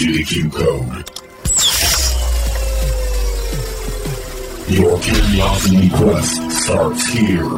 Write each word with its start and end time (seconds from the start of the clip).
into 0.00 0.12
the 0.12 0.22
Q 0.22 0.48
Code. 0.50 1.10
Your 4.70 5.00
curiosity 5.00 5.90
quest 5.90 6.52
starts 6.52 7.06
here. 7.08 7.48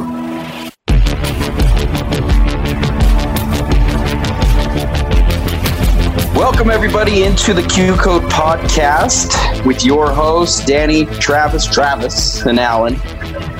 Welcome, 6.33 6.71
everybody, 6.71 7.23
into 7.23 7.53
the 7.53 7.61
Q 7.61 7.95
Code 7.95 8.23
podcast 8.23 9.63
with 9.63 9.85
your 9.85 10.11
hosts, 10.11 10.65
Danny, 10.65 11.05
Travis, 11.05 11.67
Travis, 11.67 12.43
and 12.45 12.59
Alan. 12.59 12.95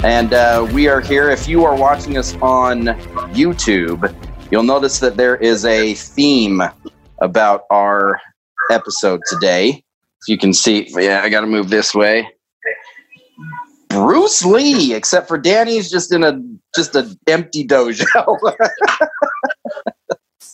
And 0.03 0.34
uh, 0.34 0.67
we 0.73 0.88
are 0.88 1.02
here. 1.02 1.29
If 1.29 1.48
you 1.48 1.66
are 1.66 1.75
watching 1.75 2.17
us 2.17 2.34
on 2.41 2.85
YouTube, 3.35 4.11
you'll 4.49 4.63
notice 4.63 4.98
that 4.99 5.17
there 5.17 5.35
is 5.35 5.66
a 5.66 5.93
theme 5.93 6.63
about 7.20 7.66
our 7.70 8.20
episode 8.71 9.21
today. 9.27 9.84
If 10.21 10.27
you 10.27 10.38
can 10.38 10.53
see, 10.53 10.88
yeah, 10.91 11.21
I 11.23 11.30
got 11.30 11.41
to 11.41 11.48
move 11.48 11.70
this 11.70 11.93
way. 11.93 12.27
Bruce 13.89 14.45
Lee, 14.45 14.94
except 14.94 15.27
for 15.27 15.38
Danny's 15.38 15.91
just 15.91 16.13
in 16.13 16.23
a 16.23 16.41
just 16.73 16.95
an 16.95 17.17
empty 17.27 17.66
dojo. 17.66 18.05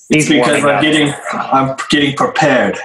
It's 0.10 0.30
because 0.30 0.64
I'm 0.64 0.82
getting 0.82 1.14
I'm 1.34 1.76
getting 1.90 2.16
prepared. 2.16 2.78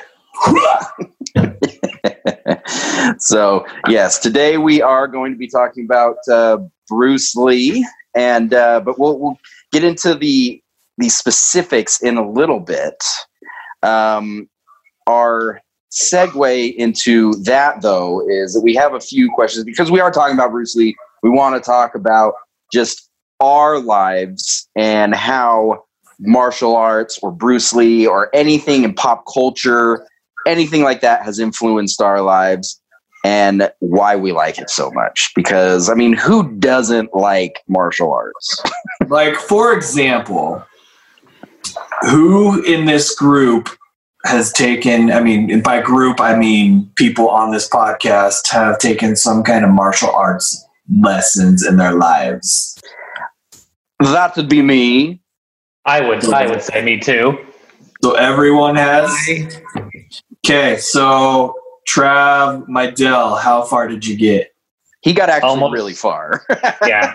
so 3.18 3.64
yes, 3.88 4.18
today 4.18 4.58
we 4.58 4.82
are 4.82 5.06
going 5.06 5.30
to 5.30 5.38
be 5.38 5.46
talking 5.46 5.84
about 5.84 6.16
uh, 6.28 6.58
Bruce 6.88 7.36
Lee, 7.36 7.86
and 8.16 8.52
uh, 8.52 8.80
but 8.80 8.98
we'll 8.98 9.20
we'll 9.20 9.38
get 9.70 9.84
into 9.84 10.16
the 10.16 10.60
the 10.98 11.08
specifics 11.08 12.02
in 12.02 12.16
a 12.16 12.28
little 12.28 12.58
bit. 12.58 13.00
Um, 13.84 14.48
our 15.06 15.60
segue 15.92 16.74
into 16.76 17.34
that 17.42 17.82
though 17.82 18.26
is 18.28 18.54
that 18.54 18.62
we 18.62 18.74
have 18.74 18.94
a 18.94 19.00
few 19.00 19.30
questions 19.30 19.64
because 19.64 19.90
we 19.90 20.00
are 20.00 20.10
talking 20.10 20.34
about 20.34 20.50
Bruce 20.50 20.74
Lee. 20.74 20.96
We 21.22 21.30
want 21.30 21.54
to 21.54 21.60
talk 21.60 21.94
about 21.94 22.34
just 22.72 23.10
our 23.40 23.78
lives 23.78 24.68
and 24.76 25.14
how 25.14 25.84
martial 26.18 26.76
arts 26.76 27.18
or 27.22 27.30
Bruce 27.30 27.72
Lee 27.72 28.06
or 28.06 28.30
anything 28.34 28.84
in 28.84 28.94
pop 28.94 29.24
culture, 29.32 30.06
anything 30.46 30.82
like 30.82 31.00
that 31.00 31.24
has 31.24 31.38
influenced 31.38 32.00
our 32.00 32.22
lives 32.22 32.80
and 33.24 33.70
why 33.80 34.16
we 34.16 34.32
like 34.32 34.58
it 34.58 34.70
so 34.70 34.90
much. 34.92 35.30
Because, 35.36 35.88
I 35.88 35.94
mean, 35.94 36.12
who 36.12 36.50
doesn't 36.58 37.14
like 37.14 37.62
martial 37.68 38.12
arts? 38.12 38.62
Like 39.08 39.34
for 39.34 39.74
example, 39.74 40.64
who 42.02 42.62
in 42.64 42.86
this 42.86 43.14
group 43.14 43.68
has 44.24 44.52
taken 44.52 45.10
I 45.10 45.20
mean 45.20 45.62
by 45.62 45.80
group 45.80 46.20
I 46.20 46.36
mean 46.36 46.90
people 46.96 47.28
on 47.28 47.50
this 47.50 47.68
podcast 47.68 48.48
have 48.50 48.78
taken 48.78 49.16
some 49.16 49.42
kind 49.42 49.64
of 49.64 49.70
martial 49.70 50.10
arts 50.10 50.64
lessons 51.00 51.66
in 51.66 51.76
their 51.76 51.92
lives. 51.94 52.78
that 54.00 54.36
would 54.36 54.48
be 54.48 54.62
me. 54.62 55.20
I 55.84 56.00
would 56.00 56.24
I 56.32 56.46
would 56.46 56.62
say 56.62 56.82
me 56.84 56.98
too. 57.00 57.38
So 58.02 58.12
everyone 58.14 58.76
has 58.76 59.10
Okay, 60.44 60.76
so 60.78 61.54
Trav, 61.88 62.66
Mydell, 62.68 63.40
how 63.40 63.62
far 63.62 63.88
did 63.88 64.06
you 64.06 64.16
get? 64.16 64.52
He 65.02 65.12
got 65.12 65.28
actually 65.28 65.50
Almost. 65.50 65.72
really 65.72 65.94
far. 65.94 66.44
Yeah. 66.86 67.14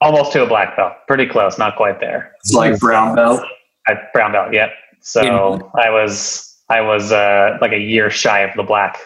Almost 0.00 0.32
to 0.32 0.42
a 0.42 0.46
black 0.46 0.76
belt. 0.76 0.92
Pretty 1.08 1.26
close, 1.26 1.58
not 1.58 1.76
quite 1.76 2.00
there. 2.00 2.32
It's 2.40 2.52
like 2.52 2.78
brown 2.78 3.14
belt. 3.14 3.40
I, 3.88 3.94
brown 4.12 4.32
belt, 4.32 4.52
yep. 4.52 4.70
So 5.06 5.70
I 5.78 5.88
was 5.90 6.58
I 6.68 6.80
was 6.80 7.12
uh, 7.12 7.58
like 7.60 7.70
a 7.72 7.78
year 7.78 8.10
shy 8.10 8.40
of 8.40 8.56
the 8.56 8.64
black. 8.64 8.98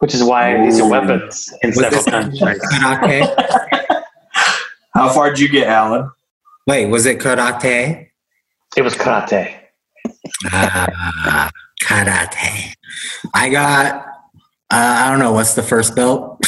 Which 0.00 0.12
is 0.14 0.22
why 0.22 0.54
I 0.56 0.64
used 0.64 0.80
Ooh. 0.80 0.90
weapons 0.90 1.50
in 1.62 1.70
Was 1.70 1.78
several 1.78 2.02
this 2.02 2.10
countries. 2.10 2.60
karate? 2.72 4.02
How 4.94 5.08
far 5.08 5.30
did 5.30 5.38
you 5.38 5.48
get, 5.48 5.68
Alan? 5.68 6.10
Wait, 6.66 6.86
was 6.86 7.06
it 7.06 7.20
karate? 7.20 8.08
It 8.76 8.82
was 8.82 8.94
karate. 8.94 9.56
Ah, 10.46 11.50
karate. 11.82 12.74
I 13.32 13.48
got. 13.48 13.94
Uh, 14.70 15.04
I 15.04 15.10
don't 15.10 15.20
know 15.20 15.32
what's 15.32 15.54
the 15.54 15.62
first 15.62 15.96
belt. 15.96 16.38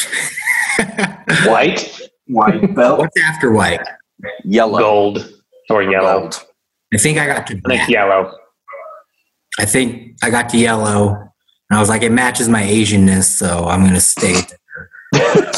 White, 1.46 1.98
White 2.26 2.74
belt. 2.74 2.98
What's 2.98 3.20
after 3.22 3.52
white? 3.52 3.80
Yellow. 4.44 4.78
gold, 4.78 5.32
or 5.70 5.82
yellow. 5.82 6.20
Gold. 6.20 6.44
I 6.94 6.98
think 6.98 7.18
I 7.18 7.26
got 7.26 7.46
to. 7.48 7.60
I 7.66 7.68
think 7.76 7.88
yellow. 7.88 8.32
I 9.58 9.64
think 9.64 10.16
I 10.22 10.30
got 10.30 10.48
to 10.50 10.58
yellow, 10.58 11.10
and 11.10 11.76
I 11.76 11.80
was 11.80 11.88
like, 11.88 12.02
it 12.02 12.12
matches 12.12 12.48
my 12.48 12.62
Asianness, 12.62 13.24
so 13.24 13.64
I'm 13.66 13.84
gonna 13.84 14.00
stay. 14.00 14.40
there. 15.12 15.50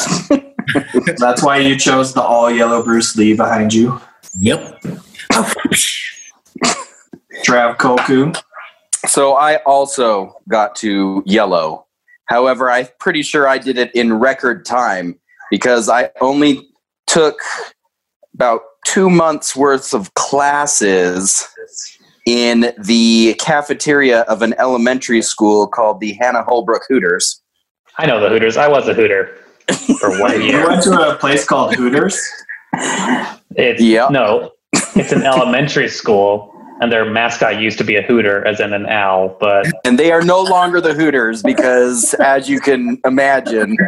That's 1.19 1.43
why 1.43 1.59
you 1.59 1.77
chose 1.79 2.15
the 2.15 2.23
all 2.23 2.51
yellow 2.51 2.83
Bruce 2.83 3.17
Lee 3.17 3.37
behind 3.37 3.73
you. 3.73 4.01
Yep. 4.39 4.83
Oh, 5.33 5.53
Trav 7.45 7.79
Koku. 7.79 8.33
So 9.07 9.35
I 9.35 9.57
also 9.59 10.35
got 10.49 10.75
to 10.77 11.23
yellow. 11.27 11.87
However, 12.27 12.71
I'm 12.71 12.89
pretty 12.99 13.23
sure 13.23 13.47
I 13.47 13.59
did 13.59 13.79
it 13.79 13.95
in 13.95 14.13
record 14.15 14.65
time 14.65 15.19
because 15.51 15.89
I 15.89 16.11
only 16.21 16.69
took 17.07 17.39
about 18.37 18.61
two 18.87 19.09
months 19.09 19.57
worth 19.57 19.95
of 19.95 20.13
classes 20.15 21.49
in 22.27 22.73
the 22.85 23.35
cafeteria 23.41 24.21
of 24.23 24.43
an 24.43 24.53
elementary 24.59 25.23
school 25.23 25.67
called 25.67 26.01
the 26.01 26.13
Hannah 26.21 26.43
Holbrook 26.43 26.83
Hooters. 26.89 27.41
I 27.99 28.05
know 28.05 28.21
the 28.21 28.29
Hooters. 28.29 28.59
I 28.59 28.69
was 28.69 28.89
a 28.89 28.95
Hooter 28.95 29.35
for 29.99 30.21
one 30.21 30.43
year. 30.43 30.61
You 30.61 30.67
went 30.69 30.83
to 30.83 30.93
a 31.13 31.15
place 31.17 31.47
called 31.47 31.75
Hooters. 31.77 32.21
It's 33.53 33.81
Yep. 33.81 34.11
no, 34.11 34.53
it's 34.95 35.13
an 35.13 35.23
elementary 35.23 35.89
school, 35.89 36.53
and 36.83 36.93
their 36.93 37.11
mascot 37.11 37.59
used 37.59 37.79
to 37.79 37.85
be 37.85 37.97
a 37.97 38.03
Hooter, 38.03 38.47
as 38.47 38.61
in 38.61 38.75
an 38.75 38.85
owl. 38.87 39.35
But 39.41 39.67
And 39.85 39.99
they 39.99 40.13
are 40.13 40.21
no 40.21 40.43
longer 40.43 40.83
the 40.83 40.93
Hooters 40.93 41.43
because, 41.43 42.13
as 42.15 42.51
you 42.51 42.61
can 42.61 43.01
imagine, 43.07 43.79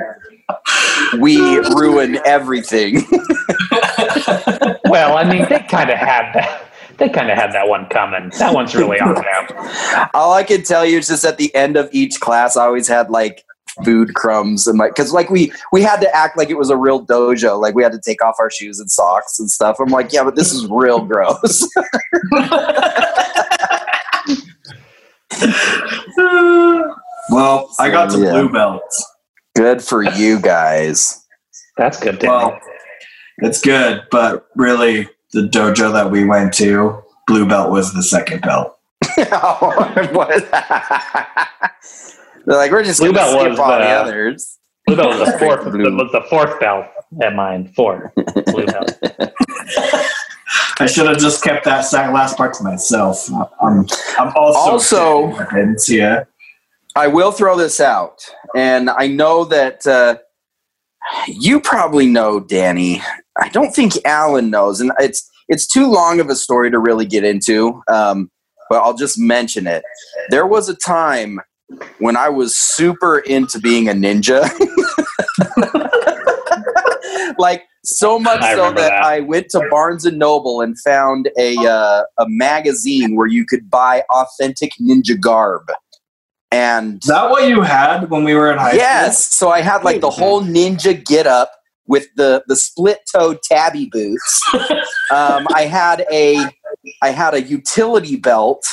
we 1.20 1.36
ruin 1.58 2.18
everything. 2.24 3.02
well, 4.90 5.16
I 5.16 5.24
mean, 5.24 5.46
they 5.48 5.60
kind 5.60 5.90
of 5.90 5.98
had 5.98 6.32
that. 6.34 6.64
They 6.98 7.08
kind 7.08 7.30
of 7.30 7.38
had 7.38 7.52
that 7.52 7.68
one 7.68 7.86
coming. 7.90 8.30
That 8.40 8.52
one's 8.52 8.74
really 8.74 8.98
on 9.00 9.14
them. 9.14 10.08
All 10.14 10.32
I 10.32 10.42
can 10.42 10.62
tell 10.64 10.84
you 10.84 10.98
is 10.98 11.06
just 11.06 11.24
at 11.24 11.38
the 11.38 11.54
end 11.54 11.76
of 11.76 11.88
each 11.92 12.18
class, 12.20 12.56
I 12.56 12.64
always 12.64 12.88
had 12.88 13.08
like 13.08 13.44
food 13.84 14.14
crumbs 14.14 14.66
and 14.66 14.76
like 14.80 14.90
because 14.96 15.12
like 15.12 15.30
we 15.30 15.52
we 15.70 15.80
had 15.80 16.00
to 16.00 16.12
act 16.16 16.36
like 16.36 16.50
it 16.50 16.58
was 16.58 16.70
a 16.70 16.76
real 16.76 17.06
dojo, 17.06 17.60
like 17.60 17.76
we 17.76 17.84
had 17.84 17.92
to 17.92 18.00
take 18.04 18.20
off 18.24 18.34
our 18.40 18.50
shoes 18.50 18.80
and 18.80 18.90
socks 18.90 19.38
and 19.38 19.48
stuff. 19.48 19.76
I'm 19.78 19.90
like, 19.90 20.12
yeah, 20.12 20.24
but 20.24 20.34
this 20.34 20.52
is 20.52 20.66
real 20.68 21.04
gross. 21.04 21.68
well, 27.30 27.70
I 27.78 27.90
got 27.90 28.10
to 28.10 28.18
Yeah. 28.18 28.32
blue 28.32 28.48
belts. 28.50 29.06
Good 29.54 29.82
for 29.82 30.02
you 30.02 30.40
guys. 30.40 31.24
That's 31.76 31.98
good. 32.00 32.18
Danny. 32.18 32.32
Well, 32.32 32.58
it's 33.38 33.60
good, 33.60 34.02
but 34.10 34.48
really, 34.56 35.08
the 35.32 35.42
dojo 35.42 35.92
that 35.92 36.10
we 36.10 36.24
went 36.24 36.52
to, 36.54 37.02
blue 37.26 37.46
belt 37.46 37.70
was 37.70 37.92
the 37.94 38.02
second 38.02 38.42
belt. 38.42 38.74
What? 40.12 40.48
They're 42.46 42.56
like, 42.56 42.70
we're 42.72 42.82
just 42.84 43.00
Blue 43.00 43.12
gonna 43.12 43.18
belt 43.32 43.40
skip 43.40 43.50
was 43.50 43.58
all 43.58 43.70
the 43.72 43.78
the- 43.78 43.84
others. 43.90 44.58
Blue 44.86 44.96
belt 44.96 45.18
was 45.18 45.32
the 45.32 45.38
fourth. 45.38 45.64
Blue. 45.64 45.96
Was 45.96 46.12
the 46.12 46.22
fourth 46.30 46.58
belt 46.60 46.86
at 47.22 47.34
mine. 47.34 47.68
Four 47.76 48.12
blue 48.46 48.64
belt. 48.66 48.92
I 50.80 50.86
should 50.86 51.06
have 51.08 51.18
just 51.18 51.42
kept 51.42 51.64
that 51.66 51.82
second 51.82 52.14
last 52.14 52.36
part 52.36 52.54
to 52.54 52.62
myself. 52.64 53.28
I'm, 53.60 53.86
I'm 54.18 54.32
also 54.36 54.70
Also- 54.70 55.26
weapons, 55.36 55.88
yeah. 55.88 56.24
I 56.96 57.06
will 57.06 57.32
throw 57.32 57.56
this 57.56 57.80
out, 57.80 58.24
and 58.56 58.88
I 58.90 59.06
know 59.08 59.44
that 59.44 59.86
uh, 59.86 60.16
you 61.28 61.60
probably 61.60 62.06
know 62.06 62.40
Danny. 62.40 63.02
I 63.40 63.48
don't 63.48 63.74
think 63.74 63.94
Alan 64.04 64.50
knows, 64.50 64.80
and 64.80 64.92
it's 64.98 65.28
it's 65.48 65.66
too 65.66 65.90
long 65.90 66.20
of 66.20 66.28
a 66.28 66.36
story 66.36 66.70
to 66.70 66.78
really 66.78 67.06
get 67.06 67.24
into. 67.24 67.82
Um, 67.90 68.30
but 68.68 68.82
I'll 68.82 68.96
just 68.96 69.18
mention 69.18 69.66
it. 69.66 69.82
There 70.28 70.46
was 70.46 70.68
a 70.68 70.74
time 70.74 71.40
when 71.98 72.16
I 72.16 72.28
was 72.28 72.56
super 72.56 73.18
into 73.20 73.58
being 73.58 73.88
a 73.88 73.92
ninja, 73.92 74.42
like 77.38 77.64
so 77.84 78.18
much 78.18 78.42
I 78.42 78.54
so 78.54 78.64
that, 78.72 78.76
that. 78.76 78.92
I 78.92 79.20
went 79.20 79.48
to 79.50 79.66
Barnes 79.70 80.04
and 80.04 80.18
Noble 80.18 80.60
and 80.60 80.78
found 80.80 81.30
a 81.38 81.56
uh, 81.58 82.02
a 82.18 82.26
magazine 82.28 83.16
where 83.16 83.26
you 83.26 83.46
could 83.46 83.70
buy 83.70 84.02
authentic 84.10 84.72
ninja 84.80 85.18
garb. 85.18 85.70
And 86.50 87.02
Is 87.02 87.08
that 87.08 87.28
what 87.30 87.46
you 87.48 87.60
had 87.60 88.08
when 88.10 88.24
we 88.24 88.34
were 88.34 88.50
in 88.50 88.58
high 88.58 88.70
school? 88.70 88.80
yes, 88.80 89.34
so 89.34 89.50
I 89.50 89.60
had 89.60 89.84
like 89.84 90.00
the 90.00 90.10
whole 90.10 90.42
ninja 90.42 91.04
get 91.04 91.26
up 91.26 91.52
with 91.88 92.06
the 92.16 92.44
the 92.46 92.54
split 92.54 93.00
toed 93.12 93.38
tabi 93.42 93.88
boots. 93.90 94.42
um, 95.10 95.46
I 95.54 95.66
had 95.68 96.06
a 96.12 96.44
I 97.02 97.10
had 97.10 97.34
a 97.34 97.42
utility 97.42 98.16
belt 98.16 98.64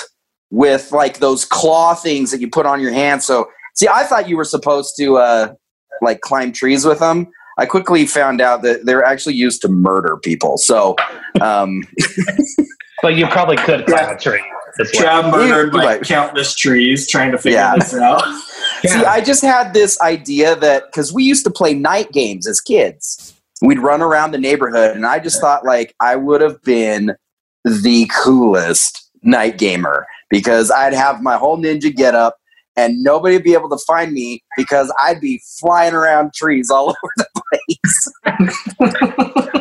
with 0.52 0.92
like 0.92 1.18
those 1.20 1.44
claw 1.46 1.96
things 1.96 2.32
that 2.32 2.40
you 2.40 2.50
put 2.50 2.66
on 2.66 2.80
your 2.80 2.92
hand. 2.92 3.24
So, 3.24 3.50
see, 3.74 3.88
I 3.88 4.04
thought 4.04 4.30
you 4.30 4.38
were 4.38 4.46
supposed 4.46 4.96
to 5.00 5.18
uh, 5.18 5.54
like 6.02 6.22
climb 6.22 6.52
trees 6.52 6.86
with 6.86 7.00
them. 7.00 7.28
I 7.58 7.66
quickly 7.66 8.06
found 8.06 8.42
out 8.42 8.62
that 8.64 8.86
they're 8.86 9.04
actually 9.04 9.36
used 9.36 9.62
to 9.62 9.70
murder 9.70 10.18
people. 10.18 10.58
So, 10.58 10.96
um, 11.42 11.84
But 13.02 13.16
you 13.16 13.28
probably 13.28 13.58
could 13.58 13.86
climb 13.86 14.10
a 14.10 14.18
tree 14.18 14.44
as 14.80 14.92
well. 15.00 15.32
Murdered 15.32 15.74
You- 15.74 15.80
like 15.80 15.88
right. 15.88 16.02
countless 16.04 16.56
trees 16.56 17.08
trying 17.08 17.32
to 17.32 17.38
figure 17.38 17.58
Yeah. 17.60 17.76
this 17.76 17.94
out. 17.96 18.22
See, 18.86 19.04
I 19.04 19.22
just 19.22 19.42
had 19.44 19.74
this 19.74 20.00
idea 20.02 20.56
that 20.58 20.84
because 20.92 21.12
we 21.14 21.24
used 21.24 21.44
to 21.46 21.52
play 21.52 21.74
night 21.74 22.12
games 22.12 22.48
as 22.48 22.60
kids, 22.62 23.34
we'd 23.62 23.80
run 23.80 24.02
around 24.02 24.32
the 24.32 24.38
neighborhood, 24.38 24.96
and 24.96 25.06
I 25.06 25.20
just 25.20 25.40
thought 25.42 25.66
like 25.66 25.96
I 26.00 26.16
would 26.16 26.42
have 26.42 26.62
been 26.64 27.16
the 27.64 28.10
coolest 28.24 29.10
night 29.24 29.58
gamer 29.58 30.06
because 30.30 30.70
I'd 30.72 30.94
have 30.94 31.22
my 31.22 31.38
whole 31.38 31.58
ninja 31.58 31.96
get 31.96 32.14
up. 32.16 32.38
And 32.78 33.02
nobody 33.04 33.36
would 33.36 33.46
be 33.46 33.54
able 33.54 33.70
to 33.70 33.78
find 33.88 34.12
me 34.12 34.44
because 34.58 34.94
I'd 35.02 35.22
be 35.22 35.42
flying 35.62 35.94
around 35.94 36.34
trees 36.34 36.70
all 36.70 36.90
over 37.04 37.14
the 37.16 37.28
place. 37.50 38.12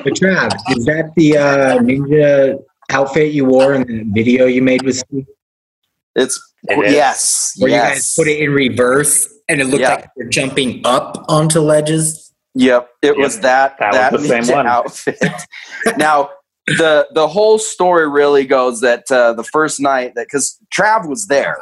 But 0.03 0.15
Trav, 0.15 0.53
is 0.77 0.85
that 0.87 1.13
the 1.17 1.39
uh, 1.39 1.79
ninja 1.79 2.59
outfit 2.91 3.33
you 3.33 3.45
wore 3.45 3.75
in 3.75 3.87
the 3.87 4.05
video 4.13 4.47
you 4.47 4.63
made 4.63 4.83
with 4.83 4.97
Steve? 4.97 5.27
It's 6.17 6.41
It 6.69 6.79
is. 6.87 6.93
yes, 6.93 7.53
Where 7.59 7.71
you 7.71 7.77
guys 7.77 8.15
put 8.15 8.29
it 8.29 8.39
in 8.41 8.51
reverse 8.53 9.29
and 9.49 9.61
it 9.61 9.65
looked 9.67 9.81
Yeah. 9.83 9.95
like 9.95 10.09
you're 10.17 10.29
jumping 10.29 10.81
up 10.85 11.25
onto 11.29 11.61
ledges? 11.61 12.33
Yep, 12.55 12.89
it 13.03 13.07
Yep, 13.09 13.17
was 13.17 13.41
that 13.41 13.77
that 13.81 13.93
that, 13.93 14.13
was 14.13 14.23
the 14.29 14.43
same 14.43 14.55
one. 14.55 14.67
outfit. 14.67 15.19
now 15.97 16.31
the 16.67 17.07
the 17.13 17.27
whole 17.29 17.59
story 17.59 18.09
really 18.09 18.45
goes 18.45 18.81
that 18.81 19.11
uh, 19.11 19.33
the 19.33 19.43
first 19.45 19.81
night 19.81 20.13
that 20.15 20.27
because 20.29 20.57
Trav 20.73 21.09
was 21.09 21.27
there, 21.27 21.59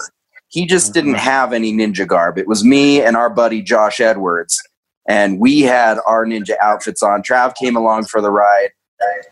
he 0.48 0.66
just 0.66 0.92
didn't 0.92 1.14
have 1.14 1.52
any 1.54 1.72
ninja 1.72 2.06
garb. 2.06 2.36
It 2.38 2.46
was 2.46 2.62
me 2.62 3.00
and 3.00 3.16
our 3.16 3.30
buddy 3.30 3.62
Josh 3.62 4.00
Edwards, 4.00 4.60
and 5.08 5.40
we 5.40 5.62
had 5.62 5.98
our 6.06 6.26
ninja 6.26 6.56
outfits 6.60 7.02
on. 7.02 7.22
Trav 7.22 7.54
came 7.56 7.74
along 7.74 8.04
for 8.04 8.20
the 8.20 8.30
ride. 8.30 8.68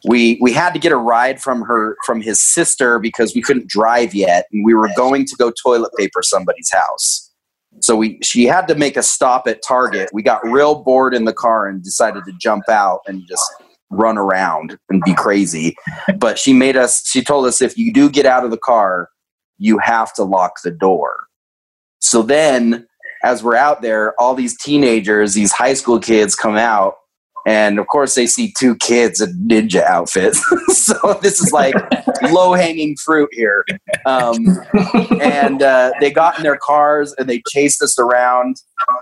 We 0.06 0.38
we 0.40 0.52
had 0.52 0.72
to 0.75 0.78
get 0.78 0.93
a 0.93 0.96
ride 0.96 1.40
from 1.40 1.62
her 1.62 1.96
from 2.06 2.20
his 2.20 2.43
sister 2.43 2.99
because 2.99 3.34
we 3.34 3.43
couldn't 3.43 3.69
drive 3.69 4.14
yet, 4.14 4.46
and 4.52 4.64
we 4.64 4.75
were 4.75 4.90
going 4.96 5.26
to 5.26 5.37
go 5.37 5.52
toilet 5.62 5.93
paper 5.96 6.22
somebody's 6.22 6.70
house. 6.72 7.31
So 7.81 7.96
we 7.96 8.19
she 8.22 8.44
had 8.44 8.67
to 8.69 8.75
make 8.75 8.96
a 8.96 9.02
stop 9.02 9.46
at 9.46 9.62
Target. 9.62 10.11
We 10.12 10.22
got 10.22 10.44
real 10.44 10.82
bored 10.82 11.14
in 11.14 11.25
the 11.25 11.32
car 11.32 11.67
and 11.67 11.82
decided 11.82 12.25
to 12.25 12.32
jump 12.40 12.69
out 12.69 13.00
and 13.06 13.26
just 13.28 13.44
run 13.90 14.17
around 14.17 14.78
and 14.88 15.02
be 15.02 15.14
crazy. 15.14 15.76
But 16.17 16.38
she 16.38 16.52
made 16.52 16.76
us 16.76 17.06
she 17.08 17.22
told 17.22 17.46
us 17.46 17.61
if 17.61 17.76
you 17.76 17.93
do 17.93 18.08
get 18.08 18.26
out 18.26 18.44
of 18.44 18.50
the 18.50 18.58
car, 18.58 19.11
you 19.58 19.78
have 19.78 20.12
to 20.14 20.25
lock 20.25 20.62
the 20.64 20.70
door. 20.70 21.26
So 22.00 22.22
then 22.22 22.87
as 23.22 23.43
we're 23.43 23.56
out 23.56 23.82
there, 23.82 24.19
all 24.19 24.34
these 24.34 24.56
teenagers, 24.58 25.34
these 25.34 25.52
high 25.52 25.75
school 25.75 26.00
kids 26.00 26.34
come 26.34 26.56
out 26.56 26.94
and 27.47 27.79
of 27.79 27.87
course 27.87 28.15
they 28.15 28.27
see 28.27 28.53
two 28.59 28.77
kids 28.77 29.21
in 29.21 29.33
ninja 29.49 29.83
outfits. 29.85 30.45
so 30.77 31.19
this 31.23 31.41
is 31.41 31.53
like 31.53 31.75
low 32.31 32.53
hanging 32.55 32.97
fruit 32.97 33.29
here. 33.33 33.65
Um, 34.07 34.47
and 35.21 35.63
uh, 35.63 35.93
they 36.01 36.11
got 36.11 36.37
in 36.37 36.43
their 36.43 36.59
cars 36.59 37.15
and 37.19 37.29
they 37.29 37.43
chased 37.51 37.83
us 37.83 37.99
around 37.99 38.57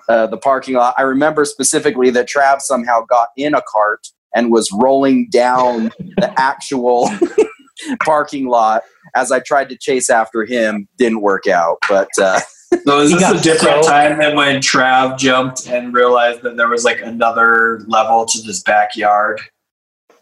uh, 0.09 0.27
the 0.27 0.39
parking 0.39 0.75
lot. 0.75 0.95
I 0.99 1.03
remember 1.03 1.45
specifically 1.45 2.11
that 2.11 2.29
Trav 2.29 2.61
somehow 2.61 3.05
got 3.09 3.29
in 3.37 3.55
a 3.55 3.63
cart 3.69 4.07
and 4.35 4.53
was 4.53 4.71
rolling 4.73 5.29
down 5.31 5.91
the 6.17 6.33
actual 6.37 7.11
parking 8.05 8.47
lot 8.47 8.83
as 9.15 9.33
I 9.33 9.41
tried 9.41 9.69
to 9.71 9.77
chase 9.77 10.11
after 10.11 10.45
him. 10.45 10.89
Didn't 10.99 11.23
work 11.23 11.47
out, 11.47 11.79
but 11.89 12.09
uh, 12.21 12.41
So 12.87 13.01
is 13.01 13.11
He 13.11 13.17
this 13.17 13.31
a 13.41 13.43
different 13.43 13.85
so- 13.85 13.91
time 13.91 14.19
than 14.19 14.37
when 14.37 14.57
Trav 14.57 15.19
jumped 15.19 15.67
and 15.69 15.93
realized 15.95 16.43
that 16.43 16.57
there 16.57 16.69
was 16.69 16.85
like 16.85 17.01
another 17.01 17.83
level 17.87 18.27
to 18.27 18.43
this 18.43 18.63
backyard? 18.63 19.41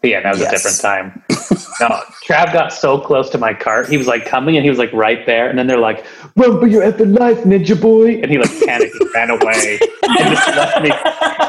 Yeah, 0.03 0.21
that 0.21 0.31
was 0.33 0.39
Yes. 0.41 0.49
a 0.49 0.55
different 0.55 0.79
time. 0.81 1.23
no, 1.81 1.99
Trav 2.27 2.53
got 2.53 2.71
so 2.71 2.99
close 2.99 3.29
to 3.31 3.37
my 3.37 3.53
cart. 3.53 3.89
He 3.89 3.97
was 3.97 4.05
like 4.07 4.25
coming 4.25 4.55
and 4.55 4.63
he 4.63 4.69
was 4.69 4.77
like 4.79 4.93
right 4.93 5.25
there. 5.25 5.49
And 5.49 5.57
then 5.57 5.65
they're 5.67 5.79
like, 5.79 6.05
run 6.35 6.59
for 6.59 6.67
your 6.67 6.83
effing 6.83 7.17
life, 7.17 7.39
ninja 7.39 7.79
boy. 7.79 8.21
And 8.21 8.29
he 8.31 8.37
like 8.37 8.51
panicked 8.65 8.93
and 9.01 9.09
ran 9.13 9.29
away 9.31 9.79
and 10.03 10.29
just 10.35 10.47
left 10.49 10.81
me 10.83 10.91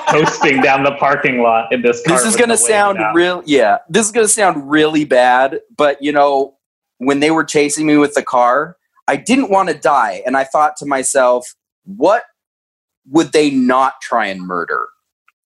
coasting 0.08 0.62
down 0.62 0.82
the 0.82 0.92
parking 0.98 1.42
lot 1.42 1.70
in 1.72 1.82
this 1.82 2.02
car. 2.04 2.16
this 2.16 2.26
is 2.26 2.36
going 2.36 2.48
to 2.48 2.56
sound 2.56 2.98
out. 2.98 3.14
real. 3.14 3.42
Yeah, 3.44 3.78
this 3.90 4.06
is 4.06 4.12
going 4.12 4.26
to 4.26 4.32
sound 4.32 4.70
really 4.70 5.04
bad. 5.04 5.60
But 5.76 6.02
you 6.02 6.10
know, 6.12 6.56
when 6.96 7.20
they 7.20 7.30
were 7.30 7.44
chasing 7.44 7.86
me 7.86 7.98
with 7.98 8.14
the 8.14 8.22
car, 8.22 8.77
I 9.08 9.16
didn't 9.16 9.50
want 9.50 9.70
to 9.70 9.75
die, 9.75 10.22
and 10.25 10.37
I 10.37 10.44
thought 10.44 10.76
to 10.76 10.87
myself, 10.87 11.55
what 11.84 12.25
would 13.10 13.32
they 13.32 13.50
not 13.50 13.94
try 14.02 14.26
and 14.26 14.43
murder? 14.43 14.87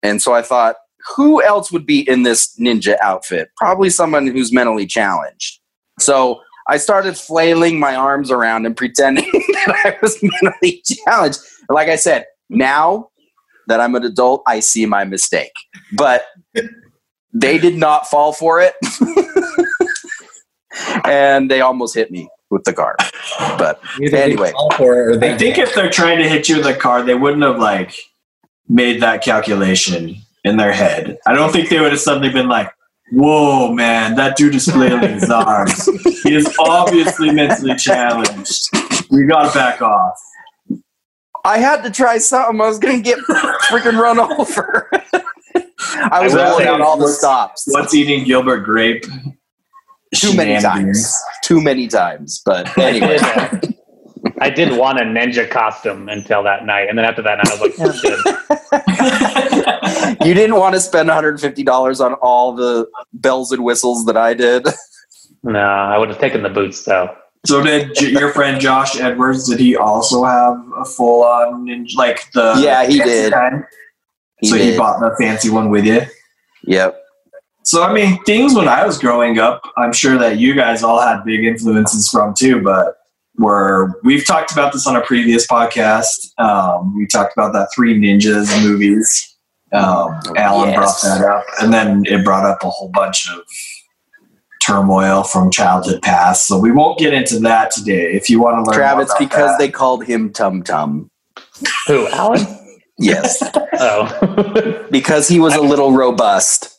And 0.03 0.21
so 0.21 0.35
I 0.35 0.43
thought, 0.43 0.77
who 1.17 1.43
else 1.43 1.73
would 1.73 1.87
be 1.87 2.09
in 2.09 2.25
this 2.25 2.57
ninja 2.59 2.97
outfit? 3.01 3.51
Probably 3.57 3.89
someone 3.89 4.27
who's 4.27 4.53
mentally 4.53 4.87
challenged. 4.87 5.61
So 5.99 6.41
I 6.69 6.77
started 6.77 7.17
flailing 7.17 7.79
my 7.79 7.95
arms 7.95 8.31
around 8.31 8.67
and 8.67 8.77
pretending 8.77 9.25
that 9.33 9.81
I 9.85 9.97
was 10.03 10.19
mentally 10.23 10.83
challenged. 11.05 11.41
Like 11.69 11.89
I 11.89 11.97
said, 11.97 12.27
now 12.51 13.11
that 13.69 13.81
I'm 13.81 13.95
an 13.95 14.05
adult, 14.05 14.43
I 14.47 14.61
see 14.61 14.87
my 14.87 15.05
mistake. 15.05 15.53
But 15.97 16.27
they 17.33 17.59
did 17.59 17.77
not 17.77 18.09
fall 18.09 18.33
for 18.33 18.61
it. 18.61 18.75
and 21.05 21.51
they 21.51 21.61
almost 21.61 21.95
hit 21.95 22.11
me 22.11 22.29
with 22.51 22.65
the 22.65 22.73
car. 22.73 22.97
But 23.59 23.81
Either 24.01 24.17
Anyway. 24.17 24.53
fall 24.53 24.71
for 24.77 24.95
it 24.95 25.15
or 25.15 25.17
they 25.17 25.35
I 25.35 25.39
think 25.39 25.59
if 25.59 25.75
they're 25.75 25.91
trying 25.91 26.19
to 26.19 26.29
hit 26.29 26.49
you 26.49 26.57
with 26.59 26.67
a 26.67 26.75
car, 26.75 27.03
they 27.03 27.15
wouldn't 27.15 27.43
have 27.43 27.59
like 27.59 27.95
made 28.69 29.01
that 29.03 29.23
calculation 29.23 30.17
in 30.45 30.57
their 30.57 30.73
head. 30.73 31.19
I 31.27 31.35
don't 31.35 31.53
think 31.53 31.69
they 31.69 31.81
would 31.81 31.93
have 31.93 32.01
suddenly 32.01 32.31
been 32.31 32.49
like, 32.49 32.71
"Whoa, 33.13 33.73
man, 33.73 34.17
that 34.17 34.37
dude 34.37 34.55
is 34.55 34.67
flailing 34.67 35.13
his 35.15 35.31
arms. 35.31 35.87
He 36.23 36.35
is 36.35 36.55
obviously 36.59 37.31
mentally 37.33 37.77
challenged. 37.77 38.69
We 39.11 39.25
gotta 39.25 39.53
back 39.57 39.81
off." 39.83 40.19
I 41.45 41.59
had 41.59 41.83
to 41.83 41.91
try 41.91 42.19
something. 42.19 42.61
I 42.61 42.67
was 42.69 42.79
going 42.79 42.97
to 42.99 43.03
get 43.03 43.19
freaking 43.19 43.99
run 43.99 44.21
over. 44.21 44.89
I 46.13 46.23
was 46.23 46.35
I 46.35 46.37
will 46.37 46.45
rolling 46.51 46.65
say 46.67 46.69
out 46.71 46.81
all 46.81 46.97
the 46.97 47.09
stops. 47.09 47.65
What's 47.69 47.95
eating 47.95 48.25
Gilbert 48.25 48.61
Grape? 48.61 49.05
Too 50.15 50.35
many 50.37 50.61
times. 50.61 51.19
Too 51.43 51.61
many 51.61 51.89
times. 51.89 52.43
But 52.45 52.77
I 52.79 52.83
anyway. 52.91 53.19
did, 53.19 53.75
I 54.41 54.51
did 54.51 54.77
want 54.77 54.99
a 54.99 55.03
ninja 55.03 55.49
costume 55.49 56.09
until 56.09 56.43
that 56.45 56.65
night. 56.65 56.89
And 56.89 56.99
then 56.99 57.05
after 57.05 57.23
that 57.23 57.39
night, 57.39 57.49
I 57.49 57.55
was 57.55 57.61
like, 57.61 57.79
"Yeah, 57.79 57.87
I'm 57.87 58.01
good. 60.19 60.27
you 60.27 60.35
didn't 60.35 60.57
want 60.57 60.75
to 60.75 60.81
spend 60.81 61.09
$150 61.09 62.01
on 62.05 62.15
all 62.15 62.55
the 62.55 62.89
bells 63.13 63.53
and 63.53 63.65
whistles 63.65 64.05
that 64.07 64.17
I 64.17 64.35
did. 64.35 64.67
No, 65.43 65.59
I 65.61 65.99
would 65.99 66.09
have 66.09 66.19
taken 66.21 66.43
the 66.43 66.51
boots 66.51 66.85
though. 66.85 67.15
So 67.45 67.63
did 67.63 68.01
your 68.01 68.33
friend 68.33 68.61
Josh 68.61 69.01
Edwards? 69.01 69.49
Did 69.49 69.59
he 69.59 69.77
also 69.77 70.23
have 70.23 70.63
a 70.79 70.85
full 70.85 71.25
on 71.25 71.67
ninja, 71.67 71.97
like 71.97 72.31
the? 72.33 72.55
Yeah, 72.63 72.87
he 72.87 72.99
did. 72.99 73.33
kind? 73.33 73.65
He 74.41 74.49
so 74.49 74.57
he 74.57 74.77
bought 74.77 75.01
the 75.01 75.15
fancy 75.19 75.51
one 75.51 75.69
with 75.69 75.85
you. 75.85 76.03
Yep. 76.65 77.02
So 77.65 77.83
I 77.83 77.93
mean, 77.93 78.23
things 78.25 78.55
when 78.55 78.69
I 78.69 78.85
was 78.87 78.99
growing 78.99 79.39
up, 79.39 79.63
I'm 79.77 79.93
sure 79.93 80.19
that 80.19 80.39
you 80.39 80.55
guys 80.55 80.83
all 80.83 81.01
had 81.01 81.25
big 81.25 81.45
influences 81.45 82.09
from 82.09 82.35
too. 82.35 82.61
But 82.61 82.97
were 83.39 83.99
we've 84.05 84.27
talked 84.27 84.53
about 84.53 84.73
this 84.73 84.87
on 84.87 84.97
a 84.97 85.01
previous 85.01 85.47
podcast. 85.47 86.39
Um, 86.39 86.97
we 86.97 87.07
talked 87.07 87.33
about 87.37 87.53
that 87.55 87.69
Three 87.75 87.99
Ninjas 87.99 88.63
movies. 88.63 89.29
Um, 89.73 90.21
Alan 90.37 90.69
Yes. 90.69 90.77
brought 90.77 91.19
that 91.19 91.25
up, 91.27 91.45
and 91.63 91.73
then 91.73 92.05
it 92.07 92.25
brought 92.25 92.45
up 92.45 92.63
a 92.63 92.69
whole 92.69 92.91
bunch 92.91 93.27
of 93.31 93.41
turmoil 94.61 95.23
from 95.23 95.51
childhood 95.51 96.03
past. 96.03 96.47
So 96.47 96.59
we 96.59 96.71
won't 96.71 96.99
get 96.99 97.15
into 97.15 97.39
that 97.41 97.71
today. 97.71 98.13
If 98.13 98.29
you 98.29 98.41
want 98.41 98.65
to 98.65 98.71
learn, 98.71 98.79
Travis, 98.79 99.11
about 99.11 99.19
because 99.19 99.51
that. 99.53 99.59
they 99.59 99.71
called 99.71 100.05
him 100.05 100.31
Tum 100.33 100.63
Tum. 100.63 101.11
Who, 101.87 102.07
Alan? 102.09 102.47
Yes. 102.99 103.43
Oh, 103.85 104.87
because 104.93 105.27
he 105.27 105.41
was 105.41 105.55
a 105.55 105.61
little 105.61 105.93
robust. 105.93 106.72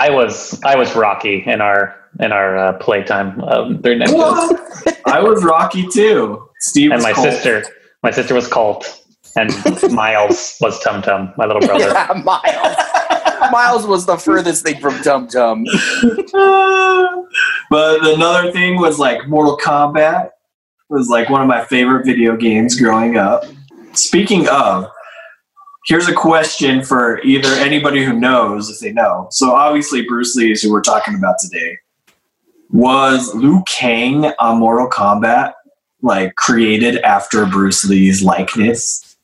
I 0.00 0.10
was 0.10 0.60
I 0.64 0.76
was 0.76 0.94
Rocky 0.96 1.42
in 1.46 1.60
our 1.60 1.96
in 2.20 2.32
our 2.32 2.56
uh, 2.56 2.72
playtime. 2.78 3.40
Um, 3.42 3.82
Three 3.82 3.98
Ninjas. 3.98 4.14
What? 4.14 5.00
I 5.06 5.20
was 5.20 5.44
Rocky 5.44 5.86
too. 5.88 6.48
Steve 6.60 6.92
and 6.92 7.02
my 7.02 7.12
Colt. 7.12 7.32
sister 7.32 7.64
my 8.02 8.10
sister 8.10 8.34
was 8.34 8.46
Colt, 8.48 9.02
and 9.36 9.50
Miles 9.92 10.56
was 10.60 10.78
Tum 10.80 11.02
Tum, 11.02 11.32
my 11.36 11.44
little 11.46 11.60
brother. 11.60 11.88
Yeah, 11.88 12.22
Miles. 12.24 12.76
Miles 13.50 13.86
was 13.86 14.06
the 14.06 14.16
furthest 14.16 14.64
thing 14.64 14.80
from 14.80 14.96
Tum 15.02 15.28
Tum. 15.28 15.64
but 17.70 18.06
another 18.06 18.52
thing 18.52 18.80
was 18.80 18.98
like 18.98 19.26
Mortal 19.28 19.58
Kombat 19.58 20.30
was 20.88 21.08
like 21.08 21.28
one 21.28 21.42
of 21.42 21.48
my 21.48 21.64
favorite 21.64 22.06
video 22.06 22.36
games 22.36 22.78
growing 22.78 23.16
up. 23.16 23.44
Speaking 23.92 24.48
of, 24.48 24.88
here's 25.86 26.08
a 26.08 26.14
question 26.14 26.82
for 26.84 27.20
either 27.22 27.48
anybody 27.54 28.04
who 28.04 28.12
knows 28.12 28.70
if 28.70 28.80
they 28.80 28.92
know. 28.92 29.28
So 29.30 29.52
obviously 29.52 30.02
Bruce 30.06 30.34
Lee 30.36 30.52
is 30.52 30.62
who 30.62 30.72
we're 30.72 30.80
talking 30.82 31.14
about 31.14 31.36
today. 31.40 31.78
Was 32.70 33.34
Liu 33.34 33.62
Kang 33.66 34.32
on 34.40 34.58
Mortal 34.58 34.88
Kombat? 34.88 35.52
like 36.02 36.34
created 36.36 36.98
after 36.98 37.44
Bruce 37.46 37.84
Lee's 37.84 38.22
likeness? 38.22 39.16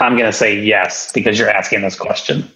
I'm 0.00 0.16
gonna 0.16 0.32
say 0.32 0.60
yes 0.60 1.12
because 1.12 1.38
you're 1.38 1.50
asking 1.50 1.82
this 1.82 1.96
question. 1.96 2.50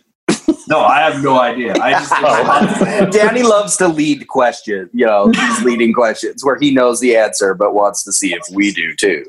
No, 0.68 0.80
I 0.80 1.00
have 1.00 1.22
no 1.22 1.40
idea. 1.40 1.74
I 1.80 1.92
just 1.92 2.12
Oh. 2.18 3.08
Danny 3.12 3.42
loves 3.42 3.76
to 3.78 3.88
lead 3.88 4.28
questions, 4.28 4.90
you 4.92 5.06
know, 5.06 5.30
these 5.30 5.62
leading 5.62 5.94
questions 5.94 6.44
where 6.44 6.58
he 6.58 6.74
knows 6.74 7.00
the 7.00 7.16
answer 7.16 7.54
but 7.54 7.74
wants 7.74 8.02
to 8.04 8.12
see 8.12 8.34
if 8.34 8.42
we 8.52 8.72
do 8.72 8.94
too. 8.94 9.24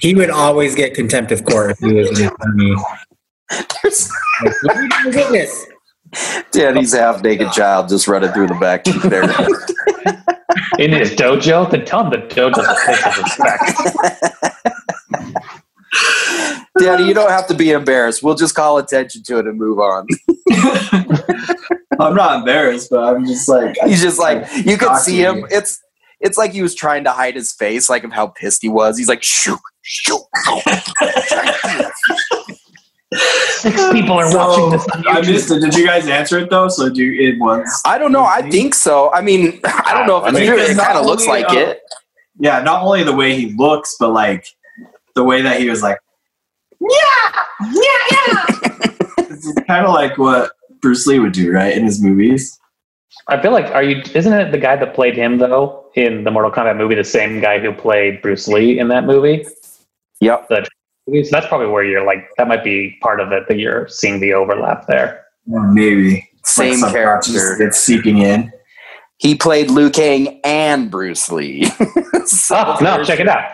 He 0.00 0.14
would 0.14 0.30
always 0.30 0.74
get 0.74 0.94
contempt 0.94 1.32
of 1.32 1.44
court 1.44 1.70
if 1.72 1.78
he 1.78 1.92
was 1.92 2.20
in 2.20 2.28
front 2.28 2.50
of 2.50 2.54
me. 2.54 2.76
There's 3.82 4.10
Like, 4.44 4.54
what 4.62 4.76
are 4.76 4.82
you 4.82 4.88
doing 4.88 5.14
with 5.14 5.28
this? 5.30 5.66
Danny's 6.52 6.92
half 6.92 7.22
naked 7.22 7.52
child 7.52 7.88
just 7.88 8.06
running 8.08 8.32
through 8.32 8.48
the 8.48 8.54
back 8.54 8.84
there. 8.84 9.22
In 10.78 10.92
his 10.92 11.12
dojo, 11.12 11.70
then 11.70 11.84
tell 11.84 12.04
him 12.04 12.10
the 12.10 12.18
dojo's 12.18 12.66
a 12.66 12.74
place 12.84 13.06
of 13.06 13.18
respect. 13.18 13.72
Danny, 16.78 17.06
you 17.08 17.14
don't 17.14 17.30
have 17.30 17.46
to 17.48 17.54
be 17.54 17.70
embarrassed. 17.70 18.22
We'll 18.22 18.34
just 18.34 18.54
call 18.54 18.78
attention 18.78 19.22
to 19.24 19.38
it 19.38 19.46
and 19.46 19.58
move 19.58 19.78
on. 19.78 20.06
I'm 21.98 22.14
not 22.14 22.40
embarrassed, 22.40 22.90
but 22.90 23.02
I'm 23.02 23.26
just 23.26 23.48
like 23.48 23.76
He's 23.84 24.02
just 24.02 24.18
like 24.18 24.46
you 24.64 24.76
can 24.76 24.98
see 24.98 25.18
him. 25.18 25.46
It's 25.50 25.80
it's 26.26 26.36
like 26.36 26.52
he 26.52 26.60
was 26.60 26.74
trying 26.74 27.04
to 27.04 27.12
hide 27.12 27.36
his 27.36 27.52
face, 27.52 27.88
like 27.88 28.04
of 28.04 28.12
how 28.12 28.26
pissed 28.26 28.60
he 28.60 28.68
was. 28.68 28.98
He's 28.98 29.08
like, 29.08 29.22
shoot, 29.22 29.60
shoot. 29.82 30.20
Six 33.12 33.92
people 33.92 34.16
are 34.16 34.36
watching 34.36 34.70
this 34.70 34.86
on 34.88 35.06
I 35.06 35.20
missed 35.20 35.50
it. 35.50 35.60
Did 35.60 35.74
you 35.74 35.86
guys 35.86 36.08
answer 36.08 36.40
it 36.40 36.50
though? 36.50 36.68
So 36.68 36.90
do 36.90 37.16
it 37.18 37.38
was. 37.38 37.80
I 37.86 37.96
don't 37.96 38.12
know. 38.12 38.24
I 38.24 38.42
think 38.50 38.74
so. 38.74 39.12
I 39.12 39.22
mean, 39.22 39.60
I 39.64 39.94
don't 39.94 40.06
know 40.08 40.18
if 40.18 40.24
I 40.24 40.28
it's 40.28 40.38
mean, 40.38 40.48
true. 40.48 40.58
It 40.58 40.76
kind 40.76 40.98
of 40.98 41.06
looks 41.06 41.26
like 41.26 41.48
uh, 41.48 41.54
it. 41.54 41.80
Yeah, 42.38 42.60
not 42.62 42.82
only 42.82 43.04
the 43.04 43.14
way 43.14 43.34
he 43.34 43.54
looks, 43.54 43.96
but 43.98 44.10
like 44.10 44.46
the 45.14 45.22
way 45.24 45.40
that 45.40 45.60
he 45.60 45.70
was 45.70 45.82
like, 45.82 45.98
yeah, 46.80 46.88
yeah, 47.60 47.98
yeah. 48.10 48.44
it's 49.18 49.52
kind 49.66 49.86
of 49.86 49.94
like 49.94 50.18
what 50.18 50.50
Bruce 50.82 51.06
Lee 51.06 51.20
would 51.20 51.32
do, 51.32 51.52
right, 51.52 51.74
in 51.76 51.84
his 51.84 52.02
movies. 52.02 52.58
I 53.28 53.40
feel 53.40 53.52
like 53.52 53.66
are 53.74 53.82
you? 53.82 54.02
Isn't 54.14 54.32
it 54.32 54.52
the 54.52 54.58
guy 54.58 54.76
that 54.76 54.94
played 54.94 55.16
him 55.16 55.38
though 55.38 55.90
in 55.94 56.24
the 56.24 56.30
Mortal 56.30 56.50
Kombat 56.50 56.76
movie? 56.76 56.94
The 56.94 57.04
same 57.04 57.40
guy 57.40 57.58
who 57.58 57.72
played 57.72 58.22
Bruce 58.22 58.46
Lee 58.48 58.78
in 58.78 58.88
that 58.88 59.04
movie. 59.04 59.44
Yep. 60.20 60.46
So 60.48 60.62
that's 61.30 61.46
probably 61.46 61.66
where 61.68 61.84
you're 61.84 62.04
like 62.04 62.28
that 62.38 62.48
might 62.48 62.64
be 62.64 62.96
part 63.02 63.20
of 63.20 63.32
it 63.32 63.44
that 63.48 63.58
you're 63.58 63.88
seeing 63.88 64.20
the 64.20 64.32
overlap 64.32 64.86
there. 64.86 65.24
Maybe 65.46 66.28
Same 66.44 66.80
Like 66.80 66.92
character. 66.92 67.62
It's 67.62 67.78
seeping 67.78 68.18
in. 68.18 68.50
He 69.18 69.34
played 69.34 69.70
Liu 69.70 69.90
Kang 69.90 70.40
and 70.44 70.90
Bruce 70.90 71.30
Lee. 71.30 71.64
so 72.26 72.56
Oh 72.56 72.76
no, 72.80 73.02
check 73.04 73.20
it 73.20 73.28
out. 73.28 73.50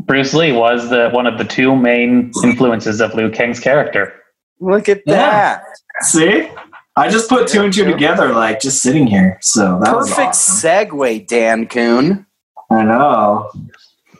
Bruce 0.00 0.32
Lee 0.34 0.52
was 0.52 0.90
the 0.90 1.10
one 1.10 1.26
of 1.26 1.38
the 1.38 1.44
two 1.44 1.74
main 1.76 2.30
influences 2.44 3.00
of 3.00 3.14
Liu 3.14 3.30
Kang's 3.30 3.60
character. 3.60 4.12
Look 4.60 4.88
at 4.88 5.02
Yeah. 5.06 5.60
that. 5.60 5.64
See, 6.02 6.48
I 6.94 7.08
just 7.08 7.28
put 7.28 7.48
two 7.48 7.62
and 7.62 7.72
two 7.72 7.84
together, 7.84 8.34
like 8.34 8.60
just 8.60 8.82
sitting 8.82 9.06
here. 9.06 9.38
So 9.40 9.80
that 9.82 9.94
was 9.94 10.10
Perfect 10.10 10.28
awesome. 10.28 10.70
segue, 10.70 11.26
Dan 11.26 11.66
Coon. 11.66 12.26
I 12.70 12.82
know. 12.84 13.50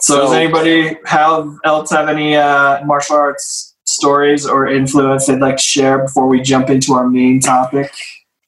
So, 0.00 0.18
does 0.18 0.32
anybody 0.32 0.96
have 1.04 1.48
else 1.64 1.90
have 1.90 2.08
any 2.08 2.34
uh, 2.34 2.84
martial 2.84 3.16
arts 3.16 3.74
stories 3.84 4.46
or 4.46 4.66
influence 4.66 5.26
they'd 5.26 5.38
like 5.38 5.56
to 5.56 5.62
share 5.62 5.98
before 5.98 6.26
we 6.26 6.40
jump 6.40 6.70
into 6.70 6.94
our 6.94 7.08
main 7.08 7.40
topic? 7.40 7.94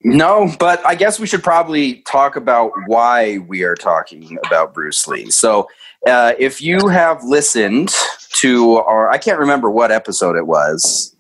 No, 0.02 0.52
but 0.59 0.85
I 0.85 0.97
guess 0.97 1.21
we 1.21 1.26
should 1.26 1.43
probably 1.43 2.02
talk 2.02 2.37
about 2.37 2.73
why 2.87 3.38
we 3.38 3.62
are 3.62 3.76
talking 3.76 4.37
about 4.47 4.75
Bruce 4.75 5.07
Lee. 5.07 5.31
So, 5.31 5.69
uh, 6.07 6.35
if 6.38 6.61
you 6.61 6.88
have 6.88 7.23
listened 7.23 7.95
to 8.33 8.76
our, 8.78 9.11
I 9.11 9.19
can't 9.19 9.38
remember 9.38 9.71
what 9.71 9.93
episode 9.93 10.37
it 10.37 10.47
was, 10.47 11.13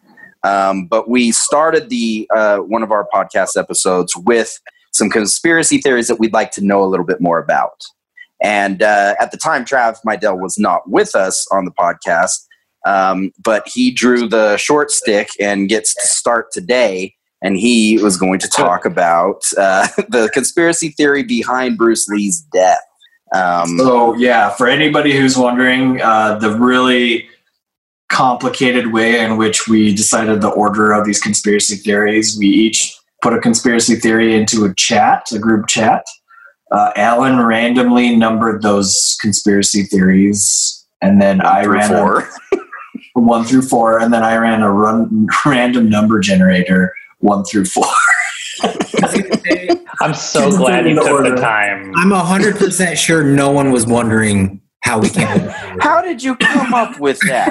um, 0.44 0.86
but 0.86 1.08
we 1.08 1.32
started 1.32 1.88
the 1.88 2.28
uh, 2.34 2.58
one 2.58 2.82
of 2.82 2.92
our 2.92 3.08
podcast 3.12 3.56
episodes 3.56 4.14
with 4.16 4.60
some 4.92 5.10
conspiracy 5.10 5.78
theories 5.78 6.06
that 6.08 6.20
we'd 6.20 6.32
like 6.32 6.52
to 6.52 6.64
know 6.64 6.82
a 6.82 6.86
little 6.86 7.06
bit 7.06 7.20
more 7.20 7.38
about. 7.38 7.82
And 8.42 8.82
uh, 8.82 9.14
at 9.20 9.32
the 9.32 9.36
time, 9.36 9.64
Trav 9.64 9.96
Mydell 10.06 10.40
was 10.40 10.58
not 10.58 10.88
with 10.88 11.14
us 11.14 11.46
on 11.50 11.64
the 11.64 11.72
podcast, 11.72 12.46
um, 12.86 13.32
but 13.42 13.66
he 13.66 13.90
drew 13.90 14.28
the 14.28 14.56
short 14.56 14.90
stick 14.90 15.30
and 15.40 15.68
gets 15.68 15.94
to 15.94 16.06
start 16.06 16.52
today 16.52 17.14
and 17.44 17.58
he 17.58 17.98
was 17.98 18.16
going 18.16 18.38
to 18.40 18.48
talk 18.48 18.84
about 18.86 19.42
uh, 19.56 19.86
the 20.08 20.30
conspiracy 20.32 20.88
theory 20.90 21.22
behind 21.22 21.78
Bruce 21.78 22.08
Lee's 22.08 22.40
death. 22.52 22.80
Um, 23.34 23.78
So 23.78 24.14
yeah, 24.14 24.50
for 24.50 24.66
anybody 24.66 25.16
who's 25.16 25.36
wondering, 25.36 26.00
uh, 26.00 26.38
the 26.38 26.56
really 26.56 27.28
complicated 28.08 28.92
way 28.92 29.20
in 29.20 29.36
which 29.36 29.66
we 29.68 29.94
decided 29.94 30.40
the 30.40 30.50
order 30.50 30.92
of 30.92 31.04
these 31.04 31.20
conspiracy 31.20 31.76
theories, 31.76 32.36
we 32.38 32.46
each 32.46 32.96
put 33.22 33.32
a 33.32 33.40
conspiracy 33.40 33.96
theory 33.96 34.34
into 34.34 34.64
a 34.64 34.74
chat, 34.74 35.26
a 35.32 35.38
group 35.38 35.66
chat. 35.66 36.04
Uh, 36.70 36.92
Alan 36.96 37.44
randomly 37.44 38.14
numbered 38.16 38.62
those 38.62 39.16
conspiracy 39.20 39.84
theories, 39.84 40.84
and 41.00 41.20
then 41.20 41.40
I 41.40 41.64
through 41.64 41.74
ran 41.74 41.92
a- 41.94 42.28
one 43.14 43.44
through 43.44 43.62
four, 43.62 43.98
and 43.98 44.12
then 44.12 44.22
I 44.22 44.36
ran 44.36 44.62
a 44.62 44.70
run, 44.70 45.26
random 45.46 45.88
number 45.88 46.20
generator 46.20 46.92
one 47.18 47.44
through 47.44 47.66
four. 47.66 47.84
I'm 50.00 50.14
so 50.14 50.50
glad 50.50 50.86
you 50.86 50.94
took 50.94 51.06
order. 51.06 51.30
the 51.34 51.40
time. 51.40 51.92
I'm 51.96 52.10
hundred 52.10 52.56
percent 52.56 52.98
sure 52.98 53.22
no 53.22 53.50
one 53.50 53.72
was 53.72 53.86
wondering 53.86 54.60
how 54.84 54.98
we 54.98 55.08
came. 55.08 55.26
up 55.26 55.34
with 55.40 55.46
it. 55.72 55.82
How 55.82 56.02
did 56.02 56.22
you 56.22 56.36
come 56.36 56.74
up 56.74 57.00
with 57.00 57.18
that? 57.26 57.50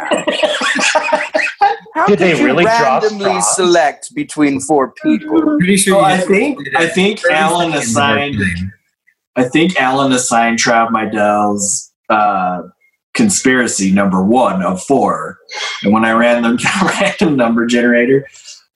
How 1.95 2.05
Did 2.07 2.19
they 2.19 2.37
you 2.37 2.45
really 2.45 2.65
randomly 2.65 3.25
straws? 3.25 3.55
select 3.55 4.15
between 4.15 4.59
four 4.59 4.93
people? 5.01 5.57
Pretty 5.57 5.77
sure. 5.77 5.93
So 5.95 5.99
you 5.99 6.05
I 6.05 6.17
think 6.17 6.59
I 6.75 6.87
think 6.87 7.21
Alan 7.29 7.73
assigned 7.73 8.35
of 8.35 8.41
our 8.41 8.53
time. 8.55 8.73
I 9.35 9.43
think 9.45 9.79
Alan 9.79 10.11
assigned 10.11 10.59
Trav 10.59 10.89
Mydell's 10.89 11.91
uh, 12.09 12.61
conspiracy 13.15 13.91
number 13.91 14.23
one 14.23 14.61
of 14.63 14.81
four. 14.83 15.37
And 15.83 15.91
when 15.91 16.05
I 16.05 16.11
ran 16.11 16.43
the 16.43 16.57
random 16.99 17.35
number 17.35 17.65
generator, 17.65 18.27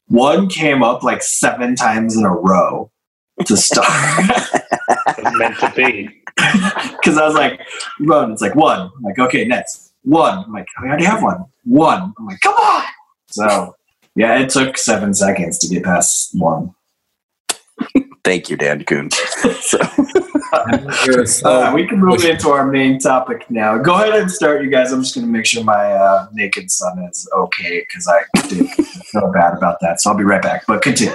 one 0.07 0.47
came 0.49 0.81
up 0.81 1.03
like 1.03 1.21
seven 1.21 1.75
times 1.75 2.15
in 2.17 2.23
a 2.23 2.31
row 2.33 2.91
to 3.45 3.55
start. 3.55 3.87
It 5.17 5.23
was 5.23 5.37
meant 5.37 5.59
to 5.59 5.71
be. 5.75 6.21
Because 6.97 7.17
I 7.17 7.25
was 7.25 7.35
like, 7.35 7.61
run. 8.01 8.31
It's 8.31 8.41
like 8.41 8.55
one. 8.55 8.79
I'm 8.95 9.01
like, 9.03 9.17
okay, 9.19 9.45
next. 9.45 9.93
One. 10.03 10.39
I'm 10.45 10.51
like, 10.51 10.67
I 10.79 10.83
already 10.87 11.05
have 11.05 11.21
one. 11.23 11.45
One. 11.63 12.13
I'm 12.17 12.25
like, 12.25 12.39
come 12.41 12.55
on. 12.55 12.83
So, 13.29 13.75
yeah, 14.15 14.37
it 14.39 14.49
took 14.49 14.77
seven 14.77 15.13
seconds 15.13 15.57
to 15.59 15.67
get 15.73 15.83
past 15.83 16.31
one. 16.33 16.73
Thank 18.23 18.49
you, 18.49 18.57
Dan 18.57 18.83
Coon. 18.83 19.09
So, 19.61 19.77
It 20.69 21.17
was 21.17 21.37
so- 21.39 21.49
Uh, 21.49 21.71
we 21.73 21.85
can 21.87 21.99
move 21.99 22.23
into 22.25 22.49
our 22.49 22.65
main 22.65 22.99
topic 22.99 23.49
now. 23.49 23.77
Go 23.77 23.95
ahead 23.95 24.15
and 24.15 24.29
start, 24.31 24.63
you 24.63 24.69
guys. 24.69 24.91
I'm 24.91 25.01
just 25.01 25.13
going 25.15 25.25
to 25.27 25.31
make 25.31 25.45
sure 25.45 25.63
my 25.63 25.91
uh, 25.93 26.27
naked 26.33 26.69
son 26.71 26.99
is 27.09 27.29
okay 27.35 27.81
because 27.81 28.07
I 28.07 28.19
did 28.49 28.69
feel 29.11 29.31
bad 29.31 29.53
about 29.57 29.79
that. 29.81 30.01
So 30.01 30.11
I'll 30.11 30.17
be 30.17 30.23
right 30.23 30.41
back. 30.41 30.63
But 30.67 30.81
continue. 30.81 31.13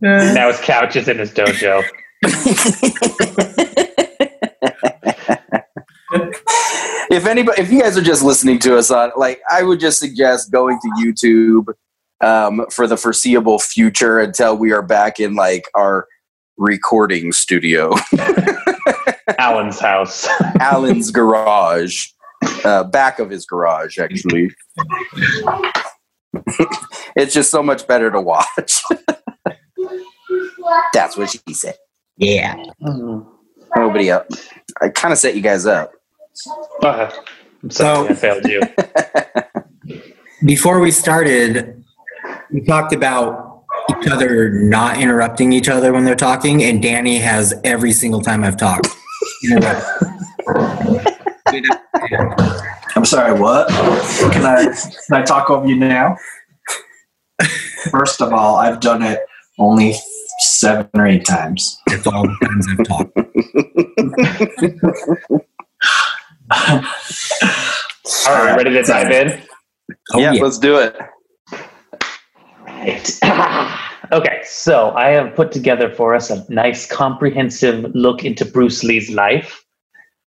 Now 0.00 0.48
his 0.48 0.60
couch 0.60 0.96
is 0.96 1.08
in 1.08 1.18
his 1.18 1.32
dojo. 1.32 1.82
if 7.10 7.26
anybody, 7.26 7.60
if 7.60 7.72
you 7.72 7.80
guys 7.80 7.96
are 7.96 8.02
just 8.02 8.22
listening 8.22 8.58
to 8.60 8.76
us 8.76 8.90
on, 8.90 9.10
like, 9.16 9.40
I 9.50 9.62
would 9.62 9.80
just 9.80 9.98
suggest 9.98 10.52
going 10.52 10.78
to 10.80 10.88
YouTube 11.04 11.74
um, 12.20 12.66
for 12.70 12.86
the 12.86 12.96
foreseeable 12.96 13.58
future 13.58 14.18
until 14.20 14.56
we 14.56 14.72
are 14.72 14.82
back 14.82 15.20
in 15.20 15.34
like 15.34 15.64
our 15.74 16.06
recording 16.56 17.32
studio. 17.32 17.94
Alan's 19.38 19.80
house. 19.80 20.28
Alan's 20.60 21.10
garage, 21.10 22.06
uh, 22.64 22.84
back 22.84 23.18
of 23.18 23.30
his 23.30 23.46
garage, 23.46 23.98
actually. 23.98 24.50
It's 27.16 27.34
just 27.34 27.50
so 27.50 27.62
much 27.62 27.86
better 27.86 28.10
to 28.10 28.20
watch. 28.20 28.82
That's 30.92 31.16
what 31.16 31.30
she 31.30 31.54
said. 31.54 31.76
yeah. 32.16 32.62
Nobody 33.76 34.10
up. 34.10 34.26
I 34.82 34.88
kind 34.88 35.12
of 35.12 35.18
set 35.18 35.36
you 35.36 35.42
guys 35.42 35.66
up. 35.66 35.92
Uh, 36.82 37.10
I'm 37.62 37.70
I 38.08 38.14
failed 38.14 38.44
you. 38.44 38.62
Before 40.44 40.80
we 40.80 40.90
started, 40.90 41.84
we 42.50 42.62
talked 42.62 42.92
about 42.92 43.64
each 44.00 44.08
other 44.08 44.50
not 44.50 44.98
interrupting 44.98 45.52
each 45.52 45.68
other 45.68 45.92
when 45.92 46.04
they're 46.04 46.14
talking, 46.14 46.62
and 46.64 46.82
Danny 46.82 47.18
has 47.18 47.54
every 47.64 47.92
single 47.92 48.22
time 48.22 48.44
I've 48.44 48.56
talked. 48.56 48.88
interrupted. 52.90 52.96
I'm 52.96 53.04
sorry, 53.04 53.40
what? 53.40 53.68
Can 54.32 54.44
I, 54.44 54.64
can 54.64 55.16
I 55.16 55.22
talk 55.22 55.50
over 55.50 55.66
you 55.66 55.76
now? 55.76 56.16
First 57.90 58.20
of 58.20 58.32
all, 58.32 58.56
I've 58.56 58.80
done 58.80 59.02
it 59.02 59.20
only 59.58 59.94
seven 60.38 60.88
or 60.94 61.06
eight 61.06 61.24
times. 61.24 61.80
That's 61.86 62.06
all 62.06 62.22
the 62.22 62.36
times 62.42 62.66
I've 62.70 62.86
talked. 62.86 63.16
All 68.28 68.44
right, 68.44 68.56
ready 68.56 68.70
to 68.70 68.82
dive 68.82 69.10
in? 69.10 69.42
Oh, 70.12 70.18
yeah, 70.18 70.32
yeah. 70.32 70.42
let's 70.42 70.58
do 70.58 70.78
it. 70.78 70.96
Right. 72.66 73.18
okay, 74.12 74.40
so 74.44 74.90
I 74.92 75.08
have 75.10 75.34
put 75.34 75.52
together 75.52 75.90
for 75.90 76.14
us 76.14 76.30
a 76.30 76.44
nice 76.52 76.86
comprehensive 76.86 77.90
look 77.94 78.24
into 78.24 78.44
Bruce 78.44 78.82
Lee's 78.84 79.10
life. 79.10 79.64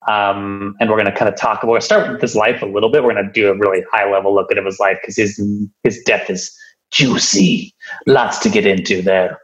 Um, 0.08 0.76
and 0.80 0.88
we're 0.88 0.96
going 0.96 1.12
to 1.12 1.16
kind 1.16 1.28
of 1.28 1.36
talk. 1.36 1.62
We're 1.62 1.70
going 1.70 1.80
to 1.80 1.86
start 1.86 2.10
with 2.10 2.20
his 2.20 2.36
life 2.36 2.62
a 2.62 2.66
little 2.66 2.90
bit. 2.90 3.02
We're 3.02 3.12
going 3.12 3.26
to 3.26 3.32
do 3.32 3.50
a 3.50 3.54
really 3.54 3.82
high 3.92 4.10
level 4.10 4.34
look 4.34 4.50
at 4.52 4.64
his 4.64 4.78
life 4.78 4.98
because 5.00 5.16
his 5.16 5.40
his 5.82 6.00
death 6.04 6.30
is 6.30 6.56
juicy. 6.92 7.74
Lots 8.06 8.38
to 8.40 8.48
get 8.48 8.66
into 8.66 9.02
there. 9.02 9.40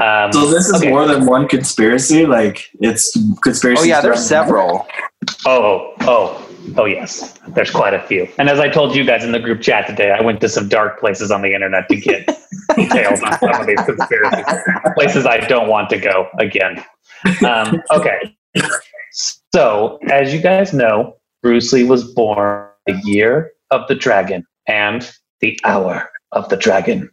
Um, 0.00 0.32
So 0.32 0.50
this 0.50 0.68
is 0.68 0.74
okay. 0.74 0.90
more 0.90 1.06
than 1.06 1.24
one 1.26 1.48
conspiracy. 1.48 2.26
Like 2.26 2.68
it's 2.80 3.16
conspiracy. 3.42 3.80
Oh 3.80 3.84
yeah, 3.84 4.00
there's 4.00 4.24
several. 4.24 4.86
Oh, 5.46 5.94
oh, 6.02 6.48
oh, 6.76 6.84
yes. 6.84 7.34
There's 7.48 7.70
quite 7.70 7.94
a 7.94 8.02
few. 8.06 8.28
And 8.38 8.48
as 8.48 8.60
I 8.60 8.68
told 8.68 8.94
you 8.94 9.04
guys 9.04 9.24
in 9.24 9.32
the 9.32 9.40
group 9.40 9.60
chat 9.60 9.86
today, 9.86 10.10
I 10.10 10.20
went 10.22 10.40
to 10.42 10.48
some 10.48 10.68
dark 10.68 11.00
places 11.00 11.30
on 11.30 11.42
the 11.42 11.54
internet 11.54 11.88
to 11.88 11.96
get 11.96 12.26
details 12.76 13.20
on 13.22 13.38
some 13.38 13.60
of 13.60 13.66
these 13.66 13.80
conspiracies. 13.80 14.44
Places 14.94 15.26
I 15.26 15.38
don't 15.38 15.68
want 15.68 15.88
to 15.90 15.98
go 15.98 16.28
again. 16.38 16.84
Um, 17.46 17.82
okay. 17.90 18.36
So, 19.54 19.98
as 20.10 20.32
you 20.32 20.40
guys 20.40 20.72
know, 20.72 21.16
Bruce 21.42 21.72
Lee 21.72 21.84
was 21.84 22.04
born 22.14 22.66
the 22.86 23.00
year 23.04 23.52
of 23.70 23.86
the 23.88 23.94
dragon 23.94 24.44
and 24.66 25.10
the 25.40 25.58
hour 25.64 26.10
of 26.32 26.48
the 26.48 26.56
dragon, 26.56 27.10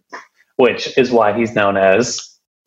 which 0.57 0.97
is 0.97 1.11
why 1.11 1.37
he's 1.37 1.55
known 1.55 1.77
as 1.77 2.17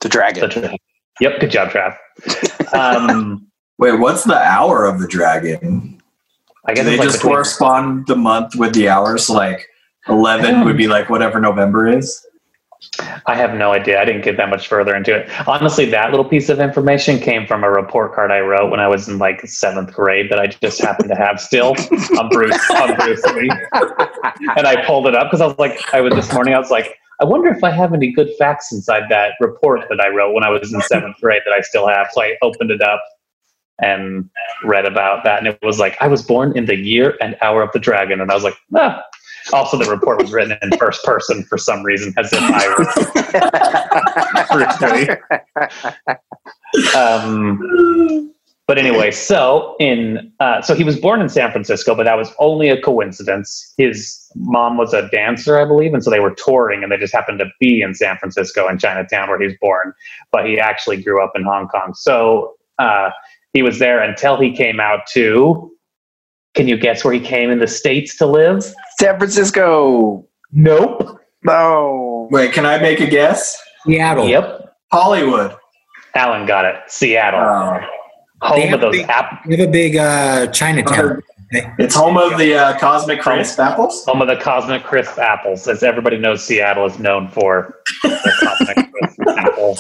The 0.01 0.09
the 0.09 0.09
dragon. 0.09 0.51
dragon. 0.51 0.79
Yep, 1.21 1.41
good 1.41 1.51
job, 1.51 1.71
Trav. 1.71 1.97
Um, 2.75 3.47
Wait, 3.79 3.93
what's 3.99 4.25
the 4.25 4.37
hour 4.37 4.85
of 4.85 5.01
the 5.01 5.07
dragon? 5.09 6.01
I 6.67 6.75
Do 6.75 6.83
they 6.83 6.97
like 6.99 7.07
just 7.07 7.19
between- 7.19 7.33
correspond 7.35 8.07
the 8.07 8.17
month 8.17 8.57
with 8.57 8.75
the 8.75 8.89
hours? 8.91 9.31
Like 9.31 9.67
eleven 10.09 10.65
would 10.65 10.77
be 10.77 10.87
like 10.89 11.09
whatever 11.09 11.41
November 11.41 11.89
is. 11.89 12.25
I 13.27 13.35
have 13.35 13.55
no 13.55 13.73
idea. 13.73 14.01
I 14.01 14.05
didn't 14.05 14.23
get 14.23 14.37
that 14.37 14.49
much 14.51 14.69
further 14.69 14.95
into 14.95 15.15
it. 15.15 15.29
Honestly, 15.49 15.85
that 15.87 16.11
little 16.11 16.25
piece 16.25 16.49
of 16.49 16.61
information 16.61 17.19
came 17.19 17.47
from 17.47 17.65
a 17.65 17.71
report 17.71 18.15
card 18.15 18.31
I 18.31 18.41
wrote 18.41 18.71
when 18.71 18.81
I 18.81 18.89
was 18.89 19.09
in 19.09 19.19
like 19.19 19.41
seventh 19.47 19.93
grade 19.93 20.31
that 20.31 20.39
I 20.39 20.47
just 20.47 20.81
happened 20.81 21.09
to 21.11 21.17
have 21.17 21.41
still 21.41 21.75
on 22.19 22.29
Bruce 22.29 22.71
on 22.71 22.95
Bruce 22.97 23.23
Lee. 23.35 23.51
And 24.57 24.67
I 24.67 24.85
pulled 24.87 25.07
it 25.07 25.15
up 25.15 25.29
because 25.29 25.41
I 25.41 25.47
was 25.47 25.59
like, 25.59 25.79
I 25.93 26.01
was 26.01 26.15
this 26.15 26.33
morning. 26.33 26.55
I 26.55 26.59
was 26.59 26.71
like, 26.71 26.97
I 27.21 27.25
wonder 27.25 27.51
if 27.51 27.65
I 27.65 27.71
have 27.71 27.93
any 27.93 28.13
good 28.13 28.31
facts 28.39 28.73
inside 28.73 29.05
that 29.11 29.33
report 29.41 29.83
that 29.89 30.01
I 30.01 30.09
wrote 30.09 30.33
when 30.33 30.45
I 30.45 30.51
was 30.51 30.73
in 30.73 30.81
seventh 30.83 31.17
grade 31.21 31.43
that 31.47 31.53
I 31.53 31.61
still 31.63 31.89
have. 31.89 32.09
So 32.13 32.23
I 32.23 32.37
opened 32.43 32.71
it 32.71 32.81
up 32.81 33.03
and 33.81 34.29
read 34.65 34.87
about 34.87 35.25
that, 35.25 35.39
and 35.39 35.47
it 35.47 35.59
was 35.63 35.79
like 35.79 35.97
I 36.01 36.09
was 36.09 36.23
born 36.23 36.57
in 36.57 36.67
the 36.67 36.77
year 36.77 37.17
and 37.21 37.37
hour 37.43 37.63
of 37.63 37.71
the 37.73 37.79
dragon, 37.79 38.21
and 38.21 38.31
I 38.31 38.35
was 38.35 38.45
like, 38.45 38.57
ah. 38.75 39.03
Also, 39.53 39.77
the 39.77 39.91
report 39.91 40.21
was 40.21 40.33
written 40.33 40.57
in 40.63 40.71
first 40.79 41.05
person 41.05 41.43
for 41.45 41.59
some 41.59 41.83
reason, 41.83 42.13
as 42.17 42.33
if 42.33 42.41
I 42.43 42.67
Um, 46.97 48.35
but 48.69 48.77
anyway, 48.77 49.11
so 49.11 49.75
in 49.81 50.31
uh, 50.41 50.61
so 50.61 50.75
he 50.75 50.85
was 50.85 51.01
born 51.01 51.23
in 51.23 51.31
San 51.31 51.51
Francisco, 51.51 51.95
but 51.95 52.05
that 52.05 52.19
was 52.19 52.31
only 52.39 52.69
a 52.69 52.79
coincidence. 52.81 53.73
His 53.79 54.31
mom 54.37 54.77
was 54.77 54.93
a 54.93 55.09
dancer, 55.09 55.59
I 55.59 55.65
believe, 55.65 55.95
and 55.95 56.05
so 56.05 56.11
they 56.11 56.21
were 56.21 56.35
touring, 56.35 56.83
and 56.83 56.93
they 56.93 56.99
just 56.99 57.15
happened 57.15 57.39
to 57.39 57.47
be 57.59 57.81
in 57.81 57.95
San 57.95 58.19
Francisco 58.19 58.69
and 58.69 58.79
Chinatown 58.79 59.31
where 59.31 59.41
he 59.41 59.47
was 59.47 59.57
born. 59.59 59.95
But 60.33 60.45
he 60.45 60.61
actually 60.61 61.03
grew 61.03 61.25
up 61.25 61.33
in 61.35 61.45
Hong 61.45 61.67
Kong, 61.69 61.95
so 61.95 62.57
uh, 62.79 63.09
he 63.55 63.63
was 63.63 63.79
there 63.79 64.03
until 64.03 64.39
he 64.39 64.55
came 64.55 64.81
out 64.81 65.07
to. 65.13 65.73
Can 66.59 66.67
you 66.67 66.77
guess 66.77 67.05
where 67.05 67.15
he 67.15 67.21
came 67.21 67.51
in 67.53 67.61
the 67.61 67.69
states 67.69 68.17
to 68.17 68.27
live? 68.27 68.65
San 68.99 69.17
Francisco. 69.17 70.27
Nope. 70.51 71.21
No. 71.45 72.27
Wait, 72.33 72.53
can 72.53 72.67
I 72.67 72.79
make 72.79 72.99
a 72.99 73.07
guess? 73.07 73.57
Seattle. 73.87 74.27
Yep. 74.27 74.75
Hollywood. 74.91 75.55
Alan 76.17 76.47
got 76.47 76.65
it. 76.65 76.75
Seattle, 76.89 77.39
Oh. 77.41 77.81
home 78.49 78.75
of 78.75 78.81
those 78.81 78.99
have 79.03 79.09
app, 79.09 79.47
We 79.47 79.57
have 79.57 79.69
a 79.69 79.71
big 79.71 79.95
uh, 79.95 80.49
Chinatown. 80.49 81.23
It's 81.79 81.95
home 81.95 82.19
of 82.19 82.37
the 82.39 82.57
uh, 82.57 82.79
Cosmic 82.81 83.21
Crisp 83.21 83.61
apples. 83.61 84.05
home 84.05 84.21
of 84.21 84.27
the 84.27 84.35
Cosmic 84.37 84.83
Crisp 84.83 85.17
apples, 85.17 85.69
as 85.69 85.85
everybody 85.85 86.19
knows. 86.19 86.45
Seattle 86.45 86.87
is 86.87 86.99
known 86.99 87.29
for 87.29 87.77
the 88.03 88.33
Cosmic 88.43 88.93
Crisp 88.93 89.21
apple. 89.39 89.79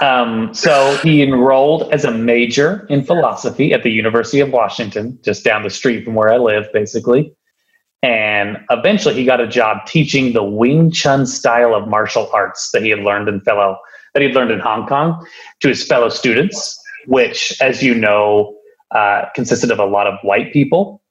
Um, 0.00 0.52
so 0.52 0.96
he 1.02 1.22
enrolled 1.22 1.92
as 1.92 2.04
a 2.04 2.10
major 2.10 2.86
in 2.90 3.04
philosophy 3.04 3.72
at 3.72 3.82
the 3.82 3.90
University 3.90 4.40
of 4.40 4.50
Washington, 4.50 5.18
just 5.24 5.44
down 5.44 5.62
the 5.62 5.70
street 5.70 6.04
from 6.04 6.14
where 6.14 6.32
I 6.32 6.36
live, 6.36 6.66
basically. 6.72 7.34
And 8.02 8.58
eventually, 8.70 9.14
he 9.14 9.24
got 9.24 9.40
a 9.40 9.46
job 9.46 9.86
teaching 9.86 10.32
the 10.32 10.42
Wing 10.42 10.90
Chun 10.90 11.26
style 11.26 11.74
of 11.74 11.88
martial 11.88 12.28
arts 12.34 12.70
that 12.72 12.82
he 12.82 12.90
had 12.90 12.98
learned 12.98 13.28
in 13.28 13.40
fellow 13.40 13.78
that 14.12 14.20
he 14.20 14.28
had 14.28 14.36
learned 14.36 14.50
in 14.50 14.60
Hong 14.60 14.86
Kong 14.86 15.26
to 15.60 15.68
his 15.68 15.84
fellow 15.86 16.08
students, 16.08 16.80
which, 17.06 17.52
as 17.60 17.82
you 17.82 17.94
know, 17.94 18.56
uh, 18.94 19.24
consisted 19.34 19.70
of 19.70 19.78
a 19.78 19.84
lot 19.84 20.06
of 20.06 20.18
white 20.22 20.52
people, 20.52 21.02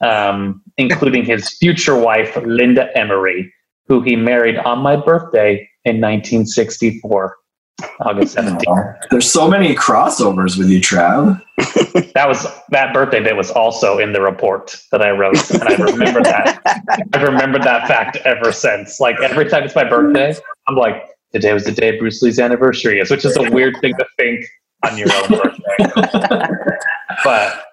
um, 0.00 0.62
including 0.76 1.24
his 1.24 1.48
future 1.58 1.96
wife 1.96 2.36
Linda 2.44 2.96
Emery, 2.96 3.52
who 3.88 4.00
he 4.02 4.14
married 4.14 4.58
on 4.58 4.78
my 4.78 4.94
birthday 4.94 5.54
in 5.84 6.00
1964, 6.00 7.36
August 8.00 8.36
17th. 8.38 8.96
There's 9.10 9.30
so 9.30 9.48
many 9.48 9.74
crossovers 9.74 10.56
with 10.58 10.68
you, 10.68 10.80
Trav. 10.80 11.40
That 12.14 12.28
was 12.28 12.46
that 12.70 12.92
birthday 12.92 13.20
bit 13.22 13.36
was 13.36 13.50
also 13.50 13.98
in 13.98 14.12
the 14.12 14.20
report 14.20 14.76
that 14.92 15.00
I 15.02 15.10
wrote, 15.10 15.50
and 15.50 15.62
I 15.62 15.74
remember 15.76 16.22
that. 16.22 16.60
I've 17.14 17.22
remembered 17.22 17.62
that 17.62 17.88
fact 17.88 18.16
ever 18.24 18.52
since. 18.52 19.00
Like 19.00 19.18
every 19.22 19.48
time 19.48 19.62
it's 19.64 19.74
my 19.74 19.84
birthday, 19.84 20.34
I'm 20.68 20.76
like, 20.76 21.04
today 21.32 21.52
was 21.54 21.64
the 21.64 21.72
day 21.72 21.98
Bruce 21.98 22.20
Lee's 22.22 22.38
anniversary 22.38 22.98
is, 23.00 23.10
which 23.10 23.24
is 23.24 23.36
a 23.36 23.50
weird 23.50 23.76
thing 23.80 23.94
to 23.98 24.06
think 24.18 24.44
on 24.84 24.98
your 24.98 25.08
own 25.12 25.28
birthday. 25.28 26.46
But 27.24 27.64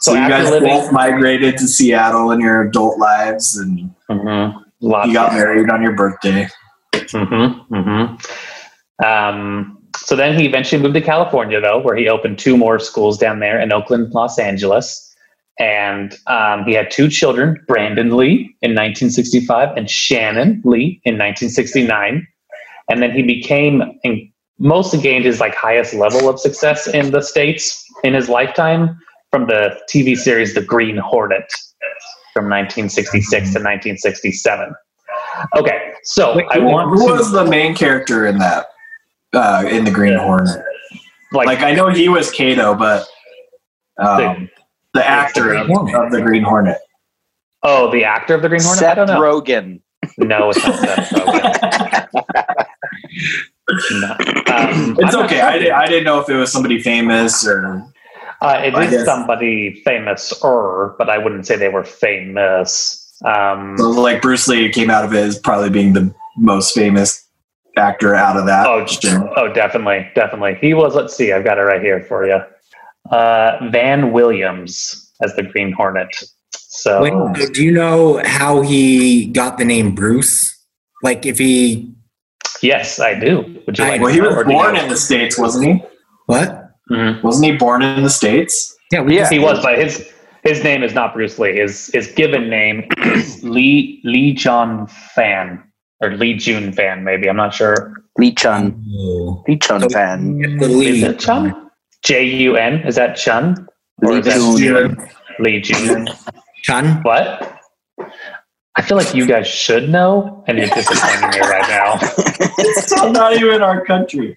So, 0.00 0.14
you 0.14 0.28
guys 0.28 0.50
living- 0.50 0.68
both 0.68 0.92
migrated 0.92 1.56
to 1.58 1.66
Seattle 1.66 2.30
in 2.32 2.40
your 2.40 2.62
adult 2.62 2.98
lives, 2.98 3.56
and 3.56 3.90
Mhm. 4.10 4.54
You 4.80 5.12
got 5.12 5.32
married 5.34 5.68
on 5.70 5.82
your 5.82 5.92
birthday. 5.92 6.48
Mm-hmm, 6.94 7.74
mm-hmm. 7.74 8.14
Um, 9.04 9.78
so 9.96 10.14
then 10.16 10.38
he 10.38 10.46
eventually 10.46 10.80
moved 10.82 10.94
to 10.94 11.00
California, 11.00 11.60
though, 11.60 11.78
where 11.80 11.96
he 11.96 12.08
opened 12.08 12.38
two 12.38 12.56
more 12.56 12.78
schools 12.78 13.18
down 13.18 13.40
there 13.40 13.60
in 13.60 13.72
Oakland, 13.72 14.12
Los 14.12 14.38
Angeles. 14.38 15.06
And 15.58 16.16
um, 16.26 16.64
he 16.64 16.72
had 16.72 16.90
two 16.90 17.08
children, 17.08 17.62
Brandon 17.68 18.16
Lee 18.16 18.54
in 18.62 18.70
1965 18.70 19.76
and 19.76 19.90
Shannon 19.90 20.62
Lee 20.64 21.00
in 21.04 21.14
1969. 21.18 22.26
And 22.88 23.02
then 23.02 23.10
he 23.12 23.22
became 23.22 23.82
and 24.04 24.18
mostly 24.58 25.00
gained 25.00 25.24
his 25.24 25.38
like 25.40 25.54
highest 25.54 25.92
level 25.94 26.28
of 26.28 26.38
success 26.40 26.86
in 26.86 27.10
the 27.10 27.20
states 27.22 27.84
in 28.04 28.14
his 28.14 28.28
lifetime 28.28 28.98
from 29.30 29.46
the 29.48 29.78
TV 29.92 30.16
series 30.16 30.54
The 30.54 30.62
Green 30.62 30.96
Hornet 30.96 31.52
from 32.32 32.44
1966 32.44 33.28
to 33.30 33.58
1967. 33.58 34.74
Okay, 35.56 35.92
so 36.04 36.36
Wait, 36.36 36.46
I 36.50 36.58
who- 36.58 36.64
want 36.66 36.90
Who 36.90 37.06
to 37.08 37.12
was 37.14 37.32
the 37.32 37.44
main 37.44 37.74
character 37.74 38.26
in 38.26 38.38
that? 38.38 38.66
Uh, 39.32 39.64
in 39.70 39.84
the 39.84 39.90
Green 39.90 40.18
Hornet. 40.18 40.62
like, 41.32 41.46
Like 41.46 41.60
I 41.60 41.72
know 41.72 41.88
he 41.88 42.08
was 42.08 42.30
Kato, 42.30 42.74
but 42.74 43.06
um, 43.98 44.48
the 44.94 45.06
actor 45.08 45.54
of, 45.54 45.70
of 45.70 46.10
the 46.10 46.20
Green 46.22 46.42
Hornet. 46.42 46.78
oh 47.62 47.90
the 47.92 48.04
actor 48.04 48.34
of 48.34 48.42
the 48.42 48.48
Green 48.48 48.62
Hornet. 48.62 48.82
I 48.82 48.86
Seth 48.88 48.96
don't 48.96 49.06
know. 49.06 49.20
Rogen. 49.20 49.80
No, 50.18 50.50
it's 50.50 50.64
not 50.64 50.74
Seth 50.80 51.10
Rogen. 51.10 52.08
No. 53.92 54.08
Um, 54.52 54.96
It's 54.98 55.14
I'm 55.14 55.24
okay. 55.26 55.36
sure. 55.36 55.44
I, 55.46 55.58
di- 55.58 55.70
I 55.70 55.86
didn't 55.86 56.04
know 56.04 56.18
if 56.20 56.28
it 56.28 56.34
was 56.34 56.50
somebody 56.50 56.80
famous 56.80 57.46
or 57.46 57.84
Uh, 58.42 58.60
it 58.64 58.74
I 58.74 58.84
is 58.86 58.90
guess- 58.90 59.04
somebody 59.04 59.80
famous, 59.84 60.32
or 60.42 60.96
but 60.98 61.08
I 61.08 61.18
wouldn't 61.18 61.46
say 61.46 61.54
they 61.56 61.68
were 61.68 61.84
famous. 61.84 62.96
Um, 63.24 63.76
so 63.78 63.90
like 63.90 64.22
Bruce 64.22 64.48
Lee 64.48 64.70
came 64.70 64.90
out 64.90 65.04
of 65.04 65.12
it 65.14 65.22
as 65.22 65.38
probably 65.38 65.70
being 65.70 65.92
the 65.92 66.12
most 66.36 66.74
famous 66.74 67.24
actor 67.80 68.14
out 68.14 68.36
of 68.36 68.46
that. 68.46 68.66
oh, 68.66 68.86
oh, 69.36 69.52
definitely, 69.52 70.08
definitely. 70.14 70.56
He 70.60 70.74
was. 70.74 70.94
Let's 70.94 71.14
see, 71.16 71.32
I've 71.32 71.44
got 71.44 71.58
it 71.58 71.62
right 71.62 71.82
here 71.82 72.02
for 72.02 72.26
you. 72.26 72.38
Uh, 73.10 73.68
Van 73.70 74.12
Williams 74.12 75.10
as 75.22 75.34
the 75.36 75.42
Green 75.42 75.72
Hornet. 75.72 76.08
So 76.52 77.02
Wait, 77.02 77.52
do 77.52 77.64
you 77.64 77.72
know 77.72 78.22
how 78.24 78.60
he 78.62 79.26
got 79.26 79.58
the 79.58 79.64
name 79.64 79.94
Bruce? 79.94 80.56
Like 81.02 81.26
if 81.26 81.38
he 81.38 81.92
yes, 82.62 83.00
I 83.00 83.18
do. 83.18 83.62
Would 83.66 83.78
you 83.78 83.84
I- 83.84 83.88
like? 83.88 84.00
Well, 84.00 84.12
he 84.12 84.20
was 84.20 84.34
or 84.36 84.40
you 84.40 84.56
born 84.56 84.74
know? 84.74 84.82
in 84.82 84.88
the 84.88 84.96
states, 84.96 85.38
wasn't 85.38 85.66
he? 85.66 85.82
what? 86.26 86.70
Mhm. 86.90 87.22
Wasn't 87.22 87.44
he 87.44 87.56
born 87.56 87.82
in 87.82 88.02
the 88.02 88.10
states? 88.10 88.76
Yeah, 88.92 89.00
we 89.02 89.16
Yeah. 89.16 89.28
He 89.28 89.38
was, 89.38 89.62
but 89.62 89.78
his 89.78 90.12
his 90.44 90.62
name 90.64 90.82
is 90.82 90.94
not 90.94 91.14
Bruce 91.14 91.38
Lee. 91.38 91.56
His 91.56 91.90
his 91.92 92.08
given 92.12 92.48
name 92.50 92.88
is 92.98 93.42
Lee 93.42 94.00
Lee 94.04 94.32
John 94.34 94.86
Fan 95.14 95.62
or 96.00 96.16
Lee 96.16 96.34
Jun 96.34 96.72
Fan, 96.72 97.04
maybe. 97.04 97.28
I'm 97.28 97.36
not 97.36 97.54
sure. 97.54 97.94
Lee 98.18 98.34
Chun. 98.34 98.84
Oh. 98.98 99.44
Lee 99.46 99.58
Chun 99.58 99.88
fan. 99.90 100.38
The 100.38 100.64
Is 100.66 100.68
lead. 100.76 101.04
it 101.04 101.18
Chun? 101.18 101.70
J 102.02 102.24
U 102.24 102.56
N? 102.56 102.80
Is 102.86 102.96
that 102.96 103.16
Chun? 103.16 103.66
Or 104.02 104.12
Lee 104.12 104.18
is 104.20 104.24
that 104.26 104.96
Chun. 104.96 105.08
Lee 105.38 105.60
Jun? 105.60 106.08
Chun? 106.62 107.02
What? 107.02 107.56
I 108.76 108.82
feel 108.82 108.96
like 108.96 109.14
you 109.14 109.26
guys 109.26 109.46
should 109.46 109.88
know, 109.90 110.44
and 110.46 110.56
you're 110.56 110.68
disappointing 110.68 111.30
me 111.30 111.40
right 111.40 111.68
now. 111.68 111.98
It's 112.62 112.86
still 112.86 113.10
not 113.10 113.32
even 113.34 113.62
our 113.62 113.84
country. 113.84 114.36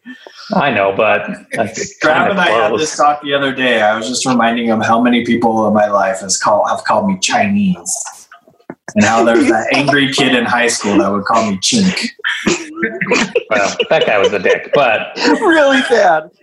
I 0.53 0.71
know, 0.71 0.93
but 0.95 1.27
that's 1.51 1.97
Grab 2.01 2.31
and 2.31 2.39
of 2.39 2.45
I 2.45 2.49
had 2.49 2.73
this 2.73 2.95
talk 2.95 3.21
the 3.21 3.33
other 3.33 3.53
day. 3.53 3.81
I 3.81 3.95
was 3.97 4.07
just 4.07 4.25
reminding 4.25 4.67
him 4.67 4.79
how 4.81 5.01
many 5.01 5.25
people 5.25 5.67
in 5.67 5.73
my 5.73 5.87
life 5.87 6.21
has 6.21 6.37
call, 6.37 6.65
have 6.67 6.83
called 6.85 7.07
me 7.07 7.19
Chinese. 7.19 8.22
And 8.95 9.05
how 9.05 9.23
there 9.23 9.37
was 9.37 9.47
that 9.47 9.73
angry 9.73 10.11
kid 10.11 10.35
in 10.35 10.45
high 10.45 10.67
school 10.67 10.97
that 10.97 11.11
would 11.11 11.25
call 11.25 11.49
me 11.49 11.57
chink. 11.57 12.09
Well, 13.49 13.75
that 13.89 14.05
guy 14.05 14.19
was 14.19 14.33
a 14.33 14.39
dick, 14.39 14.71
but 14.73 15.15
really 15.15 15.81
bad. 15.89 16.29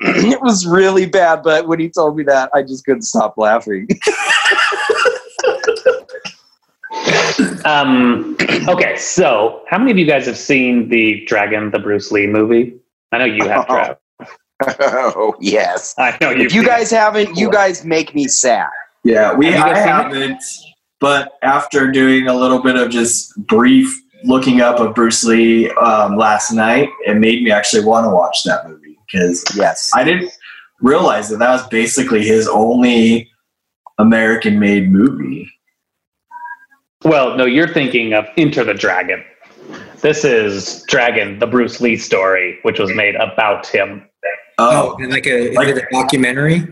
It 0.00 0.40
was 0.40 0.64
really 0.64 1.06
bad, 1.06 1.42
but 1.42 1.66
when 1.66 1.80
he 1.80 1.88
told 1.88 2.16
me 2.16 2.22
that, 2.22 2.50
I 2.54 2.62
just 2.62 2.84
couldn't 2.84 3.02
stop 3.02 3.36
laughing. 3.36 3.88
um, 7.64 8.36
okay. 8.68 8.96
So, 8.96 9.64
how 9.68 9.78
many 9.78 9.90
of 9.90 9.98
you 9.98 10.06
guys 10.06 10.24
have 10.26 10.38
seen 10.38 10.88
the 10.88 11.24
Dragon, 11.24 11.72
the 11.72 11.80
Bruce 11.80 12.12
Lee 12.12 12.28
movie? 12.28 12.78
I 13.10 13.18
know 13.18 13.24
you 13.24 13.48
have, 13.48 13.66
Trav. 13.66 13.96
oh 14.80 15.34
yes. 15.40 15.94
I 15.98 16.16
know 16.20 16.30
you. 16.30 16.44
If 16.44 16.54
you 16.54 16.64
guys 16.64 16.90
haven't, 16.90 17.36
you 17.36 17.50
guys 17.50 17.84
make 17.84 18.14
me 18.14 18.28
sad. 18.28 18.68
Yeah, 19.04 19.34
we 19.34 19.46
Have 19.46 19.66
you 19.66 19.72
I 19.72 19.78
haven't, 19.78 20.42
but 21.00 21.32
after 21.42 21.90
doing 21.90 22.28
a 22.28 22.34
little 22.34 22.62
bit 22.62 22.76
of 22.76 22.90
just 22.90 23.34
brief 23.46 23.94
looking 24.24 24.60
up 24.60 24.80
of 24.80 24.94
Bruce 24.94 25.22
Lee 25.24 25.70
um, 25.72 26.16
last 26.16 26.50
night, 26.52 26.88
it 27.06 27.16
made 27.16 27.42
me 27.42 27.50
actually 27.50 27.84
want 27.84 28.04
to 28.04 28.10
watch 28.10 28.42
that 28.44 28.68
movie 28.68 28.98
because 29.06 29.44
Yes. 29.56 29.90
I 29.94 30.02
didn't 30.04 30.30
realize 30.80 31.28
that 31.30 31.38
that 31.38 31.50
was 31.50 31.66
basically 31.68 32.24
his 32.24 32.48
only 32.48 33.30
American-made 33.98 34.90
movie. 34.90 35.48
Well, 37.04 37.36
no, 37.36 37.44
you're 37.44 37.72
thinking 37.72 38.12
of 38.12 38.26
Enter 38.36 38.64
the 38.64 38.74
Dragon. 38.74 39.24
This 40.00 40.24
is 40.24 40.84
Dragon, 40.88 41.38
the 41.38 41.46
Bruce 41.46 41.80
Lee 41.80 41.96
story, 41.96 42.58
which 42.62 42.78
was 42.78 42.92
made 42.94 43.14
about 43.16 43.66
him. 43.66 44.04
Oh, 44.58 44.94
Oh, 44.96 45.02
and 45.02 45.12
like 45.12 45.26
a, 45.26 45.52
Like- 45.52 45.68
a 45.76 45.88
documentary? 45.92 46.62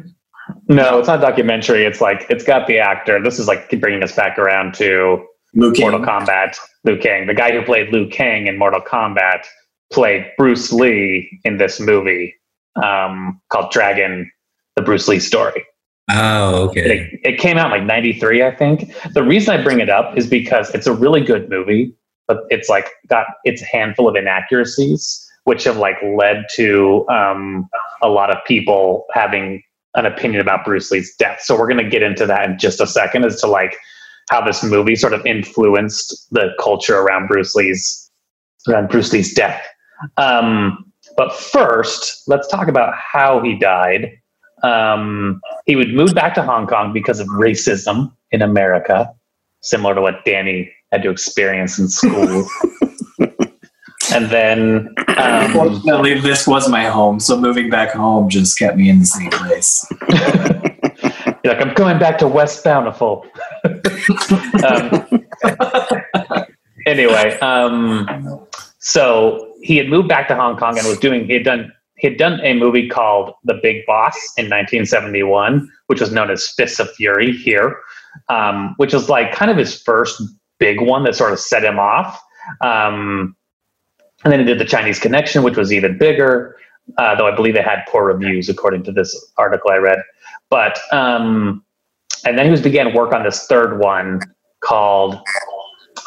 No, 0.68 0.98
it's 0.98 1.08
not 1.08 1.18
a 1.18 1.22
documentary. 1.22 1.84
It's 1.84 2.00
like 2.00 2.26
it's 2.28 2.44
got 2.44 2.66
the 2.66 2.78
actor. 2.78 3.22
This 3.22 3.38
is 3.38 3.46
like 3.46 3.70
bringing 3.80 4.02
us 4.02 4.14
back 4.14 4.38
around 4.38 4.74
to 4.74 5.24
Liu. 5.54 5.72
Mortal 5.78 6.00
Kombat. 6.00 6.56
Liu 6.84 6.98
Kang, 6.98 7.26
the 7.26 7.34
guy 7.34 7.52
who 7.52 7.62
played 7.62 7.92
Liu 7.92 8.08
Kang 8.08 8.46
in 8.46 8.58
Mortal 8.58 8.80
Kombat, 8.80 9.44
played 9.92 10.26
Bruce 10.38 10.72
Lee 10.72 11.40
in 11.44 11.58
this 11.58 11.80
movie 11.80 12.34
um, 12.82 13.40
called 13.48 13.70
Dragon: 13.70 14.30
The 14.76 14.82
Bruce 14.82 15.08
Lee 15.08 15.20
Story. 15.20 15.64
Oh, 16.10 16.68
okay. 16.68 17.10
It, 17.24 17.34
it 17.34 17.38
came 17.38 17.58
out 17.58 17.66
in 17.66 17.72
like 17.72 17.84
'93, 17.84 18.42
I 18.42 18.54
think. 18.54 18.92
The 19.12 19.22
reason 19.22 19.58
I 19.58 19.62
bring 19.62 19.80
it 19.80 19.90
up 19.90 20.16
is 20.16 20.26
because 20.26 20.72
it's 20.74 20.86
a 20.86 20.92
really 20.92 21.20
good 21.20 21.48
movie, 21.48 21.94
but 22.26 22.44
it's 22.50 22.68
like 22.68 22.88
got 23.08 23.26
its 23.44 23.62
handful 23.62 24.08
of 24.08 24.14
inaccuracies, 24.14 25.24
which 25.44 25.64
have 25.64 25.78
like 25.78 25.96
led 26.16 26.44
to 26.54 27.06
um, 27.08 27.68
a 28.02 28.08
lot 28.08 28.30
of 28.30 28.38
people 28.46 29.06
having 29.12 29.62
an 29.96 30.06
opinion 30.06 30.40
about 30.40 30.64
Bruce 30.64 30.90
Lee's 30.90 31.14
death. 31.16 31.40
So 31.42 31.58
we're 31.58 31.68
going 31.68 31.82
to 31.82 31.90
get 31.90 32.02
into 32.02 32.26
that 32.26 32.48
in 32.48 32.58
just 32.58 32.80
a 32.80 32.86
second 32.86 33.24
as 33.24 33.40
to 33.40 33.46
like 33.46 33.76
how 34.30 34.44
this 34.44 34.62
movie 34.62 34.96
sort 34.96 35.12
of 35.12 35.24
influenced 35.24 36.28
the 36.30 36.50
culture 36.60 36.98
around 36.98 37.28
Bruce 37.28 37.54
Lee's 37.54 38.10
around 38.68 38.88
Bruce 38.88 39.12
Lee's 39.12 39.32
death. 39.32 39.62
Um, 40.16 40.92
but 41.16 41.32
first, 41.32 42.22
let's 42.26 42.48
talk 42.48 42.68
about 42.68 42.94
how 42.94 43.40
he 43.40 43.58
died. 43.58 44.12
Um, 44.62 45.40
he 45.66 45.76
would 45.76 45.94
move 45.94 46.14
back 46.14 46.34
to 46.34 46.42
Hong 46.42 46.66
Kong 46.66 46.92
because 46.92 47.20
of 47.20 47.28
racism 47.28 48.12
in 48.30 48.42
America, 48.42 49.12
similar 49.60 49.94
to 49.94 50.00
what 50.00 50.24
Danny 50.24 50.72
had 50.92 51.02
to 51.02 51.10
experience 51.10 51.78
in 51.78 51.88
school. 51.88 52.48
and 54.12 54.26
then, 54.30 54.94
Unfortunately, 55.16 56.20
this 56.20 56.46
was 56.46 56.68
my 56.68 56.84
home, 56.84 57.20
so 57.20 57.38
moving 57.38 57.70
back 57.70 57.90
home 57.90 58.28
just 58.28 58.58
kept 58.58 58.76
me 58.76 58.90
in 58.90 58.98
the 58.98 59.06
same 59.06 59.30
place. 59.30 59.86
like, 61.44 61.60
I'm 61.60 61.74
going 61.74 61.98
back 61.98 62.18
to 62.18 62.28
West 62.28 62.62
Bountiful. 62.64 63.26
um, 64.68 65.06
anyway, 66.86 67.38
um, 67.40 68.46
so 68.78 69.52
he 69.62 69.76
had 69.76 69.88
moved 69.88 70.08
back 70.08 70.28
to 70.28 70.34
Hong 70.34 70.56
Kong 70.56 70.78
and 70.78 70.86
was 70.86 70.98
doing, 70.98 71.26
he 71.26 71.34
had 71.34 71.44
done, 71.44 71.72
he 71.96 72.08
had 72.08 72.18
done 72.18 72.40
a 72.42 72.54
movie 72.54 72.88
called 72.88 73.34
The 73.44 73.58
Big 73.62 73.86
Boss 73.86 74.14
in 74.36 74.44
1971, 74.44 75.70
which 75.86 76.00
was 76.00 76.12
known 76.12 76.30
as 76.30 76.48
Fists 76.48 76.78
of 76.78 76.90
Fury 76.94 77.32
here, 77.32 77.78
um, 78.28 78.74
which 78.76 78.92
was 78.92 79.08
like 79.08 79.32
kind 79.32 79.50
of 79.50 79.56
his 79.56 79.80
first 79.80 80.22
big 80.58 80.80
one 80.80 81.04
that 81.04 81.14
sort 81.14 81.32
of 81.32 81.40
set 81.40 81.64
him 81.64 81.78
off. 81.78 82.20
Um, 82.62 83.34
and 84.24 84.32
then 84.32 84.40
he 84.40 84.46
did 84.46 84.58
The 84.58 84.64
Chinese 84.64 84.98
Connection, 84.98 85.42
which 85.42 85.56
was 85.56 85.72
even 85.72 85.98
bigger, 85.98 86.56
uh, 86.98 87.14
though 87.16 87.26
I 87.26 87.34
believe 87.34 87.56
it 87.56 87.64
had 87.64 87.84
poor 87.88 88.04
reviews, 88.04 88.48
according 88.48 88.82
to 88.84 88.92
this 88.92 89.32
article 89.36 89.70
I 89.70 89.76
read. 89.76 89.98
But, 90.48 90.78
um, 90.92 91.64
and 92.24 92.38
then 92.38 92.46
he 92.46 92.50
was 92.50 92.62
began 92.62 92.94
work 92.94 93.12
on 93.12 93.22
this 93.22 93.46
third 93.46 93.78
one 93.78 94.20
called, 94.60 95.18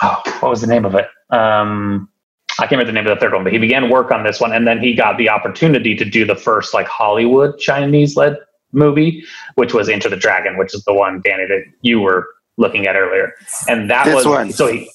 oh, 0.01 0.21
what 0.39 0.49
was 0.49 0.61
the 0.61 0.67
name 0.67 0.85
of 0.85 0.95
it? 0.95 1.07
Um, 1.29 2.09
I 2.57 2.63
can't 2.63 2.71
remember 2.71 2.87
the 2.87 2.93
name 2.93 3.07
of 3.07 3.17
the 3.17 3.21
third 3.21 3.33
one, 3.33 3.43
but 3.43 3.53
he 3.53 3.59
began 3.59 3.89
work 3.89 4.11
on 4.11 4.23
this 4.23 4.41
one, 4.41 4.51
and 4.51 4.67
then 4.67 4.79
he 4.79 4.93
got 4.93 5.17
the 5.17 5.29
opportunity 5.29 5.95
to 5.95 6.03
do 6.03 6.25
the 6.25 6.35
first 6.35 6.73
like 6.73 6.87
Hollywood 6.87 7.57
Chinese 7.57 8.17
led 8.17 8.37
movie, 8.73 9.23
which 9.55 9.73
was 9.73 9.87
Enter 9.87 10.09
the 10.09 10.17
Dragon, 10.17 10.57
which 10.57 10.73
is 10.73 10.83
the 10.83 10.93
one 10.93 11.21
Danny 11.23 11.45
that 11.45 11.63
you 11.81 12.01
were 12.01 12.27
looking 12.57 12.85
at 12.85 12.95
earlier, 12.95 13.33
and 13.69 13.89
that 13.89 14.05
This 14.05 14.15
was 14.15 14.25
one. 14.25 14.51
so 14.51 14.67
he. 14.67 14.91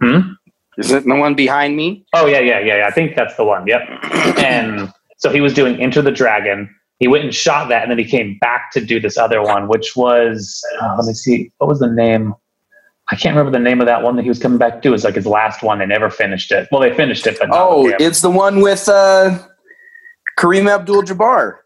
Hmm? 0.00 0.32
Is 0.78 0.90
it 0.90 1.04
the 1.04 1.14
one 1.14 1.34
behind 1.34 1.76
me? 1.76 2.04
Oh 2.14 2.26
yeah, 2.26 2.40
yeah, 2.40 2.60
yeah, 2.60 2.78
yeah. 2.78 2.86
I 2.86 2.90
think 2.90 3.16
that's 3.16 3.36
the 3.36 3.44
one. 3.44 3.66
Yep. 3.66 3.82
And 4.38 4.92
so 5.18 5.32
he 5.32 5.40
was 5.40 5.54
doing 5.54 5.80
Enter 5.80 6.02
the 6.02 6.10
Dragon. 6.10 6.68
He 6.98 7.08
went 7.08 7.24
and 7.24 7.34
shot 7.34 7.68
that, 7.68 7.82
and 7.82 7.90
then 7.90 7.98
he 7.98 8.04
came 8.04 8.38
back 8.38 8.70
to 8.72 8.84
do 8.84 9.00
this 9.00 9.18
other 9.18 9.42
one, 9.42 9.68
which 9.68 9.96
was 9.96 10.62
uh, 10.80 10.96
let 10.98 11.06
me 11.06 11.14
see, 11.14 11.50
what 11.58 11.68
was 11.68 11.80
the 11.80 11.90
name? 11.90 12.34
I 13.10 13.16
can't 13.16 13.36
remember 13.36 13.56
the 13.56 13.62
name 13.62 13.80
of 13.80 13.86
that 13.86 14.02
one 14.02 14.16
that 14.16 14.22
he 14.22 14.28
was 14.28 14.38
coming 14.38 14.58
back 14.58 14.82
to. 14.82 14.88
It 14.88 14.90
was 14.90 15.04
like 15.04 15.14
his 15.14 15.26
last 15.26 15.62
one. 15.62 15.78
They 15.78 15.86
never 15.86 16.10
finished 16.10 16.50
it. 16.50 16.68
Well, 16.72 16.80
they 16.80 16.92
finished 16.94 17.26
it, 17.26 17.38
but 17.38 17.50
Oh, 17.52 17.88
it's 18.00 18.20
the 18.20 18.30
one 18.30 18.60
with 18.60 18.88
uh, 18.88 19.38
Kareem 20.38 20.68
Abdul-Jabbar. 20.68 21.58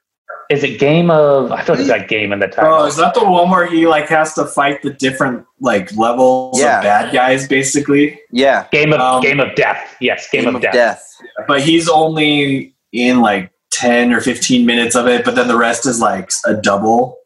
Is 0.50 0.64
it 0.64 0.78
Game 0.80 1.10
of? 1.10 1.52
I 1.52 1.62
feel 1.62 1.76
like 1.76 1.80
it's 1.80 1.88
got 1.88 2.08
Game 2.08 2.32
in 2.32 2.40
the 2.40 2.48
title. 2.48 2.74
Oh, 2.74 2.84
is 2.86 2.96
that 2.96 3.14
the 3.14 3.24
one 3.24 3.50
where 3.50 3.66
he 3.66 3.86
like 3.86 4.08
has 4.08 4.34
to 4.34 4.44
fight 4.44 4.82
the 4.82 4.90
different 4.90 5.46
like 5.60 5.94
levels 5.96 6.60
Yeah. 6.60 6.78
of 6.78 6.82
bad 6.82 7.12
guys, 7.14 7.46
basically? 7.48 8.20
Yeah, 8.32 8.66
Game 8.72 8.92
of 8.92 9.00
Um, 9.00 9.22
Game 9.22 9.40
of 9.40 9.54
Death. 9.54 9.96
Yes, 10.00 10.28
Game, 10.30 10.54
of, 10.54 10.60
Death. 10.60 10.72
Death. 10.74 11.04
But 11.46 11.60
he's 11.62 11.88
only 11.88 12.74
in 12.92 13.20
like 13.20 13.50
ten 13.70 14.12
or 14.12 14.20
fifteen 14.20 14.66
minutes 14.66 14.94
of 14.96 15.06
it, 15.06 15.24
but 15.24 15.34
then 15.36 15.48
the 15.48 15.56
rest 15.56 15.86
is 15.86 16.00
like 16.00 16.30
a 16.46 16.54
double. 16.54 17.16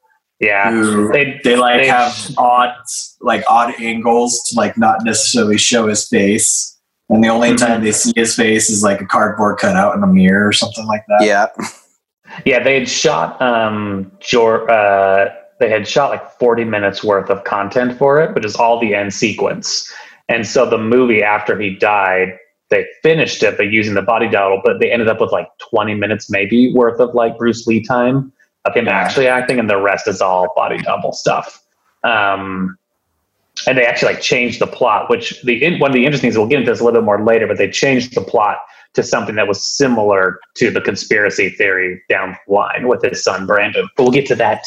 Yeah. 0.41 0.71
Who 0.71 1.11
They, 1.13 1.41
they 1.45 1.57
like 1.57 1.83
they- 1.83 1.87
have 1.89 2.15
odd 2.37 2.75
like 3.21 3.43
odd 3.49 3.73
angles 3.81 4.43
to 4.51 4.57
like 4.59 4.77
not 4.77 5.03
necessarily 5.05 5.57
show 5.57 5.87
his 5.89 6.07
face. 6.07 6.73
And 7.09 7.23
the 7.23 7.29
only 7.29 7.51
Mhm. 7.53 7.59
time 7.59 7.85
they 7.85 7.93
see 7.93 8.13
his 8.17 8.35
face 8.35 8.69
is 8.69 8.83
like 8.83 9.01
a 9.01 9.07
cardboard 9.07 9.59
cutout 9.59 9.95
in 9.97 10.03
a 10.03 10.07
mirror 10.07 10.49
or 10.49 10.53
something 10.53 10.87
like 10.87 11.05
that. 11.09 11.25
Yeah. 11.27 11.47
Yeah, 12.45 12.63
they 12.63 12.79
had 12.79 12.89
shot 12.89 13.41
um 13.41 14.11
Jor- 14.21 14.71
uh 14.71 15.31
they 15.61 15.71
had 15.71 15.87
shot 15.87 16.11
like 16.11 16.31
40 16.39 16.65
minutes 16.65 17.05
worth 17.05 17.31
of 17.31 17.45
content 17.45 17.97
for 17.97 18.21
it, 18.21 18.35
which 18.35 18.45
is 18.45 18.57
all 18.57 18.81
the 18.81 18.95
end 18.95 19.15
sequence. 19.15 19.91
And 20.29 20.47
so 20.47 20.69
the 20.69 20.79
movie 20.79 21.23
after 21.23 21.59
he 21.59 21.77
died, 21.77 22.37
they 22.71 22.87
finished 23.03 23.43
it 23.43 23.57
by 23.57 23.65
using 23.65 23.95
the 23.95 24.03
body 24.03 24.29
double, 24.29 24.61
but 24.65 24.81
they 24.81 24.91
ended 24.91 25.09
up 25.09 25.21
with 25.21 25.31
like 25.31 25.49
20 25.71 25.95
minutes 25.95 26.29
maybe 26.29 26.73
worth 26.75 26.99
of 26.99 27.15
like 27.15 27.39
Bruce 27.39 27.67
Lee 27.67 27.83
time 27.83 28.33
of 28.65 28.75
him 28.75 28.87
Yeah. 28.87 28.93
actually 28.93 29.29
acting, 29.29 29.59
and 29.59 29.71
the 29.71 29.81
rest 29.81 30.09
is 30.09 30.21
all 30.21 30.53
body 30.57 30.79
double 30.79 31.13
stuff. 31.13 31.63
Um 32.03 32.77
and 33.69 33.79
they 33.79 33.87
actually 33.87 34.15
like 34.15 34.23
changed 34.23 34.61
the 34.61 34.67
plot, 34.67 35.09
which 35.09 35.41
the 35.43 35.79
one 35.79 35.91
of 35.91 35.95
the 35.95 36.05
interesting 36.05 36.29
things 36.31 36.37
we'll 36.37 36.49
get 36.49 36.59
into 36.59 36.71
this 36.73 36.81
a 36.81 36.85
little 36.85 37.01
bit 37.01 37.05
more 37.07 37.23
later, 37.25 37.47
but 37.47 37.57
they 37.59 37.71
changed 37.71 38.15
the 38.15 38.21
plot 38.21 38.59
to 38.95 39.03
something 39.03 39.35
that 39.37 39.47
was 39.49 39.65
similar 39.65 40.39
to 40.57 40.71
the 40.71 40.81
conspiracy 40.81 41.51
theory 41.51 42.03
down 42.09 42.37
the 42.47 42.53
line 42.55 42.89
with 42.89 43.03
his 43.03 43.23
son 43.23 43.47
Brandon. 43.47 43.89
But 43.97 44.05
we'll 44.05 44.13
get 44.13 44.27
to 44.27 44.35
that 44.37 44.65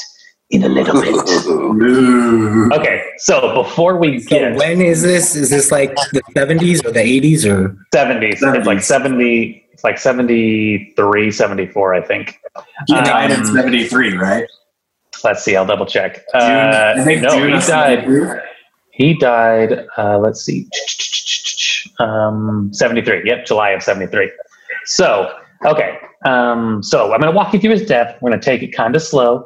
in 0.50 0.64
a 0.64 0.70
little 0.70 1.02
bit. 1.02 1.14
Okay, 2.80 3.02
so 3.18 3.64
before 3.64 3.98
we 3.98 4.20
So 4.20 4.30
get 4.30 4.56
when 4.56 4.82
is 4.82 5.02
this? 5.02 5.36
Is 5.36 5.50
this 5.50 5.72
like 5.72 5.94
the 6.12 6.22
70s 6.36 6.84
or 6.86 6.92
the 6.92 7.00
80s 7.00 7.46
or? 7.46 7.70
70s, 7.94 8.40
it's 8.42 8.68
like 8.68 8.82
70, 8.82 9.66
it's 9.72 9.84
like 9.84 9.98
73, 9.98 11.32
74, 11.32 11.94
I 11.94 12.02
think. 12.02 12.40
He 12.88 12.94
died 12.96 13.32
in 13.32 13.40
Um, 13.42 13.46
seventy 13.46 13.88
three, 13.88 14.16
right? 14.18 14.46
Let's 15.24 15.44
see, 15.44 15.56
I'll 15.56 15.66
double 15.66 15.86
check. 15.86 16.16
June, 16.16 16.42
Uh, 16.42 16.94
I 16.98 17.04
think 17.04 17.22
no, 17.24 17.30
June 17.30 17.48
he 17.54 17.60
died. 17.68 18.00
73. 18.06 18.40
He 18.92 19.14
died. 19.18 19.86
Uh, 19.98 20.18
let's 20.20 20.42
see, 20.44 20.68
um, 22.00 22.70
seventy 22.74 23.02
three. 23.02 23.22
Yep, 23.26 23.46
July 23.46 23.72
of 23.72 23.84
seventy 23.84 24.08
three. 24.08 24.32
So, 24.86 25.32
okay. 25.66 25.98
Um, 26.26 26.82
so 26.82 27.14
I'm 27.14 27.20
going 27.20 27.32
to 27.32 27.36
walk 27.36 27.54
you 27.54 27.60
through 27.60 27.72
his 27.72 27.86
death. 27.86 28.18
We're 28.22 28.30
going 28.30 28.40
to 28.40 28.46
take 28.46 28.64
it 28.64 28.70
kind 28.76 28.96
of 28.96 29.02
slow. 29.02 29.46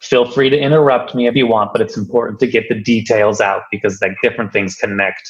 Feel 0.00 0.30
free 0.30 0.50
to 0.50 0.58
interrupt 0.58 1.14
me 1.14 1.26
if 1.26 1.34
you 1.34 1.46
want, 1.46 1.72
but 1.72 1.80
it's 1.80 1.96
important 1.96 2.38
to 2.40 2.46
get 2.46 2.68
the 2.68 2.74
details 2.74 3.40
out 3.40 3.62
because 3.70 4.00
like 4.02 4.12
different 4.22 4.52
things 4.52 4.74
connect 4.74 5.22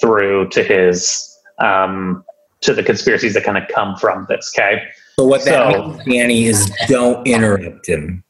through 0.00 0.48
to 0.50 0.62
his 0.62 1.24
um, 1.60 2.24
to 2.62 2.74
the 2.74 2.82
conspiracies 2.82 3.34
that 3.34 3.44
kind 3.44 3.56
of 3.56 3.64
come 3.68 3.96
from 3.96 4.26
this. 4.28 4.52
Okay. 4.56 4.82
So 5.18 5.24
what 5.26 5.44
that 5.44 5.72
So- 5.72 5.88
means, 5.88 6.04
Danny, 6.04 6.44
is 6.46 6.72
don't 6.88 7.26
interrupt 7.26 7.88
him. 7.88 8.24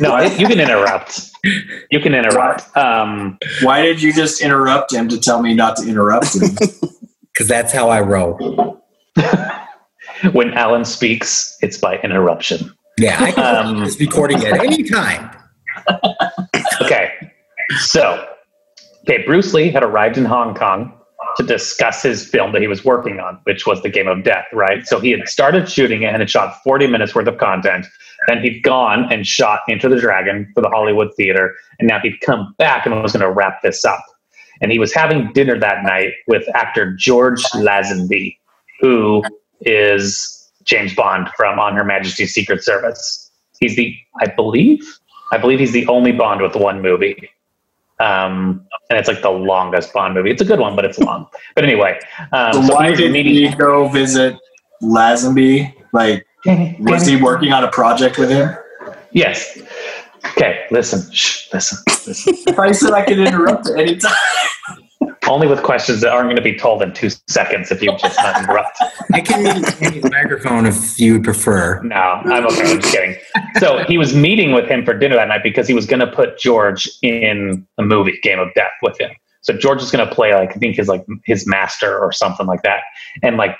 No, 0.00 0.20
you 0.20 0.46
can 0.46 0.60
interrupt. 0.60 1.30
You 1.90 1.98
can 2.00 2.14
interrupt. 2.14 2.76
Um, 2.76 3.38
Why 3.62 3.82
did 3.82 4.00
you 4.02 4.12
just 4.12 4.40
interrupt 4.42 4.92
him 4.92 5.08
to 5.08 5.18
tell 5.18 5.42
me 5.42 5.54
not 5.54 5.76
to 5.76 5.88
interrupt 5.88 6.34
him? 6.36 6.50
Because 7.38 7.46
that's 7.46 7.72
how 7.72 7.88
I 7.88 8.00
roll. 8.00 8.82
when 10.32 10.52
Alan 10.54 10.84
speaks, 10.84 11.56
it's 11.62 11.78
by 11.78 11.96
interruption. 11.98 12.74
Yeah, 12.98 13.16
I 13.22 13.30
can 13.30 13.66
Um, 13.66 13.84
this 13.84 14.00
recording 14.00 14.44
at 14.44 14.58
any 14.58 14.82
time. 14.82 15.30
Okay. 16.80 17.12
So, 17.80 18.24
okay, 19.02 19.24
Bruce 19.26 19.52
Lee 19.52 19.68
had 19.70 19.82
arrived 19.82 20.16
in 20.16 20.24
Hong 20.24 20.54
Kong 20.54 20.92
to 21.36 21.42
discuss 21.42 22.02
his 22.02 22.26
film 22.26 22.52
that 22.52 22.62
he 22.62 22.68
was 22.68 22.84
working 22.84 23.20
on, 23.20 23.38
which 23.44 23.66
was 23.66 23.82
The 23.82 23.88
Game 23.88 24.06
of 24.06 24.24
Death, 24.24 24.46
right? 24.52 24.86
So 24.86 25.00
he 25.00 25.10
had 25.10 25.28
started 25.28 25.68
shooting 25.68 26.02
it 26.02 26.06
and 26.06 26.18
had 26.18 26.30
shot 26.30 26.62
40 26.64 26.86
minutes 26.86 27.14
worth 27.14 27.26
of 27.26 27.36
content. 27.38 27.86
Then 28.26 28.42
he'd 28.42 28.62
gone 28.62 29.12
and 29.12 29.26
shot 29.26 29.60
Enter 29.68 29.88
the 29.88 30.00
Dragon 30.00 30.50
for 30.54 30.60
the 30.60 30.68
Hollywood 30.68 31.10
Theater. 31.16 31.54
And 31.78 31.88
now 31.88 31.98
he'd 32.00 32.20
come 32.20 32.54
back 32.58 32.86
and 32.86 33.02
was 33.02 33.12
going 33.12 33.22
to 33.24 33.30
wrap 33.30 33.60
this 33.62 33.84
up. 33.84 34.02
And 34.60 34.72
he 34.72 34.78
was 34.78 34.92
having 34.94 35.32
dinner 35.32 35.58
that 35.58 35.82
night 35.84 36.12
with 36.26 36.44
actor 36.54 36.92
George 36.94 37.42
Lazenby, 37.54 38.36
who 38.80 39.22
is 39.62 40.50
James 40.64 40.94
Bond 40.94 41.28
from 41.36 41.58
On 41.58 41.74
Her 41.74 41.84
Majesty's 41.84 42.32
Secret 42.34 42.62
Service. 42.62 43.30
He's 43.60 43.76
the, 43.76 43.96
I 44.20 44.26
believe, 44.26 44.80
I 45.32 45.38
believe 45.38 45.58
he's 45.60 45.72
the 45.72 45.86
only 45.86 46.12
Bond 46.12 46.40
with 46.40 46.54
one 46.56 46.80
movie. 46.82 47.30
Um, 48.00 48.64
and 48.90 48.98
it's 48.98 49.08
like 49.08 49.22
the 49.22 49.30
longest 49.30 49.92
Bond 49.92 50.14
movie. 50.14 50.30
It's 50.30 50.42
a 50.42 50.44
good 50.44 50.60
one, 50.60 50.76
but 50.76 50.84
it's 50.84 50.98
long. 50.98 51.26
But 51.54 51.64
anyway, 51.64 51.98
um, 52.32 52.52
So 52.52 52.62
so 52.62 52.74
why 52.74 52.94
did 52.94 53.10
meeting. 53.12 53.34
he 53.34 53.56
go 53.56 53.88
visit 53.88 54.36
Lazenby? 54.82 55.74
Like, 55.92 56.24
was 56.78 57.04
he 57.06 57.16
working 57.16 57.52
on 57.52 57.64
a 57.64 57.70
project 57.70 58.16
with 58.18 58.30
him? 58.30 58.54
Yes. 59.10 59.58
Okay. 60.26 60.64
Listen. 60.70 61.10
Shh. 61.12 61.48
Listen. 61.52 61.78
Listen. 62.06 62.34
I 62.48 62.52
thought 62.52 62.68
you 62.68 62.74
said 62.74 62.92
I 62.92 63.04
could 63.04 63.18
interrupt 63.18 63.68
at 63.68 63.78
any 63.78 63.96
time. 63.96 64.12
Only 65.28 65.46
with 65.46 65.62
questions 65.62 66.00
that 66.00 66.10
aren't 66.10 66.26
going 66.26 66.36
to 66.36 66.42
be 66.42 66.56
told 66.56 66.82
in 66.82 66.92
two 66.94 67.10
seconds 67.28 67.70
if 67.70 67.82
you 67.82 67.94
just 67.98 68.18
not 68.18 68.42
interrupt. 68.42 68.78
I 69.12 69.20
can 69.20 69.42
mute 69.42 70.02
the 70.02 70.10
microphone 70.10 70.64
if 70.64 70.98
you 70.98 71.14
would 71.14 71.24
prefer. 71.24 71.82
No, 71.82 71.94
I'm 71.96 72.46
okay. 72.46 72.72
I'm 72.72 72.80
just 72.80 72.92
kidding. 72.92 73.16
So 73.58 73.84
he 73.84 73.98
was 73.98 74.14
meeting 74.14 74.52
with 74.52 74.66
him 74.66 74.84
for 74.84 74.94
dinner 74.94 75.16
that 75.16 75.28
night 75.28 75.42
because 75.42 75.68
he 75.68 75.74
was 75.74 75.86
going 75.86 76.00
to 76.00 76.06
put 76.06 76.38
George 76.38 76.88
in 77.02 77.66
a 77.78 77.82
movie, 77.82 78.18
Game 78.22 78.38
of 78.38 78.48
Death, 78.54 78.72
with 78.82 78.98
him. 78.98 79.10
So 79.42 79.52
George 79.52 79.82
is 79.82 79.90
going 79.90 80.06
to 80.06 80.14
play 80.14 80.34
like 80.34 80.50
I 80.50 80.54
think 80.54 80.76
his 80.76 80.88
like 80.88 81.04
his 81.24 81.46
master 81.46 81.98
or 81.98 82.10
something 82.10 82.46
like 82.46 82.62
that, 82.62 82.80
and 83.22 83.36
like 83.36 83.56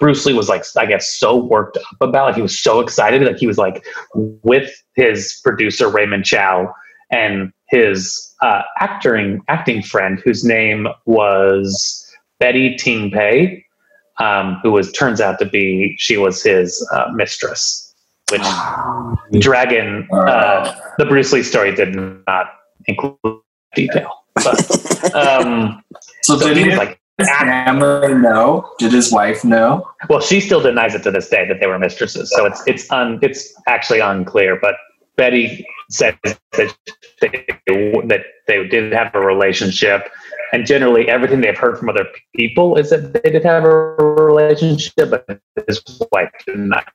Bruce 0.00 0.24
Lee 0.26 0.34
was 0.34 0.48
like 0.48 0.64
I 0.76 0.86
guess 0.86 1.18
so 1.18 1.36
worked 1.36 1.76
up 1.76 1.84
about 2.00 2.30
it. 2.30 2.36
He 2.36 2.42
was 2.42 2.58
so 2.58 2.80
excited 2.80 3.22
that 3.26 3.38
he 3.38 3.46
was 3.46 3.58
like 3.58 3.84
with 4.14 4.70
his 4.94 5.40
producer 5.42 5.88
Raymond 5.88 6.24
Chow 6.24 6.72
and 7.10 7.52
his 7.68 8.34
uh, 8.42 8.62
acting 8.80 9.42
acting 9.48 9.82
friend 9.82 10.20
whose 10.24 10.44
name 10.44 10.86
was 11.06 12.04
Betty 12.38 12.76
Ting 12.76 13.10
Pei, 13.10 13.64
um, 14.18 14.58
who 14.62 14.72
was 14.72 14.92
turns 14.92 15.20
out 15.20 15.38
to 15.40 15.44
be 15.44 15.96
she 15.98 16.16
was 16.16 16.42
his 16.42 16.86
uh, 16.92 17.10
mistress, 17.12 17.94
which 18.30 18.42
Dragon 19.40 20.08
uh, 20.12 20.74
the 20.98 21.06
Bruce 21.06 21.32
Lee 21.32 21.42
story 21.42 21.74
did 21.74 21.94
not 22.26 22.46
include 22.86 23.16
detail. 23.74 24.10
But 24.34 25.14
um, 25.14 25.82
So 26.22 26.38
so 26.38 26.48
did 26.48 26.56
he 26.56 26.64
his 26.64 26.68
was 26.68 26.78
like, 26.78 26.97
family 27.26 28.14
know? 28.14 28.70
Did 28.78 28.92
his 28.92 29.12
wife 29.12 29.44
know? 29.44 29.88
well, 30.08 30.20
she 30.20 30.40
still 30.40 30.60
denies 30.60 30.94
it 30.94 31.02
to 31.04 31.10
this 31.10 31.28
day 31.28 31.46
that 31.48 31.60
they 31.60 31.66
were 31.66 31.78
mistresses. 31.78 32.30
So 32.34 32.46
it's 32.46 32.62
it's 32.66 32.90
un, 32.90 33.18
it's 33.22 33.52
actually 33.66 34.00
unclear. 34.00 34.58
But 34.60 34.74
Betty 35.16 35.66
says 35.90 36.14
that 36.22 36.76
they, 37.20 37.44
that 38.06 38.20
they 38.46 38.66
did 38.68 38.92
have 38.92 39.14
a 39.14 39.20
relationship, 39.20 40.08
and 40.52 40.66
generally 40.66 41.08
everything 41.08 41.40
they've 41.40 41.58
heard 41.58 41.78
from 41.78 41.88
other 41.88 42.06
people 42.36 42.76
is 42.76 42.90
that 42.90 43.12
they 43.12 43.30
did 43.30 43.44
have 43.44 43.64
a 43.64 43.68
relationship, 43.68 45.10
but 45.10 45.40
his 45.66 45.82
wife 46.12 46.30
did 46.46 46.58
not. 46.58 46.92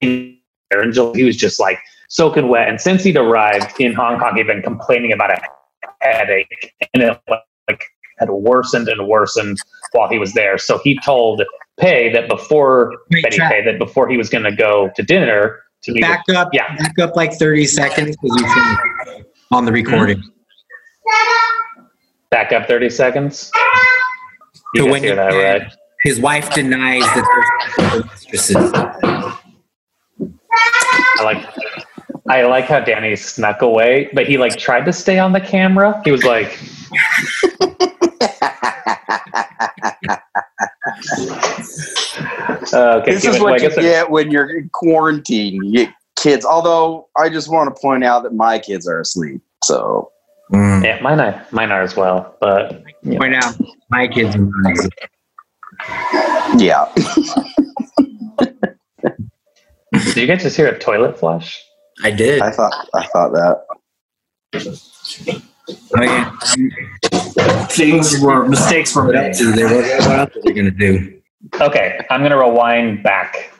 He 0.00 0.42
was 0.70 1.36
just 1.36 1.60
like 1.60 1.78
soaking 2.08 2.48
wet, 2.48 2.68
and 2.68 2.80
since 2.80 3.04
he'd 3.04 3.16
arrived 3.16 3.78
in 3.78 3.92
Hong 3.92 4.18
Kong, 4.18 4.36
he'd 4.36 4.46
been 4.46 4.62
complaining 4.62 5.12
about 5.12 5.30
a 5.30 5.40
headache, 6.00 6.72
and 6.94 7.02
it 7.02 7.20
had 8.18 8.30
worsened 8.30 8.88
and 8.88 9.06
worsened 9.08 9.58
while 9.92 10.08
he 10.08 10.18
was 10.18 10.32
there. 10.34 10.58
So 10.58 10.78
he 10.78 10.98
told 11.00 11.42
Pei 11.78 12.12
that 12.12 12.28
before 12.28 12.92
Wait, 13.10 13.22
Betty 13.22 13.38
Trav, 13.38 13.50
Pei 13.50 13.64
that 13.64 13.78
before 13.78 14.08
he 14.08 14.16
was 14.16 14.28
going 14.28 14.44
to 14.44 14.54
go 14.54 14.90
to 14.96 15.02
dinner 15.02 15.60
to 15.82 15.92
meet. 15.92 16.02
back 16.02 16.24
up, 16.30 16.50
Yeah. 16.52 16.74
back 16.76 16.98
up 16.98 17.16
like 17.16 17.32
30 17.34 17.66
seconds 17.66 18.16
because 18.16 18.40
you 18.40 18.46
can 18.46 19.24
on 19.54 19.64
the 19.64 19.70
mm-hmm. 19.70 19.90
recording. 19.90 20.22
back 22.30 22.52
up 22.52 22.66
thirty 22.66 22.90
seconds. 22.90 23.50
You 24.74 24.84
So 24.84 24.90
when 24.90 25.02
hear 25.02 25.16
that, 25.16 25.28
right? 25.28 25.72
His 26.02 26.20
wife 26.20 26.52
denies 26.52 27.02
that 27.02 27.74
there's 27.78 28.04
mistresses. 28.04 28.56
I 31.18 31.22
like. 31.22 31.46
I 32.26 32.42
like 32.44 32.64
how 32.64 32.80
Danny 32.80 33.16
snuck 33.16 33.60
away, 33.60 34.08
but 34.14 34.26
he 34.26 34.38
like 34.38 34.56
tried 34.56 34.86
to 34.86 34.92
stay 34.92 35.18
on 35.18 35.32
the 35.32 35.40
camera. 35.40 36.00
He 36.04 36.10
was 36.10 36.24
like, 36.24 36.58
uh, 42.72 43.00
okay, 43.00 43.14
this 43.14 43.24
is 43.24 43.36
it- 43.36 43.42
well, 43.42 43.52
what 43.52 43.62
you 43.62 43.70
get 43.70 44.10
when 44.10 44.30
you're 44.30 44.58
in 44.58 44.68
quarantine. 44.72 45.62
You 45.64 45.86
get 45.86 45.94
kids. 46.16 46.44
Although 46.44 47.08
I 47.16 47.28
just 47.28 47.50
want 47.50 47.74
to 47.74 47.80
point 47.80 48.04
out 48.04 48.22
that 48.24 48.34
my 48.34 48.58
kids 48.58 48.86
are 48.88 49.00
asleep. 49.00 49.40
So 49.64 50.10
Mm. 50.52 50.84
Yeah, 50.84 51.00
mine 51.00 51.20
are, 51.20 51.46
mine 51.52 51.72
are 51.72 51.80
as 51.80 51.96
well. 51.96 52.36
But 52.38 52.84
you 53.02 53.12
know. 53.12 53.18
Point 53.18 53.34
out, 53.34 53.54
my 53.88 54.06
kids 54.06 54.36
are 54.36 54.38
not. 54.38 54.90
yeah, 56.60 56.84
do 60.12 60.20
you 60.20 60.26
guys 60.26 60.42
just 60.42 60.54
hear 60.56 60.68
a 60.68 60.78
toilet 60.78 61.18
flush? 61.18 61.64
I 62.02 62.10
did. 62.10 62.42
I 62.42 62.50
thought 62.50 62.74
I 62.92 63.06
thought 63.06 63.32
that. 63.32 63.64
Okay. 65.96 66.24
Things 67.70 68.20
were 68.20 68.48
mistakes 68.48 68.94
were 68.94 69.04
made. 69.04 69.34
What 69.36 70.06
what 70.06 70.18
else 70.18 70.36
are 70.36 70.42
they 70.44 70.52
going 70.52 70.66
to 70.66 70.70
do? 70.70 71.20
Okay, 71.60 72.04
I'm 72.10 72.20
going 72.20 72.30
to 72.30 72.38
rewind 72.38 73.02
back. 73.02 73.52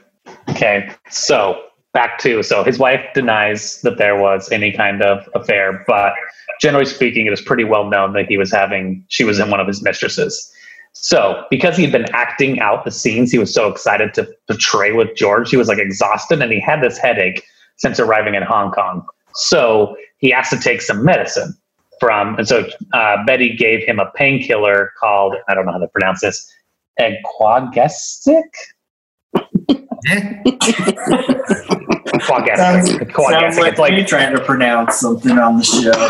Okay, 0.50 0.90
so 1.10 1.60
back 1.92 2.18
to 2.18 2.42
so 2.42 2.62
his 2.62 2.78
wife 2.78 3.00
denies 3.14 3.80
that 3.82 3.98
there 3.98 4.16
was 4.18 4.50
any 4.52 4.72
kind 4.72 5.02
of 5.02 5.28
affair, 5.34 5.84
but 5.86 6.12
generally 6.60 6.86
speaking, 6.86 7.26
it 7.26 7.30
was 7.30 7.40
pretty 7.40 7.64
well 7.64 7.88
known 7.88 8.12
that 8.12 8.26
he 8.26 8.36
was 8.36 8.52
having 8.52 9.04
she 9.08 9.24
was 9.24 9.38
in 9.38 9.50
one 9.50 9.60
of 9.60 9.66
his 9.66 9.82
mistresses. 9.82 10.52
So 10.92 11.44
because 11.50 11.76
he'd 11.76 11.92
been 11.92 12.06
acting 12.12 12.60
out 12.60 12.84
the 12.84 12.90
scenes, 12.90 13.32
he 13.32 13.38
was 13.38 13.52
so 13.52 13.68
excited 13.68 14.14
to 14.14 14.28
portray 14.46 14.92
with 14.92 15.16
George. 15.16 15.50
He 15.50 15.56
was 15.56 15.68
like 15.68 15.78
exhausted, 15.78 16.40
and 16.40 16.52
he 16.52 16.60
had 16.60 16.82
this 16.82 16.98
headache 16.98 17.44
since 17.78 17.98
arriving 17.98 18.34
in 18.34 18.42
Hong 18.42 18.70
Kong. 18.70 19.04
So 19.34 19.96
he 20.18 20.32
asked 20.32 20.52
to 20.52 20.60
take 20.60 20.80
some 20.80 21.04
medicine 21.04 21.56
from, 22.04 22.36
and 22.36 22.46
so 22.46 22.66
uh, 22.92 23.24
Betty 23.24 23.56
gave 23.56 23.82
him 23.84 23.98
a 23.98 24.10
painkiller 24.14 24.92
called 25.00 25.34
I 25.48 25.54
don't 25.54 25.64
know 25.64 25.72
how 25.72 25.78
to 25.78 25.88
pronounce 25.88 26.20
this, 26.20 26.46
Equagestic. 27.00 28.42
Eh? 30.06 30.42
Quagestic. 32.26 32.56
Sounds, 32.56 32.90
It's 32.90 33.10
quagestic. 33.10 33.40
sounds 33.40 33.58
like, 33.58 33.70
it's 33.72 33.78
like 33.80 33.92
you 33.94 34.04
trying 34.04 34.34
to 34.36 34.42
pronounce 34.44 35.00
something 35.00 35.38
on 35.38 35.56
the 35.58 35.64
show. 35.64 36.08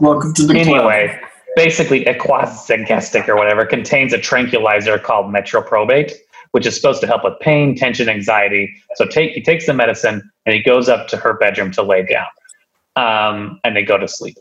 Welcome 0.00 0.32
to 0.34 0.46
the 0.46 0.54
club. 0.54 0.66
anyway, 0.66 1.20
basically 1.56 2.04
equagestic 2.04 3.28
or 3.28 3.36
whatever 3.36 3.66
contains 3.66 4.12
a 4.12 4.18
tranquilizer 4.18 4.98
called 4.98 5.26
metroprobate, 5.34 6.12
which 6.52 6.64
is 6.66 6.76
supposed 6.76 7.00
to 7.00 7.06
help 7.08 7.24
with 7.24 7.34
pain, 7.40 7.74
tension, 7.76 8.08
anxiety. 8.08 8.72
So 8.94 9.04
take 9.06 9.32
he 9.32 9.42
takes 9.42 9.66
the 9.66 9.74
medicine 9.74 10.22
and 10.46 10.54
he 10.54 10.62
goes 10.62 10.88
up 10.88 11.08
to 11.08 11.16
her 11.16 11.36
bedroom 11.38 11.72
to 11.72 11.82
lay 11.82 12.06
down, 12.06 12.28
um, 12.96 13.60
and 13.64 13.76
they 13.76 13.82
go 13.82 13.98
to 13.98 14.06
sleep. 14.08 14.36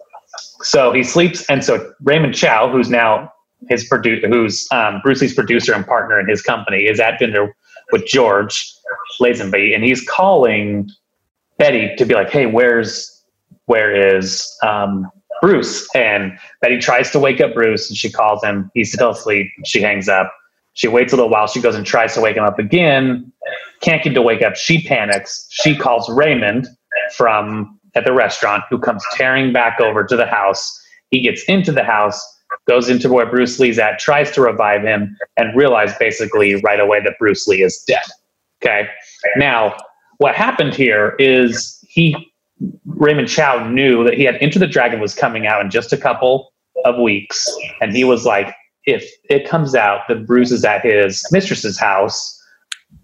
So 0.62 0.91
he 0.91 1.04
sleeps, 1.04 1.45
and 1.50 1.63
so 1.63 1.91
Raymond 2.02 2.36
Chow, 2.36 2.69
who's 2.69 2.89
now 2.89 3.32
his 3.69 3.86
producer, 3.86 4.28
who's 4.28 4.67
um, 4.71 5.00
Bruce 5.04 5.21
Lee's 5.21 5.34
producer 5.34 5.73
and 5.73 5.86
partner 5.86 6.19
in 6.19 6.28
his 6.28 6.41
company, 6.41 6.84
is 6.84 7.00
at 7.00 7.19
dinner 7.19 7.56
with 7.91 8.06
George 8.06 8.73
Lazenby, 9.21 9.73
and 9.73 9.84
he's 9.84 10.02
calling 10.08 10.89
Betty 11.58 11.95
to 11.95 12.06
be 12.06 12.13
like, 12.13 12.30
"Hey, 12.30 12.45
where's 12.45 13.23
where 13.65 14.17
is 14.17 14.47
um, 14.63 15.10
Bruce?" 15.41 15.88
And 15.95 16.38
Betty 16.62 16.80
tries 16.80 17.12
to 17.12 17.19
wake 17.19 17.41
up 17.41 17.54
Bruce, 17.54 17.89
and 17.89 17.97
she 17.97 18.12
calls 18.12 18.43
him. 18.43 18.71
He's 18.73 18.91
still 18.91 19.12
asleep. 19.12 19.47
She 19.65 19.82
hangs 19.82 20.08
up. 20.08 20.34
She 20.73 20.88
waits 20.88 21.12
a 21.12 21.15
little 21.15 21.32
while. 21.32 21.47
She 21.47 21.60
goes 21.60 21.76
and 21.76 21.86
tries 21.86 22.13
to 22.13 22.21
wake 22.21 22.38
him 22.38 22.43
up 22.43 22.60
again. 22.60 23.32
Can't 23.82 24.04
get 24.04 24.13
to 24.13 24.21
wake 24.21 24.43
up. 24.43 24.56
She 24.56 24.84
panics. 24.88 25.47
She 25.50 25.76
calls 25.76 26.08
Raymond 26.10 26.67
from 27.15 27.77
at 27.97 28.05
the 28.05 28.13
restaurant, 28.13 28.63
who 28.69 28.77
comes 28.77 29.03
tearing 29.13 29.51
back 29.51 29.81
over 29.81 30.05
to 30.05 30.15
the 30.15 30.25
house. 30.25 30.79
He 31.10 31.21
gets 31.21 31.43
into 31.45 31.71
the 31.71 31.83
house, 31.83 32.21
goes 32.67 32.89
into 32.89 33.12
where 33.12 33.25
Bruce 33.25 33.60
Lee's 33.60 33.79
at, 33.79 33.99
tries 33.99 34.31
to 34.31 34.41
revive 34.41 34.83
him, 34.83 35.17
and 35.36 35.55
realizes 35.55 35.97
basically 35.97 36.55
right 36.62 36.79
away 36.79 37.01
that 37.01 37.15
Bruce 37.19 37.47
Lee 37.47 37.63
is 37.63 37.83
dead. 37.88 38.03
Okay. 38.63 38.88
Now, 39.36 39.75
what 40.19 40.36
happened 40.36 40.73
here 40.73 41.15
is 41.19 41.83
he 41.88 42.15
Raymond 42.86 43.27
Chow 43.27 43.67
knew 43.67 44.03
that 44.03 44.15
he 44.15 44.23
had 44.23 44.38
Enter 44.41 44.60
the 44.60 44.67
Dragon 44.67 44.99
was 44.99 45.13
coming 45.13 45.45
out 45.45 45.62
in 45.62 45.69
just 45.69 45.93
a 45.93 45.97
couple 45.97 46.51
of 46.86 46.99
weeks, 46.99 47.47
and 47.81 47.95
he 47.95 48.03
was 48.03 48.25
like, 48.25 48.55
if 48.86 49.10
it 49.29 49.47
comes 49.47 49.75
out 49.75 50.01
that 50.07 50.25
Bruce 50.25 50.51
is 50.51 50.63
at 50.63 50.83
his 50.83 51.23
mistress's 51.31 51.77
house 51.77 52.33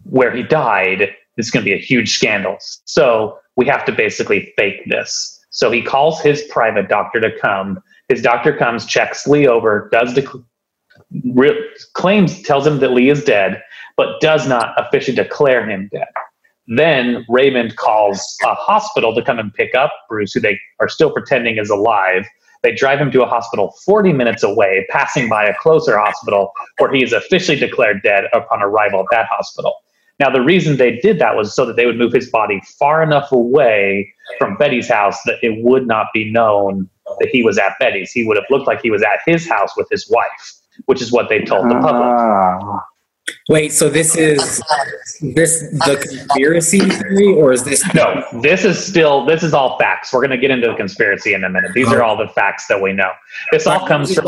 where 0.04 0.34
he 0.36 0.42
died, 0.44 1.10
it's 1.38 1.50
going 1.50 1.64
to 1.64 1.70
be 1.70 1.76
a 1.76 1.82
huge 1.82 2.16
scandal. 2.16 2.58
So 2.86 3.38
we 3.56 3.66
have 3.68 3.86
to 3.86 3.92
basically 3.92 4.54
fake 4.58 4.82
this. 4.88 5.40
So 5.50 5.70
he 5.70 5.82
calls 5.82 6.22
his 6.22 6.42
private 6.50 6.90
doctor 6.90 7.20
to 7.22 7.30
come. 7.40 7.82
His 8.10 8.22
doctor 8.22 8.56
comes, 8.56 8.86
checks 8.86 9.28
Lee 9.28 9.48
over, 9.48 9.90
does 9.92 10.14
dec- 10.14 10.44
re- 11.34 11.70
claims, 11.94 12.42
tells 12.42 12.66
him 12.66 12.80
that 12.80 12.92
Lee 12.92 13.10
is 13.10 13.24
dead, 13.24 13.62
but 13.96 14.20
does 14.20 14.48
not 14.48 14.74
officially 14.78 15.16
declare 15.16 15.70
him 15.70 15.90
dead. 15.92 16.08
Then 16.68 17.26
Raymond 17.30 17.76
calls 17.76 18.20
a 18.44 18.56
hospital 18.56 19.14
to 19.16 19.22
come 19.22 19.38
and 19.38 19.54
pick 19.54 19.76
up 19.76 19.92
Bruce, 20.10 20.34
who 20.34 20.40
they 20.40 20.60
are 20.80 20.88
still 20.88 21.12
pretending 21.12 21.58
is 21.58 21.70
alive. 21.70 22.26
They 22.64 22.74
drive 22.74 23.00
him 23.00 23.12
to 23.12 23.24
a 23.24 23.28
hospital 23.28 23.76
40 23.86 24.14
minutes 24.14 24.42
away, 24.42 24.88
passing 24.90 25.28
by 25.28 25.44
a 25.44 25.54
closer 25.60 25.98
hospital 25.98 26.54
where 26.78 26.92
he 26.94 27.04
is 27.04 27.12
officially 27.12 27.60
declared 27.60 28.02
dead 28.02 28.26
upon 28.34 28.64
arrival 28.64 29.02
at 29.02 29.08
that 29.12 29.28
hospital. 29.30 29.76
Now, 30.20 30.30
the 30.30 30.42
reason 30.42 30.78
they 30.78 30.98
did 30.98 31.20
that 31.20 31.36
was 31.36 31.56
so 31.56 31.66
that 31.66 31.76
they 31.76 31.86
would 31.86 31.98
move 31.98 32.14
his 32.14 32.30
body 32.30 32.62
far 32.80 33.02
enough 33.02 33.32
away 33.32 34.14
from 34.38 34.56
Betty's 34.58 34.88
house 34.88 35.18
that 35.26 35.38
it 35.42 35.64
would 35.64 35.88
not 35.88 36.08
be 36.14 36.32
known 36.32 36.90
that 37.20 37.30
he 37.30 37.44
was 37.44 37.58
at 37.58 37.74
Betty's. 37.80 38.12
He 38.12 38.26
would 38.26 38.38
have 38.38 38.46
looked 38.50 38.68
like 38.68 38.82
he 38.82 38.92
was 38.92 39.02
at 39.02 39.20
his 39.26 39.48
house 39.48 39.76
with 39.76 39.88
his 39.90 40.10
wife, 40.10 40.54
which 40.86 41.02
is 41.02 41.12
what 41.12 41.30
they 41.30 41.42
told 41.42 41.70
the 41.70 41.76
public. 41.76 42.08
Ah. 42.08 42.86
Wait, 43.50 43.72
so 43.72 43.90
this 43.90 44.16
is 44.18 44.62
this 45.22 45.62
the 45.62 45.98
conspiracy 46.02 46.80
theory, 46.80 47.28
or 47.28 47.54
is 47.54 47.64
this 47.64 47.84
No, 47.94 48.24
this 48.42 48.66
is 48.66 48.84
still 48.84 49.26
this 49.26 49.44
is 49.44 49.54
all 49.54 49.78
facts. 49.80 50.12
We're 50.12 50.20
going 50.20 50.32
to 50.32 50.38
get 50.38 50.52
into 50.52 50.68
the 50.68 50.76
conspiracy 50.76 51.34
in 51.34 51.44
a 51.44 51.50
minute. 51.50 51.72
These 51.74 51.92
are 51.92 52.04
all 52.04 52.18
the 52.18 52.28
facts 52.28 52.68
that 52.68 52.82
we 52.82 52.92
know. 52.92 53.12
This 53.52 53.66
all 53.66 53.88
comes 53.88 54.14
from 54.14 54.28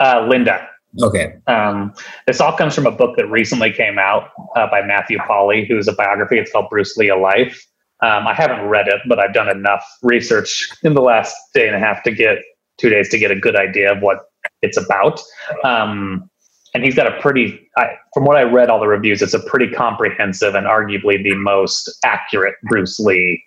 uh, 0.00 0.26
Linda. 0.28 0.68
Okay. 1.02 1.34
Um, 1.46 1.92
this 2.26 2.40
all 2.40 2.56
comes 2.56 2.74
from 2.74 2.86
a 2.86 2.90
book 2.90 3.16
that 3.16 3.26
recently 3.30 3.72
came 3.72 3.98
out 3.98 4.30
uh, 4.56 4.66
by 4.70 4.82
Matthew 4.82 5.18
Polly, 5.18 5.66
who's 5.66 5.88
a 5.88 5.92
biography. 5.92 6.38
It's 6.38 6.52
called 6.52 6.70
Bruce 6.70 6.96
Lee: 6.96 7.08
A 7.08 7.16
Life. 7.16 7.66
Um, 8.02 8.26
I 8.26 8.34
haven't 8.34 8.66
read 8.66 8.88
it, 8.88 9.00
but 9.08 9.18
I've 9.18 9.32
done 9.32 9.48
enough 9.48 9.84
research 10.02 10.68
in 10.82 10.94
the 10.94 11.00
last 11.00 11.34
day 11.54 11.66
and 11.66 11.76
a 11.76 11.78
half 11.78 12.02
to 12.04 12.10
get 12.10 12.38
two 12.78 12.90
days 12.90 13.08
to 13.10 13.18
get 13.18 13.30
a 13.30 13.36
good 13.36 13.56
idea 13.56 13.92
of 13.92 14.02
what 14.02 14.18
it's 14.62 14.76
about. 14.76 15.20
Um, 15.64 16.28
and 16.74 16.84
he's 16.84 16.94
got 16.94 17.06
a 17.06 17.18
pretty, 17.22 17.70
I, 17.78 17.94
from 18.12 18.26
what 18.26 18.36
I 18.36 18.42
read, 18.42 18.68
all 18.68 18.78
the 18.78 18.86
reviews, 18.86 19.22
it's 19.22 19.32
a 19.32 19.40
pretty 19.40 19.70
comprehensive 19.70 20.54
and 20.54 20.66
arguably 20.66 21.22
the 21.22 21.34
most 21.34 21.90
accurate 22.04 22.54
Bruce 22.64 23.00
Lee 23.00 23.42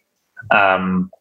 um, 0.50 1.12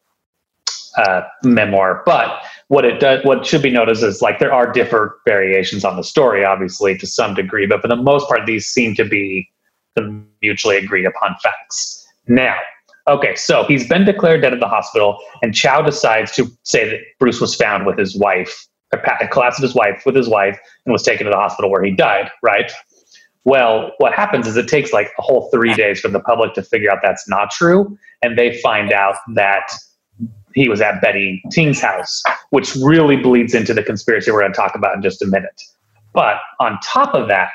uh, 0.97 1.23
memoir. 1.43 2.03
But 2.07 2.41
what 2.69 2.85
it 2.85 3.01
does, 3.01 3.25
what 3.25 3.45
should 3.45 3.63
be 3.63 3.71
noticed 3.71 4.03
is 4.03 4.23
like 4.23 4.39
there 4.39 4.53
are 4.53 4.71
different 4.71 5.13
variations 5.27 5.85
on 5.85 5.97
the 5.97 6.05
story, 6.05 6.45
obviously 6.45 6.97
to 6.99 7.07
some 7.07 7.35
degree, 7.35 7.67
but 7.67 7.81
for 7.81 7.89
the 7.89 7.97
most 7.97 8.29
part, 8.29 8.47
these 8.47 8.67
seem 8.67 8.95
to 8.95 9.05
be 9.05 9.49
the 9.97 10.23
mutually 10.43 10.77
agreed 10.77 11.07
upon 11.07 11.35
facts. 11.43 12.07
Now, 12.27 12.57
okay, 13.09 13.35
so 13.35 13.65
he's 13.65 13.89
been 13.89 14.05
declared 14.05 14.43
dead 14.43 14.53
at 14.53 14.61
the 14.61 14.69
hospital, 14.69 15.19
and 15.43 15.55
Chow 15.55 15.81
decides 15.81 16.31
to 16.33 16.47
say 16.63 16.89
that 16.89 17.01
Bruce 17.19 17.41
was 17.41 17.55
found 17.55 17.87
with 17.87 17.99
his 17.99 18.17
wife, 18.17 18.67
collapsed 19.31 19.63
his 19.63 19.75
wife, 19.75 20.03
with 20.05 20.15
his 20.15 20.29
wife, 20.29 20.59
and 20.85 20.93
was 20.93 21.03
taken 21.03 21.25
to 21.25 21.31
the 21.31 21.39
hospital 21.39 21.71
where 21.71 21.83
he 21.83 21.91
died. 21.91 22.31
Right. 22.43 22.71
Well, 23.45 23.93
what 23.97 24.13
happens 24.13 24.47
is 24.47 24.59
it 24.59 24.69
takes 24.69 24.93
like 24.93 25.11
a 25.19 25.23
whole 25.23 25.49
three 25.51 25.73
days 25.73 26.01
for 26.01 26.09
the 26.09 26.21
public 26.21 26.53
to 26.53 26.63
figure 26.63 26.91
out 26.91 26.99
that's 27.03 27.27
not 27.27 27.51
true, 27.51 27.97
and 28.23 28.37
they 28.37 28.59
find 28.61 28.93
out 28.93 29.17
that 29.37 29.73
he 30.55 30.69
was 30.69 30.81
at 30.81 31.01
Betty 31.01 31.43
Ting's 31.51 31.81
house, 31.81 32.23
which 32.51 32.75
really 32.77 33.17
bleeds 33.17 33.55
into 33.55 33.75
the 33.75 33.83
conspiracy 33.83 34.31
we're 34.31 34.41
going 34.41 34.53
to 34.53 34.57
talk 34.57 34.75
about 34.75 34.95
in 34.97 35.03
just 35.03 35.23
a 35.23 35.27
minute. 35.27 35.61
But 36.15 36.37
on 36.61 36.79
top 36.83 37.15
of 37.15 37.29
that, 37.29 37.53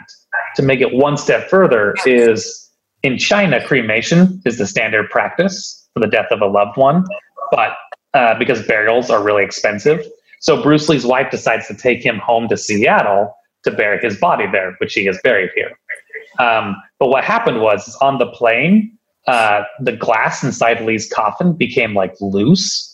to 0.56 0.62
make 0.62 0.82
it 0.82 0.93
one 0.93 1.17
step 1.17 1.49
further, 1.49 1.95
is 2.06 2.71
in 3.03 3.17
China, 3.17 3.65
cremation 3.65 4.41
is 4.45 4.58
the 4.58 4.67
standard 4.67 5.10
practice 5.10 5.88
for 5.93 5.99
the 5.99 6.08
death 6.08 6.27
of 6.32 6.41
a 6.41 6.47
loved 6.47 6.77
one, 6.77 7.03
but 7.51 7.71
uh, 8.13 8.38
because 8.38 8.65
burials 8.65 9.10
are 9.10 9.23
really 9.23 9.43
expensive. 9.43 10.06
So 10.39 10.62
Bruce 10.62 10.89
Lee's 10.89 11.06
wife 11.06 11.32
decides 11.32 11.67
to 11.67 11.75
take 11.75 12.03
him 12.03 12.17
home 12.17 12.47
to 12.49 12.58
Seattle 12.58 13.36
to 13.63 13.71
bury 13.71 13.99
his 14.01 14.17
body 14.17 14.45
there, 14.51 14.75
which 14.79 14.93
he 14.93 15.08
is 15.08 15.19
buried 15.23 15.49
here. 15.56 15.71
Um, 16.39 16.75
but 16.99 17.10
what 17.10 17.23
happened 17.23 17.62
was 17.62 17.95
on 18.01 18.17
the 18.17 18.27
plane, 18.27 18.97
uh, 19.27 19.63
the 19.79 19.93
glass 19.93 20.43
inside 20.43 20.81
Lee's 20.81 21.12
coffin 21.12 21.53
became 21.53 21.93
like 21.93 22.15
loose 22.19 22.89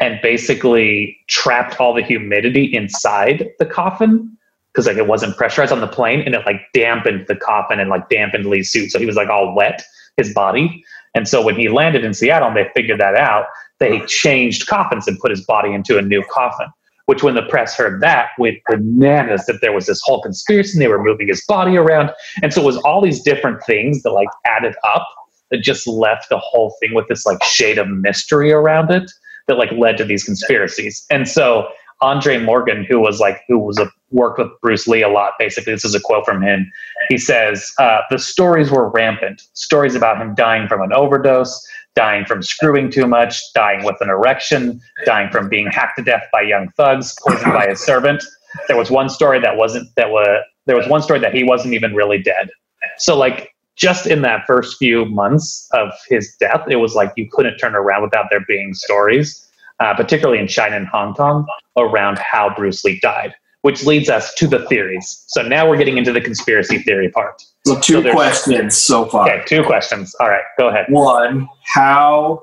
and 0.00 0.20
basically 0.22 1.16
trapped 1.28 1.80
all 1.80 1.94
the 1.94 2.02
humidity 2.02 2.64
inside 2.74 3.48
the 3.58 3.66
coffin 3.66 4.36
because 4.72 4.86
like 4.86 4.96
it 4.96 5.06
wasn't 5.06 5.36
pressurized 5.36 5.72
on 5.72 5.80
the 5.80 5.86
plane 5.86 6.20
and 6.20 6.34
it 6.34 6.42
like 6.46 6.60
dampened 6.72 7.26
the 7.28 7.36
coffin 7.36 7.78
and 7.78 7.90
like 7.90 8.08
dampened 8.08 8.46
Lee's 8.46 8.70
suit. 8.70 8.90
So 8.90 8.98
he 8.98 9.06
was 9.06 9.16
like 9.16 9.28
all 9.28 9.54
wet, 9.54 9.82
his 10.16 10.34
body. 10.34 10.84
And 11.14 11.28
so 11.28 11.44
when 11.44 11.54
he 11.54 11.68
landed 11.68 12.04
in 12.04 12.12
Seattle 12.12 12.48
and 12.48 12.56
they 12.56 12.68
figured 12.74 12.98
that 12.98 13.14
out, 13.14 13.46
they 13.78 14.00
changed 14.06 14.66
coffins 14.66 15.06
and 15.06 15.18
put 15.20 15.30
his 15.30 15.44
body 15.44 15.72
into 15.72 15.96
a 15.96 16.02
new 16.02 16.24
coffin. 16.30 16.66
Which, 17.06 17.22
when 17.22 17.34
the 17.34 17.42
press 17.42 17.76
heard 17.76 18.00
that, 18.00 18.30
went 18.38 18.60
bananas 18.66 19.44
that 19.44 19.60
there 19.60 19.72
was 19.72 19.84
this 19.84 20.00
whole 20.02 20.22
conspiracy 20.22 20.72
and 20.72 20.80
they 20.80 20.88
were 20.88 21.04
moving 21.04 21.28
his 21.28 21.44
body 21.44 21.76
around. 21.76 22.10
And 22.42 22.50
so 22.50 22.62
it 22.62 22.64
was 22.64 22.78
all 22.78 23.02
these 23.02 23.20
different 23.20 23.62
things 23.64 24.02
that 24.02 24.10
like 24.12 24.30
added 24.46 24.74
up 24.84 25.06
that 25.50 25.58
just 25.58 25.86
left 25.86 26.28
the 26.28 26.38
whole 26.38 26.74
thing 26.80 26.94
with 26.94 27.06
this 27.08 27.26
like 27.26 27.42
shade 27.44 27.78
of 27.78 27.88
mystery 27.88 28.52
around 28.52 28.90
it 28.90 29.10
that 29.48 29.58
like 29.58 29.72
led 29.72 29.96
to 29.98 30.04
these 30.04 30.24
conspiracies. 30.24 31.04
And 31.10 31.28
so 31.28 31.68
Andre 32.00 32.38
Morgan, 32.38 32.84
who 32.84 33.00
was 33.00 33.20
like 33.20 33.42
who 33.48 33.58
was 33.58 33.78
a 33.78 33.90
worked 34.10 34.38
with 34.38 34.48
Bruce 34.60 34.86
Lee 34.86 35.02
a 35.02 35.08
lot, 35.08 35.32
basically, 35.38 35.72
this 35.72 35.84
is 35.84 35.94
a 35.94 36.00
quote 36.00 36.24
from 36.24 36.42
him. 36.42 36.70
He 37.08 37.18
says, 37.18 37.72
uh, 37.78 38.00
the 38.10 38.18
stories 38.18 38.70
were 38.70 38.88
rampant. 38.90 39.42
Stories 39.54 39.94
about 39.94 40.20
him 40.20 40.34
dying 40.34 40.68
from 40.68 40.82
an 40.82 40.92
overdose, 40.92 41.66
dying 41.94 42.24
from 42.24 42.42
screwing 42.42 42.90
too 42.90 43.06
much, 43.06 43.40
dying 43.54 43.84
with 43.84 43.96
an 44.00 44.08
erection, 44.08 44.80
dying 45.04 45.30
from 45.30 45.48
being 45.48 45.66
hacked 45.66 45.96
to 45.98 46.04
death 46.04 46.24
by 46.32 46.42
young 46.42 46.68
thugs, 46.76 47.14
poisoned 47.26 47.52
by 47.52 47.66
his 47.68 47.80
servant. 47.80 48.22
There 48.68 48.76
was 48.76 48.90
one 48.90 49.08
story 49.08 49.40
that 49.40 49.56
wasn't 49.56 49.88
that 49.96 50.10
was 50.10 50.42
there 50.66 50.76
was 50.76 50.88
one 50.88 51.02
story 51.02 51.18
that 51.20 51.34
he 51.34 51.44
wasn't 51.44 51.74
even 51.74 51.94
really 51.94 52.22
dead. 52.22 52.50
So 52.98 53.16
like 53.16 53.53
just 53.76 54.06
in 54.06 54.22
that 54.22 54.44
first 54.46 54.76
few 54.76 55.04
months 55.06 55.68
of 55.72 55.90
his 56.08 56.36
death, 56.38 56.64
it 56.68 56.76
was 56.76 56.94
like 56.94 57.12
you 57.16 57.28
couldn't 57.30 57.58
turn 57.58 57.74
around 57.74 58.02
without 58.02 58.26
there 58.30 58.44
being 58.46 58.74
stories, 58.74 59.46
uh, 59.80 59.94
particularly 59.94 60.38
in 60.38 60.46
China 60.46 60.76
and 60.76 60.86
Hong 60.86 61.14
Kong, 61.14 61.46
around 61.76 62.18
how 62.18 62.54
Bruce 62.54 62.84
Lee 62.84 63.00
died, 63.00 63.34
which 63.62 63.84
leads 63.84 64.08
us 64.08 64.34
to 64.34 64.46
the 64.46 64.64
theories. 64.66 65.24
So 65.26 65.42
now 65.42 65.68
we're 65.68 65.76
getting 65.76 65.98
into 65.98 66.12
the 66.12 66.20
conspiracy 66.20 66.78
theory 66.78 67.10
part. 67.10 67.42
So 67.66 67.80
two 67.80 68.02
So 68.02 68.12
questions 68.12 68.76
so 68.76 69.06
far. 69.06 69.28
Okay, 69.28 69.44
two 69.46 69.64
questions. 69.64 70.14
All 70.20 70.28
right, 70.28 70.44
go 70.58 70.68
ahead. 70.68 70.86
One, 70.88 71.48
how 71.64 72.42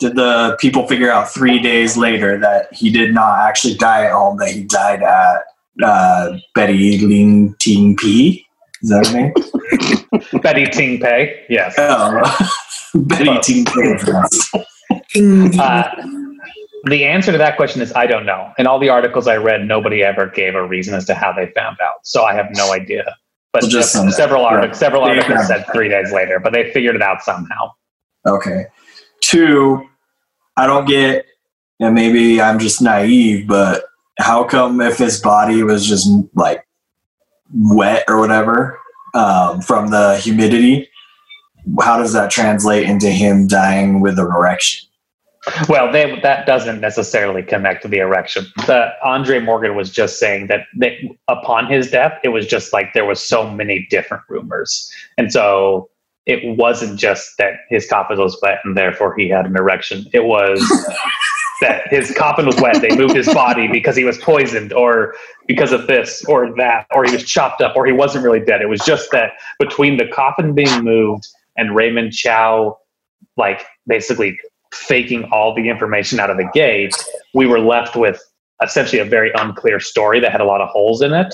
did 0.00 0.16
the 0.16 0.56
people 0.58 0.86
figure 0.88 1.10
out 1.10 1.30
three 1.30 1.60
days 1.60 1.96
later 1.96 2.38
that 2.38 2.72
he 2.72 2.90
did 2.90 3.14
not 3.14 3.38
actually 3.40 3.74
die 3.74 4.06
at 4.06 4.12
home, 4.12 4.38
that 4.38 4.48
he 4.48 4.64
died 4.64 5.02
at 5.02 5.42
uh, 5.84 6.38
Betty 6.54 6.98
Ling 6.98 7.54
Ting 7.58 7.96
Pi? 7.96 8.44
Is 8.82 8.90
that 8.90 9.06
her 9.06 9.12
name? 9.14 10.40
Betty 10.42 10.66
Ting 10.66 11.00
Pei. 11.00 11.44
Yes. 11.48 11.74
Oh, 11.78 12.22
Betty 12.94 13.38
Ting 13.40 13.64
Pi. 13.64 14.26
Uh, 15.58 15.90
the 16.84 17.04
answer 17.04 17.30
to 17.32 17.38
that 17.38 17.56
question 17.56 17.82
is 17.82 17.92
I 17.94 18.06
don't 18.06 18.24
know. 18.24 18.52
In 18.58 18.66
all 18.66 18.78
the 18.78 18.88
articles 18.88 19.26
I 19.26 19.36
read, 19.36 19.66
nobody 19.66 20.02
ever 20.02 20.26
gave 20.26 20.54
a 20.54 20.66
reason 20.66 20.94
as 20.94 21.04
to 21.06 21.14
how 21.14 21.32
they 21.32 21.46
found 21.48 21.76
out. 21.82 21.96
So 22.04 22.24
I 22.24 22.34
have 22.34 22.46
no 22.52 22.72
idea. 22.72 23.16
But 23.52 23.62
Well, 23.62 23.70
just 23.70 23.94
just 23.94 24.16
several 24.16 24.44
articles, 24.44 24.78
several 24.78 25.02
articles 25.02 25.48
said 25.48 25.66
three 25.72 25.88
days 25.88 26.12
later, 26.12 26.38
but 26.38 26.52
they 26.52 26.72
figured 26.72 26.94
it 26.94 27.02
out 27.02 27.22
somehow. 27.22 27.72
Okay. 28.26 28.66
Two, 29.20 29.88
I 30.56 30.66
don't 30.66 30.86
get, 30.86 31.26
and 31.80 31.94
maybe 31.94 32.40
I'm 32.40 32.58
just 32.58 32.80
naive, 32.80 33.48
but 33.48 33.84
how 34.18 34.44
come 34.44 34.80
if 34.80 34.98
his 34.98 35.20
body 35.20 35.62
was 35.62 35.86
just 35.86 36.08
like 36.34 36.64
wet 37.52 38.04
or 38.08 38.18
whatever 38.18 38.78
um, 39.14 39.60
from 39.60 39.90
the 39.90 40.16
humidity, 40.18 40.88
how 41.80 41.98
does 41.98 42.12
that 42.12 42.30
translate 42.30 42.88
into 42.88 43.10
him 43.10 43.46
dying 43.46 44.00
with 44.00 44.18
an 44.18 44.26
erection? 44.26 44.88
Well, 45.68 45.90
they, 45.90 46.20
that 46.20 46.46
doesn't 46.46 46.80
necessarily 46.80 47.42
connect 47.42 47.82
to 47.82 47.88
the 47.88 47.98
erection. 47.98 48.44
The 48.66 48.90
Andre 49.02 49.40
Morgan 49.40 49.74
was 49.74 49.90
just 49.90 50.18
saying 50.18 50.48
that, 50.48 50.66
that 50.76 50.92
upon 51.28 51.66
his 51.66 51.90
death, 51.90 52.12
it 52.22 52.28
was 52.28 52.46
just 52.46 52.72
like 52.72 52.92
there 52.92 53.06
was 53.06 53.26
so 53.26 53.50
many 53.50 53.86
different 53.90 54.22
rumors, 54.28 54.92
and 55.16 55.32
so 55.32 55.88
it 56.26 56.56
wasn't 56.58 56.98
just 56.98 57.38
that 57.38 57.54
his 57.70 57.88
coffin 57.88 58.18
was 58.18 58.38
wet 58.42 58.58
and 58.64 58.76
therefore 58.76 59.16
he 59.16 59.28
had 59.28 59.46
an 59.46 59.56
erection. 59.56 60.04
It 60.12 60.24
was 60.24 60.60
that 61.60 61.88
his 61.88 62.12
coffin 62.16 62.46
was 62.46 62.56
wet. 62.60 62.80
They 62.80 62.96
moved 62.96 63.14
his 63.14 63.32
body 63.32 63.68
because 63.68 63.96
he 63.96 64.04
was 64.04 64.18
poisoned, 64.18 64.72
or 64.72 65.14
because 65.46 65.72
of 65.72 65.86
this 65.86 66.24
or 66.26 66.54
that, 66.56 66.86
or 66.92 67.04
he 67.04 67.12
was 67.12 67.24
chopped 67.24 67.60
up, 67.60 67.76
or 67.76 67.86
he 67.86 67.92
wasn't 67.92 68.24
really 68.24 68.40
dead. 68.40 68.60
It 68.62 68.68
was 68.68 68.80
just 68.84 69.10
that 69.12 69.32
between 69.58 69.96
the 69.96 70.06
coffin 70.08 70.54
being 70.54 70.82
moved 70.82 71.26
and 71.56 71.74
Raymond 71.74 72.12
Chow, 72.12 72.78
like 73.36 73.64
basically 73.86 74.38
faking 74.72 75.24
all 75.32 75.54
the 75.54 75.68
information 75.68 76.20
out 76.20 76.30
of 76.30 76.36
the 76.36 76.48
gate, 76.54 76.94
we 77.34 77.46
were 77.46 77.60
left 77.60 77.96
with 77.96 78.22
essentially 78.62 79.00
a 79.00 79.04
very 79.04 79.32
unclear 79.34 79.80
story 79.80 80.20
that 80.20 80.32
had 80.32 80.40
a 80.40 80.44
lot 80.44 80.60
of 80.60 80.68
holes 80.68 81.02
in 81.02 81.12
it. 81.12 81.32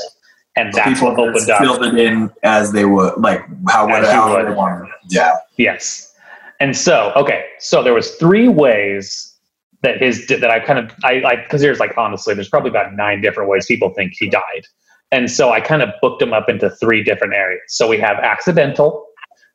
And 0.58 0.72
that's 0.72 0.98
People 1.00 1.14
what 1.14 1.28
opened 1.28 1.50
up. 1.50 1.60
filled 1.60 1.84
it 1.84 1.98
in 1.98 2.30
as 2.42 2.72
they 2.72 2.86
would, 2.86 3.18
like 3.18 3.42
how, 3.68 3.86
As 3.88 4.06
you 4.06 4.10
how 4.12 4.34
would. 4.36 4.46
they 4.46 4.52
wanted. 4.54 4.88
Yeah. 5.10 5.34
Yes. 5.58 6.14
And 6.60 6.74
so, 6.74 7.12
okay, 7.14 7.44
so 7.58 7.82
there 7.82 7.92
was 7.92 8.12
three 8.14 8.48
ways 8.48 9.25
that 9.86 10.02
his 10.02 10.26
that 10.26 10.50
I 10.50 10.58
kind 10.58 10.78
of 10.80 10.90
I 11.04 11.20
like 11.20 11.44
because 11.44 11.60
there's 11.60 11.78
like 11.78 11.96
honestly 11.96 12.34
there's 12.34 12.48
probably 12.48 12.70
about 12.70 12.94
nine 12.94 13.20
different 13.20 13.48
ways 13.48 13.66
people 13.66 13.90
think 13.90 14.14
he 14.18 14.28
died, 14.28 14.66
and 15.12 15.30
so 15.30 15.52
I 15.52 15.60
kind 15.60 15.80
of 15.80 15.90
booked 16.02 16.18
them 16.18 16.32
up 16.32 16.48
into 16.48 16.68
three 16.70 17.04
different 17.04 17.34
areas. 17.34 17.62
So 17.68 17.86
we 17.86 17.98
have 17.98 18.18
accidental, 18.18 19.06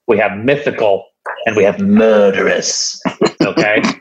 we 0.08 0.18
have 0.18 0.38
mythical, 0.38 1.06
and 1.46 1.56
we 1.56 1.64
have 1.64 1.80
murderous. 1.80 3.00
Okay. 3.42 3.84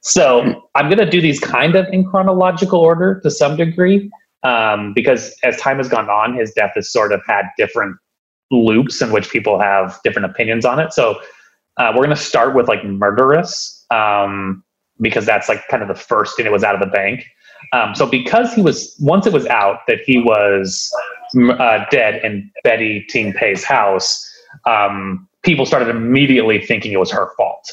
So 0.00 0.68
I'm 0.76 0.86
going 0.86 0.98
to 0.98 1.10
do 1.10 1.20
these 1.20 1.40
kind 1.40 1.74
of 1.74 1.86
in 1.92 2.08
chronological 2.08 2.78
order 2.78 3.20
to 3.24 3.30
some 3.32 3.56
degree, 3.56 4.08
um, 4.44 4.92
because 4.94 5.36
as 5.42 5.56
time 5.56 5.78
has 5.78 5.88
gone 5.88 6.08
on, 6.08 6.34
his 6.34 6.52
death 6.52 6.70
has 6.76 6.90
sort 6.90 7.12
of 7.12 7.20
had 7.26 7.46
different 7.58 7.96
loops 8.52 9.02
in 9.02 9.10
which 9.10 9.28
people 9.28 9.60
have 9.60 9.98
different 10.04 10.30
opinions 10.30 10.64
on 10.64 10.78
it. 10.78 10.92
So 10.92 11.20
uh, 11.78 11.90
we're 11.90 12.04
going 12.04 12.10
to 12.10 12.16
start 12.16 12.54
with 12.54 12.68
like 12.68 12.84
murderous, 12.84 13.84
um, 13.90 14.62
because 15.00 15.26
that's 15.26 15.48
like 15.48 15.66
kind 15.68 15.82
of 15.82 15.88
the 15.88 15.94
first 15.94 16.38
and 16.38 16.46
it 16.46 16.50
was 16.50 16.64
out 16.64 16.74
of 16.74 16.80
the 16.80 16.86
bank. 16.86 17.24
Um, 17.72 17.94
so 17.94 18.06
because 18.06 18.54
he 18.54 18.62
was 18.62 18.96
once 19.00 19.26
it 19.26 19.32
was 19.32 19.46
out 19.46 19.80
that 19.88 20.00
he 20.04 20.18
was 20.18 20.92
uh, 21.36 21.84
dead 21.90 22.24
in 22.24 22.50
Betty 22.64 23.04
Ting 23.08 23.32
Pei's 23.32 23.64
house, 23.64 24.24
um, 24.66 25.28
people 25.42 25.66
started 25.66 25.88
immediately 25.88 26.64
thinking 26.64 26.92
it 26.92 27.00
was 27.00 27.10
her 27.10 27.32
fault. 27.36 27.70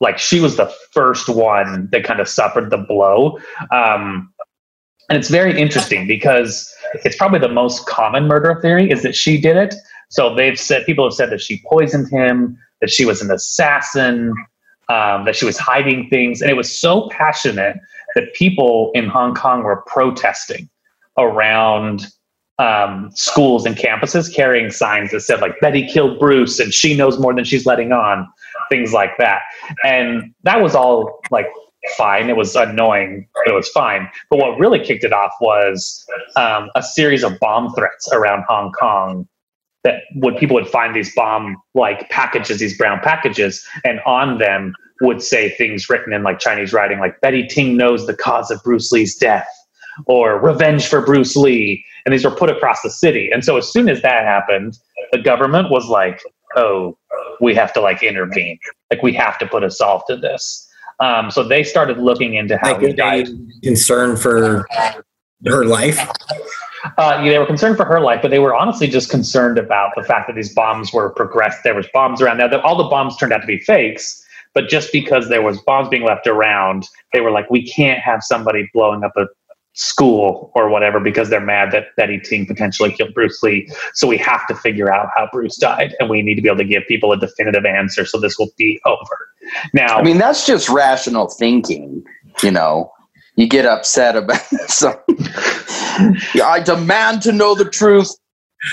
Like 0.00 0.18
she 0.18 0.40
was 0.40 0.56
the 0.56 0.72
first 0.92 1.28
one 1.28 1.88
that 1.92 2.04
kind 2.04 2.20
of 2.20 2.28
suffered 2.28 2.70
the 2.70 2.78
blow. 2.78 3.38
Um, 3.70 4.32
and 5.08 5.18
it's 5.18 5.28
very 5.28 5.60
interesting 5.60 6.06
because 6.06 6.72
it's 7.04 7.16
probably 7.16 7.40
the 7.40 7.48
most 7.48 7.86
common 7.86 8.26
murder 8.26 8.58
theory 8.62 8.90
is 8.90 9.02
that 9.02 9.14
she 9.14 9.40
did 9.40 9.56
it. 9.56 9.74
So 10.08 10.34
they've 10.34 10.58
said 10.58 10.86
people 10.86 11.04
have 11.04 11.14
said 11.14 11.30
that 11.30 11.40
she 11.40 11.62
poisoned 11.68 12.08
him, 12.10 12.56
that 12.80 12.90
she 12.90 13.04
was 13.04 13.20
an 13.20 13.30
assassin, 13.30 14.32
um, 14.90 15.24
that 15.24 15.36
she 15.36 15.46
was 15.46 15.56
hiding 15.56 16.08
things, 16.10 16.42
and 16.42 16.50
it 16.50 16.54
was 16.54 16.76
so 16.76 17.08
passionate 17.10 17.76
that 18.16 18.34
people 18.34 18.90
in 18.94 19.06
Hong 19.06 19.34
Kong 19.34 19.62
were 19.62 19.82
protesting 19.86 20.68
around 21.16 22.08
um, 22.58 23.10
schools 23.14 23.64
and 23.64 23.76
campuses, 23.76 24.34
carrying 24.34 24.70
signs 24.70 25.12
that 25.12 25.20
said 25.20 25.40
like 25.40 25.58
Betty 25.60 25.86
killed 25.86 26.18
Bruce 26.18 26.58
and 26.58 26.74
she 26.74 26.96
knows 26.96 27.18
more 27.18 27.32
than 27.32 27.44
she's 27.44 27.66
letting 27.66 27.92
on, 27.92 28.28
things 28.68 28.92
like 28.92 29.16
that. 29.18 29.42
And 29.84 30.34
that 30.42 30.60
was 30.60 30.74
all 30.74 31.20
like 31.30 31.46
fine. 31.96 32.28
It 32.28 32.36
was 32.36 32.56
annoying, 32.56 33.28
but 33.34 33.52
it 33.52 33.54
was 33.54 33.68
fine. 33.70 34.10
But 34.28 34.40
what 34.40 34.58
really 34.58 34.84
kicked 34.84 35.04
it 35.04 35.12
off 35.12 35.32
was 35.40 36.04
um, 36.36 36.68
a 36.74 36.82
series 36.82 37.22
of 37.22 37.38
bomb 37.38 37.72
threats 37.74 38.12
around 38.12 38.44
Hong 38.48 38.72
Kong 38.72 39.26
that 39.84 40.02
would 40.16 40.36
people 40.36 40.54
would 40.54 40.68
find 40.68 40.94
these 40.94 41.14
bomb 41.14 41.56
like 41.74 42.08
packages, 42.10 42.58
these 42.58 42.76
brown 42.76 43.00
packages, 43.00 43.66
and 43.84 44.00
on 44.06 44.38
them 44.38 44.74
would 45.00 45.22
say 45.22 45.48
things 45.56 45.88
written 45.88 46.12
in 46.12 46.22
like 46.22 46.38
Chinese 46.38 46.72
writing, 46.72 46.98
like 46.98 47.20
Betty 47.22 47.46
Ting 47.46 47.76
knows 47.76 48.06
the 48.06 48.14
cause 48.14 48.50
of 48.50 48.62
Bruce 48.62 48.92
Lee's 48.92 49.16
death, 49.16 49.48
or 50.06 50.38
revenge 50.40 50.86
for 50.86 51.00
Bruce 51.04 51.34
Lee, 51.36 51.84
and 52.04 52.12
these 52.12 52.24
were 52.24 52.30
put 52.30 52.50
across 52.50 52.82
the 52.82 52.90
city. 52.90 53.30
And 53.32 53.44
so 53.44 53.56
as 53.56 53.72
soon 53.72 53.88
as 53.88 54.02
that 54.02 54.24
happened, 54.24 54.78
the 55.12 55.18
government 55.18 55.70
was 55.70 55.86
like, 55.88 56.20
"Oh, 56.56 56.98
we 57.40 57.54
have 57.54 57.72
to 57.74 57.80
like 57.80 58.02
intervene. 58.02 58.58
Like 58.90 59.02
we 59.02 59.12
have 59.14 59.38
to 59.38 59.46
put 59.46 59.64
a 59.64 59.70
solve 59.70 60.02
to 60.08 60.16
this." 60.16 60.66
Um, 61.00 61.30
so 61.30 61.42
they 61.42 61.62
started 61.62 61.96
looking 61.96 62.34
into 62.34 62.58
how 62.58 62.72
Like, 62.72 62.80
he 62.82 62.86
are 62.88 62.92
died. 62.92 63.26
they 63.28 63.60
concerned 63.68 64.20
for 64.20 64.66
her 65.46 65.64
life? 65.64 65.98
Uh, 66.96 67.22
they 67.22 67.38
were 67.38 67.46
concerned 67.46 67.76
for 67.76 67.84
her 67.84 68.00
life, 68.00 68.20
but 68.22 68.30
they 68.30 68.38
were 68.38 68.54
honestly 68.54 68.86
just 68.86 69.10
concerned 69.10 69.58
about 69.58 69.92
the 69.96 70.02
fact 70.02 70.26
that 70.26 70.36
these 70.36 70.54
bombs 70.54 70.92
were 70.92 71.10
progressed. 71.10 71.58
There 71.64 71.74
was 71.74 71.86
bombs 71.92 72.22
around 72.22 72.38
there. 72.38 72.48
That 72.48 72.60
all 72.62 72.76
the 72.76 72.88
bombs 72.88 73.16
turned 73.16 73.32
out 73.32 73.40
to 73.40 73.46
be 73.46 73.58
fakes, 73.58 74.24
but 74.54 74.68
just 74.68 74.92
because 74.92 75.28
there 75.28 75.42
was 75.42 75.60
bombs 75.62 75.88
being 75.88 76.04
left 76.04 76.26
around, 76.26 76.88
they 77.12 77.20
were 77.20 77.30
like, 77.30 77.50
we 77.50 77.66
can't 77.66 78.00
have 78.00 78.22
somebody 78.22 78.68
blowing 78.72 79.04
up 79.04 79.12
a 79.16 79.26
school 79.72 80.50
or 80.54 80.68
whatever 80.68 80.98
because 80.98 81.30
they're 81.30 81.40
mad 81.40 81.70
that 81.72 81.94
Betty 81.96 82.18
Ting 82.18 82.44
potentially 82.44 82.92
killed 82.92 83.14
Bruce 83.14 83.42
Lee. 83.42 83.70
So 83.94 84.08
we 84.08 84.16
have 84.18 84.46
to 84.48 84.54
figure 84.54 84.92
out 84.92 85.08
how 85.14 85.28
Bruce 85.32 85.56
died, 85.56 85.94
and 86.00 86.10
we 86.10 86.22
need 86.22 86.34
to 86.34 86.42
be 86.42 86.48
able 86.48 86.58
to 86.58 86.64
give 86.64 86.82
people 86.88 87.12
a 87.12 87.16
definitive 87.16 87.64
answer 87.64 88.04
so 88.04 88.18
this 88.18 88.38
will 88.38 88.50
be 88.56 88.80
over. 88.84 89.28
Now, 89.72 89.96
I 89.96 90.02
mean, 90.02 90.18
that's 90.18 90.46
just 90.46 90.68
rational 90.68 91.28
thinking. 91.28 92.04
You 92.42 92.50
know, 92.50 92.92
you 93.36 93.46
get 93.46 93.66
upset 93.66 94.16
about 94.16 94.40
some. 94.68 94.96
Yeah, 96.34 96.46
I 96.46 96.60
demand 96.64 97.22
to 97.22 97.32
know 97.32 97.54
the 97.54 97.68
truth. 97.68 98.14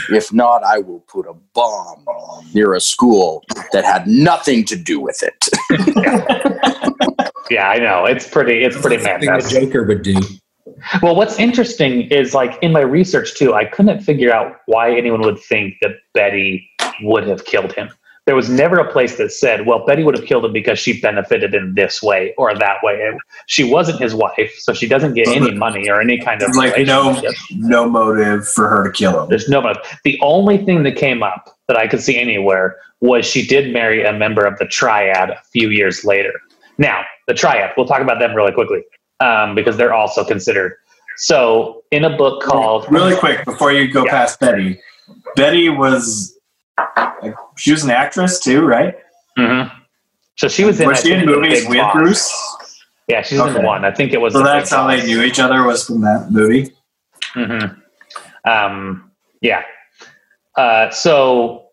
If 0.09 0.33
not, 0.33 0.63
I 0.63 0.79
will 0.79 0.99
put 1.07 1.25
a 1.27 1.33
bomb 1.53 2.05
near 2.53 2.73
a 2.73 2.81
school 2.81 3.43
that 3.71 3.85
had 3.85 4.05
nothing 4.05 4.65
to 4.65 4.75
do 4.75 4.99
with 4.99 5.23
it. 5.23 5.47
yeah, 7.49 7.69
I 7.69 7.77
know 7.77 8.05
it's 8.05 8.27
pretty. 8.29 8.63
It's 8.63 8.79
pretty 8.79 9.01
Something 9.01 9.21
the 9.21 9.31
madness. 9.31 9.51
Joker 9.51 9.83
would 9.83 10.01
do. 10.01 10.19
Well, 11.01 11.15
what's 11.15 11.39
interesting 11.39 12.01
is 12.09 12.33
like 12.33 12.61
in 12.61 12.71
my 12.71 12.81
research 12.81 13.35
too, 13.35 13.53
I 13.53 13.65
couldn't 13.65 14.01
figure 14.01 14.31
out 14.31 14.57
why 14.65 14.95
anyone 14.95 15.21
would 15.21 15.39
think 15.39 15.75
that 15.81 15.91
Betty 16.13 16.69
would 17.01 17.25
have 17.27 17.45
killed 17.45 17.73
him. 17.73 17.89
There 18.27 18.35
was 18.35 18.49
never 18.49 18.77
a 18.77 18.91
place 18.91 19.17
that 19.17 19.31
said, 19.31 19.65
well, 19.65 19.85
Betty 19.85 20.03
would 20.03 20.15
have 20.17 20.27
killed 20.27 20.43
him 20.43 20.51
because 20.51 20.77
she 20.77 20.99
benefited 20.99 21.55
in 21.55 21.73
this 21.75 22.03
way 22.03 22.35
or 22.37 22.53
that 22.53 22.83
way. 22.83 23.01
And 23.01 23.19
she 23.47 23.63
wasn't 23.63 24.01
his 24.01 24.13
wife, 24.13 24.53
so 24.59 24.73
she 24.73 24.85
doesn't 24.85 25.13
get 25.13 25.29
any 25.29 25.51
money 25.53 25.89
or 25.89 26.01
any 26.01 26.19
kind 26.19 26.41
of 26.41 26.53
Like 26.53 26.85
no, 26.85 27.21
no 27.51 27.89
motive 27.89 28.47
for 28.47 28.67
her 28.67 28.83
to 28.83 28.91
kill 28.91 29.23
him. 29.23 29.29
There's 29.29 29.47
no 29.47 29.61
motive. 29.61 29.81
The 30.03 30.19
only 30.21 30.57
thing 30.57 30.83
that 30.83 30.97
came 30.97 31.23
up 31.23 31.57
that 31.69 31.77
I 31.77 31.87
could 31.87 32.01
see 32.01 32.19
anywhere 32.19 32.75
was 32.99 33.25
she 33.25 33.47
did 33.47 33.71
marry 33.71 34.03
a 34.03 34.11
member 34.11 34.45
of 34.45 34.57
the 34.59 34.65
triad 34.65 35.29
a 35.29 35.41
few 35.53 35.69
years 35.69 36.03
later. 36.03 36.33
Now, 36.77 37.03
the 37.27 37.33
triad, 37.33 37.71
we'll 37.77 37.87
talk 37.87 38.01
about 38.01 38.19
them 38.19 38.35
really 38.35 38.51
quickly 38.51 38.83
um, 39.21 39.55
because 39.55 39.77
they're 39.77 39.93
also 39.93 40.25
considered. 40.25 40.73
So, 41.15 41.83
in 41.91 42.03
a 42.03 42.15
book 42.15 42.43
called 42.43 42.91
Really 42.91 43.15
quick 43.15 43.43
before 43.45 43.71
you 43.71 43.91
go 43.91 44.05
Yeah. 44.05 44.11
past 44.11 44.39
Betty, 44.39 44.79
Betty 45.35 45.69
was 45.69 46.36
like, 47.21 47.35
she 47.57 47.71
was 47.71 47.83
an 47.83 47.91
actress 47.91 48.39
too, 48.39 48.65
right? 48.65 48.95
Mhm. 49.37 49.71
So 50.35 50.47
she 50.47 50.63
was 50.65 50.79
in. 50.79 50.87
was 50.87 50.99
I 50.99 51.01
she 51.01 51.13
in 51.13 51.25
was 51.25 51.35
movies 51.35 51.67
with 51.67 51.77
Boss. 51.79 51.93
Bruce? 51.95 52.77
Yeah, 53.07 53.21
she's 53.21 53.39
Okay. 53.39 53.57
in 53.59 53.63
one. 53.65 53.85
I 53.85 53.91
think 53.91 54.13
it 54.13 54.21
was. 54.21 54.33
So 54.33 54.39
the 54.39 54.45
that's 54.45 54.69
Big 54.69 54.77
how 54.77 54.87
they 54.87 55.03
knew 55.05 55.21
each 55.23 55.39
other 55.39 55.63
was 55.63 55.85
from 55.85 56.01
that 56.01 56.27
movie. 56.29 56.71
hmm 57.33 57.65
Um, 58.45 59.11
yeah. 59.41 59.63
Uh, 60.57 60.89
so, 60.89 61.67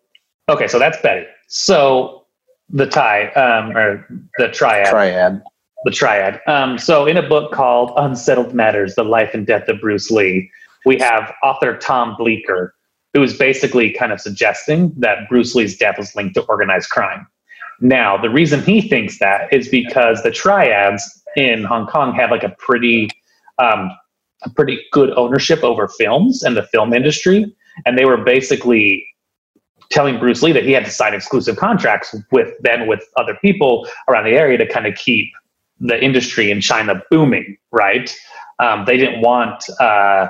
okay, 0.49 0.67
so 0.67 0.77
that's 0.79 0.99
Betty. 1.01 1.25
So 1.47 2.25
the 2.69 2.85
tie, 2.87 3.27
um, 3.29 3.75
or 3.75 4.05
the 4.37 4.47
triad, 4.49 4.89
Triad. 4.89 5.41
the 5.85 5.91
triad. 5.91 6.41
Um, 6.47 6.77
so 6.77 7.05
in 7.05 7.17
a 7.17 7.27
book 7.27 7.51
called 7.51 7.91
Unsettled 7.97 8.53
Matters: 8.53 8.95
The 8.95 9.03
Life 9.03 9.33
and 9.33 9.45
Death 9.45 9.67
of 9.69 9.79
Bruce 9.81 10.09
Lee, 10.11 10.49
we 10.85 10.97
have 10.99 11.33
author 11.43 11.77
Tom 11.77 12.15
Bleecker, 12.17 12.73
who 13.15 13.23
is 13.23 13.33
basically 13.33 13.93
kind 13.93 14.11
of 14.11 14.19
suggesting 14.19 14.93
that 14.97 15.29
Bruce 15.29 15.55
Lee's 15.55 15.77
death 15.77 15.97
was 15.97 16.13
linked 16.17 16.35
to 16.35 16.41
organized 16.43 16.89
crime. 16.89 17.25
Now, 17.79 18.17
the 18.17 18.29
reason 18.29 18.61
he 18.61 18.81
thinks 18.81 19.19
that 19.19 19.51
is 19.53 19.69
because 19.69 20.21
the 20.21 20.31
triads 20.31 21.23
in 21.37 21.63
Hong 21.63 21.87
Kong 21.87 22.13
have 22.13 22.29
like 22.29 22.43
a 22.43 22.53
pretty, 22.59 23.09
um, 23.57 23.89
a 24.43 24.49
pretty 24.49 24.81
good 24.91 25.11
ownership 25.15 25.63
over 25.63 25.87
films 25.87 26.43
and 26.43 26.57
the 26.57 26.63
film 26.63 26.93
industry, 26.93 27.55
and 27.85 27.97
they 27.97 28.03
were 28.03 28.17
basically 28.17 29.07
telling 29.91 30.19
Bruce 30.19 30.43
Lee 30.43 30.51
that 30.51 30.63
he 30.63 30.73
had 30.73 30.83
to 30.83 30.91
sign 30.91 31.13
exclusive 31.13 31.55
contracts 31.55 32.13
with 32.31 32.53
then 32.61 32.85
with 32.85 33.01
other 33.15 33.37
people 33.41 33.87
around 34.09 34.25
the 34.25 34.31
area 34.31 34.57
to 34.57 34.67
kind 34.67 34.87
of 34.87 34.95
keep 34.95 35.31
the 35.79 36.03
industry 36.03 36.51
in 36.51 36.59
China 36.59 37.01
booming. 37.09 37.57
Right? 37.71 38.13
Um, 38.59 38.83
they 38.85 38.97
didn't 38.97 39.21
want, 39.21 39.63
uh, 39.79 40.27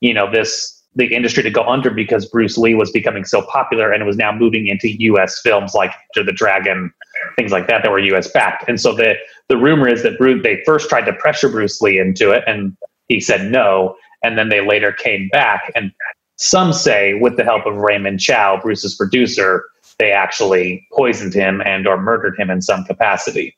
you 0.00 0.14
know, 0.14 0.30
this 0.30 0.77
the 0.98 1.14
industry 1.14 1.44
to 1.44 1.50
go 1.50 1.62
under 1.62 1.90
because 1.90 2.26
Bruce 2.26 2.58
Lee 2.58 2.74
was 2.74 2.90
becoming 2.90 3.24
so 3.24 3.40
popular 3.42 3.92
and 3.92 4.04
was 4.04 4.16
now 4.16 4.32
moving 4.32 4.66
into 4.66 4.90
U.S. 5.04 5.40
films 5.40 5.72
like 5.72 5.92
the 6.14 6.32
Dragon, 6.32 6.92
things 7.36 7.52
like 7.52 7.68
that 7.68 7.84
that 7.84 7.90
were 7.90 8.00
U.S. 8.00 8.30
backed. 8.32 8.68
And 8.68 8.80
so 8.80 8.94
the 8.94 9.14
the 9.48 9.56
rumor 9.56 9.88
is 9.88 10.02
that 10.02 10.18
Bruce, 10.18 10.42
they 10.42 10.60
first 10.66 10.88
tried 10.88 11.06
to 11.06 11.12
pressure 11.12 11.48
Bruce 11.48 11.80
Lee 11.80 11.98
into 11.98 12.32
it, 12.32 12.42
and 12.46 12.76
he 13.06 13.20
said 13.20 13.50
no. 13.50 13.96
And 14.24 14.36
then 14.36 14.48
they 14.48 14.60
later 14.60 14.92
came 14.92 15.28
back, 15.28 15.70
and 15.76 15.92
some 16.36 16.72
say, 16.72 17.14
with 17.14 17.36
the 17.36 17.44
help 17.44 17.64
of 17.64 17.76
Raymond 17.76 18.18
Chow, 18.18 18.58
Bruce's 18.60 18.96
producer, 18.96 19.64
they 20.00 20.10
actually 20.10 20.84
poisoned 20.92 21.32
him 21.32 21.62
and 21.64 21.86
or 21.86 21.96
murdered 21.96 22.34
him 22.36 22.50
in 22.50 22.60
some 22.60 22.84
capacity. 22.84 23.56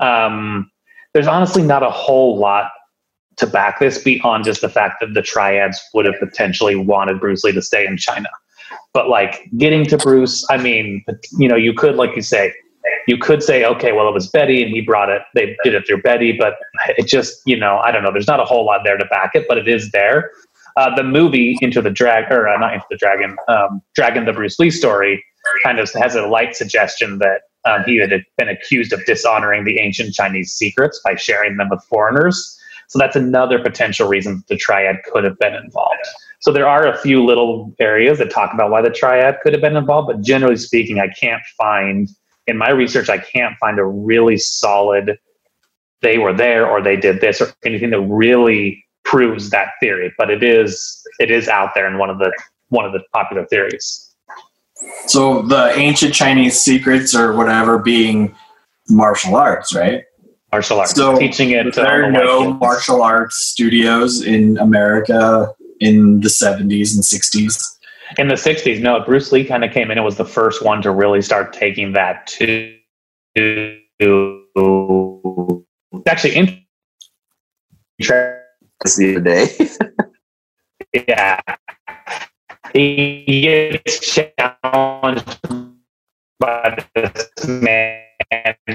Um, 0.00 0.70
there's 1.14 1.28
honestly 1.28 1.62
not 1.62 1.84
a 1.84 1.90
whole 1.90 2.38
lot 2.38 2.70
to 3.36 3.46
back 3.46 3.78
this 3.78 4.02
beyond 4.02 4.44
just 4.44 4.60
the 4.60 4.68
fact 4.68 4.96
that 5.00 5.14
the 5.14 5.22
triads 5.22 5.80
would 5.94 6.04
have 6.04 6.16
potentially 6.18 6.76
wanted 6.76 7.20
Bruce 7.20 7.44
Lee 7.44 7.52
to 7.52 7.62
stay 7.62 7.86
in 7.86 7.96
China. 7.96 8.28
But 8.92 9.08
like 9.08 9.48
getting 9.56 9.86
to 9.86 9.96
Bruce, 9.96 10.46
I 10.50 10.56
mean, 10.56 11.04
you 11.38 11.48
know, 11.48 11.56
you 11.56 11.72
could, 11.72 11.96
like 11.96 12.14
you 12.16 12.22
say, 12.22 12.52
you 13.06 13.16
could 13.18 13.42
say, 13.42 13.64
okay, 13.64 13.92
well, 13.92 14.08
it 14.08 14.14
was 14.14 14.28
Betty 14.28 14.62
and 14.62 14.70
he 14.70 14.80
brought 14.80 15.08
it, 15.08 15.22
they 15.34 15.56
did 15.64 15.74
it 15.74 15.86
through 15.86 16.02
Betty, 16.02 16.32
but 16.32 16.54
it 16.98 17.06
just, 17.06 17.40
you 17.46 17.56
know, 17.56 17.78
I 17.78 17.90
don't 17.90 18.02
know, 18.02 18.12
there's 18.12 18.26
not 18.26 18.40
a 18.40 18.44
whole 18.44 18.64
lot 18.64 18.82
there 18.84 18.96
to 18.96 19.04
back 19.06 19.34
it, 19.34 19.46
but 19.48 19.58
it 19.58 19.68
is 19.68 19.90
there. 19.90 20.30
Uh, 20.76 20.94
the 20.94 21.02
movie 21.02 21.58
Into 21.60 21.82
the 21.82 21.90
Drag, 21.90 22.30
or 22.30 22.48
uh, 22.48 22.58
not 22.58 22.72
Enter 22.72 22.84
the 22.90 22.96
Dragon, 22.96 23.36
um, 23.48 23.82
Dragon 23.94 24.24
the 24.24 24.32
Bruce 24.32 24.58
Lee 24.58 24.70
story 24.70 25.22
kind 25.64 25.78
of 25.78 25.90
has 25.94 26.14
a 26.14 26.26
light 26.26 26.54
suggestion 26.54 27.18
that 27.18 27.42
um, 27.64 27.82
he 27.84 27.96
had 27.96 28.10
been 28.38 28.48
accused 28.48 28.92
of 28.92 29.04
dishonoring 29.04 29.64
the 29.64 29.78
ancient 29.78 30.14
Chinese 30.14 30.52
secrets 30.52 31.00
by 31.04 31.14
sharing 31.14 31.56
them 31.56 31.68
with 31.68 31.82
foreigners. 31.84 32.58
So 32.90 32.98
that's 32.98 33.14
another 33.14 33.60
potential 33.60 34.08
reason 34.08 34.42
the 34.48 34.56
triad 34.56 34.96
could 35.04 35.22
have 35.22 35.38
been 35.38 35.54
involved. 35.54 36.02
So 36.40 36.52
there 36.52 36.68
are 36.68 36.88
a 36.88 36.98
few 36.98 37.24
little 37.24 37.72
areas 37.78 38.18
that 38.18 38.32
talk 38.32 38.52
about 38.52 38.70
why 38.70 38.82
the 38.82 38.90
triad 38.90 39.38
could 39.44 39.52
have 39.52 39.62
been 39.62 39.76
involved, 39.76 40.08
but 40.08 40.22
generally 40.22 40.56
speaking, 40.56 40.98
I 40.98 41.06
can't 41.08 41.42
find 41.56 42.08
in 42.48 42.58
my 42.58 42.70
research, 42.70 43.08
I 43.08 43.18
can't 43.18 43.56
find 43.58 43.78
a 43.78 43.84
really 43.84 44.38
solid 44.38 45.20
they 46.02 46.18
were 46.18 46.32
there 46.32 46.66
or 46.66 46.82
they 46.82 46.96
did 46.96 47.20
this 47.20 47.40
or 47.40 47.52
anything 47.64 47.90
that 47.90 48.00
really 48.00 48.84
proves 49.04 49.50
that 49.50 49.68
theory. 49.78 50.12
But 50.18 50.28
it 50.28 50.42
is 50.42 51.00
it 51.20 51.30
is 51.30 51.46
out 51.46 51.70
there 51.76 51.86
in 51.86 51.96
one 51.96 52.10
of 52.10 52.18
the 52.18 52.32
one 52.70 52.84
of 52.84 52.92
the 52.92 53.04
popular 53.14 53.46
theories. 53.46 54.16
So 55.06 55.42
the 55.42 55.72
ancient 55.76 56.12
Chinese 56.12 56.58
secrets 56.58 57.14
or 57.14 57.36
whatever 57.36 57.78
being 57.78 58.34
martial 58.88 59.36
arts, 59.36 59.72
right? 59.72 60.02
Martial 60.52 60.80
arts. 60.80 60.94
So 60.96 61.16
teaching 61.16 61.50
it 61.50 61.74
there 61.74 61.86
uh, 62.04 62.08
are 62.08 62.10
no 62.10 62.48
kids. 62.50 62.60
martial 62.60 63.02
arts 63.02 63.36
studios 63.46 64.22
in 64.22 64.58
America 64.58 65.52
in 65.78 66.20
the 66.20 66.28
70s 66.28 66.94
and 66.94 67.04
60s. 67.04 67.62
in 68.18 68.26
the 68.28 68.34
60s 68.34 68.80
no 68.80 69.00
bruce 69.04 69.30
lee 69.32 69.44
kind 69.44 69.64
of 69.64 69.72
came 69.72 69.90
in 69.90 69.96
and 69.98 70.04
was 70.04 70.16
the 70.16 70.24
first 70.24 70.64
one 70.64 70.82
to 70.82 70.90
really 70.90 71.22
start 71.22 71.52
taking 71.52 71.92
that 71.92 72.26
to 72.26 72.74
actually 76.06 76.36
in 76.36 76.64
This 77.98 78.96
the 78.96 79.16
other 79.16 79.20
day. 79.20 79.46
yeah 81.08 81.40
he 82.72 83.24
gets 83.42 84.00
challenged 84.00 85.38
by 86.40 86.84
this 86.94 87.28
man 87.46 87.99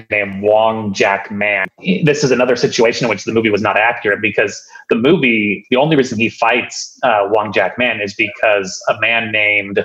named 0.09 0.41
Wong 0.41 0.93
Jack 0.93 1.31
Man. 1.31 1.65
This 2.03 2.23
is 2.23 2.31
another 2.31 2.55
situation 2.55 3.05
in 3.05 3.09
which 3.09 3.23
the 3.23 3.33
movie 3.33 3.49
was 3.49 3.61
not 3.61 3.77
accurate 3.77 4.21
because 4.21 4.61
the 4.89 4.95
movie, 4.95 5.65
the 5.69 5.77
only 5.77 5.95
reason 5.95 6.17
he 6.17 6.29
fights 6.29 6.99
uh, 7.03 7.27
Wong 7.31 7.51
Jack 7.53 7.77
Man 7.77 8.01
is 8.01 8.13
because 8.15 8.81
a 8.89 8.99
man 8.99 9.31
named, 9.31 9.83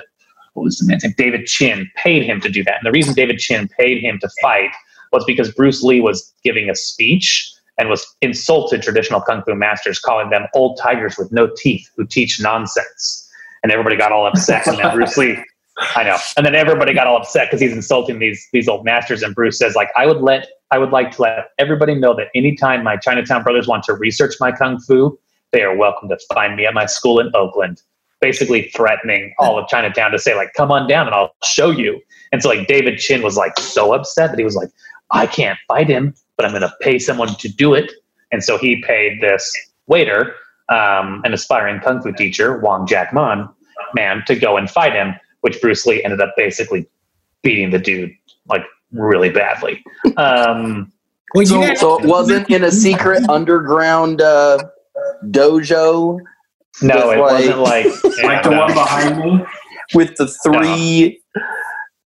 what 0.53 0.63
was 0.63 0.77
the 0.77 0.87
man's 0.87 1.03
name? 1.03 1.13
David 1.17 1.45
Chin 1.45 1.89
paid 1.95 2.23
him 2.23 2.41
to 2.41 2.49
do 2.49 2.63
that. 2.63 2.75
And 2.75 2.85
the 2.85 2.91
reason 2.91 3.13
David 3.13 3.39
Chin 3.39 3.69
paid 3.77 4.01
him 4.01 4.19
to 4.19 4.29
fight 4.41 4.71
was 5.11 5.23
because 5.25 5.51
Bruce 5.51 5.83
Lee 5.83 6.01
was 6.01 6.33
giving 6.43 6.69
a 6.69 6.75
speech 6.75 7.51
and 7.77 7.89
was 7.89 8.05
insulted 8.21 8.81
traditional 8.81 9.21
kung 9.21 9.41
fu 9.43 9.55
masters, 9.55 9.99
calling 9.99 10.29
them 10.29 10.45
old 10.53 10.77
tigers 10.81 11.17
with 11.17 11.31
no 11.31 11.49
teeth 11.57 11.89
who 11.95 12.05
teach 12.05 12.39
nonsense. 12.39 13.29
And 13.63 13.71
everybody 13.71 13.95
got 13.95 14.11
all 14.11 14.25
upset. 14.25 14.67
And 14.67 14.77
then 14.77 14.93
Bruce 14.93 15.17
Lee 15.17 15.37
I 15.95 16.03
know. 16.03 16.17
And 16.37 16.45
then 16.45 16.53
everybody 16.53 16.93
got 16.93 17.07
all 17.07 17.17
upset 17.17 17.47
because 17.47 17.59
he's 17.59 17.73
insulting 17.73 18.19
these 18.19 18.47
these 18.53 18.67
old 18.67 18.85
masters. 18.85 19.23
And 19.23 19.33
Bruce 19.33 19.57
says, 19.57 19.75
like, 19.75 19.89
I 19.95 20.05
would 20.05 20.21
let 20.21 20.47
I 20.69 20.77
would 20.77 20.91
like 20.91 21.11
to 21.11 21.23
let 21.23 21.49
everybody 21.57 21.95
know 21.95 22.15
that 22.15 22.27
anytime 22.35 22.83
my 22.83 22.97
Chinatown 22.97 23.43
brothers 23.43 23.67
want 23.67 23.83
to 23.85 23.93
research 23.93 24.35
my 24.39 24.51
kung 24.51 24.79
fu, 24.79 25.17
they 25.51 25.63
are 25.63 25.75
welcome 25.75 26.07
to 26.09 26.17
find 26.33 26.55
me 26.55 26.65
at 26.65 26.73
my 26.73 26.85
school 26.85 27.19
in 27.19 27.31
Oakland. 27.35 27.81
Basically 28.19 28.69
threatening 28.75 29.33
all 29.39 29.57
of 29.57 29.67
Chinatown 29.67 30.11
to 30.11 30.19
say, 30.19 30.35
like, 30.35 30.53
come 30.53 30.71
on 30.71 30.87
down 30.87 31.07
and 31.07 31.15
I'll 31.15 31.35
show 31.43 31.71
you. 31.71 31.99
And 32.31 32.43
so 32.43 32.49
like 32.49 32.67
David 32.67 32.99
Chin 32.99 33.23
was 33.23 33.35
like 33.35 33.59
so 33.59 33.93
upset 33.93 34.29
that 34.29 34.37
he 34.37 34.45
was 34.45 34.55
like, 34.55 34.69
I 35.09 35.25
can't 35.25 35.57
fight 35.67 35.89
him, 35.89 36.13
but 36.37 36.45
I'm 36.45 36.53
gonna 36.53 36.73
pay 36.81 36.99
someone 36.99 37.35
to 37.35 37.49
do 37.49 37.73
it. 37.73 37.91
And 38.31 38.43
so 38.43 38.57
he 38.57 38.83
paid 38.83 39.19
this 39.19 39.51
waiter, 39.87 40.35
um, 40.69 41.21
an 41.25 41.33
aspiring 41.33 41.81
kung 41.81 42.01
fu 42.01 42.13
teacher, 42.13 42.59
Wong 42.59 42.85
Jack 42.85 43.13
Man, 43.13 43.49
man, 43.95 44.23
to 44.27 44.35
go 44.35 44.55
and 44.55 44.69
fight 44.69 44.93
him 44.93 45.15
which 45.41 45.59
Bruce 45.61 45.85
Lee 45.85 46.03
ended 46.03 46.21
up 46.21 46.33
basically 46.37 46.87
beating 47.43 47.69
the 47.71 47.79
dude 47.79 48.11
like 48.47 48.63
really 48.91 49.29
badly. 49.29 49.83
Um, 50.17 50.91
Well, 51.33 51.45
So- 51.45 51.61
guys- 51.61 51.79
So 51.79 51.99
it 51.99 52.05
wasn't 52.05 52.49
in 52.49 52.63
a 52.63 52.71
secret 52.71 53.27
underground 53.29 54.21
uh, 54.21 54.59
dojo 55.27 56.19
no, 56.81 57.11
it 57.11 57.17
like- 57.17 57.19
wasn't 57.19 57.59
like 57.59 57.85
Like 58.23 58.43
the 58.43 58.49
no. 58.51 58.59
one 58.59 58.73
behind 58.73 59.17
me. 59.19 59.45
with 59.93 60.15
the 60.17 60.27
three 60.43 61.21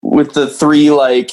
with 0.01 0.33
the 0.33 0.47
three 0.47 0.89
like 0.91 1.31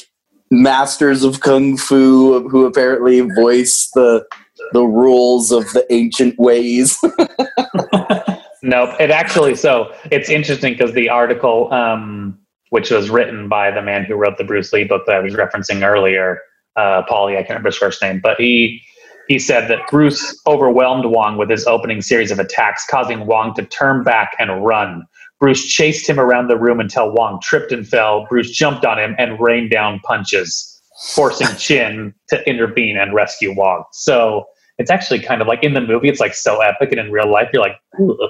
masters 0.50 1.22
of 1.24 1.40
kung 1.40 1.76
fu 1.76 2.48
who 2.48 2.66
apparently 2.66 3.20
voice 3.20 3.88
the 3.94 4.24
the 4.72 4.82
rules 4.82 5.52
of 5.52 5.64
the 5.72 5.84
ancient 5.92 6.38
ways. 6.38 6.98
Nope. 8.66 8.96
It 8.98 9.12
actually 9.12 9.54
so 9.54 9.94
it's 10.10 10.28
interesting 10.28 10.72
because 10.72 10.92
the 10.92 11.08
article, 11.08 11.72
um, 11.72 12.36
which 12.70 12.90
was 12.90 13.08
written 13.10 13.48
by 13.48 13.70
the 13.70 13.80
man 13.80 14.04
who 14.04 14.16
wrote 14.16 14.38
the 14.38 14.44
Bruce 14.44 14.72
Lee 14.72 14.82
book 14.82 15.04
that 15.06 15.14
I 15.14 15.20
was 15.20 15.34
referencing 15.34 15.86
earlier, 15.86 16.40
uh, 16.74 17.02
Polly, 17.08 17.34
I 17.34 17.38
can't 17.38 17.50
remember 17.50 17.68
his 17.68 17.76
first 17.76 18.02
name, 18.02 18.20
but 18.20 18.40
he 18.40 18.82
he 19.28 19.38
said 19.38 19.68
that 19.68 19.88
Bruce 19.88 20.36
overwhelmed 20.48 21.04
Wong 21.04 21.36
with 21.36 21.48
his 21.48 21.64
opening 21.66 22.02
series 22.02 22.32
of 22.32 22.40
attacks, 22.40 22.84
causing 22.90 23.26
Wong 23.26 23.54
to 23.54 23.64
turn 23.64 24.02
back 24.02 24.32
and 24.40 24.64
run. 24.64 25.04
Bruce 25.38 25.64
chased 25.64 26.08
him 26.08 26.18
around 26.18 26.48
the 26.48 26.58
room 26.58 26.80
until 26.80 27.12
Wong 27.12 27.38
tripped 27.40 27.70
and 27.70 27.86
fell. 27.86 28.26
Bruce 28.28 28.50
jumped 28.50 28.84
on 28.84 28.98
him 28.98 29.14
and 29.16 29.40
rained 29.40 29.70
down 29.70 30.00
punches, 30.00 30.82
forcing 31.14 31.48
Chin 31.58 32.12
to 32.30 32.48
intervene 32.50 32.96
and 32.96 33.14
rescue 33.14 33.54
Wong. 33.54 33.84
So 33.92 34.44
it's 34.78 34.90
actually 34.90 35.20
kind 35.20 35.40
of 35.40 35.46
like 35.46 35.62
in 35.62 35.74
the 35.74 35.80
movie, 35.80 36.08
it's 36.08 36.20
like 36.20 36.34
so 36.34 36.60
epic, 36.60 36.90
and 36.90 36.98
in 36.98 37.12
real 37.12 37.30
life, 37.30 37.48
you're 37.52 37.62
like, 37.62 37.76
"Ugh, 38.00 38.28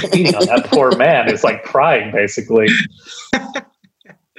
he's 0.00 0.10
beating 0.10 0.34
on 0.34 0.46
that 0.46 0.66
poor 0.66 0.96
man. 0.96 1.28
It's 1.28 1.44
like 1.44 1.64
crying, 1.64 2.12
basically. 2.12 2.68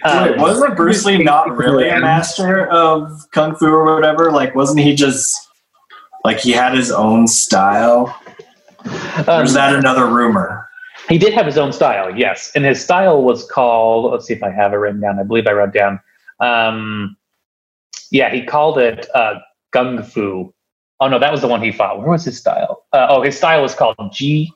Um, 0.05 0.31
Wait, 0.31 0.37
wasn't 0.37 0.75
Bruce 0.75 1.05
Lee 1.05 1.23
not 1.23 1.55
really 1.55 1.87
a 1.87 1.97
master 1.97 2.67
of 2.67 3.09
kung 3.31 3.55
fu 3.55 3.67
or 3.67 3.95
whatever? 3.95 4.33
Like, 4.33 4.53
wasn't 4.53 4.81
he 4.81 4.95
just 4.95 5.47
like 6.25 6.39
he 6.39 6.51
had 6.51 6.73
his 6.73 6.91
own 6.91 7.25
style? 7.25 8.13
Or 8.85 9.29
um, 9.29 9.45
is 9.45 9.53
that 9.53 9.73
another 9.73 10.05
rumor? 10.05 10.67
he 11.09 11.17
did 11.17 11.33
have 11.33 11.45
his 11.45 11.57
own 11.57 11.73
style, 11.73 12.15
yes, 12.15 12.51
and 12.55 12.63
his 12.63 12.83
style 12.83 13.23
was 13.23 13.45
called. 13.49 14.11
Let's 14.11 14.25
see 14.25 14.33
if 14.33 14.43
I 14.43 14.49
have 14.51 14.73
it 14.73 14.77
written 14.77 15.01
down. 15.01 15.19
I 15.19 15.23
believe 15.23 15.47
I 15.47 15.51
wrote 15.51 15.73
down. 15.73 15.99
Um, 16.39 17.17
yeah, 18.11 18.29
he 18.33 18.43
called 18.43 18.77
it 18.77 19.07
uh, 19.13 19.35
gung 19.73 20.05
fu. 20.05 20.53
Oh 20.99 21.07
no, 21.07 21.19
that 21.19 21.31
was 21.31 21.41
the 21.41 21.47
one 21.47 21.61
he 21.61 21.71
fought. 21.71 21.99
Where 21.99 22.09
was 22.09 22.23
his 22.23 22.37
style? 22.37 22.85
Uh, 22.93 23.07
oh, 23.09 23.21
his 23.21 23.37
style 23.37 23.61
was 23.61 23.75
called 23.75 23.97
G 24.11 24.53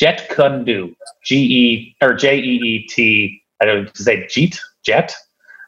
Jet 0.00 0.28
Kun 0.30 0.64
Do. 0.64 0.94
G 1.24 1.36
E 1.36 1.96
or 2.02 2.14
J 2.14 2.38
E 2.38 2.42
E 2.42 2.86
T. 2.88 3.42
I 3.60 3.66
don't 3.66 3.84
know, 3.84 3.90
to 3.90 4.02
say 4.02 4.24
Jeet 4.24 4.58
Jet. 4.82 5.14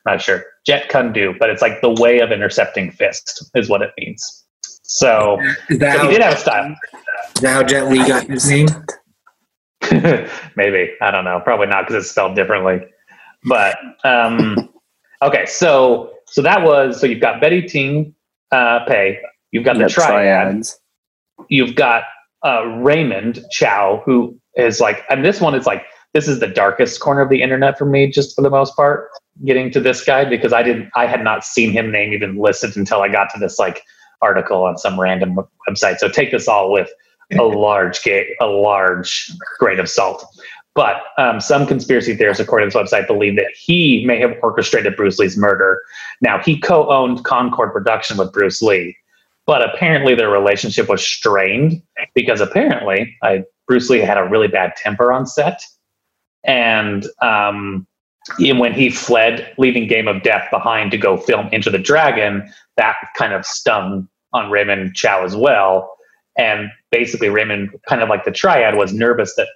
Not 0.06 0.22
sure. 0.22 0.44
Jet 0.66 0.88
Kun 0.88 1.12
Do, 1.12 1.34
but 1.38 1.50
it's 1.50 1.60
like 1.60 1.80
the 1.82 1.90
way 1.90 2.20
of 2.20 2.32
intercepting 2.32 2.90
fist 2.90 3.50
is 3.54 3.68
what 3.68 3.82
it 3.82 3.90
means. 3.98 4.44
So, 4.82 5.38
is, 5.68 5.78
that 5.78 5.92
so 5.92 5.98
how, 5.98 6.04
he 6.08 6.14
did 6.14 6.22
have 6.22 6.34
a 6.34 6.36
style. 6.38 6.74
is 7.36 7.42
that 7.42 7.52
how 7.52 7.62
Jet 7.62 7.88
Li 7.88 7.98
got 7.98 8.26
his 8.26 8.48
name? 8.48 8.68
Maybe 10.56 10.92
I 11.00 11.10
don't 11.10 11.24
know. 11.24 11.40
Probably 11.44 11.66
not 11.66 11.86
because 11.86 12.02
it's 12.04 12.10
spelled 12.10 12.34
differently. 12.34 12.80
But 13.44 13.76
um, 14.04 14.70
okay, 15.22 15.44
so 15.46 16.14
so 16.26 16.40
that 16.42 16.62
was 16.62 17.00
so 17.00 17.06
you've 17.06 17.20
got 17.20 17.40
Betty 17.40 17.62
Ting 17.62 18.14
uh, 18.50 18.84
Pei, 18.86 19.20
you've 19.50 19.64
got 19.64 19.74
the 19.74 19.80
Yeah, 19.80 19.88
triad, 19.88 20.08
triads. 20.52 20.80
you've 21.48 21.74
got 21.74 22.04
uh, 22.45 22.64
Raymond 22.66 23.45
Chow, 23.51 24.03
who 24.05 24.38
is 24.57 24.80
like, 24.80 25.05
and 25.11 25.24
this 25.24 25.40
one 25.40 25.55
is 25.55 25.66
like 25.66 25.84
this 26.14 26.28
is 26.28 26.40
the 26.40 26.47
darkest 26.47 27.01
corner 27.01 27.22
of 27.22 27.30
the 27.30 27.43
internet 27.43 27.78
for 27.78 27.86
me, 27.86 28.11
just 28.11 28.36
for 28.36 28.43
the 28.43 28.51
most 28.51 28.76
part. 28.76 29.09
Getting 29.45 29.70
to 29.70 29.80
this 29.80 30.05
guy 30.05 30.24
because 30.24 30.53
I 30.53 30.62
didn't, 30.62 30.90
I 30.95 31.07
had 31.07 31.24
not 31.24 31.43
seen 31.45 31.72
him 31.72 31.90
name 31.90 32.12
even 32.12 32.36
listed 32.36 32.76
until 32.76 33.01
I 33.01 33.09
got 33.09 33.28
to 33.32 33.40
this 33.40 33.59
like 33.59 33.82
article 34.20 34.64
on 34.64 34.76
some 34.76 35.01
random 35.01 35.38
website. 35.68 35.99
So 35.99 36.09
take 36.09 36.30
this 36.30 36.49
all 36.49 36.70
with 36.70 36.90
a 37.32 37.43
large 37.43 38.03
gate, 38.03 38.28
a 38.40 38.47
large 38.47 39.30
grain 39.59 39.80
of 39.80 39.88
salt. 39.88 40.24
But 40.74 41.03
um, 41.18 41.40
some 41.40 41.66
conspiracy 41.66 42.14
theorists, 42.14 42.43
according 42.43 42.70
to 42.70 42.78
this 42.78 42.93
website, 42.93 43.07
believe 43.07 43.36
that 43.36 43.53
he 43.55 44.05
may 44.07 44.18
have 44.20 44.34
orchestrated 44.43 44.97
Bruce 44.97 45.18
Lee's 45.18 45.36
murder. 45.36 45.82
Now, 46.22 46.38
he 46.38 46.59
co 46.59 46.88
owned 46.90 47.24
Concord 47.24 47.72
Production 47.72 48.16
with 48.16 48.32
Bruce 48.32 48.62
Lee, 48.62 48.97
but 49.47 49.62
apparently 49.62 50.14
their 50.14 50.30
relationship 50.30 50.88
was 50.88 51.05
strained 51.05 51.82
because 52.14 52.40
apparently 52.40 53.16
I, 53.22 53.45
Bruce 53.66 53.90
Lee 53.90 53.99
had 53.99 54.18
a 54.18 54.28
really 54.28 54.49
bad 54.49 54.74
temper 54.76 55.12
on 55.12 55.26
set. 55.26 55.62
And 56.45 57.07
um, 57.20 57.86
when 58.38 58.72
he 58.72 58.90
fled, 58.90 59.53
leaving 59.59 59.86
Game 59.86 60.09
of 60.09 60.22
Death 60.22 60.49
behind 60.51 60.90
to 60.93 60.99
go 60.99 61.16
film 61.16 61.49
Enter 61.53 61.70
the 61.70 61.78
Dragon, 61.78 62.49
that 62.76 62.97
kind 63.16 63.32
of 63.32 63.45
stung 63.45 64.09
on 64.32 64.51
Raymond 64.51 64.95
Chow 64.95 65.24
as 65.24 65.36
well. 65.36 65.95
And 66.36 66.70
basically, 66.90 67.28
Raymond, 67.28 67.70
kind 67.88 68.03
of 68.03 68.09
like 68.09 68.24
the 68.24 68.30
triad, 68.30 68.76
was 68.76 68.93
nervous 68.93 69.34
that 69.36 69.49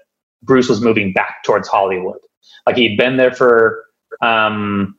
Bruce 0.42 0.68
was 0.68 0.80
moving 0.80 1.12
back 1.12 1.42
towards 1.44 1.68
Hollywood. 1.68 2.18
Like 2.66 2.76
he'd 2.76 2.98
been 2.98 3.16
there 3.16 3.32
for 3.32 3.84
um, 4.20 4.96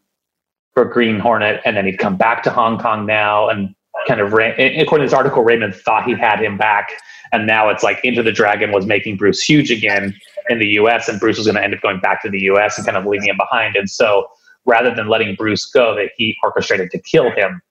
for 0.74 0.86
Green 0.86 1.20
Hornet, 1.20 1.62
and 1.66 1.78
then 1.78 1.86
he'd 1.86 2.00
come 2.00 2.18
back 2.18 2.44
to 2.44 2.50
Hong 2.50 2.80
Kong 2.80 3.06
now, 3.06 3.50
and 3.50 3.76
kind 4.08 4.20
of 4.20 4.34
according 4.34 5.06
to 5.06 5.10
this 5.10 5.14
article, 5.14 5.44
Raymond 5.44 5.76
thought 5.76 6.06
he 6.06 6.14
had 6.14 6.40
him 6.40 6.58
back, 6.58 6.90
and 7.32 7.48
now 7.48 7.70
it's 7.70 7.84
like 7.84 8.00
Enter 8.04 8.24
the 8.24 8.32
Dragon 8.32 8.72
was 8.72 8.86
making 8.86 9.18
Bruce 9.18 9.42
huge 9.42 9.72
again 9.72 10.16
in 10.50 10.60
the 10.60 10.68
U.S., 10.68 11.08
and 11.08 11.20
Bruce 11.20 11.38
was 11.38 11.48
going 11.48 11.56
to 11.56 11.64
end 11.64 11.74
up 11.74 11.82
going 11.82 12.00
back 12.00 12.22
to 12.24 12.30
the 12.30 12.40
U.S. 12.42 12.78
and 12.78 12.86
kind 12.86 12.98
of 12.98 13.06
leaving 13.06 13.30
him 13.30 13.38
behind. 13.38 13.76
And 13.76 13.90
so, 13.90 14.28
rather 14.66 14.94
than 14.94 15.08
letting 15.08 15.36
Bruce 15.36 15.66
go, 15.66 15.96
that 15.96 16.12
he 16.18 16.36
orchestrated 16.44 16.92
to 16.92 17.00
kill 17.00 17.32
him. 17.32 17.62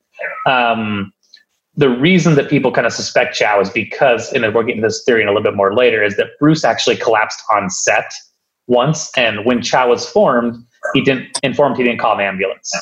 Um, 0.47 1.13
the 1.77 1.91
reason 1.91 2.37
that 2.37 2.49
people 2.49 2.73
kind 2.73 2.87
of 2.87 2.93
suspect 2.93 3.37
Chow 3.37 3.61
is 3.61 3.69
because, 3.69 4.33
and 4.33 4.43
we'll 4.55 4.63
get 4.63 4.77
into 4.77 4.89
this 4.89 5.05
theory 5.05 5.23
in 5.23 5.29
a 5.29 5.31
little 5.31 5.43
bit 5.43 5.55
more 5.55 5.75
later, 5.75 6.03
is 6.03 6.17
that 6.17 6.29
Bruce 6.41 6.65
actually 6.65 6.97
collapsed 6.97 7.41
on 7.55 7.69
set 7.69 8.13
once, 8.67 9.11
and 9.17 9.45
when 9.45 9.63
Chow 9.63 9.89
was 9.89 10.09
formed, 10.09 10.57
he 10.95 11.03
didn't 11.03 11.39
informed 11.43 11.77
he 11.77 11.85
didn't 11.85 12.01
call 12.01 12.15
an 12.15 12.21
ambulance. 12.21 12.73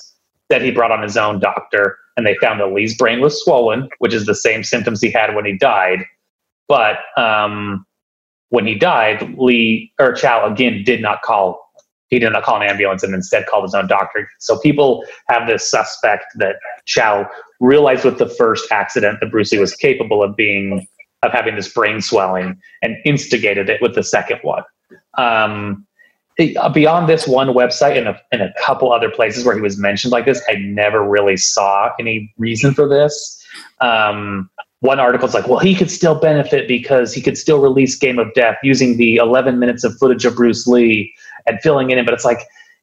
That 0.48 0.62
he 0.62 0.70
brought 0.70 0.92
on 0.92 1.02
his 1.02 1.16
own 1.16 1.40
doctor, 1.40 1.98
and 2.16 2.26
they 2.26 2.36
found 2.40 2.60
that 2.60 2.72
Lee's 2.72 2.96
brain 2.96 3.20
was 3.20 3.42
swollen, 3.42 3.88
which 3.98 4.14
is 4.14 4.26
the 4.26 4.34
same 4.34 4.62
symptoms 4.62 5.00
he 5.00 5.10
had 5.10 5.34
when 5.34 5.44
he 5.44 5.56
died. 5.56 6.04
But 6.68 6.98
um, 7.16 7.84
when 8.50 8.66
he 8.66 8.74
died, 8.74 9.34
Lee 9.36 9.92
or 9.98 10.12
Chow 10.12 10.50
again 10.50 10.82
did 10.84 11.02
not 11.02 11.22
call. 11.22 11.60
He 12.08 12.18
did 12.18 12.32
not 12.32 12.44
call 12.44 12.60
an 12.60 12.68
ambulance 12.68 13.02
and 13.02 13.14
instead 13.14 13.46
called 13.46 13.64
his 13.64 13.74
own 13.74 13.88
doctor. 13.88 14.28
So 14.38 14.58
people 14.58 15.04
have 15.28 15.48
this 15.48 15.68
suspect 15.68 16.26
that 16.36 16.56
Chow 16.84 17.28
realized 17.58 18.04
with 18.04 18.18
the 18.18 18.28
first 18.28 18.70
accident 18.70 19.18
that 19.20 19.30
Bruce 19.30 19.50
Lee 19.50 19.58
was 19.58 19.74
capable 19.74 20.22
of 20.22 20.36
being 20.36 20.86
of 21.24 21.32
having 21.32 21.56
this 21.56 21.72
brain 21.72 22.00
swelling 22.00 22.60
and 22.82 22.96
instigated 23.04 23.70
it 23.70 23.80
with 23.80 23.94
the 23.94 24.02
second 24.02 24.38
one. 24.42 24.62
Um, 25.16 25.86
beyond 26.36 27.08
this 27.08 27.26
one 27.26 27.48
website 27.48 27.96
and 27.96 28.08
a, 28.08 28.20
and 28.32 28.42
a 28.42 28.52
couple 28.60 28.92
other 28.92 29.10
places 29.10 29.44
where 29.44 29.54
he 29.54 29.60
was 29.60 29.78
mentioned 29.78 30.12
like 30.12 30.24
this, 30.24 30.42
I 30.48 30.54
never 30.54 31.06
really 31.08 31.36
saw 31.36 31.90
any 31.98 32.32
reason 32.38 32.74
for 32.74 32.88
this. 32.88 33.40
Um, 33.80 34.50
one 34.80 35.00
article 35.00 35.26
is 35.26 35.34
like, 35.34 35.46
well, 35.46 35.60
he 35.60 35.74
could 35.74 35.90
still 35.90 36.18
benefit 36.18 36.68
because 36.68 37.14
he 37.14 37.22
could 37.22 37.38
still 37.38 37.60
release 37.60 37.96
Game 37.96 38.18
of 38.18 38.32
Death 38.34 38.56
using 38.62 38.96
the 38.96 39.16
11 39.16 39.58
minutes 39.58 39.84
of 39.84 39.96
footage 39.96 40.24
of 40.24 40.34
Bruce 40.34 40.66
Lee 40.66 41.14
and 41.46 41.58
filling 41.62 41.90
it 41.90 41.98
in. 41.98 42.04
But 42.04 42.14
it's 42.14 42.24
like, 42.24 42.40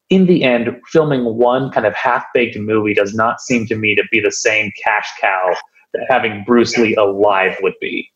in 0.09 0.25
the 0.25 0.43
end, 0.43 0.69
filming 0.87 1.23
one 1.23 1.71
kind 1.71 1.85
of 1.85 1.93
half 1.93 2.25
baked 2.33 2.57
movie 2.57 2.93
does 2.93 3.13
not 3.13 3.39
seem 3.39 3.65
to 3.67 3.75
me 3.75 3.95
to 3.95 4.03
be 4.11 4.19
the 4.19 4.31
same 4.31 4.71
cash 4.81 5.07
cow 5.19 5.55
that 5.93 6.05
having 6.09 6.43
Bruce 6.45 6.77
Lee 6.77 6.95
alive 6.95 7.55
would 7.61 7.75
be. 7.79 8.09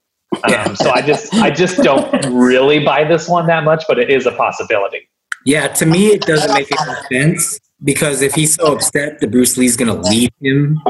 Um, 0.44 0.76
so 0.76 0.90
I 0.92 1.02
just 1.02 1.34
I 1.36 1.50
just 1.50 1.78
don't 1.78 2.12
really 2.34 2.84
buy 2.84 3.06
this 3.06 3.30
one 3.30 3.48
that 3.48 3.64
much, 3.64 3.86
but 3.88 4.00
it 4.00 4.10
is 4.10 4.26
a 4.26 4.32
possibility. 4.32 5.08
Yeah, 5.46 5.68
to 5.68 5.86
me, 5.86 6.08
it 6.08 6.22
doesn't 6.22 6.52
make 6.54 6.68
any 6.82 6.94
sense 7.12 7.60
because 7.84 8.22
if 8.24 8.34
he's 8.34 8.56
so 8.56 8.74
upset 8.74 9.20
that 9.22 9.32
Bruce 9.32 9.58
Lee's 9.58 9.78
going 9.78 9.96
to 9.96 10.10
leave 10.10 10.32
him 10.42 10.82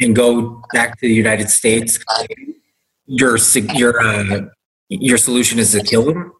and 0.00 0.14
go 0.14 0.62
back 0.72 0.92
to 1.00 1.08
the 1.08 1.12
United 1.12 1.50
States, 1.50 1.98
your 3.06 3.36
your 3.74 4.00
uh, 4.00 4.42
your 4.88 5.18
solution 5.18 5.58
is 5.58 5.72
to 5.72 5.82
kill 5.82 6.08
him. 6.08 6.32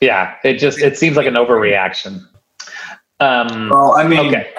Yeah, 0.00 0.34
it 0.42 0.54
just 0.58 0.80
it 0.80 0.98
seems 0.98 1.16
like 1.16 1.26
an 1.26 1.34
overreaction. 1.34 2.26
Um, 3.20 3.68
Well, 3.70 3.96
I 3.96 4.06
mean, 4.06 4.26
okay. 4.34 4.52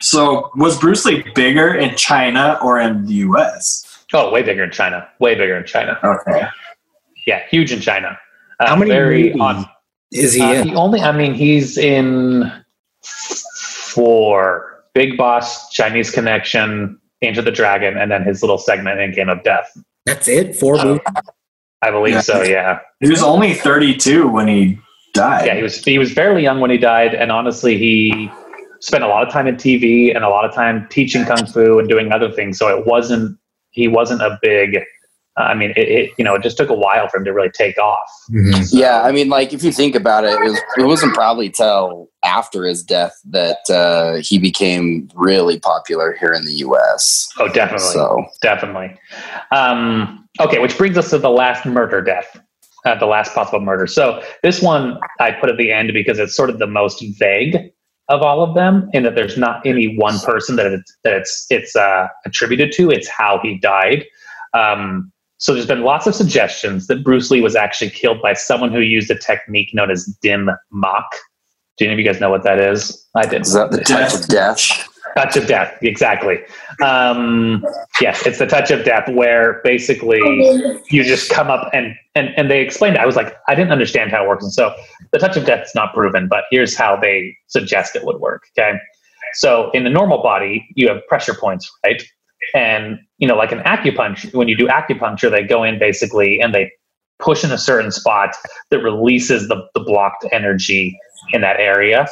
so 0.00 0.50
was 0.56 0.78
Bruce 0.78 1.04
Lee 1.04 1.22
bigger 1.34 1.74
in 1.74 1.94
China 1.96 2.58
or 2.62 2.80
in 2.80 3.04
the 3.04 3.14
U.S.? 3.28 4.04
Oh, 4.14 4.30
way 4.32 4.42
bigger 4.42 4.64
in 4.64 4.70
China. 4.70 5.06
Way 5.18 5.34
bigger 5.34 5.58
in 5.58 5.66
China. 5.66 5.98
Okay. 6.02 6.46
Yeah, 7.26 7.42
huge 7.50 7.72
in 7.72 7.80
China. 7.80 8.18
Uh, 8.58 8.68
How 8.68 8.76
many 8.76 8.90
very 8.90 9.28
movies 9.28 9.40
on. 9.40 9.66
Is 10.12 10.34
he 10.34 10.42
Uh, 10.42 10.52
in? 10.52 10.68
he 10.68 10.74
only. 10.74 11.00
I 11.00 11.12
mean, 11.12 11.34
he's 11.34 11.76
in 11.78 12.50
four. 13.54 14.68
Big 14.94 15.16
Boss, 15.16 15.70
Chinese 15.70 16.10
Connection, 16.10 16.98
Enter 17.22 17.40
the 17.42 17.50
Dragon, 17.50 17.96
and 17.96 18.10
then 18.10 18.22
his 18.22 18.42
little 18.42 18.58
segment 18.58 19.00
in 19.00 19.12
Game 19.14 19.28
of 19.30 19.42
Death. 19.42 19.70
That's 20.04 20.28
it. 20.28 20.54
Four 20.56 20.78
Uh, 20.78 20.84
movies. 20.84 21.00
I 21.80 21.90
believe 21.90 22.14
Yeah. 22.14 22.20
so. 22.20 22.42
Yeah. 22.42 22.80
He 23.00 23.08
was 23.08 23.22
only 23.22 23.54
32 23.54 24.28
when 24.28 24.48
he 24.48 24.78
died. 25.14 25.46
Yeah, 25.46 25.54
he 25.56 25.62
was 25.62 25.82
he 25.82 25.98
was 25.98 26.12
fairly 26.12 26.42
young 26.42 26.60
when 26.60 26.70
he 26.70 26.78
died, 26.78 27.14
and 27.14 27.32
honestly, 27.32 27.78
he 27.78 28.30
spent 28.80 29.02
a 29.04 29.06
lot 29.08 29.26
of 29.26 29.32
time 29.32 29.46
in 29.46 29.56
TV 29.56 30.14
and 30.14 30.24
a 30.24 30.28
lot 30.28 30.44
of 30.44 30.52
time 30.54 30.86
teaching 30.90 31.24
kung 31.24 31.46
fu 31.46 31.78
and 31.78 31.88
doing 31.88 32.12
other 32.12 32.30
things. 32.30 32.58
So 32.58 32.68
it 32.68 32.84
wasn't 32.86 33.36
he 33.70 33.88
wasn't 33.88 34.20
a 34.22 34.38
big. 34.42 34.78
I 35.36 35.54
mean, 35.54 35.70
it, 35.76 35.88
it 35.88 36.10
you 36.18 36.24
know 36.24 36.34
it 36.34 36.42
just 36.42 36.56
took 36.58 36.68
a 36.68 36.74
while 36.74 37.08
for 37.08 37.16
him 37.16 37.24
to 37.24 37.32
really 37.32 37.50
take 37.50 37.78
off. 37.78 38.08
Mhm. 38.30 38.68
Yeah, 38.70 39.02
I 39.02 39.12
mean, 39.12 39.28
like 39.28 39.52
if 39.52 39.64
you 39.64 39.72
think 39.72 39.94
about 39.94 40.24
it, 40.24 40.32
it, 40.32 40.40
was, 40.40 40.60
it 40.76 40.84
wasn't 40.84 41.14
probably 41.14 41.48
till 41.48 42.10
after 42.22 42.64
his 42.64 42.82
death 42.82 43.18
that 43.30 43.70
uh, 43.70 44.20
he 44.22 44.38
became 44.38 45.08
really 45.14 45.58
popular 45.58 46.14
here 46.20 46.32
in 46.32 46.44
the 46.44 46.52
U.S. 46.54 47.32
Oh, 47.38 47.48
definitely, 47.48 47.86
So 47.86 48.24
definitely. 48.42 48.94
Um, 49.52 50.28
okay, 50.40 50.58
which 50.58 50.76
brings 50.76 50.98
us 50.98 51.10
to 51.10 51.18
the 51.18 51.30
last 51.30 51.64
murder 51.64 52.02
death, 52.02 52.38
uh, 52.84 52.96
the 52.96 53.06
last 53.06 53.34
possible 53.34 53.60
murder. 53.60 53.86
So 53.86 54.22
this 54.42 54.60
one 54.60 54.98
I 55.18 55.32
put 55.32 55.48
at 55.48 55.56
the 55.56 55.72
end 55.72 55.92
because 55.94 56.18
it's 56.18 56.36
sort 56.36 56.50
of 56.50 56.58
the 56.58 56.66
most 56.66 57.02
vague 57.18 57.72
of 58.08 58.20
all 58.20 58.42
of 58.42 58.54
them, 58.54 58.90
in 58.92 59.04
that 59.04 59.14
there's 59.14 59.38
not 59.38 59.64
any 59.64 59.96
one 59.96 60.18
person 60.20 60.56
that 60.56 60.66
it's 60.66 60.94
that 61.04 61.14
it's 61.14 61.46
it's 61.48 61.74
uh, 61.74 62.08
attributed 62.26 62.72
to. 62.72 62.90
It's 62.90 63.08
how 63.08 63.40
he 63.42 63.58
died. 63.58 64.04
Um, 64.52 65.10
so 65.42 65.52
there's 65.52 65.66
been 65.66 65.82
lots 65.82 66.06
of 66.06 66.14
suggestions 66.14 66.86
that 66.86 67.02
Bruce 67.02 67.28
Lee 67.28 67.40
was 67.40 67.56
actually 67.56 67.90
killed 67.90 68.22
by 68.22 68.32
someone 68.32 68.70
who 68.70 68.78
used 68.78 69.10
a 69.10 69.18
technique 69.18 69.70
known 69.74 69.90
as 69.90 70.06
dim 70.22 70.48
mak. 70.70 71.04
Do 71.78 71.84
any 71.84 71.94
of 71.94 71.98
you 71.98 72.04
guys 72.04 72.20
know 72.20 72.30
what 72.30 72.44
that 72.44 72.60
is? 72.60 73.04
I 73.16 73.22
didn't. 73.22 73.48
is 73.48 73.54
that 73.54 73.72
the 73.72 73.80
touch 73.80 74.14
of 74.14 74.28
death? 74.28 74.88
Touch 75.16 75.36
of 75.36 75.48
death, 75.48 75.76
exactly. 75.82 76.38
Um, 76.80 77.66
yes, 78.00 78.24
it's 78.24 78.38
the 78.38 78.46
touch 78.46 78.70
of 78.70 78.84
death 78.84 79.08
where 79.08 79.60
basically 79.64 80.20
you 80.90 81.02
just 81.02 81.28
come 81.28 81.50
up 81.50 81.68
and, 81.72 81.96
and 82.14 82.28
and 82.36 82.48
they 82.48 82.60
explained 82.60 82.94
it. 82.94 83.00
I 83.00 83.06
was 83.06 83.16
like, 83.16 83.36
I 83.48 83.56
didn't 83.56 83.72
understand 83.72 84.12
how 84.12 84.24
it 84.24 84.28
works. 84.28 84.44
And 84.44 84.52
so 84.52 84.72
the 85.10 85.18
touch 85.18 85.36
of 85.36 85.44
death 85.44 85.66
is 85.66 85.74
not 85.74 85.92
proven, 85.92 86.28
but 86.28 86.44
here's 86.52 86.76
how 86.76 86.94
they 86.94 87.36
suggest 87.48 87.96
it 87.96 88.04
would 88.04 88.20
work. 88.20 88.44
Okay. 88.56 88.78
So 89.34 89.72
in 89.72 89.82
the 89.82 89.90
normal 89.90 90.22
body, 90.22 90.68
you 90.76 90.86
have 90.86 91.04
pressure 91.08 91.34
points, 91.34 91.68
right? 91.84 92.00
And 92.54 92.98
you 93.18 93.26
know, 93.28 93.36
like 93.36 93.52
an 93.52 93.60
acupuncture, 93.60 94.34
when 94.34 94.48
you 94.48 94.56
do 94.56 94.66
acupuncture, 94.66 95.30
they 95.30 95.42
go 95.42 95.62
in 95.62 95.78
basically 95.78 96.40
and 96.40 96.54
they 96.54 96.70
push 97.18 97.44
in 97.44 97.52
a 97.52 97.58
certain 97.58 97.90
spot 97.90 98.34
that 98.70 98.80
releases 98.80 99.48
the, 99.48 99.64
the 99.74 99.80
blocked 99.80 100.26
energy 100.32 100.98
in 101.32 101.40
that 101.40 101.58
area. 101.60 102.06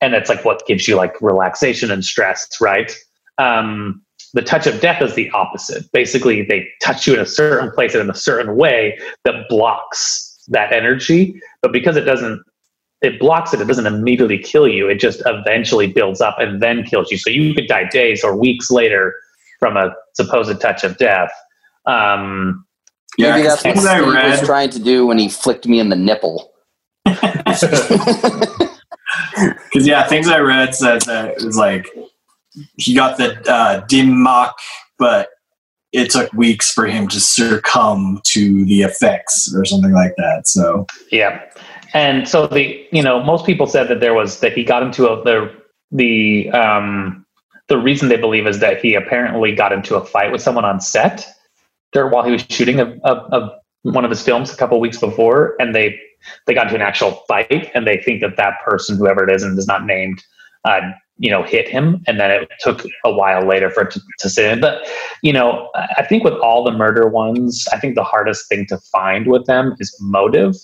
And 0.00 0.12
that's 0.12 0.28
like 0.28 0.44
what 0.44 0.66
gives 0.66 0.86
you 0.86 0.96
like 0.96 1.20
relaxation 1.20 1.90
and 1.90 2.04
stress 2.04 2.48
right? 2.60 2.94
Um, 3.38 4.02
the 4.34 4.42
touch 4.42 4.66
of 4.66 4.80
death 4.80 5.00
is 5.00 5.14
the 5.14 5.30
opposite. 5.30 5.90
Basically 5.92 6.42
they 6.42 6.68
touch 6.82 7.06
you 7.06 7.14
in 7.14 7.20
a 7.20 7.26
certain 7.26 7.70
place 7.70 7.94
and 7.94 8.02
in 8.02 8.10
a 8.10 8.14
certain 8.14 8.56
way 8.56 8.98
that 9.24 9.48
blocks 9.48 10.38
that 10.48 10.72
energy. 10.72 11.40
But 11.62 11.72
because 11.72 11.96
it 11.96 12.02
doesn't 12.02 12.42
it 13.00 13.20
blocks 13.20 13.54
it 13.54 13.60
it 13.60 13.66
doesn't 13.66 13.86
immediately 13.86 14.38
kill 14.38 14.66
you. 14.66 14.88
It 14.88 14.96
just 14.96 15.22
eventually 15.24 15.86
builds 15.86 16.20
up 16.20 16.38
and 16.38 16.60
then 16.60 16.82
kills 16.82 17.10
you. 17.10 17.18
So 17.18 17.30
you 17.30 17.54
could 17.54 17.68
die 17.68 17.88
days 17.88 18.24
or 18.24 18.36
weeks 18.36 18.70
later 18.70 19.14
from 19.58 19.76
a 19.76 19.92
supposed 20.14 20.60
touch 20.60 20.84
of 20.84 20.96
death 20.98 21.30
um, 21.86 22.64
Yeah, 23.16 23.32
Maybe 23.32 23.42
'cause 23.42 23.62
that's 23.62 23.64
what 23.64 23.74
things 23.74 23.86
I 23.86 23.98
Steve 23.98 24.30
was 24.30 24.40
trying 24.42 24.70
to 24.70 24.78
do 24.78 25.06
when 25.06 25.18
he 25.18 25.28
flicked 25.28 25.66
me 25.66 25.80
in 25.80 25.88
the 25.88 25.96
nipple. 25.96 26.52
Because 29.64 29.86
yeah, 29.86 30.06
things 30.06 30.28
I 30.28 30.38
read 30.38 30.74
said 30.74 31.02
that 31.02 31.38
it 31.38 31.44
was 31.44 31.56
like 31.56 31.88
he 32.76 32.94
got 32.94 33.16
the 33.16 33.40
uh, 33.50 33.80
dim 33.86 34.22
mak, 34.22 34.52
but 34.98 35.30
it 35.92 36.10
took 36.10 36.32
weeks 36.34 36.70
for 36.72 36.86
him 36.86 37.08
to 37.08 37.20
succumb 37.20 38.20
to 38.24 38.64
the 38.66 38.82
effects 38.82 39.52
or 39.54 39.64
something 39.64 39.92
like 39.92 40.14
that. 40.18 40.46
So 40.46 40.86
Yeah, 41.10 41.40
and 41.94 42.28
so 42.28 42.46
the 42.46 42.86
you 42.92 43.02
know 43.02 43.22
most 43.22 43.46
people 43.46 43.66
said 43.66 43.88
that 43.88 44.00
there 44.00 44.14
was 44.14 44.40
that 44.40 44.52
he 44.52 44.64
got 44.64 44.82
into 44.82 45.08
a 45.08 45.22
the 45.24 45.52
the 45.90 46.50
um 46.50 47.24
the 47.68 47.78
reason 47.78 48.08
they 48.08 48.16
believe 48.16 48.46
is 48.46 48.60
that 48.60 48.80
he 48.80 48.94
apparently 48.94 49.54
got 49.54 49.72
into 49.72 49.96
a 49.96 50.04
fight 50.04 50.32
with 50.32 50.42
someone 50.42 50.64
on 50.64 50.80
set 50.80 51.26
there 51.92 52.08
while 52.08 52.24
he 52.24 52.32
was 52.32 52.44
shooting 52.48 52.80
a, 52.80 52.96
a, 53.04 53.12
a 53.12 53.58
one 53.82 54.04
of 54.04 54.10
his 54.10 54.22
films 54.22 54.52
a 54.52 54.56
couple 54.56 54.78
weeks 54.80 54.98
before, 54.98 55.54
and 55.58 55.74
they 55.74 55.98
they 56.46 56.54
got 56.54 56.64
into 56.64 56.74
an 56.74 56.82
actual 56.82 57.22
fight, 57.28 57.70
and 57.74 57.86
they 57.86 57.98
think 57.98 58.20
that 58.20 58.36
that 58.36 58.54
person, 58.64 58.96
whoever 58.96 59.28
it 59.28 59.34
is, 59.34 59.42
and 59.42 59.56
is 59.58 59.66
not 59.66 59.86
named, 59.86 60.22
uh, 60.64 60.80
you 61.16 61.30
know, 61.30 61.42
hit 61.42 61.68
him, 61.68 62.02
and 62.06 62.18
then 62.18 62.30
it 62.30 62.50
took 62.60 62.84
a 63.04 63.12
while 63.12 63.46
later 63.46 63.70
for 63.70 63.84
it 63.84 63.92
to, 63.92 64.00
to 64.18 64.28
sit 64.28 64.50
in. 64.50 64.60
But 64.60 64.86
you 65.22 65.32
know, 65.32 65.70
I 65.74 65.86
I 65.98 66.06
think 66.06 66.24
with 66.24 66.34
all 66.34 66.64
the 66.64 66.72
murder 66.72 67.08
ones, 67.08 67.66
I 67.72 67.78
think 67.78 67.94
the 67.94 68.04
hardest 68.04 68.48
thing 68.48 68.66
to 68.66 68.78
find 68.92 69.26
with 69.26 69.46
them 69.46 69.74
is 69.78 69.96
motive. 70.00 70.56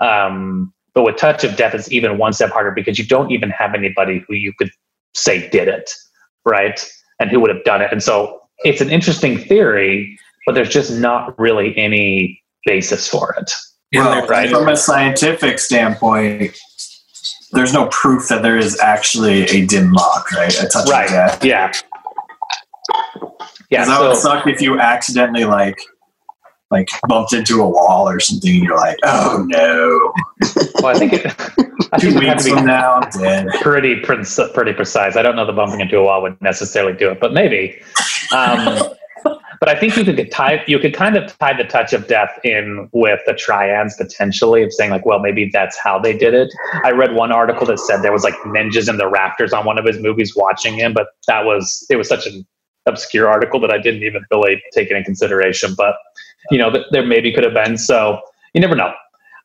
Um, 0.00 0.72
but 0.94 1.04
with 1.04 1.16
touch 1.16 1.44
of 1.44 1.56
death, 1.56 1.74
it's 1.74 1.92
even 1.92 2.18
one 2.18 2.32
step 2.32 2.50
harder 2.50 2.70
because 2.70 2.98
you 2.98 3.06
don't 3.06 3.30
even 3.30 3.50
have 3.50 3.74
anybody 3.74 4.24
who 4.26 4.34
you 4.34 4.52
could 4.58 4.70
say 5.14 5.48
did 5.50 5.68
it, 5.68 5.90
right? 6.46 6.80
And 7.20 7.30
who 7.30 7.40
would 7.40 7.50
have 7.54 7.64
done 7.64 7.82
it. 7.82 7.90
And 7.92 8.02
so 8.02 8.40
it's 8.64 8.80
an 8.80 8.88
interesting 8.90 9.36
theory, 9.38 10.18
but 10.46 10.54
there's 10.54 10.68
just 10.70 10.90
not 10.92 11.38
really 11.38 11.76
any 11.76 12.42
basis 12.64 13.06
for 13.08 13.34
it. 13.38 13.52
Well, 13.94 14.10
they're- 14.12 14.26
right. 14.28 14.50
From 14.50 14.68
a 14.68 14.76
scientific 14.76 15.58
standpoint, 15.58 16.56
there's 17.52 17.72
no 17.72 17.86
proof 17.88 18.28
that 18.28 18.42
there 18.42 18.58
is 18.58 18.78
actually 18.80 19.42
a 19.44 19.66
dim 19.66 19.92
lock, 19.92 20.30
right? 20.32 20.52
A 20.62 20.66
touch 20.68 20.88
Right. 20.88 21.04
of 21.06 21.10
death. 21.10 21.44
Yeah. 21.44 21.72
Yeah. 23.70 23.84
'Cause 23.84 23.88
that 23.88 24.00
would 24.00 24.16
suck 24.16 24.46
if 24.46 24.60
you 24.60 24.78
accidentally 24.78 25.44
like 25.44 25.76
like 26.70 26.88
bumped 27.08 27.32
into 27.32 27.62
a 27.62 27.68
wall 27.68 28.08
or 28.08 28.18
something 28.18 28.54
and 28.54 28.64
you're 28.64 28.76
like, 28.76 28.96
oh 29.04 29.44
no. 29.48 30.12
well, 30.82 30.94
I 30.94 30.98
think 30.98 31.12
it, 31.12 31.26
I 31.92 31.98
Two 31.98 32.10
think 32.10 32.12
it 32.12 32.14
would 32.14 32.24
have 32.24 32.44
weeks 32.44 32.48
from 32.48 32.66
now 32.66 32.94
I'm 32.94 33.10
dead. 33.10 33.48
pretty, 33.60 34.00
pretty 34.00 34.72
precise. 34.72 35.16
I 35.16 35.22
don't 35.22 35.36
know 35.36 35.46
the 35.46 35.52
bumping 35.52 35.80
into 35.80 35.98
a 35.98 36.04
wall 36.04 36.22
would 36.22 36.40
necessarily 36.42 36.92
do 36.92 37.10
it, 37.10 37.20
but 37.20 37.32
maybe. 37.32 37.80
Um, 38.32 38.82
but 39.60 39.68
I 39.68 39.78
think 39.78 39.96
you 39.96 40.04
could 40.04 40.30
tie, 40.32 40.64
you 40.66 40.78
could 40.80 40.92
kind 40.92 41.16
of 41.16 41.36
tie 41.38 41.56
the 41.56 41.64
touch 41.64 41.92
of 41.92 42.08
death 42.08 42.38
in 42.42 42.88
with 42.92 43.20
the 43.26 43.34
triads 43.34 43.96
potentially 43.96 44.64
of 44.64 44.72
saying 44.72 44.90
like, 44.90 45.06
well, 45.06 45.20
maybe 45.20 45.48
that's 45.52 45.78
how 45.78 45.98
they 46.00 46.16
did 46.16 46.34
it. 46.34 46.52
I 46.84 46.90
read 46.90 47.14
one 47.14 47.30
article 47.30 47.66
that 47.66 47.78
said 47.78 48.02
there 48.02 48.12
was 48.12 48.24
like 48.24 48.34
ninjas 48.44 48.88
in 48.88 48.96
the 48.96 49.08
rafters 49.08 49.52
on 49.52 49.64
one 49.64 49.78
of 49.78 49.84
his 49.84 50.00
movies 50.00 50.34
watching 50.34 50.74
him, 50.74 50.92
but 50.92 51.06
that 51.28 51.44
was 51.44 51.86
it 51.88 51.96
was 51.96 52.08
such 52.08 52.26
an 52.26 52.44
obscure 52.86 53.28
article 53.28 53.60
that 53.60 53.70
I 53.70 53.78
didn't 53.78 54.02
even 54.02 54.24
really 54.30 54.62
take 54.72 54.90
it 54.90 54.96
in 54.96 55.04
consideration. 55.04 55.74
But 55.76 55.96
you 56.50 56.58
know, 56.58 56.70
th- 56.70 56.86
there 56.90 57.04
maybe 57.04 57.32
could 57.32 57.44
have 57.44 57.54
been. 57.54 57.76
So 57.76 58.20
you 58.54 58.60
never 58.60 58.76
know. 58.76 58.92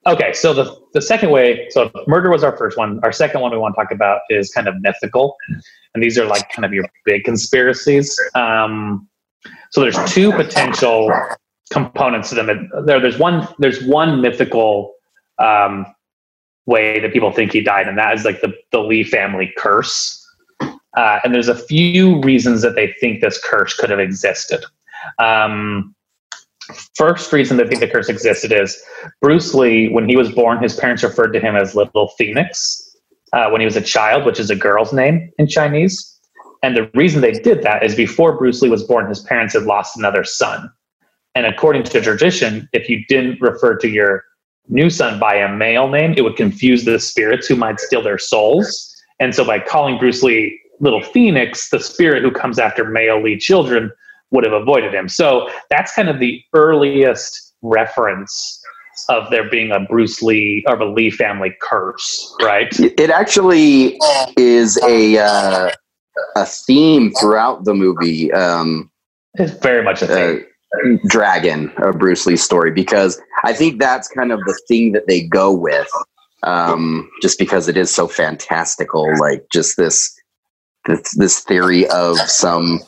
Okay, 0.07 0.33
so 0.33 0.53
the 0.53 0.75
the 0.93 1.01
second 1.01 1.29
way, 1.29 1.67
so 1.69 1.91
murder 2.07 2.31
was 2.31 2.43
our 2.43 2.57
first 2.57 2.75
one. 2.75 2.99
Our 3.03 3.11
second 3.11 3.41
one 3.41 3.51
we 3.51 3.57
want 3.57 3.75
to 3.75 3.81
talk 3.81 3.91
about 3.91 4.21
is 4.29 4.49
kind 4.51 4.67
of 4.67 4.73
mythical, 4.81 5.35
and 5.93 6.03
these 6.03 6.17
are 6.17 6.25
like 6.25 6.49
kind 6.51 6.65
of 6.65 6.73
your 6.73 6.85
big 7.05 7.23
conspiracies. 7.23 8.19
Um, 8.33 9.07
so 9.69 9.81
there's 9.81 9.97
two 10.11 10.31
potential 10.31 11.11
components 11.71 12.29
to 12.29 12.35
them. 12.35 12.69
There, 12.85 12.99
there's 12.99 13.19
one. 13.19 13.47
There's 13.59 13.83
one 13.83 14.21
mythical 14.21 14.93
um, 15.37 15.85
way 16.65 16.99
that 16.99 17.13
people 17.13 17.31
think 17.31 17.53
he 17.53 17.61
died, 17.61 17.87
and 17.87 17.95
that 17.99 18.15
is 18.15 18.25
like 18.25 18.41
the 18.41 18.53
the 18.71 18.79
Lee 18.79 19.03
family 19.03 19.53
curse. 19.55 20.17
Uh, 20.97 21.19
and 21.23 21.33
there's 21.33 21.47
a 21.47 21.55
few 21.55 22.19
reasons 22.21 22.61
that 22.63 22.75
they 22.75 22.93
think 22.99 23.21
this 23.21 23.39
curse 23.43 23.73
could 23.75 23.89
have 23.89 23.99
existed. 23.99 24.65
Um, 25.19 25.95
first 26.97 27.31
reason 27.31 27.57
they 27.57 27.67
think 27.67 27.79
the 27.79 27.87
curse 27.87 28.09
existed 28.09 28.51
is 28.51 28.81
Bruce 29.21 29.53
Lee, 29.53 29.89
when 29.89 30.07
he 30.07 30.15
was 30.15 30.31
born, 30.31 30.61
his 30.61 30.75
parents 30.75 31.03
referred 31.03 31.31
to 31.31 31.39
him 31.39 31.55
as 31.55 31.75
Little 31.75 32.09
Phoenix 32.17 32.95
uh, 33.33 33.49
when 33.49 33.61
he 33.61 33.65
was 33.65 33.75
a 33.75 33.81
child, 33.81 34.25
which 34.25 34.39
is 34.39 34.49
a 34.49 34.55
girl's 34.55 34.93
name 34.93 35.31
in 35.37 35.47
Chinese. 35.47 36.19
And 36.63 36.75
the 36.75 36.89
reason 36.93 37.21
they 37.21 37.31
did 37.31 37.63
that 37.63 37.83
is 37.83 37.95
before 37.95 38.37
Bruce 38.37 38.61
Lee 38.61 38.69
was 38.69 38.83
born, 38.83 39.07
his 39.07 39.21
parents 39.21 39.53
had 39.53 39.63
lost 39.63 39.97
another 39.97 40.23
son. 40.23 40.69
And 41.33 41.45
according 41.45 41.83
to 41.83 42.01
tradition, 42.01 42.69
if 42.73 42.89
you 42.89 43.03
didn't 43.07 43.41
refer 43.41 43.77
to 43.77 43.87
your 43.87 44.23
new 44.67 44.89
son 44.89 45.19
by 45.19 45.35
a 45.35 45.53
male 45.53 45.87
name, 45.87 46.13
it 46.17 46.21
would 46.21 46.35
confuse 46.35 46.85
the 46.85 46.99
spirits 46.99 47.47
who 47.47 47.55
might 47.55 47.79
steal 47.79 48.03
their 48.03 48.17
souls. 48.17 48.87
And 49.19 49.33
so 49.33 49.45
by 49.45 49.59
calling 49.59 49.97
Bruce 49.97 50.23
Lee 50.23 50.59
Little 50.79 51.01
Phoenix, 51.01 51.69
the 51.69 51.79
spirit 51.79 52.23
who 52.23 52.31
comes 52.31 52.59
after 52.59 52.83
male 52.83 53.21
Lee 53.21 53.37
children 53.37 53.91
would 54.31 54.45
have 54.45 54.53
avoided 54.53 54.93
him. 54.93 55.07
So 55.09 55.49
that's 55.69 55.93
kind 55.93 56.09
of 56.09 56.19
the 56.19 56.41
earliest 56.53 57.53
reference 57.61 58.59
of 59.09 59.29
there 59.29 59.49
being 59.49 59.71
a 59.71 59.79
Bruce 59.79 60.21
Lee 60.21 60.63
or 60.67 60.75
a 60.75 60.91
Lee 60.91 61.09
family 61.09 61.53
curse, 61.61 62.33
right? 62.41 62.77
It 62.79 63.09
actually 63.09 63.97
is 64.37 64.77
a 64.83 65.17
uh, 65.17 65.71
a 66.35 66.45
theme 66.45 67.11
throughout 67.19 67.65
the 67.65 67.73
movie. 67.73 68.31
Um, 68.33 68.89
It's 69.35 69.53
very 69.53 69.83
much 69.83 70.01
a 70.01 70.07
thing. 70.07 70.43
uh, 70.85 70.97
Dragon, 71.07 71.71
a 71.77 71.91
Bruce 71.93 72.25
Lee 72.25 72.37
story, 72.37 72.71
because 72.71 73.21
I 73.43 73.53
think 73.53 73.79
that's 73.79 74.07
kind 74.07 74.31
of 74.31 74.39
the 74.45 74.59
thing 74.67 74.93
that 74.93 75.07
they 75.07 75.21
go 75.21 75.51
with. 75.51 75.87
Um, 76.43 77.09
just 77.21 77.37
because 77.37 77.67
it 77.67 77.77
is 77.77 77.93
so 77.93 78.07
fantastical, 78.07 79.07
like 79.19 79.45
just 79.53 79.77
this 79.77 80.11
this, 80.87 81.13
this 81.15 81.39
theory 81.41 81.87
of 81.89 82.17
some 82.17 82.79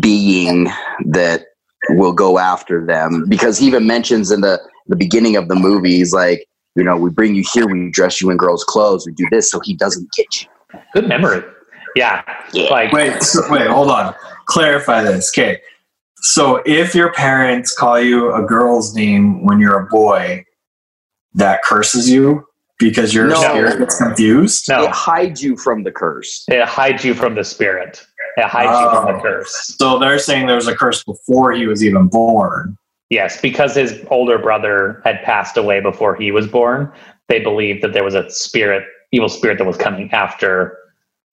being 0.00 0.68
that 1.06 1.42
will 1.90 2.12
go 2.12 2.38
after 2.38 2.84
them. 2.84 3.24
Because 3.28 3.58
he 3.58 3.66
even 3.66 3.86
mentions 3.86 4.30
in 4.30 4.40
the 4.40 4.60
the 4.86 4.96
beginning 4.96 5.36
of 5.36 5.48
the 5.48 5.54
movie, 5.54 5.96
he's 5.96 6.12
like, 6.12 6.46
you 6.76 6.84
know, 6.84 6.96
we 6.96 7.08
bring 7.10 7.34
you 7.34 7.44
here, 7.54 7.66
we 7.66 7.90
dress 7.90 8.20
you 8.20 8.28
in 8.30 8.36
girls' 8.36 8.64
clothes, 8.64 9.06
we 9.06 9.12
do 9.14 9.26
this 9.30 9.50
so 9.50 9.60
he 9.60 9.74
doesn't 9.74 10.08
get 10.16 10.26
you. 10.42 10.48
Good 10.92 11.08
memory. 11.08 11.42
Yeah. 11.96 12.22
Yeah. 12.52 12.68
Like 12.70 12.92
Wait, 12.92 13.22
so, 13.22 13.40
wait, 13.50 13.66
hold 13.68 13.90
on. 13.90 14.14
Clarify 14.46 15.04
this. 15.04 15.30
Okay. 15.34 15.60
So 16.16 16.62
if 16.66 16.94
your 16.94 17.12
parents 17.12 17.74
call 17.74 18.00
you 18.00 18.32
a 18.34 18.42
girl's 18.42 18.94
name 18.94 19.44
when 19.46 19.58
you're 19.60 19.78
a 19.78 19.86
boy, 19.86 20.44
that 21.34 21.62
curses 21.62 22.10
you 22.10 22.44
because 22.78 23.14
your 23.14 23.26
No. 23.28 23.36
spirit 23.36 23.78
gets 23.78 23.96
confused? 23.98 24.66
no, 24.68 24.84
It 24.84 24.90
hides 24.90 25.42
you 25.42 25.56
from 25.56 25.84
the 25.84 25.92
curse. 25.92 26.44
it 26.48 26.64
hides 26.66 27.04
you 27.04 27.14
from 27.14 27.34
the 27.36 27.44
spirit. 27.44 28.04
It 28.36 28.46
hides 28.46 28.80
you 28.80 28.90
from 28.90 29.14
the 29.14 29.22
curse. 29.22 29.76
So 29.78 29.98
they're 29.98 30.18
saying 30.18 30.46
there 30.46 30.56
was 30.56 30.68
a 30.68 30.74
curse 30.74 31.04
before 31.04 31.52
he 31.52 31.66
was 31.66 31.84
even 31.84 32.08
born. 32.08 32.76
Yes, 33.10 33.40
because 33.40 33.74
his 33.76 34.04
older 34.10 34.38
brother 34.38 35.00
had 35.04 35.22
passed 35.22 35.56
away 35.56 35.80
before 35.80 36.16
he 36.16 36.32
was 36.32 36.48
born, 36.48 36.90
they 37.28 37.40
believed 37.40 37.82
that 37.82 37.92
there 37.92 38.04
was 38.04 38.14
a 38.14 38.28
spirit, 38.30 38.84
evil 39.12 39.28
spirit 39.28 39.58
that 39.58 39.66
was 39.66 39.76
coming 39.76 40.10
after 40.12 40.76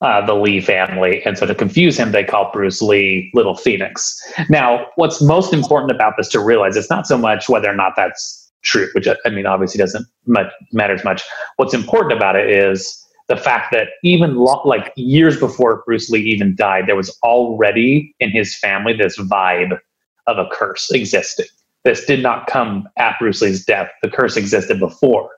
uh, 0.02 0.26
the 0.26 0.34
Lee 0.34 0.60
family. 0.60 1.24
And 1.26 1.38
so 1.38 1.46
to 1.46 1.56
confuse 1.56 1.98
him, 1.98 2.12
they 2.12 2.24
called 2.24 2.52
Bruce 2.52 2.82
Lee 2.82 3.32
Little 3.34 3.56
Phoenix. 3.56 4.20
Now, 4.50 4.88
what's 4.96 5.22
most 5.22 5.54
important 5.54 5.92
about 5.92 6.14
this 6.18 6.28
to 6.30 6.40
realize, 6.40 6.76
it's 6.76 6.90
not 6.90 7.08
so 7.08 7.18
much 7.18 7.50
whether 7.50 7.70
or 7.70 7.76
not 7.76 7.94
that's 7.96 8.52
true, 8.64 8.90
which 8.94 9.08
I 9.08 9.30
mean, 9.30 9.46
obviously 9.46 9.80
doesn't 9.80 10.06
much, 10.26 10.52
matters 10.72 11.04
much. 11.04 11.24
What's 11.56 11.74
important 11.74 12.14
about 12.14 12.36
it 12.36 12.50
is 12.50 12.98
the 13.32 13.38
fact 13.38 13.72
that 13.72 13.88
even 14.04 14.36
lo- 14.36 14.62
like 14.66 14.92
years 14.98 15.40
before 15.40 15.84
Bruce 15.86 16.10
Lee 16.10 16.22
even 16.22 16.54
died, 16.54 16.84
there 16.86 16.98
was 16.98 17.18
already 17.24 18.14
in 18.20 18.30
his 18.30 18.58
family 18.58 18.92
this 18.92 19.18
vibe 19.18 19.80
of 20.28 20.38
a 20.38 20.48
curse 20.52 20.92
existing. 20.92 21.46
This 21.86 22.06
did 22.06 22.22
not 22.22 22.48
come 22.48 22.90
at 22.98 23.16
Bruce 23.20 23.42
Lee's 23.42 23.64
death. 23.64 23.90
The 24.04 24.10
curse 24.10 24.36
existed 24.36 24.80
before. 24.82 25.30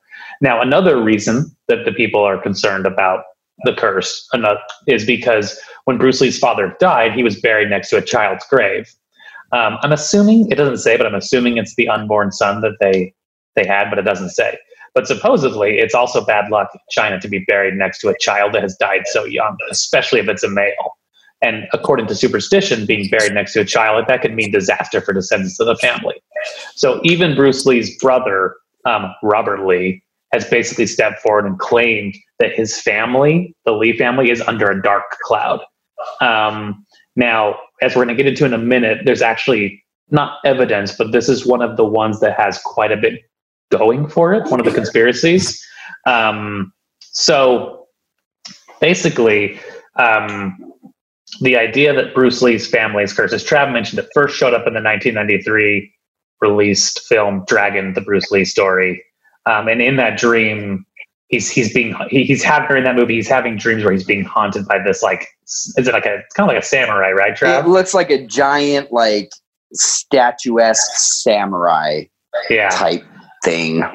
Now, 0.41 0.60
another 0.60 1.04
reason 1.04 1.56
that 1.68 1.86
the 1.86 1.91
people 1.91 2.22
are 2.22 2.41
concerned 2.41 2.88
about 2.88 3.26
the 3.64 3.76
curse 3.76 4.28
is 4.88 5.06
because 5.06 5.60
when 5.86 6.00
Bruce 6.00 6.20
Lee's 6.20 6.39
father 6.39 6.76
died, 6.80 7.12
he 7.14 7.22
was 7.22 7.39
buried 7.39 7.70
next 7.70 7.91
to 7.91 7.98
a 7.98 8.02
child's 8.02 8.44
grave. 8.50 8.91
Um, 9.52 9.78
I'm 9.84 9.91
assuming 9.91 10.50
it 10.50 10.56
doesn't 10.56 10.80
say, 10.80 10.98
but 10.98 11.06
I'm 11.06 11.14
assuming 11.14 11.58
it's 11.58 11.76
the 11.76 11.88
unborn 11.88 12.32
son 12.32 12.62
that 12.62 12.74
they 12.82 13.14
they 13.56 13.68
had, 13.68 13.91
but 13.91 14.00
it 14.00 14.02
doesn't 14.02 14.32
say. 14.32 14.58
But 14.96 15.08
supposedly, 15.08 15.80
it's 15.80 15.96
also 15.96 16.24
bad 16.24 16.52
luck 16.52 16.70
in 16.74 16.80
China 16.91 17.20
to 17.20 17.28
be 17.28 17.39
buried 17.48 17.74
next 17.76 18.00
to 18.00 18.10
a 18.10 18.18
child 18.20 18.54
that 18.54 18.62
has 18.62 18.76
died 18.80 19.04
so 19.06 19.26
young, 19.26 19.58
especially 19.72 20.20
if 20.20 20.28
it's 20.28 20.44
a 20.44 20.50
male. 20.50 20.98
And 21.41 21.68
according 21.74 22.08
to 22.08 22.16
superstition, 22.16 22.86
being 22.86 23.10
buried 23.10 23.34
next 23.34 23.54
to 23.54 23.62
a 23.62 23.66
child, 23.66 24.06
that 24.08 24.22
could 24.22 24.34
mean 24.34 24.52
disaster 24.52 25.02
for 25.02 25.14
descendants 25.14 25.60
of 25.60 25.68
the 25.68 25.76
family. 25.76 26.16
So 26.76 27.02
even 27.04 27.36
Bruce 27.36 27.66
Lee's 27.66 27.98
brother, 27.98 28.56
um, 28.86 29.14
Robert 29.24 29.66
Lee, 29.66 30.04
has 30.32 30.46
basically 30.46 30.88
stepped 30.88 31.20
forward 31.22 31.46
and 31.46 31.60
claimed 31.60 32.16
that 32.39 32.54
his 32.54 32.80
family, 32.80 33.56
the 33.66 33.74
Lee 33.74 33.98
family, 33.98 34.32
is 34.32 34.41
under 34.41 34.70
a 34.70 34.82
dark 34.82 35.04
cloud. 35.22 35.60
Um, 36.22 36.86
now, 37.16 37.56
as 37.82 37.96
we're 37.96 38.06
going 38.06 38.16
to 38.16 38.24
get 38.24 38.32
into 38.32 38.46
in 38.46 38.54
a 38.54 38.58
minute, 38.58 39.00
there's 39.06 39.22
actually 39.22 39.84
not 40.10 40.39
evidence, 40.46 40.96
but 40.96 41.12
this 41.12 41.30
is 41.30 41.46
one 41.46 41.62
of 41.62 41.78
the 41.78 41.86
ones 41.86 42.20
that 42.22 42.39
has 42.39 42.60
quite 42.60 42.91
a 42.91 42.98
bit 42.98 43.22
going 43.78 44.07
for 44.07 44.34
it, 44.34 44.49
one 44.49 44.59
of 44.59 44.65
the 44.65 44.71
conspiracies. 44.71 45.61
Um, 46.05 46.71
so 47.01 47.88
basically, 48.80 49.59
um, 49.97 50.74
the 51.41 51.57
idea 51.57 51.93
that 51.93 52.13
Bruce 52.13 52.41
Lee's 52.41 52.67
family's 52.67 53.13
curse, 53.13 53.34
as 53.34 53.43
Trav 53.43 53.71
mentioned, 53.71 53.99
it 53.99 54.07
first 54.13 54.36
showed 54.36 54.53
up 54.53 54.67
in 54.67 54.74
the 54.74 54.82
1993 54.82 55.91
released 56.41 57.01
film 57.07 57.43
Dragon, 57.47 57.93
the 57.93 58.01
Bruce 58.01 58.30
Lee 58.32 58.45
story. 58.45 59.03
Um, 59.45 59.67
and 59.67 59.82
in 59.82 59.95
that 59.97 60.17
dream, 60.17 60.86
he's 61.30 61.49
he's 61.49 61.74
being 61.74 61.95
he, 62.09 62.24
he's 62.24 62.43
having 62.43 62.78
in 62.78 62.84
that 62.84 62.95
movie 62.95 63.15
he's 63.15 63.28
having 63.28 63.57
dreams 63.57 63.84
where 63.84 63.91
he's 63.91 64.03
being 64.03 64.24
haunted 64.24 64.67
by 64.67 64.78
this 64.86 65.01
like 65.01 65.28
is 65.47 65.74
it 65.88 65.93
like 65.93 66.05
a 66.05 66.17
it's 66.17 66.34
kind 66.36 66.47
of 66.47 66.53
like 66.53 66.63
a 66.63 66.65
samurai 66.65 67.11
right 67.11 67.36
Trav? 67.36 67.63
It 67.63 67.67
looks 67.67 67.93
like 67.93 68.11
a 68.11 68.24
giant, 68.26 68.91
like 68.91 69.32
statuesque 69.74 70.95
samurai 70.95 72.03
Yeah. 72.49 72.69
type 72.69 73.03
thing. 73.44 73.84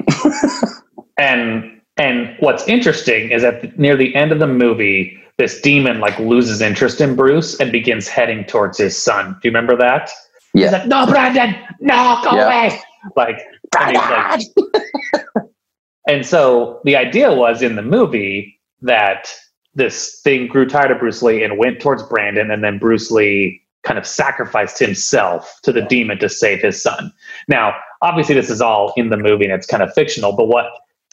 And 1.17 1.81
and 1.97 2.33
what's 2.39 2.65
interesting 2.69 3.29
is 3.31 3.41
that 3.41 3.77
near 3.77 3.97
the 3.97 4.15
end 4.15 4.31
of 4.31 4.39
the 4.39 4.47
movie, 4.47 5.21
this 5.37 5.59
demon 5.59 5.99
like 5.99 6.17
loses 6.17 6.61
interest 6.61 7.01
in 7.01 7.13
Bruce 7.13 7.59
and 7.59 7.73
begins 7.73 8.07
heading 8.07 8.45
towards 8.45 8.77
his 8.77 8.97
son. 8.97 9.33
Do 9.33 9.39
you 9.43 9.49
remember 9.51 9.75
that? 9.75 10.09
He's 10.53 10.63
Yeah. 10.63 10.71
like, 10.71 10.87
no, 10.87 11.05
Brandon, 11.05 11.55
no, 11.81 12.21
go 12.23 12.37
Yeah. 12.37 12.45
away. 12.45 12.79
Like, 13.17 13.41
and, 13.77 13.97
like- 13.97 14.41
and 16.07 16.25
so 16.25 16.79
the 16.85 16.95
idea 16.95 17.33
was 17.33 17.61
in 17.61 17.75
the 17.75 17.81
movie 17.81 18.57
that 18.81 19.29
this 19.75 20.21
thing 20.23 20.47
grew 20.47 20.65
tired 20.67 20.91
of 20.91 20.99
Bruce 20.99 21.21
Lee 21.21 21.43
and 21.43 21.57
went 21.57 21.81
towards 21.81 22.01
Brandon, 22.03 22.49
and 22.49 22.63
then 22.63 22.77
Bruce 22.79 23.11
Lee 23.11 23.61
kind 23.83 23.97
of 23.97 24.05
sacrificed 24.05 24.79
himself 24.79 25.59
to 25.63 25.71
the 25.71 25.81
demon 25.83 26.19
to 26.19 26.29
save 26.29 26.61
his 26.61 26.81
son. 26.81 27.11
Now, 27.47 27.73
obviously, 28.01 28.35
this 28.35 28.49
is 28.49 28.61
all 28.61 28.93
in 28.97 29.09
the 29.09 29.17
movie 29.17 29.45
and 29.45 29.53
it's 29.53 29.67
kind 29.67 29.81
of 29.83 29.93
fictional, 29.93 30.35
but 30.35 30.47
what 30.47 30.65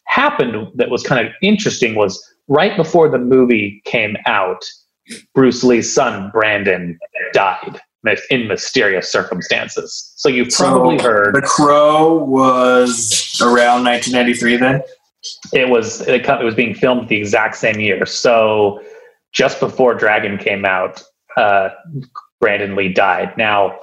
happened 0.07 0.69
that 0.75 0.91
was 0.91 1.03
kind 1.03 1.25
of 1.27 1.33
interesting 1.43 1.95
was 1.95 2.23
right 2.49 2.77
before 2.77 3.09
the 3.09 3.19
movie 3.19 3.83
came 3.85 4.17
out, 4.27 4.65
Bruce 5.35 5.63
Lee's 5.63 5.93
son, 5.93 6.31
Brandon, 6.33 6.99
died 7.33 7.81
in 8.31 8.47
mysterious 8.47 9.11
circumstances. 9.11 10.13
So 10.17 10.29
you've 10.29 10.51
probably 10.51 10.99
So, 10.99 11.05
heard 11.05 11.35
The 11.35 11.43
Crow 11.43 12.15
was 12.15 13.41
around 13.41 13.85
1993 13.85 14.57
then? 14.57 14.83
it 15.53 15.69
was 15.69 16.03
it, 16.03 16.25
it 16.25 16.45
was 16.45 16.55
being 16.55 16.75
filmed 16.75 17.09
the 17.09 17.17
exact 17.17 17.57
same 17.57 17.81
year. 17.81 18.07
So 18.07 18.81
just 19.33 19.59
before 19.61 19.95
Dragon 19.95 20.39
came 20.39 20.65
out, 20.65 21.03
uh, 21.37 21.71
Brandon 22.41 22.77
Lee 22.77 22.93
died. 22.93 23.37
Now, 23.37 23.79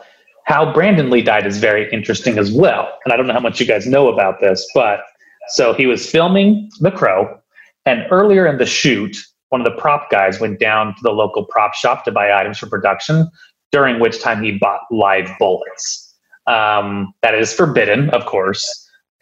how 0.45 0.73
Brandon 0.73 1.09
Lee 1.09 1.21
died 1.21 1.47
is 1.47 1.57
very 1.57 1.91
interesting 1.91 2.37
as 2.37 2.51
well. 2.51 2.89
And 3.05 3.13
I 3.13 3.17
don't 3.17 3.27
know 3.27 3.33
how 3.33 3.39
much 3.39 3.59
you 3.59 3.65
guys 3.65 3.87
know 3.87 4.09
about 4.09 4.41
this, 4.41 4.67
but 4.75 5.01
so 5.49 5.73
he 5.73 5.85
was 5.85 6.09
filming 6.09 6.69
The 6.79 6.91
Crow, 6.91 7.39
and 7.85 8.05
earlier 8.11 8.47
in 8.47 8.57
the 8.57 8.65
shoot, 8.65 9.17
one 9.49 9.61
of 9.61 9.65
the 9.65 9.79
prop 9.79 10.09
guys 10.09 10.39
went 10.39 10.59
down 10.59 10.95
to 10.95 11.01
the 11.03 11.11
local 11.11 11.45
prop 11.45 11.73
shop 11.73 12.05
to 12.05 12.11
buy 12.11 12.33
items 12.33 12.57
for 12.57 12.67
production. 12.67 13.29
During 13.71 13.99
which 13.99 14.21
time 14.21 14.43
he 14.43 14.59
bought 14.59 14.81
live 14.91 15.31
bullets. 15.39 16.15
Um, 16.45 17.11
that 17.23 17.33
is 17.33 17.51
forbidden, 17.51 18.11
of 18.11 18.23
course. 18.27 18.63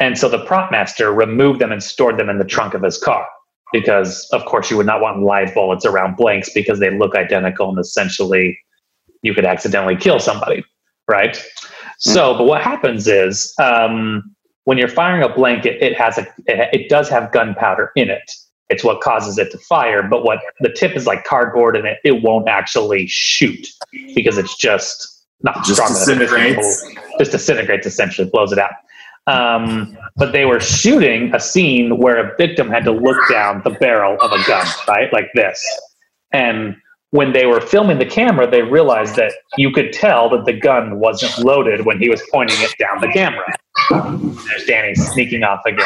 And 0.02 0.18
so 0.18 0.28
the 0.28 0.44
prop 0.44 0.72
master 0.72 1.14
removed 1.14 1.62
them 1.62 1.72
and 1.72 1.82
stored 1.82 2.18
them 2.20 2.30
in 2.30 2.38
the 2.38 2.44
trunk 2.44 2.74
of 2.74 2.84
his 2.84 2.98
car 2.98 3.26
because, 3.72 4.28
of 4.34 4.44
course, 4.44 4.70
you 4.70 4.76
would 4.76 4.86
not 4.86 5.00
want 5.00 5.24
live 5.24 5.54
bullets 5.54 5.86
around 5.86 6.18
blanks 6.18 6.50
because 6.54 6.80
they 6.80 6.90
look 6.90 7.16
identical 7.16 7.70
and 7.70 7.80
essentially 7.80 8.60
you 9.22 9.34
could 9.34 9.46
accidentally 9.46 9.96
kill 9.96 10.20
somebody, 10.20 10.64
right? 11.10 11.42
So, 11.98 12.36
but 12.38 12.46
what 12.46 12.62
happens 12.62 13.08
is 13.08 13.54
um, 13.62 14.36
when 14.64 14.78
you're 14.78 14.88
firing 14.88 15.24
a 15.24 15.30
blank, 15.34 15.66
it, 15.66 15.82
it 15.82 15.98
has 15.98 16.18
a 16.18 16.22
it, 16.48 16.70
it 16.74 16.90
does 16.90 17.10
have 17.10 17.32
gunpowder 17.32 17.92
in 17.96 18.10
it. 18.10 18.32
It's 18.70 18.84
what 18.84 19.02
causes 19.02 19.38
it 19.38 19.52
to 19.52 19.58
fire, 19.58 20.02
but 20.02 20.24
what 20.24 20.40
the 20.62 20.70
tip 20.72 20.96
is 20.96 21.06
like 21.06 21.26
cardboard 21.26 21.76
and 21.76 21.86
it, 21.86 22.00
it 22.06 22.24
won't 22.24 22.48
actually 22.48 23.06
shoot 23.08 23.68
because 24.16 24.38
it's 24.38 24.56
just 24.56 25.26
not 25.44 25.66
Just 25.66 25.74
strong 25.74 25.90
enough. 25.90 26.66
Just 27.20 27.32
disintegrates 27.32 27.86
essentially, 27.86 28.30
blows 28.30 28.52
it 28.52 28.60
out. 28.60 28.72
Um, 29.28 29.98
but 30.16 30.32
they 30.32 30.46
were 30.46 30.60
shooting 30.60 31.34
a 31.36 31.40
scene 31.40 31.98
where 31.98 32.18
a 32.18 32.36
victim 32.38 32.70
had 32.70 32.84
to 32.86 32.92
look 32.92 33.18
down 33.30 33.62
the 33.64 33.72
barrel 33.72 34.18
of 34.22 34.32
a 34.32 34.44
gun, 34.48 34.66
right? 34.88 35.12
Like 35.14 35.30
this. 35.36 35.64
And 36.32 36.76
when 37.12 37.34
they 37.34 37.46
were 37.46 37.62
filming 37.62 38.00
the 38.00 38.06
camera, 38.06 38.50
they 38.50 38.62
realized 38.62 39.16
that 39.18 39.34
you 39.58 39.72
could 39.72 39.92
tell 39.94 40.30
that 40.30 40.46
the 40.46 40.54
gun 40.54 41.00
wasn't 41.00 41.38
loaded 41.46 41.86
when 41.86 42.00
he 42.00 42.10
was 42.10 42.22
pointing 42.32 42.58
it 42.60 42.74
down 42.80 43.02
the 43.02 43.10
camera. 43.10 43.46
There's 44.48 44.66
Danny 44.66 44.96
sneaking 44.96 45.44
off 45.44 45.62
again. 45.66 45.86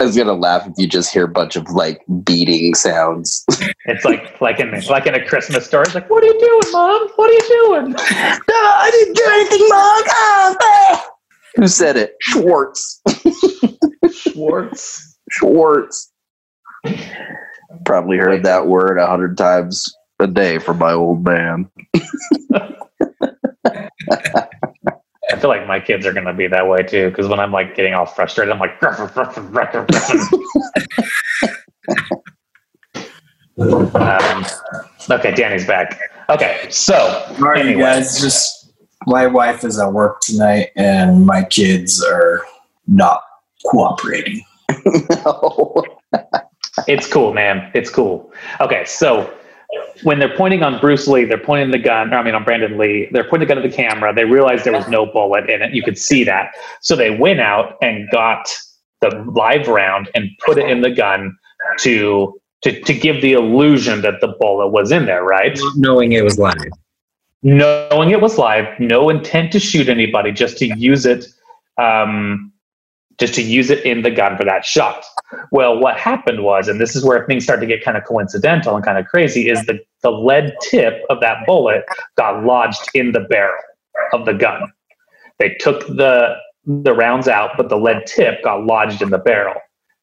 I 0.00 0.04
was 0.04 0.16
gonna 0.16 0.32
laugh 0.32 0.66
if 0.66 0.74
you 0.76 0.86
just 0.86 1.12
hear 1.12 1.24
a 1.24 1.28
bunch 1.28 1.56
of 1.56 1.68
like 1.70 2.02
beating 2.24 2.74
sounds. 2.74 3.44
It's 3.86 4.04
like 4.04 4.40
like 4.40 4.60
in 4.60 4.70
like 4.88 5.06
in 5.06 5.14
a 5.14 5.24
Christmas 5.24 5.66
story. 5.66 5.84
It's 5.86 5.94
like, 5.94 6.10
what 6.10 6.22
are 6.22 6.26
you 6.26 6.38
doing, 6.38 6.72
mom? 6.72 7.08
What 7.16 7.30
are 7.30 7.32
you 7.32 7.48
doing? 7.48 7.92
no, 7.92 7.98
I 8.48 8.90
didn't 8.90 9.16
do 9.16 9.24
anything, 9.28 9.68
Mom. 9.68 10.02
Ah, 10.10 11.10
Who 11.56 11.68
said 11.68 11.96
it? 11.96 12.16
Schwartz. 12.20 13.00
Schwartz. 14.10 15.18
Schwartz. 15.30 16.11
Probably 17.84 18.16
heard 18.18 18.42
that 18.44 18.66
word 18.66 18.98
a 18.98 19.06
hundred 19.06 19.36
times 19.36 19.92
a 20.20 20.26
day 20.26 20.58
from 20.58 20.78
my 20.78 20.92
old 20.92 21.24
man. 21.24 21.68
I 25.30 25.36
feel 25.38 25.48
like 25.50 25.66
my 25.66 25.80
kids 25.80 26.04
are 26.06 26.12
gonna 26.12 26.34
be 26.34 26.46
that 26.48 26.68
way 26.68 26.82
too. 26.82 27.08
Because 27.10 27.28
when 27.28 27.40
I'm 27.40 27.52
like 27.52 27.74
getting 27.74 27.94
all 27.94 28.06
frustrated, 28.06 28.52
I'm 28.52 28.58
like, 28.60 28.80
"Ruff, 28.82 28.98
ruff, 28.98 29.16
ruff, 29.16 29.36
ruff, 29.38 29.74
ruff." 29.74 30.32
um, 33.94 34.44
okay, 35.10 35.32
Danny's 35.34 35.66
back. 35.66 35.98
Okay, 36.28 36.66
so 36.70 36.94
All 36.94 37.36
right, 37.38 37.64
you 37.64 37.70
Anyway. 37.72 37.82
guys, 37.82 38.20
just 38.20 38.72
my 39.06 39.26
wife 39.26 39.64
is 39.64 39.78
at 39.78 39.92
work 39.92 40.20
tonight 40.20 40.70
and 40.76 41.26
my 41.26 41.44
kids 41.44 42.02
are 42.04 42.42
not 42.86 43.22
cooperating. 43.66 44.42
It's 46.88 47.06
cool, 47.06 47.32
man. 47.32 47.70
It's 47.74 47.90
cool. 47.90 48.32
Okay, 48.60 48.84
so 48.84 49.32
when 50.02 50.18
they're 50.18 50.36
pointing 50.36 50.62
on 50.62 50.80
Bruce 50.80 51.06
Lee, 51.06 51.24
they're 51.24 51.38
pointing 51.38 51.70
the 51.70 51.78
gun, 51.78 52.12
or 52.12 52.18
I 52.18 52.22
mean 52.22 52.34
on 52.34 52.44
Brandon 52.44 52.76
Lee, 52.78 53.08
they're 53.12 53.24
pointing 53.24 53.48
the 53.48 53.54
gun 53.54 53.64
at 53.64 53.70
the 53.70 53.74
camera. 53.74 54.14
They 54.14 54.24
realized 54.24 54.64
there 54.64 54.72
was 54.72 54.88
no 54.88 55.06
bullet 55.06 55.48
in 55.48 55.62
it. 55.62 55.74
You 55.74 55.82
could 55.82 55.98
see 55.98 56.24
that. 56.24 56.52
So 56.80 56.96
they 56.96 57.10
went 57.10 57.40
out 57.40 57.76
and 57.82 58.08
got 58.10 58.48
the 59.00 59.10
live 59.34 59.68
round 59.68 60.10
and 60.14 60.28
put 60.44 60.58
it 60.58 60.68
in 60.70 60.80
the 60.80 60.90
gun 60.90 61.36
to 61.80 62.40
to, 62.62 62.80
to 62.80 62.94
give 62.94 63.20
the 63.22 63.32
illusion 63.32 64.02
that 64.02 64.20
the 64.20 64.28
bullet 64.38 64.68
was 64.68 64.92
in 64.92 65.06
there, 65.06 65.24
right? 65.24 65.58
knowing 65.76 66.12
it 66.12 66.22
was 66.22 66.38
live. 66.38 66.54
knowing 67.42 68.10
it 68.10 68.20
was 68.20 68.38
live, 68.38 68.78
no 68.78 69.10
intent 69.10 69.50
to 69.52 69.58
shoot 69.58 69.88
anybody, 69.88 70.30
just 70.30 70.58
to 70.58 70.66
use 70.78 71.04
it, 71.04 71.26
um, 71.76 72.51
just 73.18 73.34
to 73.34 73.42
use 73.42 73.70
it 73.70 73.84
in 73.84 74.02
the 74.02 74.10
gun 74.10 74.36
for 74.36 74.44
that 74.44 74.64
shot. 74.64 75.04
Well, 75.50 75.78
what 75.78 75.98
happened 75.98 76.42
was, 76.42 76.68
and 76.68 76.80
this 76.80 76.96
is 76.96 77.04
where 77.04 77.24
things 77.26 77.44
start 77.44 77.60
to 77.60 77.66
get 77.66 77.84
kind 77.84 77.96
of 77.96 78.04
coincidental 78.04 78.74
and 78.76 78.84
kind 78.84 78.98
of 78.98 79.06
crazy, 79.06 79.48
is 79.48 79.64
the 79.66 79.80
the 80.02 80.10
lead 80.10 80.54
tip 80.62 81.02
of 81.10 81.20
that 81.20 81.46
bullet 81.46 81.84
got 82.16 82.44
lodged 82.44 82.88
in 82.94 83.12
the 83.12 83.20
barrel 83.20 83.62
of 84.12 84.26
the 84.26 84.34
gun. 84.34 84.72
They 85.38 85.54
took 85.60 85.86
the 85.86 86.36
the 86.66 86.94
rounds 86.94 87.28
out, 87.28 87.52
but 87.56 87.68
the 87.68 87.76
lead 87.76 88.06
tip 88.06 88.42
got 88.42 88.64
lodged 88.64 89.02
in 89.02 89.10
the 89.10 89.18
barrel. 89.18 89.54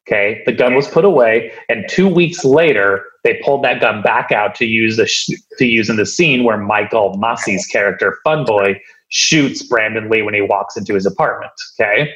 Okay, 0.07 0.41
the 0.45 0.53
gun 0.53 0.73
was 0.75 0.87
put 0.87 1.05
away, 1.05 1.51
and 1.69 1.85
two 1.87 2.07
weeks 2.07 2.43
later, 2.43 3.05
they 3.23 3.39
pulled 3.43 3.63
that 3.63 3.79
gun 3.79 4.01
back 4.01 4.31
out 4.31 4.55
to 4.55 4.65
use 4.65 4.97
the 4.97 5.05
sh- 5.05 5.29
to 5.57 5.65
use 5.65 5.89
in 5.89 5.97
the 5.97 6.05
scene 6.05 6.43
where 6.43 6.57
Michael 6.57 7.15
Massee's 7.17 7.67
character 7.67 8.17
Funboy 8.25 8.79
shoots 9.09 9.61
Brandon 9.61 10.09
Lee 10.09 10.21
when 10.21 10.33
he 10.33 10.41
walks 10.41 10.75
into 10.75 10.95
his 10.95 11.05
apartment. 11.05 11.51
Okay, 11.79 12.11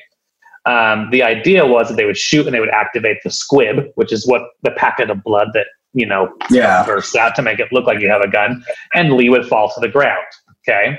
um, 0.65 1.09
the 1.11 1.21
idea 1.23 1.65
was 1.65 1.89
that 1.89 1.95
they 1.95 2.05
would 2.05 2.17
shoot 2.17 2.45
and 2.45 2.53
they 2.55 2.59
would 2.59 2.69
activate 2.69 3.17
the 3.23 3.29
squib, 3.31 3.85
which 3.95 4.11
is 4.13 4.25
what 4.27 4.41
the 4.61 4.71
packet 4.71 5.09
of 5.09 5.23
blood 5.23 5.49
that 5.53 5.67
you 5.93 6.05
know 6.05 6.33
Yeah. 6.49 6.83
bursts 6.85 7.15
out 7.15 7.35
to 7.35 7.41
make 7.41 7.59
it 7.59 7.71
look 7.71 7.85
like 7.85 7.99
you 7.99 8.09
have 8.09 8.21
a 8.21 8.29
gun, 8.29 8.63
and 8.93 9.13
Lee 9.13 9.29
would 9.29 9.45
fall 9.47 9.69
to 9.73 9.79
the 9.79 9.89
ground. 9.89 10.25
Okay, 10.67 10.97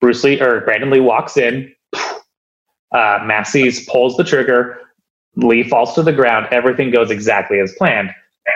Bruce 0.00 0.22
Lee 0.24 0.40
or 0.40 0.60
Brandon 0.60 0.90
Lee 0.90 1.00
walks 1.00 1.36
in. 1.36 1.72
Uh, 2.92 3.18
Massee's 3.24 3.84
pulls 3.88 4.16
the 4.16 4.24
trigger. 4.24 4.78
Lee 5.36 5.62
falls 5.68 5.94
to 5.94 6.02
the 6.02 6.12
ground. 6.12 6.46
Everything 6.50 6.90
goes 6.90 7.10
exactly 7.10 7.58
as 7.60 7.74
planned. 7.76 8.10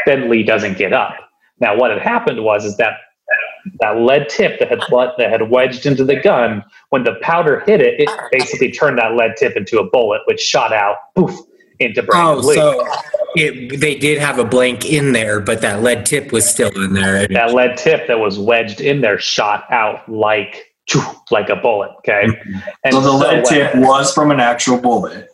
Then 0.06 0.30
Lee 0.30 0.42
doesn't 0.42 0.78
get 0.78 0.92
up. 0.92 1.14
Now, 1.58 1.76
what 1.76 1.90
had 1.90 2.00
happened 2.00 2.42
was 2.44 2.64
is 2.64 2.76
that 2.78 2.94
that 3.80 3.98
lead 3.98 4.28
tip 4.28 4.58
that 4.58 4.68
had 4.68 4.80
that 4.90 5.30
had 5.30 5.50
wedged 5.50 5.86
into 5.86 6.04
the 6.04 6.16
gun. 6.16 6.64
When 6.90 7.04
the 7.04 7.14
powder 7.22 7.60
hit 7.66 7.80
it, 7.80 8.00
it 8.00 8.10
basically 8.32 8.70
turned 8.70 8.98
that 8.98 9.14
lead 9.14 9.36
tip 9.36 9.56
into 9.56 9.78
a 9.78 9.88
bullet, 9.88 10.22
which 10.26 10.40
shot 10.40 10.72
out 10.72 10.96
poof 11.14 11.38
into 11.78 12.02
Brandon 12.02 12.44
Oh, 12.44 12.46
Lee. 12.46 12.54
so 12.54 12.86
it, 13.36 13.80
they 13.80 13.94
did 13.94 14.18
have 14.18 14.38
a 14.38 14.44
blank 14.44 14.84
in 14.84 15.12
there, 15.12 15.40
but 15.40 15.60
that 15.62 15.82
lead 15.82 16.04
tip 16.06 16.32
was 16.32 16.48
still 16.48 16.70
in 16.82 16.94
there. 16.94 17.26
that 17.28 17.54
lead 17.54 17.76
tip 17.76 18.06
that 18.06 18.18
was 18.18 18.38
wedged 18.38 18.80
in 18.80 19.00
there 19.00 19.18
shot 19.18 19.64
out 19.70 20.08
like 20.08 20.66
like 21.30 21.48
a 21.48 21.56
bullet. 21.56 21.90
Okay, 21.98 22.26
mm-hmm. 22.26 22.58
and 22.84 22.94
So 22.94 23.00
the 23.00 23.12
lead 23.12 23.42
what 23.42 23.48
tip 23.48 23.74
was 23.76 24.12
from 24.12 24.30
an 24.30 24.40
actual 24.40 24.78
bullet. 24.78 25.28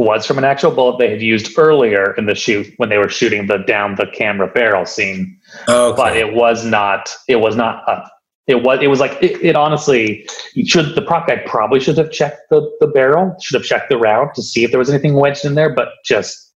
Was 0.00 0.26
from 0.26 0.38
an 0.38 0.44
actual 0.44 0.70
bullet 0.70 0.98
they 0.98 1.10
had 1.10 1.20
used 1.20 1.58
earlier 1.58 2.14
in 2.16 2.24
the 2.24 2.34
shoot 2.34 2.72
when 2.78 2.88
they 2.88 2.96
were 2.96 3.08
shooting 3.08 3.46
the 3.46 3.58
down 3.58 3.96
the 3.96 4.06
camera 4.06 4.46
barrel 4.48 4.86
scene. 4.86 5.38
Okay. 5.68 5.96
But 5.96 6.16
it 6.16 6.34
was 6.34 6.64
not. 6.64 7.14
It 7.28 7.36
was 7.36 7.54
not. 7.54 7.84
A, 7.86 8.10
it 8.46 8.62
was. 8.62 8.78
It 8.80 8.88
was 8.88 8.98
like 8.98 9.12
it, 9.22 9.42
it. 9.44 9.56
Honestly, 9.56 10.26
should 10.64 10.94
the 10.94 11.02
prop 11.02 11.28
guy 11.28 11.42
probably 11.46 11.80
should 11.80 11.98
have 11.98 12.10
checked 12.10 12.48
the 12.48 12.68
the 12.80 12.86
barrel. 12.86 13.36
Should 13.42 13.60
have 13.60 13.64
checked 13.64 13.90
the 13.90 13.98
round 13.98 14.30
to 14.36 14.42
see 14.42 14.64
if 14.64 14.70
there 14.70 14.78
was 14.78 14.88
anything 14.88 15.14
wedged 15.14 15.44
in 15.44 15.54
there, 15.54 15.72
but 15.74 15.88
just 16.04 16.50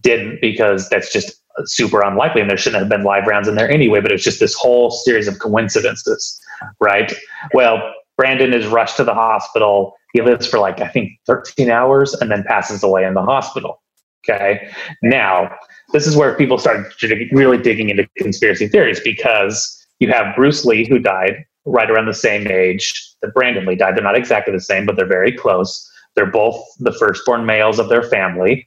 didn't 0.00 0.40
because 0.40 0.88
that's 0.88 1.12
just 1.12 1.42
super 1.66 2.00
unlikely, 2.00 2.40
and 2.40 2.48
there 2.48 2.56
shouldn't 2.56 2.80
have 2.80 2.88
been 2.88 3.04
live 3.04 3.26
rounds 3.26 3.48
in 3.48 3.54
there 3.54 3.70
anyway. 3.70 4.00
But 4.00 4.12
it's 4.12 4.24
just 4.24 4.40
this 4.40 4.54
whole 4.54 4.90
series 4.90 5.28
of 5.28 5.38
coincidences, 5.38 6.40
right? 6.80 7.12
Well, 7.52 7.92
Brandon 8.16 8.54
is 8.54 8.66
rushed 8.66 8.96
to 8.96 9.04
the 9.04 9.14
hospital. 9.14 9.94
He 10.12 10.20
lives 10.20 10.46
for 10.46 10.58
like, 10.58 10.80
I 10.80 10.88
think 10.88 11.12
13 11.26 11.70
hours 11.70 12.14
and 12.14 12.30
then 12.30 12.44
passes 12.44 12.82
away 12.82 13.04
in 13.04 13.14
the 13.14 13.22
hospital. 13.22 13.82
Okay. 14.24 14.70
Now, 15.02 15.50
this 15.92 16.06
is 16.06 16.16
where 16.16 16.36
people 16.36 16.58
start 16.58 16.94
really 17.32 17.58
digging 17.58 17.88
into 17.88 18.08
conspiracy 18.18 18.68
theories 18.68 19.00
because 19.00 19.78
you 19.98 20.08
have 20.12 20.36
Bruce 20.36 20.64
Lee, 20.64 20.86
who 20.86 20.98
died 20.98 21.44
right 21.64 21.90
around 21.90 22.06
the 22.06 22.14
same 22.14 22.46
age 22.46 22.92
that 23.22 23.34
Brandon 23.34 23.66
Lee 23.66 23.76
died. 23.76 23.96
They're 23.96 24.04
not 24.04 24.16
exactly 24.16 24.52
the 24.52 24.60
same, 24.60 24.86
but 24.86 24.96
they're 24.96 25.06
very 25.06 25.32
close. 25.32 25.88
They're 26.14 26.26
both 26.26 26.62
the 26.78 26.92
firstborn 26.92 27.46
males 27.46 27.78
of 27.78 27.88
their 27.88 28.02
family. 28.02 28.66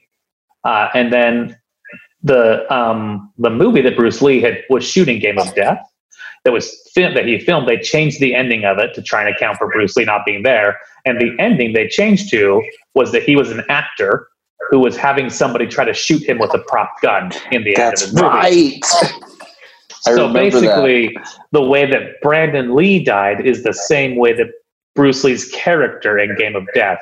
Uh, 0.64 0.90
and 0.94 1.14
then 1.14 1.58
the 2.24 2.72
um, 2.74 3.32
the 3.38 3.52
movie 3.52 3.82
that 3.82 3.96
Bruce 3.96 4.22
Lee 4.22 4.42
had 4.42 4.64
was 4.70 4.84
shooting 4.84 5.20
Game 5.20 5.38
of 5.38 5.54
Death 5.54 5.80
that 6.46 6.54
was 6.54 6.90
filmed 6.94 7.18
that 7.18 7.26
he 7.26 7.40
filmed. 7.40 7.68
They 7.68 7.80
changed 7.80 8.20
the 8.20 8.34
ending 8.34 8.64
of 8.64 8.78
it 8.78 8.94
to 8.94 9.02
try 9.02 9.26
and 9.26 9.36
account 9.36 9.58
for 9.58 9.68
Bruce 9.70 9.98
Lee 9.98 10.06
not 10.06 10.26
being 10.26 10.44
there. 10.44 10.78
And 11.04 11.20
the 11.20 11.36
ending 11.40 11.74
they 11.74 11.88
changed 11.88 12.30
to 12.30 12.64
was 12.94 13.12
that 13.12 13.24
he 13.24 13.36
was 13.36 13.52
an 13.52 13.64
actor 13.68 14.28
who 14.70 14.80
was 14.80 14.96
having 14.96 15.30
somebody 15.30 15.68
try 15.68 15.84
to 15.84 15.94
shoot 15.94 16.24
him 16.24 16.38
with 16.38 16.54
a 16.54 16.60
prop 16.60 16.90
gun 17.02 17.32
in 17.52 17.64
the 17.64 17.76
end 17.76 17.94
of 17.96 18.00
his 18.00 18.14
movie. 18.14 18.28
right. 18.28 18.80
I 20.08 20.12
So 20.14 20.28
remember 20.28 20.40
basically, 20.40 21.18
the 21.52 21.64
way 21.64 21.90
that 21.90 22.22
Brandon 22.22 22.76
Lee 22.76 23.04
died 23.04 23.46
is 23.46 23.64
the 23.64 23.74
same 23.74 24.16
way 24.16 24.34
that 24.34 24.48
Bruce 24.94 25.24
Lee's 25.24 25.50
character 25.50 26.18
in 26.18 26.36
Game 26.38 26.56
of 26.56 26.66
Death 26.76 27.02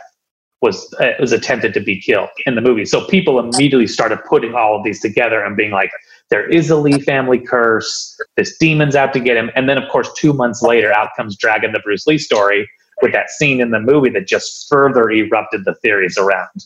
was 0.61 0.91
uh, 1.01 1.11
was 1.19 1.33
attempted 1.33 1.73
to 1.73 1.81
be 1.81 1.99
killed 1.99 2.29
in 2.45 2.55
the 2.55 2.61
movie. 2.61 2.85
So 2.85 3.05
people 3.07 3.39
immediately 3.39 3.87
started 3.87 4.19
putting 4.27 4.55
all 4.55 4.77
of 4.77 4.83
these 4.85 5.01
together 5.01 5.43
and 5.43 5.57
being 5.57 5.71
like, 5.71 5.91
"There 6.33 6.49
is 6.49 6.69
a 6.71 6.75
Lee 6.75 6.99
family 6.99 7.39
curse. 7.39 8.19
This 8.37 8.57
demon's 8.57 8.95
out 8.95 9.13
to 9.13 9.19
get 9.19 9.37
him." 9.37 9.51
And 9.55 9.69
then, 9.69 9.77
of 9.77 9.87
course, 9.91 10.09
two 10.13 10.33
months 10.33 10.61
later, 10.63 10.91
out 10.91 11.09
comes 11.15 11.37
Dragon, 11.37 11.71
the 11.71 11.79
Bruce 11.79 12.07
Lee 12.07 12.17
story, 12.17 12.67
with 13.03 13.11
that 13.13 13.29
scene 13.29 13.61
in 13.61 13.69
the 13.69 13.79
movie 13.79 14.09
that 14.09 14.27
just 14.27 14.67
further 14.67 15.09
erupted 15.11 15.65
the 15.65 15.75
theories 15.75 16.17
around 16.17 16.57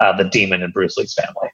uh, 0.00 0.16
the 0.16 0.24
demon 0.24 0.62
in 0.62 0.70
Bruce 0.72 0.96
Lee's 0.96 1.14
family. 1.14 1.50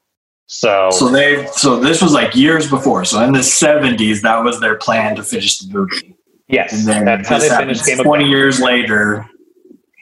So, 0.47 0.89
So 0.93 1.11
they 1.11 1.47
so 1.49 1.79
this 1.79 2.01
was 2.01 2.13
like 2.15 2.35
years 2.35 2.71
before. 2.71 3.05
So 3.05 3.23
in 3.23 3.33
the 3.35 3.43
seventies, 3.43 4.23
that 4.23 4.43
was 4.43 4.61
their 4.61 4.77
plan 4.77 5.15
to 5.17 5.23
finish 5.23 5.59
the 5.59 5.71
movie. 5.73 6.17
yes, 6.49 6.73
And 6.73 6.87
then 6.89 7.05
that's 7.05 7.29
how 7.29 7.39
they 7.39 7.51
finished 7.51 7.85
Game 7.85 7.99
twenty 7.99 8.25
Death. 8.25 8.31
years 8.31 8.61
later, 8.61 9.27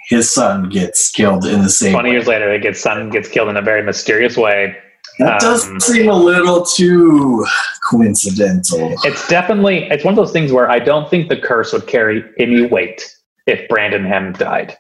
his 0.09 0.33
son 0.33 0.69
gets 0.69 1.11
killed 1.11 1.45
in 1.45 1.63
the 1.63 1.69
same 1.69 1.93
20 1.93 2.09
way. 2.09 2.15
years 2.15 2.29
later, 2.29 2.53
it 2.53 2.63
gets 2.63 2.81
son 2.81 3.11
gets 3.11 3.29
killed 3.29 3.49
in 3.49 3.57
a 3.57 3.63
very 3.63 3.83
mysterious 3.83 4.37
way. 4.37 4.77
That 5.19 5.41
does 5.41 5.67
Um, 5.69 5.81
seem 5.81 6.09
a 6.09 6.15
little 6.15 6.65
too 6.65 7.45
coincidental. 7.91 8.95
It's 9.05 9.27
definitely 9.29 9.85
it's 9.91 10.05
one 10.05 10.13
of 10.13 10.17
those 10.17 10.33
things 10.33 10.53
where 10.53 10.71
I 10.71 10.79
don't 10.79 11.09
think 11.09 11.29
the 11.29 11.37
curse 11.37 11.73
would 11.73 11.87
carry 11.87 12.23
any 12.39 12.67
weight 12.67 13.03
if 13.47 13.67
Brandon 13.69 14.05
hadn't 14.05 14.39
died. 14.39 14.77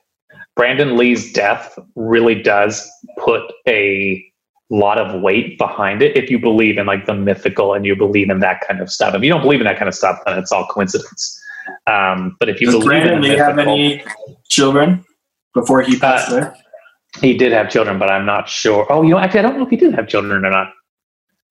Brandon 0.56 0.96
Lee's 0.96 1.32
death 1.32 1.78
really 1.94 2.34
does 2.42 2.88
put 3.18 3.42
a 3.68 4.22
lot 4.68 4.98
of 4.98 5.20
weight 5.22 5.56
behind 5.58 6.02
it 6.02 6.16
if 6.16 6.30
you 6.30 6.38
believe 6.38 6.76
in 6.76 6.86
like 6.86 7.06
the 7.06 7.14
mythical 7.14 7.72
and 7.74 7.86
you 7.86 7.94
believe 7.94 8.30
in 8.30 8.40
that 8.40 8.60
kind 8.66 8.80
of 8.80 8.90
stuff. 8.90 9.14
If 9.14 9.22
you 9.22 9.30
don't 9.30 9.42
believe 9.42 9.60
in 9.60 9.66
that 9.66 9.78
kind 9.78 9.88
of 9.88 9.94
stuff, 9.94 10.18
then 10.26 10.38
it's 10.38 10.50
all 10.52 10.66
coincidence. 10.66 11.40
Um, 11.86 12.36
but 12.40 12.48
if 12.48 12.60
you 12.60 12.66
Does 12.66 12.74
believe 12.82 13.02
in 13.02 13.08
Brandon 13.08 13.22
the 13.22 13.28
Lee 13.28 13.36
have 13.36 13.54
mythical, 13.56 13.74
any 13.74 14.04
children 14.48 15.04
before 15.54 15.82
he 15.82 15.98
passed 15.98 16.32
Uh, 16.32 16.36
away? 16.36 16.50
He 17.20 17.36
did 17.36 17.52
have 17.52 17.70
children, 17.70 17.98
but 17.98 18.10
I'm 18.10 18.26
not 18.26 18.48
sure. 18.48 18.86
Oh, 18.90 19.02
you 19.02 19.10
know, 19.10 19.18
actually, 19.18 19.40
I 19.40 19.42
don't 19.42 19.56
know 19.56 19.64
if 19.64 19.70
he 19.70 19.76
did 19.76 19.94
have 19.94 20.08
children 20.08 20.44
or 20.44 20.50
not. 20.50 20.72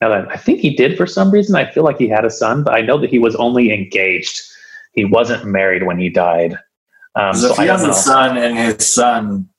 Now 0.01 0.09
that 0.09 0.28
I 0.30 0.38
think 0.38 0.59
he 0.59 0.76
did 0.76 0.97
for 0.97 1.07
some 1.07 1.32
reason. 1.32 1.55
I 1.55 1.72
feel 1.72 1.84
like 1.84 1.97
he 1.97 2.07
had 2.07 2.26
a 2.26 2.30
son, 2.30 2.63
but 2.63 2.74
I 2.74 2.82
know 2.82 2.99
that 2.99 3.09
he 3.09 3.20
was 3.20 3.36
only 3.36 3.74
engaged. 3.74 4.41
He 4.93 5.05
wasn't 5.05 5.45
married 5.45 5.84
when 5.84 5.99
he 5.99 6.09
died. 6.09 6.57
Um, 7.16 7.34
so 7.34 7.51
if 7.51 7.57
he 7.57 7.68
has 7.68 7.84
know. 7.84 7.91
a 7.91 7.93
son 7.93 8.38
and 8.38 8.57
his 8.57 8.93
son, 8.93 9.49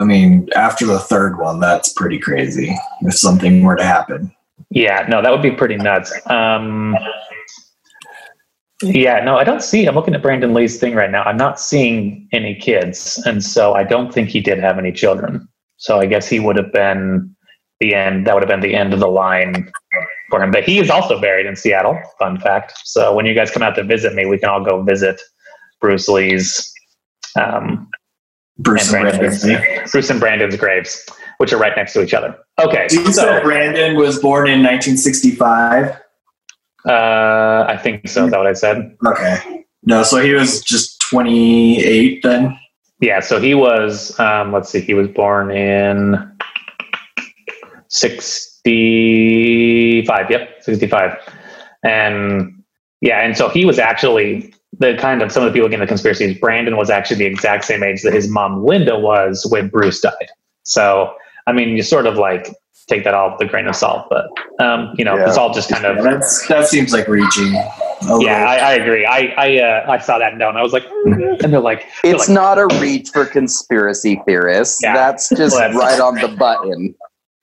I 0.00 0.04
mean, 0.04 0.48
after 0.54 0.86
the 0.86 0.98
third 0.98 1.38
one, 1.38 1.60
that's 1.60 1.92
pretty 1.92 2.18
crazy. 2.18 2.76
If 3.02 3.14
something 3.14 3.62
were 3.62 3.76
to 3.76 3.84
happen, 3.84 4.34
Yeah, 4.70 5.06
no, 5.08 5.22
that 5.22 5.30
would 5.30 5.42
be 5.42 5.52
pretty 5.52 5.76
nuts. 5.76 6.12
Um, 6.26 6.96
yeah, 8.82 9.24
no, 9.24 9.36
I 9.36 9.44
don't 9.44 9.62
see. 9.62 9.86
I'm 9.86 9.94
looking 9.94 10.14
at 10.14 10.22
Brandon 10.22 10.54
Lee's 10.54 10.78
thing 10.78 10.94
right 10.94 11.10
now. 11.10 11.22
I'm 11.24 11.36
not 11.36 11.58
seeing 11.58 12.28
any 12.32 12.54
kids, 12.54 13.20
and 13.26 13.42
so 13.42 13.74
I 13.74 13.82
don't 13.82 14.12
think 14.12 14.28
he 14.28 14.40
did 14.40 14.58
have 14.58 14.78
any 14.78 14.92
children. 14.92 15.48
So 15.78 15.98
I 15.98 16.06
guess 16.06 16.28
he 16.28 16.38
would 16.38 16.56
have 16.56 16.72
been 16.72 17.34
the 17.80 17.94
end. 17.94 18.26
That 18.26 18.34
would 18.34 18.42
have 18.42 18.48
been 18.48 18.60
the 18.60 18.76
end 18.76 18.94
of 18.94 19.00
the 19.00 19.08
line 19.08 19.70
for 20.30 20.42
him. 20.42 20.50
But 20.50 20.64
he 20.64 20.78
is 20.78 20.90
also 20.90 21.20
buried 21.20 21.46
in 21.46 21.56
Seattle. 21.56 21.98
Fun 22.18 22.38
fact. 22.40 22.74
So 22.84 23.14
when 23.14 23.26
you 23.26 23.34
guys 23.34 23.50
come 23.50 23.62
out 23.62 23.74
to 23.76 23.84
visit 23.84 24.14
me, 24.14 24.26
we 24.26 24.38
can 24.38 24.48
all 24.48 24.64
go 24.64 24.82
visit 24.82 25.20
Bruce 25.80 26.08
Lee's. 26.08 26.72
Um, 27.36 27.88
Bruce 28.58 28.92
and 28.92 29.06
and 29.06 29.18
Brandon's, 29.18 29.92
Bruce 29.92 30.10
and 30.10 30.18
Brandon's 30.18 30.56
graves, 30.56 31.04
which 31.38 31.52
are 31.52 31.58
right 31.58 31.74
next 31.76 31.92
to 31.92 32.02
each 32.02 32.12
other. 32.12 32.36
Okay, 32.58 32.88
You 32.90 33.12
so 33.12 33.40
Brandon 33.42 33.96
was 33.96 34.18
born 34.18 34.48
in 34.48 34.62
1965. 34.62 35.96
Uh, 36.88 37.66
I 37.68 37.76
think 37.76 38.08
so. 38.08 38.24
Is 38.24 38.30
that 38.30 38.38
what 38.38 38.46
I 38.46 38.54
said? 38.54 38.96
Okay. 39.06 39.64
No, 39.84 40.02
so 40.02 40.20
he 40.20 40.32
was 40.32 40.62
just 40.62 41.00
28 41.10 42.22
then. 42.22 42.58
Yeah. 43.00 43.20
So 43.20 43.40
he 43.40 43.54
was. 43.54 44.18
Um, 44.18 44.52
let's 44.52 44.70
see. 44.70 44.80
He 44.80 44.94
was 44.94 45.08
born 45.08 45.50
in 45.50 46.16
sixty-five. 47.88 50.30
Yep, 50.30 50.62
sixty-five. 50.62 51.16
And 51.84 52.62
yeah, 53.00 53.20
and 53.20 53.36
so 53.36 53.48
he 53.48 53.64
was 53.64 53.78
actually 53.78 54.52
the 54.78 54.96
kind 54.96 55.22
of 55.22 55.32
some 55.32 55.44
of 55.44 55.48
the 55.48 55.52
people 55.56 55.68
getting 55.68 55.80
the 55.80 55.86
conspiracies. 55.86 56.38
Brandon 56.38 56.76
was 56.76 56.90
actually 56.90 57.18
the 57.18 57.26
exact 57.26 57.64
same 57.64 57.82
age 57.82 58.02
that 58.02 58.12
his 58.12 58.28
mom 58.28 58.64
Linda 58.64 58.98
was 58.98 59.46
when 59.50 59.68
Bruce 59.68 60.00
died. 60.00 60.28
So 60.64 61.14
I 61.46 61.52
mean, 61.52 61.76
you 61.76 61.82
sort 61.82 62.06
of 62.06 62.16
like 62.16 62.48
take 62.88 63.04
that 63.04 63.14
all 63.14 63.30
with 63.32 63.40
a 63.46 63.50
grain 63.50 63.66
of 63.66 63.76
salt, 63.76 64.06
but 64.10 64.26
um, 64.64 64.92
you 64.96 65.04
know, 65.04 65.16
Yeah. 65.16 65.28
it's 65.28 65.36
all 65.36 65.52
just 65.52 65.68
kind 65.70 65.84
of 65.84 66.02
that's 66.02 66.46
that 66.48 66.66
seems 66.66 66.92
like 66.92 67.06
reaching. 67.06 67.54
a 67.54 68.18
yeah, 68.20 68.44
I, 68.48 68.56
I 68.56 68.72
agree. 68.74 69.04
I 69.04 69.34
I, 69.36 69.58
uh, 69.58 69.90
I 69.92 69.98
saw 69.98 70.18
that 70.18 70.36
note 70.36 70.50
and 70.50 70.58
I 70.58 70.62
was 70.62 70.72
like, 70.72 70.84
mm, 71.06 71.42
and 71.42 71.52
they're 71.52 71.60
like, 71.60 71.84
they're 72.02 72.14
It's 72.14 72.28
like, 72.28 72.34
not 72.34 72.58
a 72.58 72.66
reach 72.80 73.10
for 73.10 73.26
conspiracy 73.26 74.20
theorists. 74.26 74.80
Yeah. 74.82 74.94
That's 74.94 75.28
just 75.28 75.54
Well, 75.56 75.60
that's- 75.70 75.76
right 75.76 76.00
on 76.00 76.14
the 76.16 76.28
button. 76.28 76.94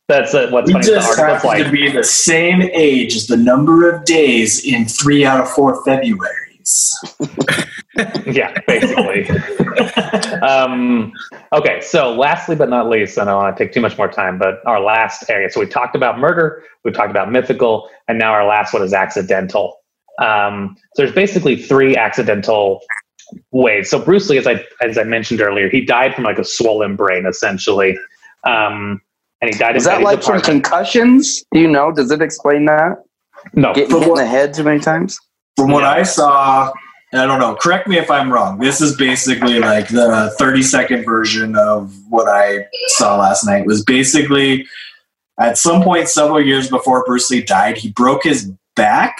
that's 0.07 0.33
uh, 0.33 0.49
what's 0.51 0.67
we 0.67 0.73
funny. 0.73 0.85
The 0.85 0.91
just 0.91 1.07
article's 1.19 1.43
happen 1.43 1.47
like, 1.49 1.63
to 1.65 1.71
be 1.71 1.91
the 1.91 2.03
same 2.03 2.61
age 2.61 3.15
as 3.15 3.27
the 3.27 3.37
number 3.37 3.89
of 3.89 4.03
days 4.05 4.65
in 4.65 4.85
three 4.85 5.25
out 5.25 5.39
of 5.41 5.49
four 5.49 5.83
Februarys. 5.83 6.89
yeah, 8.25 8.57
basically. 8.67 9.29
um, 10.41 11.11
okay, 11.53 11.79
so 11.81 12.13
lastly 12.13 12.55
but 12.55 12.69
not 12.69 12.89
least, 12.89 13.17
and 13.17 13.29
I 13.29 13.33
don't 13.33 13.43
want 13.43 13.57
to 13.57 13.63
take 13.63 13.73
too 13.73 13.81
much 13.81 13.97
more 13.97 14.09
time, 14.09 14.37
but 14.37 14.65
our 14.65 14.81
last 14.81 15.29
area. 15.29 15.49
So 15.49 15.59
we 15.59 15.65
talked 15.67 15.95
about 15.95 16.19
murder, 16.19 16.63
we 16.83 16.91
talked 16.91 17.11
about 17.11 17.31
mythical, 17.31 17.89
and 18.07 18.19
now 18.19 18.31
our 18.31 18.45
last 18.45 18.73
one 18.73 18.83
is 18.83 18.93
accidental. 18.93 19.77
Um, 20.21 20.75
so 20.95 21.03
there's 21.03 21.15
basically 21.15 21.55
three 21.55 21.95
accidental 21.95 22.81
ways. 23.51 23.89
So 23.89 23.99
Bruce 23.99 24.29
Lee, 24.29 24.37
as 24.37 24.47
I 24.47 24.63
as 24.81 24.97
I 24.97 25.03
mentioned 25.03 25.41
earlier, 25.41 25.69
he 25.69 25.85
died 25.85 26.15
from 26.15 26.23
like 26.23 26.39
a 26.39 26.43
swollen 26.45 26.95
brain, 26.95 27.25
essentially. 27.25 27.97
Um, 28.45 29.01
and 29.41 29.53
he 29.53 29.57
died 29.59 29.75
Is 29.75 29.85
that 29.85 29.95
Eddie's 29.95 30.05
like 30.05 30.23
from 30.23 30.41
concussions? 30.41 31.43
Do 31.53 31.59
you 31.59 31.67
know? 31.67 31.91
Does 31.91 32.11
it 32.11 32.21
explain 32.21 32.65
that? 32.65 32.97
No, 33.53 33.73
Getting 33.73 33.99
hit 33.99 34.07
in 34.07 34.15
the 34.15 34.25
head 34.25 34.53
too 34.53 34.63
many 34.63 34.79
times? 34.79 35.19
From 35.57 35.71
what 35.71 35.83
Yeah. 35.83 35.91
I 35.91 36.03
saw, 36.03 36.71
I 37.13 37.25
don't 37.25 37.39
know. 37.39 37.55
Correct 37.55 37.87
me 37.87 37.97
if 37.97 38.11
I'm 38.11 38.31
wrong. 38.31 38.59
This 38.59 38.81
is 38.81 38.95
basically 38.97 39.59
like 39.59 39.87
the 39.87 40.33
30 40.37 40.61
second 40.63 41.05
version 41.05 41.55
of 41.55 41.93
what 42.09 42.27
I 42.27 42.67
saw 42.87 43.17
last 43.17 43.45
night. 43.45 43.65
Was 43.65 43.83
basically 43.83 44.67
at 45.39 45.57
some 45.57 45.83
point 45.83 46.09
several 46.09 46.41
years 46.41 46.69
before 46.69 47.03
Bruce 47.05 47.29
Lee 47.29 47.41
died, 47.41 47.77
he 47.77 47.91
broke 47.91 48.23
his 48.23 48.51
back. 48.75 49.17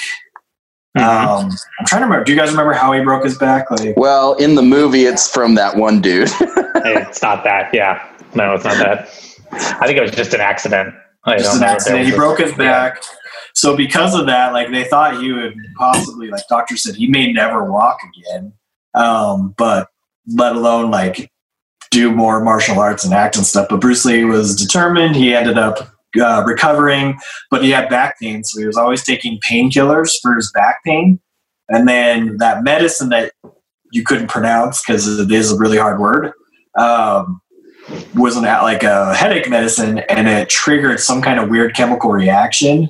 Mhm. 0.98 1.04
Um, 1.04 1.52
I'm 1.80 1.86
trying 1.86 2.02
to 2.02 2.06
remember. 2.06 2.24
Do 2.24 2.32
you 2.32 2.38
guys 2.38 2.52
remember 2.52 2.74
how 2.74 2.92
he 2.94 3.02
broke 3.02 3.24
his 3.24 3.38
back? 3.38 3.70
Like, 3.70 3.98
Well, 3.98 4.34
in 4.36 4.56
the 4.56 4.62
movie, 4.62 5.06
it's 5.06 5.30
from 5.30 5.56
that 5.56 5.76
one 5.76 6.02
dude. 6.02 6.30
it's 6.40 7.22
not 7.22 7.44
that. 7.44 7.74
Yeah, 7.74 8.02
no, 8.34 8.54
it's 8.54 8.64
not 8.64 8.78
that. 8.78 9.10
I 9.52 9.86
think 9.86 9.98
it 9.98 10.02
was 10.02 10.12
just 10.12 10.34
an 10.34 10.42
accident. 10.42 10.94
I 11.26 11.38
just 11.38 11.52
don't 11.52 11.56
an 11.56 11.68
know 11.68 11.74
accident. 11.74 12.06
He 12.06 12.16
broke 12.16 12.40
his 12.40 12.58
yeah. 12.58 12.94
So 13.56 13.76
because 13.76 14.14
of 14.14 14.26
that, 14.28 14.54
like 14.54 14.70
they 14.70 14.84
thought 14.84 15.22
he 15.22 15.32
would 15.32 15.56
possibly, 15.78 16.30
like 16.30 16.44
doctor 16.50 16.76
said, 16.76 16.96
he 16.96 17.08
may 17.08 17.32
never 17.32 17.72
walk 17.72 18.00
again. 18.18 18.54
Um, 18.94 19.56
but 19.58 19.88
let 20.28 20.56
alone 20.56 20.92
like 20.92 21.32
do 21.90 22.12
more 22.12 22.44
martial 22.44 22.80
arts 22.80 23.06
and 23.06 23.14
act 23.14 23.38
and 23.38 23.46
stuff. 23.46 23.68
But 23.70 23.80
Bruce 23.80 24.04
Lee 24.04 24.26
was 24.26 24.56
determined. 24.56 25.16
He 25.16 25.34
ended 25.34 25.58
up 25.58 25.90
uh, 26.20 26.44
recovering, 26.46 27.18
but 27.50 27.64
he 27.64 27.72
had 27.72 27.90
back 27.90 28.20
pain, 28.20 28.44
so 28.44 28.60
he 28.60 28.68
was 28.68 28.78
always 28.78 29.04
taking 29.04 29.40
painkillers 29.40 30.12
for 30.22 30.36
his 30.36 30.52
back 30.54 30.84
pain. 30.86 31.20
And 31.70 31.88
then 31.88 32.38
that 32.38 32.64
medicine 32.64 33.10
that 33.10 33.32
you 33.92 34.04
couldn't 34.04 34.28
pronounce 34.28 34.84
because 34.84 35.08
it 35.08 35.32
is 35.32 35.52
a 35.52 35.58
really 35.58 35.78
hard 35.78 36.00
word. 36.00 36.34
Um, 36.78 37.42
was 38.16 38.36
an 38.36 38.44
like 38.44 38.84
a 38.84 39.14
headache 39.14 39.50
medicine, 39.50 40.00
and 40.10 40.28
it 40.28 40.50
triggered 40.50 41.00
some 41.00 41.22
kind 41.22 41.40
of 41.40 41.50
weird 41.50 41.76
chemical 41.76 42.12
reaction 42.12 42.90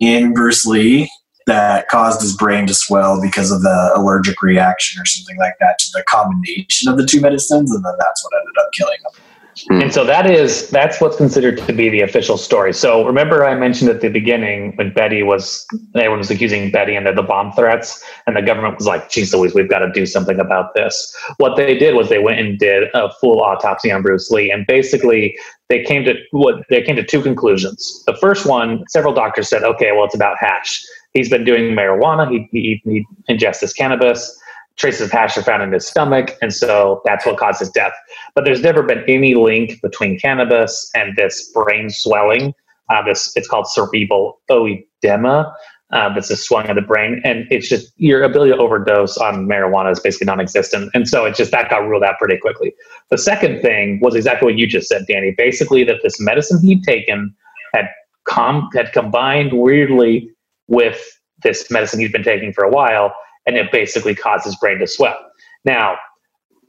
in 0.00 0.34
Bruce 0.34 0.66
Lee, 0.66 1.10
that 1.46 1.88
caused 1.88 2.20
his 2.20 2.36
brain 2.36 2.66
to 2.66 2.74
swell 2.74 3.22
because 3.22 3.52
of 3.52 3.62
the 3.62 3.92
allergic 3.94 4.42
reaction 4.42 5.00
or 5.00 5.06
something 5.06 5.38
like 5.38 5.54
that 5.60 5.78
to 5.78 5.88
the 5.92 6.02
combination 6.08 6.88
of 6.88 6.96
the 6.96 7.06
two 7.06 7.20
medicines, 7.20 7.72
and 7.72 7.84
then 7.84 7.94
that's 7.98 8.24
what 8.24 8.32
ended 8.40 8.54
up 8.60 8.72
killing 8.72 8.98
him. 8.98 9.25
Hmm. 9.68 9.80
And 9.80 9.92
so 9.92 10.04
that 10.04 10.30
is 10.30 10.68
that's 10.68 11.00
what's 11.00 11.16
considered 11.16 11.56
to 11.58 11.72
be 11.72 11.88
the 11.88 12.02
official 12.02 12.36
story. 12.36 12.74
So 12.74 13.06
remember 13.06 13.44
I 13.44 13.54
mentioned 13.54 13.90
at 13.90 14.02
the 14.02 14.08
beginning 14.08 14.76
when 14.76 14.92
Betty 14.92 15.22
was 15.22 15.66
everyone 15.94 16.18
was 16.18 16.30
accusing 16.30 16.70
Betty 16.70 16.94
and 16.94 17.06
the 17.06 17.22
bomb 17.22 17.52
threats, 17.52 18.04
and 18.26 18.36
the 18.36 18.42
government 18.42 18.76
was 18.76 18.86
like, 18.86 19.08
"Geez, 19.08 19.32
Louise, 19.32 19.54
we've 19.54 19.68
got 19.68 19.78
to 19.78 19.90
do 19.90 20.04
something 20.04 20.38
about 20.38 20.74
this." 20.74 21.14
What 21.38 21.56
they 21.56 21.78
did 21.78 21.94
was 21.94 22.10
they 22.10 22.18
went 22.18 22.38
and 22.38 22.58
did 22.58 22.88
a 22.92 23.10
full 23.14 23.40
autopsy 23.40 23.90
on 23.90 24.02
Bruce 24.02 24.30
Lee, 24.30 24.50
and 24.50 24.66
basically 24.66 25.36
they 25.68 25.82
came 25.82 26.04
to 26.04 26.14
what 26.32 26.56
they 26.68 26.82
came 26.82 26.96
to 26.96 27.04
two 27.04 27.22
conclusions. 27.22 28.02
The 28.06 28.14
first 28.14 28.44
one, 28.44 28.84
several 28.88 29.14
doctors 29.14 29.48
said, 29.48 29.62
"Okay, 29.62 29.92
well, 29.92 30.04
it's 30.04 30.14
about 30.14 30.36
hash. 30.38 30.84
He's 31.14 31.30
been 31.30 31.44
doing 31.44 31.74
marijuana. 31.74 32.30
He 32.30 32.46
he, 32.52 32.82
he 32.84 33.06
ingests 33.32 33.74
cannabis." 33.74 34.38
Traces 34.76 35.02
of 35.02 35.10
hash 35.10 35.36
are 35.36 35.42
found 35.42 35.62
in 35.62 35.72
his 35.72 35.86
stomach, 35.86 36.36
and 36.42 36.52
so 36.52 37.02
that's 37.04 37.24
what 37.26 37.38
caused 37.38 37.60
his 37.60 37.70
death. 37.70 37.92
But 38.34 38.44
there's 38.44 38.62
never 38.62 38.82
been 38.82 39.04
any 39.08 39.34
link 39.34 39.80
between 39.82 40.18
cannabis 40.18 40.90
and 40.94 41.16
this 41.16 41.50
brain 41.52 41.90
swelling. 41.90 42.54
Uh, 42.88 43.02
this 43.02 43.32
it's 43.36 43.48
called 43.48 43.66
cerebral 43.66 44.40
oedema. 44.50 45.52
Uh, 45.92 46.12
that's 46.12 46.30
a 46.30 46.36
swelling 46.36 46.68
of 46.68 46.74
the 46.74 46.82
brain, 46.82 47.20
and 47.24 47.46
it's 47.48 47.68
just 47.68 47.92
your 47.96 48.22
ability 48.22 48.50
to 48.50 48.58
overdose 48.58 49.16
on 49.18 49.46
marijuana 49.46 49.92
is 49.92 50.00
basically 50.00 50.24
non-existent, 50.24 50.90
and 50.94 51.08
so 51.08 51.24
it 51.24 51.36
just 51.36 51.52
that 51.52 51.70
got 51.70 51.78
ruled 51.86 52.02
out 52.02 52.18
pretty 52.18 52.36
quickly. 52.36 52.74
The 53.10 53.18
second 53.18 53.62
thing 53.62 54.00
was 54.02 54.16
exactly 54.16 54.46
what 54.46 54.58
you 54.58 54.66
just 54.66 54.88
said, 54.88 55.06
Danny. 55.06 55.32
Basically, 55.38 55.84
that 55.84 55.98
this 56.02 56.18
medicine 56.18 56.60
he'd 56.60 56.82
taken 56.82 57.32
had 57.72 57.86
com 58.24 58.68
had 58.74 58.92
combined 58.92 59.52
weirdly 59.52 60.28
with 60.66 61.06
this 61.44 61.70
medicine 61.70 62.00
he'd 62.00 62.10
been 62.10 62.24
taking 62.24 62.52
for 62.52 62.64
a 62.64 62.70
while, 62.70 63.14
and 63.46 63.56
it 63.56 63.70
basically 63.72 64.14
causes 64.14 64.56
brain 64.56 64.78
to 64.78 64.86
swell. 64.86 65.16
Now, 65.64 65.96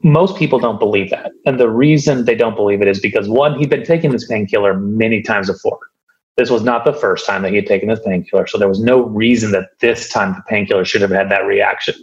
most 0.02 0.36
people 0.36 0.58
don't 0.58 0.78
believe 0.78 1.10
that. 1.10 1.32
And 1.44 1.58
the 1.58 1.68
reason 1.68 2.24
they 2.24 2.34
don't 2.34 2.54
believe 2.54 2.82
it 2.82 2.88
is 2.88 3.00
because 3.00 3.28
one, 3.28 3.58
he'd 3.58 3.70
been 3.70 3.84
taking 3.84 4.12
this 4.12 4.26
painkiller 4.26 4.78
many 4.78 5.22
times 5.22 5.50
before. 5.50 5.78
This 6.36 6.50
was 6.50 6.62
not 6.62 6.84
the 6.84 6.92
first 6.92 7.26
time 7.26 7.42
that 7.42 7.50
he 7.50 7.56
had 7.56 7.66
taken 7.66 7.88
this 7.88 8.00
painkiller. 8.04 8.46
So 8.46 8.58
there 8.58 8.68
was 8.68 8.80
no 8.80 9.02
reason 9.02 9.50
that 9.52 9.70
this 9.80 10.08
time 10.08 10.34
the 10.34 10.42
painkiller 10.46 10.84
should 10.84 11.02
have 11.02 11.10
had 11.10 11.30
that 11.30 11.46
reaction. 11.46 11.96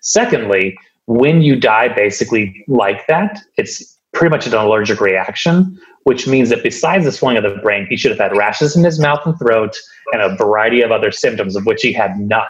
Secondly, 0.00 0.78
when 1.06 1.42
you 1.42 1.60
die 1.60 1.88
basically 1.88 2.64
like 2.68 3.06
that, 3.08 3.38
it's 3.58 3.98
pretty 4.14 4.30
much 4.30 4.46
an 4.46 4.54
allergic 4.54 5.00
reaction, 5.00 5.78
which 6.04 6.26
means 6.26 6.48
that 6.48 6.62
besides 6.62 7.04
the 7.04 7.12
swelling 7.12 7.36
of 7.36 7.42
the 7.42 7.60
brain, 7.60 7.86
he 7.88 7.96
should 7.98 8.10
have 8.10 8.20
had 8.20 8.36
rashes 8.36 8.74
in 8.76 8.82
his 8.82 8.98
mouth 8.98 9.20
and 9.26 9.38
throat 9.38 9.76
and 10.12 10.22
a 10.22 10.36
variety 10.36 10.80
of 10.80 10.90
other 10.90 11.10
symptoms 11.10 11.54
of 11.54 11.66
which 11.66 11.82
he 11.82 11.92
had 11.92 12.18
none. 12.18 12.46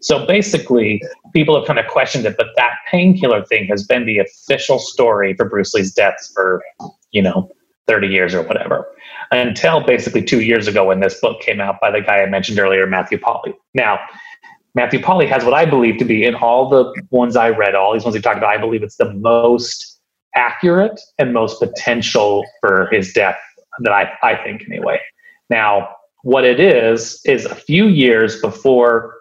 So 0.00 0.26
basically, 0.26 1.02
people 1.32 1.56
have 1.56 1.66
kind 1.66 1.78
of 1.78 1.86
questioned 1.86 2.24
it, 2.24 2.36
but 2.36 2.48
that 2.56 2.72
painkiller 2.90 3.44
thing 3.44 3.66
has 3.66 3.86
been 3.86 4.06
the 4.06 4.18
official 4.18 4.78
story 4.78 5.34
for 5.34 5.44
Bruce 5.48 5.74
Lee's 5.74 5.92
deaths 5.92 6.30
for, 6.34 6.62
you 7.12 7.22
know, 7.22 7.50
30 7.86 8.06
years 8.08 8.34
or 8.34 8.42
whatever. 8.42 8.86
Until 9.30 9.84
basically 9.84 10.22
two 10.22 10.40
years 10.40 10.66
ago 10.66 10.86
when 10.86 11.00
this 11.00 11.20
book 11.20 11.40
came 11.40 11.60
out 11.60 11.80
by 11.80 11.90
the 11.90 12.00
guy 12.00 12.22
I 12.22 12.26
mentioned 12.26 12.58
earlier, 12.58 12.86
Matthew 12.86 13.18
Polly. 13.18 13.54
Now, 13.74 13.98
Matthew 14.74 15.02
Polly 15.02 15.26
has 15.26 15.44
what 15.44 15.54
I 15.54 15.66
believe 15.66 15.98
to 15.98 16.04
be 16.04 16.24
in 16.24 16.34
all 16.34 16.68
the 16.68 16.92
ones 17.10 17.36
I 17.36 17.50
read, 17.50 17.74
all 17.74 17.92
these 17.92 18.04
ones 18.04 18.14
he 18.14 18.22
talked 18.22 18.38
about, 18.38 18.50
I 18.50 18.58
believe 18.58 18.82
it's 18.82 18.96
the 18.96 19.12
most 19.14 20.00
accurate 20.36 21.00
and 21.18 21.32
most 21.32 21.58
potential 21.60 22.44
for 22.60 22.88
his 22.92 23.12
death 23.12 23.38
that 23.80 23.92
I, 23.92 24.12
I 24.22 24.36
think 24.36 24.62
anyway. 24.70 25.00
Now, 25.48 25.96
what 26.22 26.44
it 26.44 26.60
is, 26.60 27.20
is 27.24 27.46
a 27.46 27.54
few 27.54 27.86
years 27.86 28.40
before 28.40 29.19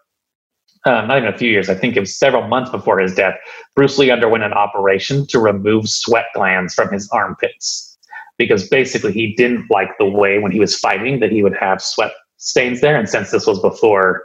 um, 0.86 1.08
not 1.08 1.18
even 1.18 1.34
a 1.34 1.38
few 1.38 1.50
years, 1.50 1.70
I 1.70 1.76
think 1.76 1.98
it 1.98 2.00
was 2.00 2.18
several 2.18 2.48
months 2.48 2.72
before 2.72 3.00
his 3.00 3.14
death, 3.14 3.36
Bruce 3.76 3.98
Lee 3.98 4.12
underwent 4.12 4.44
an 4.44 4.54
operation 4.54 5.28
to 5.28 5.40
remove 5.40 5.90
sweat 5.90 6.28
glands 6.34 6.74
from 6.74 6.92
his 6.92 7.10
armpits 7.12 7.98
because 8.38 8.68
basically 8.70 9.12
he 9.12 9.36
didn't 9.36 9.70
like 9.70 9.90
the 10.00 10.06
way 10.06 10.40
when 10.40 10.52
he 10.52 10.60
was 10.60 10.78
fighting 10.78 11.20
that 11.20 11.32
he 11.32 11.44
would 11.44 11.56
have 11.60 11.82
sweat 11.82 12.14
stains 12.38 12.80
there. 12.80 12.98
And 12.98 13.10
since 13.10 13.32
this 13.32 13.46
was 13.46 13.60
before 13.60 14.24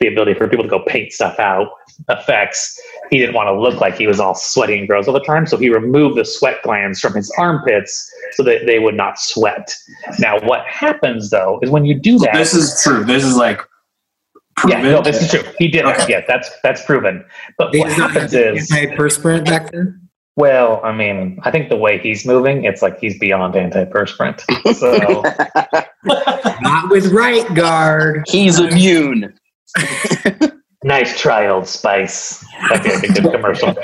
the 0.00 0.08
ability 0.08 0.34
for 0.34 0.48
people 0.48 0.64
to 0.64 0.68
go 0.68 0.80
paint 0.80 1.12
stuff 1.12 1.38
out 1.38 1.68
effects, 2.08 2.76
he 3.10 3.18
didn't 3.18 3.36
want 3.36 3.46
to 3.46 3.58
look 3.58 3.80
like 3.80 3.96
he 3.96 4.08
was 4.08 4.18
all 4.18 4.34
sweaty 4.34 4.76
and 4.76 4.88
gross 4.88 5.06
all 5.06 5.14
the 5.14 5.20
time. 5.20 5.46
So 5.46 5.56
he 5.56 5.68
removed 5.68 6.18
the 6.18 6.24
sweat 6.24 6.60
glands 6.64 6.98
from 6.98 7.14
his 7.14 7.30
armpits 7.38 8.10
so 8.32 8.42
that 8.42 8.66
they 8.66 8.80
would 8.80 8.96
not 8.96 9.20
sweat. 9.20 9.72
Now, 10.18 10.40
what 10.40 10.66
happens 10.66 11.30
though 11.30 11.60
is 11.62 11.70
when 11.70 11.84
you 11.84 11.94
do 11.94 12.18
that. 12.18 12.34
This 12.34 12.54
is 12.54 12.82
true. 12.82 13.04
This 13.04 13.22
is 13.22 13.36
like 13.36 13.60
yeah, 14.68 14.82
no, 14.82 15.02
this 15.02 15.22
is 15.22 15.30
true. 15.30 15.42
He 15.58 15.68
did 15.68 15.84
it. 15.86 16.08
Yeah, 16.08 16.22
that's 16.26 16.50
that's 16.62 16.84
proven. 16.84 17.24
But 17.58 17.72
They 17.72 17.80
what 17.80 17.88
did 17.88 17.98
not 17.98 18.10
have 18.12 18.30
happens 18.30 18.34
is, 18.34 18.70
antiperspirant 18.70 19.44
back 19.46 19.70
then. 19.72 20.08
well, 20.36 20.80
I 20.84 20.92
mean, 20.92 21.38
I 21.42 21.50
think 21.50 21.68
the 21.68 21.76
way 21.76 21.98
he's 21.98 22.26
moving, 22.26 22.64
it's 22.64 22.82
like 22.82 22.98
he's 22.98 23.18
beyond 23.18 23.54
antiperspirant. 23.54 24.40
So 24.74 25.22
Not 26.62 26.90
with 26.90 27.12
right 27.12 27.52
guard. 27.54 28.24
He's 28.28 28.58
immune. 28.58 29.34
nice 30.84 31.18
try, 31.18 31.46
Old 31.48 31.66
Spice. 31.66 32.44
That'd 32.68 33.02
be 33.02 33.08
a 33.08 33.12
good 33.12 33.32
commercial. 33.32 33.74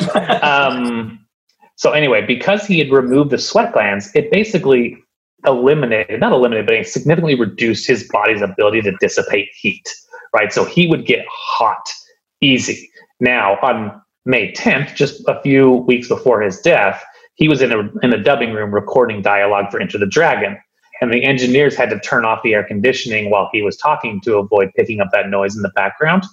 Um, 0.42 1.24
so 1.76 1.92
anyway, 1.92 2.24
because 2.26 2.66
he 2.66 2.78
had 2.78 2.90
removed 2.90 3.30
the 3.30 3.38
sweat 3.38 3.72
glands, 3.72 4.10
it 4.14 4.30
basically 4.30 4.98
eliminated, 5.46 6.20
not 6.20 6.32
eliminated, 6.32 6.66
but 6.66 6.74
it 6.74 6.88
significantly 6.88 7.36
reduced 7.36 7.86
his 7.86 8.08
body's 8.12 8.42
ability 8.42 8.82
to 8.82 8.92
dissipate 9.00 9.48
heat. 9.54 9.88
Right, 10.34 10.52
so 10.52 10.64
he 10.64 10.86
would 10.86 11.06
get 11.06 11.24
hot 11.30 11.88
easy. 12.40 12.90
Now 13.20 13.58
on 13.62 14.00
May 14.24 14.52
10th, 14.52 14.94
just 14.94 15.22
a 15.26 15.40
few 15.42 15.70
weeks 15.70 16.08
before 16.08 16.42
his 16.42 16.60
death, 16.60 17.02
he 17.34 17.48
was 17.48 17.62
in 17.62 17.72
a 17.72 17.90
in 18.02 18.12
a 18.12 18.22
dubbing 18.22 18.52
room 18.52 18.72
recording 18.72 19.22
dialogue 19.22 19.70
for 19.70 19.80
Enter 19.80 19.96
the 19.98 20.06
Dragon, 20.06 20.58
and 21.00 21.12
the 21.12 21.24
engineers 21.24 21.76
had 21.76 21.90
to 21.90 22.00
turn 22.00 22.24
off 22.24 22.42
the 22.42 22.54
air 22.54 22.64
conditioning 22.64 23.30
while 23.30 23.48
he 23.52 23.62
was 23.62 23.76
talking 23.76 24.20
to 24.22 24.36
avoid 24.36 24.70
picking 24.76 25.00
up 25.00 25.08
that 25.12 25.30
noise 25.30 25.56
in 25.56 25.62
the 25.62 25.70
background. 25.70 26.24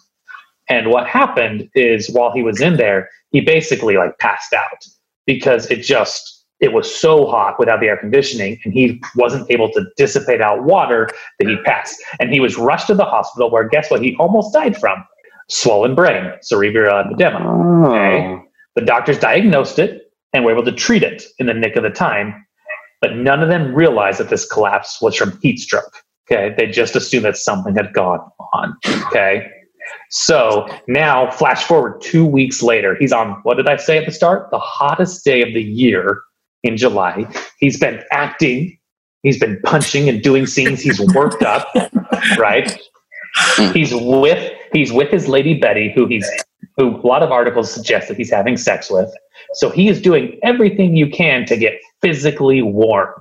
And 0.67 0.89
what 0.89 1.07
happened 1.07 1.69
is 1.75 2.09
while 2.09 2.31
he 2.33 2.41
was 2.41 2.59
in 2.59 2.77
there, 2.77 3.09
he 3.29 3.41
basically 3.41 3.97
like 3.97 4.17
passed 4.17 4.51
out 4.53 4.83
because 5.27 5.69
it 5.69 5.83
just 5.83 6.34
it 6.59 6.73
was 6.73 6.93
so 6.93 7.25
hot 7.25 7.59
without 7.59 7.79
the 7.79 7.87
air 7.87 7.97
conditioning 7.97 8.57
and 8.63 8.73
he 8.73 9.01
wasn't 9.15 9.49
able 9.51 9.71
to 9.71 9.85
dissipate 9.97 10.41
out 10.41 10.63
water 10.63 11.09
that 11.39 11.47
he 11.47 11.57
passed. 11.63 12.01
And 12.19 12.31
he 12.31 12.39
was 12.39 12.57
rushed 12.57 12.87
to 12.87 12.95
the 12.95 13.05
hospital 13.05 13.51
where 13.51 13.67
guess 13.67 13.91
what 13.91 14.01
he 14.01 14.15
almost 14.19 14.53
died 14.53 14.77
from? 14.77 15.03
Swollen 15.49 15.95
brain, 15.95 16.31
cerebral 16.41 17.11
edema. 17.11 17.39
Oh. 17.43 17.91
Okay. 17.91 18.41
The 18.75 18.81
doctors 18.81 19.19
diagnosed 19.19 19.79
it 19.79 20.11
and 20.33 20.43
were 20.43 20.51
able 20.51 20.65
to 20.65 20.71
treat 20.71 21.03
it 21.03 21.23
in 21.39 21.45
the 21.45 21.53
nick 21.53 21.75
of 21.75 21.83
the 21.83 21.89
time, 21.89 22.45
but 23.01 23.15
none 23.15 23.41
of 23.41 23.49
them 23.49 23.73
realized 23.73 24.19
that 24.19 24.29
this 24.29 24.45
collapse 24.45 25.01
was 25.01 25.15
from 25.15 25.37
heat 25.41 25.59
stroke. 25.59 26.03
Okay. 26.29 26.55
They 26.57 26.67
just 26.67 26.95
assumed 26.95 27.25
that 27.25 27.37
something 27.37 27.75
had 27.75 27.93
gone 27.93 28.19
on. 28.53 28.75
Okay. 29.07 29.51
So 30.09 30.67
now, 30.87 31.29
flash 31.29 31.63
forward 31.63 32.01
two 32.01 32.25
weeks 32.25 32.63
later, 32.63 32.95
he's 32.99 33.11
on 33.11 33.39
what 33.43 33.57
did 33.57 33.67
I 33.67 33.75
say 33.75 33.99
at 33.99 34.05
the 34.05 34.11
start? 34.11 34.49
The 34.49 34.57
hottest 34.57 35.23
day 35.23 35.43
of 35.43 35.53
the 35.53 35.61
year 35.61 36.23
in 36.65 36.77
July. 36.77 37.25
He's 37.59 37.79
been 37.79 38.01
acting, 38.11 38.77
he's 39.23 39.39
been 39.39 39.59
punching 39.63 40.09
and 40.09 40.21
doing 40.21 40.45
scenes. 40.45 40.81
He's 40.81 40.99
worked 41.13 41.43
up, 41.43 41.67
right? 42.37 42.77
He's 43.73 43.93
with 43.93 44.53
he's 44.73 44.91
with 44.91 45.09
his 45.09 45.27
lady 45.27 45.59
Betty, 45.59 45.91
who 45.93 46.07
he's 46.07 46.29
who 46.77 46.95
a 46.97 47.07
lot 47.07 47.23
of 47.23 47.31
articles 47.31 47.71
suggest 47.71 48.07
that 48.07 48.17
he's 48.17 48.31
having 48.31 48.57
sex 48.57 48.89
with. 48.89 49.13
So 49.53 49.69
he 49.69 49.87
is 49.87 50.01
doing 50.01 50.39
everything 50.43 50.95
you 50.95 51.09
can 51.09 51.45
to 51.45 51.57
get 51.57 51.73
physically 52.01 52.61
warm, 52.61 53.13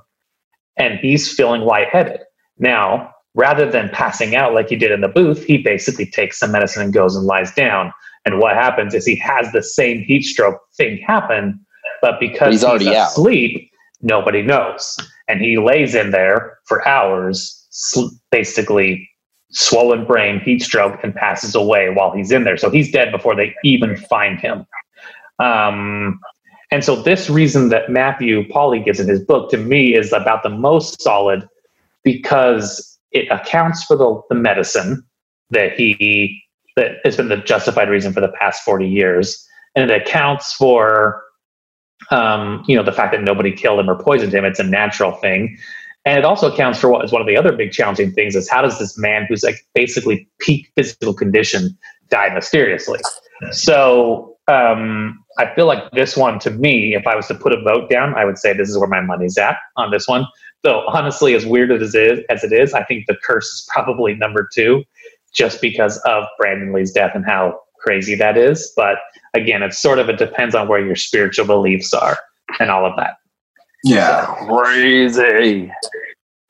and 0.77 0.99
he's 0.99 1.31
feeling 1.31 1.61
lightheaded. 1.61 2.21
Now, 2.57 3.11
rather 3.33 3.69
than 3.69 3.89
passing 3.89 4.35
out 4.35 4.53
like 4.53 4.69
he 4.69 4.75
did 4.75 4.91
in 4.91 5.01
the 5.01 5.07
booth, 5.07 5.43
he 5.43 5.57
basically 5.57 6.05
takes 6.05 6.39
some 6.39 6.51
medicine 6.51 6.81
and 6.83 6.93
goes 6.93 7.15
and 7.15 7.25
lies 7.25 7.53
down. 7.53 7.93
And 8.25 8.39
what 8.39 8.55
happens 8.55 8.93
is 8.93 9.05
he 9.05 9.17
has 9.17 9.51
the 9.51 9.61
same 9.61 9.99
heat 9.99 10.23
stroke 10.23 10.59
thing 10.77 10.97
happen, 11.05 11.64
but 12.05 12.19
because 12.19 12.51
He's 12.53 12.63
already 12.63 12.95
out. 12.95 13.07
asleep, 13.07 13.71
nobody 14.03 14.43
knows. 14.43 14.95
And 15.27 15.41
he 15.41 15.57
lays 15.57 15.95
in 15.95 16.11
there 16.11 16.59
for 16.65 16.87
hours, 16.87 17.65
sl- 17.71 18.09
basically 18.29 19.09
swollen 19.49 20.05
brain, 20.05 20.39
heat 20.39 20.61
stroke, 20.61 20.99
and 21.01 21.15
passes 21.15 21.55
away 21.55 21.89
while 21.89 22.11
he's 22.11 22.31
in 22.31 22.43
there. 22.43 22.57
So 22.57 22.69
he's 22.69 22.91
dead 22.91 23.11
before 23.11 23.35
they 23.35 23.55
even 23.63 23.97
find 23.97 24.39
him. 24.39 24.67
Um, 25.39 26.19
and 26.69 26.83
so 26.83 26.95
this 26.95 27.27
reason 27.27 27.69
that 27.69 27.89
Matthew 27.89 28.47
Polly 28.49 28.81
gives 28.81 28.99
in 28.99 29.07
his 29.07 29.21
book 29.21 29.49
to 29.49 29.57
me 29.57 29.95
is 29.95 30.13
about 30.13 30.43
the 30.43 30.49
most 30.49 31.01
solid 31.01 31.47
because 32.03 32.99
it 33.13 33.27
accounts 33.31 33.83
for 33.83 33.97
the, 33.97 34.21
the 34.29 34.35
medicine 34.35 35.03
that 35.49 35.71
he 35.73 36.39
that 36.75 36.97
has 37.03 37.17
been 37.17 37.29
the 37.29 37.37
justified 37.37 37.89
reason 37.89 38.13
for 38.13 38.21
the 38.21 38.31
past 38.39 38.61
40 38.63 38.87
years 38.87 39.43
and 39.75 39.89
it 39.89 40.01
accounts 40.01 40.53
for 40.53 41.24
um, 42.11 42.63
you 42.67 42.75
know 42.75 42.83
the 42.83 42.91
fact 42.91 43.11
that 43.11 43.23
nobody 43.23 43.51
killed 43.51 43.79
him 43.79 43.89
or 43.89 43.95
poisoned 44.01 44.33
him 44.33 44.45
it's 44.45 44.59
a 44.59 44.63
natural 44.63 45.11
thing 45.13 45.57
And 46.05 46.19
it 46.19 46.25
also 46.25 46.51
accounts 46.53 46.79
for 46.79 46.89
what 46.89 47.03
is 47.03 47.11
one 47.11 47.21
of 47.21 47.27
the 47.27 47.35
other 47.35 47.51
big 47.51 47.71
challenging 47.71 48.11
things 48.11 48.35
is 48.35 48.47
how 48.49 48.61
does 48.61 48.77
this 48.77 48.97
man 48.97 49.25
who's 49.27 49.43
like 49.43 49.65
basically 49.73 50.29
peak 50.39 50.71
physical 50.75 51.13
condition 51.15 51.75
die 52.09 52.31
mysteriously? 52.33 52.99
So 53.51 54.37
um, 54.47 55.23
I 55.39 55.53
feel 55.55 55.65
like 55.65 55.91
this 55.91 56.15
one 56.15 56.37
to 56.39 56.51
me, 56.51 56.93
if 56.93 57.07
I 57.07 57.15
was 57.15 57.27
to 57.27 57.35
put 57.35 57.53
a 57.53 57.61
vote 57.61 57.89
down, 57.89 58.13
I 58.13 58.23
would 58.23 58.37
say 58.37 58.53
this 58.53 58.69
is 58.69 58.77
where 58.77 58.87
my 58.87 59.01
money's 59.01 59.37
at 59.39 59.57
on 59.77 59.89
this 59.89 60.07
one. 60.07 60.27
So 60.63 60.83
honestly, 60.87 61.33
as 61.33 61.45
weird 61.45 61.71
as 61.71 61.95
it 61.95 62.11
is, 62.11 62.25
as 62.29 62.43
it 62.43 62.53
is, 62.53 62.73
I 62.73 62.83
think 62.83 63.05
the 63.07 63.17
curse 63.23 63.45
is 63.45 63.67
probably 63.73 64.13
number 64.13 64.47
two, 64.53 64.83
just 65.33 65.59
because 65.59 65.97
of 66.05 66.25
Brandon 66.37 66.71
Lee's 66.71 66.91
death 66.91 67.13
and 67.15 67.25
how 67.25 67.59
crazy 67.85 68.15
that 68.15 68.37
is. 68.37 68.73
But 68.75 68.97
again, 69.33 69.63
it's 69.63 69.81
sort 69.81 69.99
of 69.99 70.09
it 70.09 70.17
depends 70.17 70.55
on 70.55 70.67
where 70.67 70.83
your 70.83 70.95
spiritual 70.95 71.45
beliefs 71.45 71.93
are 71.93 72.17
and 72.59 72.69
all 72.69 72.85
of 72.85 72.95
that. 72.97 73.17
Yeah. 73.83 74.25
Crazy. 74.47 75.71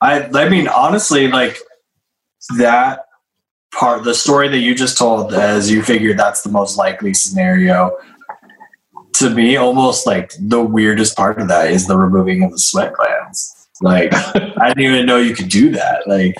I 0.00 0.22
I 0.22 0.48
mean 0.48 0.68
honestly 0.68 1.28
like 1.28 1.58
that 2.58 3.04
part 3.74 4.04
the 4.04 4.14
story 4.14 4.48
that 4.48 4.58
you 4.58 4.74
just 4.74 4.96
told 4.96 5.34
as 5.34 5.70
you 5.70 5.82
figured 5.82 6.18
that's 6.18 6.42
the 6.42 6.50
most 6.50 6.78
likely 6.78 7.12
scenario 7.12 7.96
to 9.14 9.30
me 9.30 9.56
almost 9.56 10.06
like 10.06 10.32
the 10.38 10.62
weirdest 10.62 11.16
part 11.16 11.40
of 11.40 11.48
that 11.48 11.70
is 11.70 11.86
the 11.86 11.96
removing 11.96 12.42
of 12.42 12.52
the 12.52 12.58
sweat 12.58 12.92
glands 12.92 13.68
like 13.82 14.10
i 14.14 14.68
didn't 14.68 14.84
even 14.84 15.04
know 15.04 15.16
you 15.16 15.34
could 15.34 15.48
do 15.48 15.70
that 15.70 16.06
like 16.06 16.34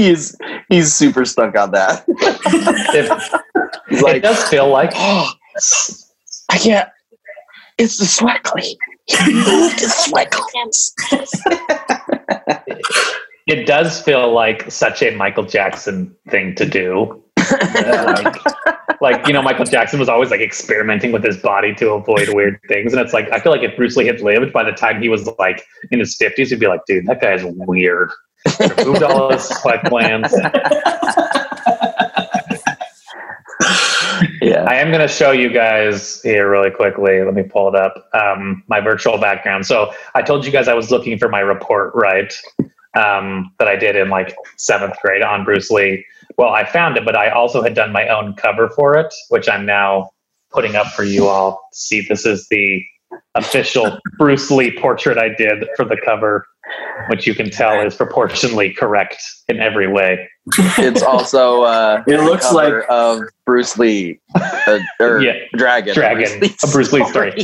He's 0.00 0.34
he's 0.70 0.94
super 0.94 1.24
stuck 1.24 1.56
on 1.56 1.72
that. 1.72 2.04
It, 2.92 3.40
He's 3.90 4.00
it 4.00 4.04
like, 4.04 4.22
does 4.22 4.42
feel 4.48 4.68
like 4.68 4.92
oh, 4.94 5.32
I 6.50 6.58
can't. 6.58 6.88
It's 7.78 7.98
the 7.98 8.06
sweat 8.06 8.42
gland. 8.42 8.76
He 9.06 9.34
moved 9.34 9.80
his 9.80 9.94
sweat 9.94 10.30
glands. 10.30 10.94
it 13.46 13.66
does 13.66 14.00
feel 14.00 14.32
like 14.32 14.70
such 14.70 15.02
a 15.02 15.14
Michael 15.16 15.44
Jackson 15.44 16.14
thing 16.28 16.54
to 16.56 16.66
do. 16.66 17.22
like, 17.50 18.36
like, 19.00 19.26
you 19.26 19.32
know, 19.32 19.42
Michael 19.42 19.64
Jackson 19.64 19.98
was 19.98 20.08
always 20.08 20.30
like 20.30 20.40
experimenting 20.40 21.10
with 21.10 21.24
his 21.24 21.38
body 21.38 21.74
to 21.76 21.90
avoid 21.92 22.28
weird 22.34 22.60
things. 22.68 22.92
And 22.92 23.00
it's 23.00 23.14
like, 23.14 23.32
I 23.32 23.40
feel 23.40 23.50
like 23.50 23.62
if 23.62 23.74
Bruce 23.76 23.96
Lee 23.96 24.06
had 24.06 24.20
lived 24.20 24.52
by 24.52 24.62
the 24.62 24.72
time 24.72 25.00
he 25.00 25.08
was 25.08 25.26
like 25.38 25.64
in 25.90 25.98
his 25.98 26.16
50s, 26.16 26.48
he'd 26.48 26.60
be 26.60 26.68
like, 26.68 26.84
dude, 26.86 27.06
that 27.06 27.20
guy's 27.20 27.42
weird. 27.44 28.10
Removed 28.76 29.02
all 29.02 29.32
his 29.32 29.42
sweat 29.42 29.84
glands. 29.84 30.32
Yeah. 34.42 34.64
I 34.64 34.74
am 34.74 34.88
going 34.88 35.00
to 35.00 35.08
show 35.08 35.30
you 35.30 35.50
guys 35.50 36.20
here 36.22 36.50
really 36.50 36.70
quickly. 36.70 37.22
Let 37.22 37.34
me 37.34 37.42
pull 37.42 37.68
it 37.68 37.74
up. 37.74 38.08
Um, 38.12 38.62
my 38.68 38.80
virtual 38.80 39.18
background. 39.18 39.66
So 39.66 39.92
I 40.14 40.22
told 40.22 40.44
you 40.44 40.52
guys 40.52 40.68
I 40.68 40.74
was 40.74 40.90
looking 40.90 41.18
for 41.18 41.28
my 41.28 41.40
report, 41.40 41.92
right? 41.94 42.32
Um, 42.94 43.52
that 43.58 43.68
I 43.68 43.76
did 43.76 43.96
in 43.96 44.10
like 44.10 44.34
seventh 44.56 44.94
grade 45.00 45.22
on 45.22 45.44
Bruce 45.44 45.70
Lee. 45.70 46.04
Well, 46.36 46.50
I 46.50 46.64
found 46.64 46.96
it, 46.96 47.04
but 47.04 47.16
I 47.16 47.30
also 47.30 47.62
had 47.62 47.74
done 47.74 47.92
my 47.92 48.08
own 48.08 48.34
cover 48.34 48.68
for 48.68 48.96
it, 48.96 49.12
which 49.28 49.48
I'm 49.48 49.64
now 49.64 50.10
putting 50.50 50.76
up 50.76 50.88
for 50.88 51.04
you 51.04 51.28
all. 51.28 51.62
See, 51.72 52.02
this 52.06 52.26
is 52.26 52.48
the 52.48 52.82
official 53.34 53.98
Bruce 54.18 54.50
Lee 54.50 54.76
portrait 54.78 55.18
I 55.18 55.28
did 55.34 55.64
for 55.76 55.84
the 55.84 55.96
cover, 56.04 56.46
which 57.08 57.26
you 57.26 57.34
can 57.34 57.50
tell 57.50 57.80
is 57.80 57.94
proportionally 57.94 58.72
correct 58.72 59.22
in 59.48 59.60
every 59.60 59.90
way. 59.90 60.28
It's 60.78 61.02
also 61.02 61.62
uh, 61.62 62.02
it 62.06 62.20
looks 62.20 62.52
like 62.52 62.72
of 62.88 63.22
Bruce 63.44 63.78
Lee, 63.78 64.20
uh, 64.34 64.78
or 65.00 65.20
Yeah, 65.22 65.32
Dragon. 65.54 65.94
Dragon, 65.94 66.42
a 66.44 66.66
Bruce 66.72 66.92
Lee 66.92 67.04
story. 67.06 67.34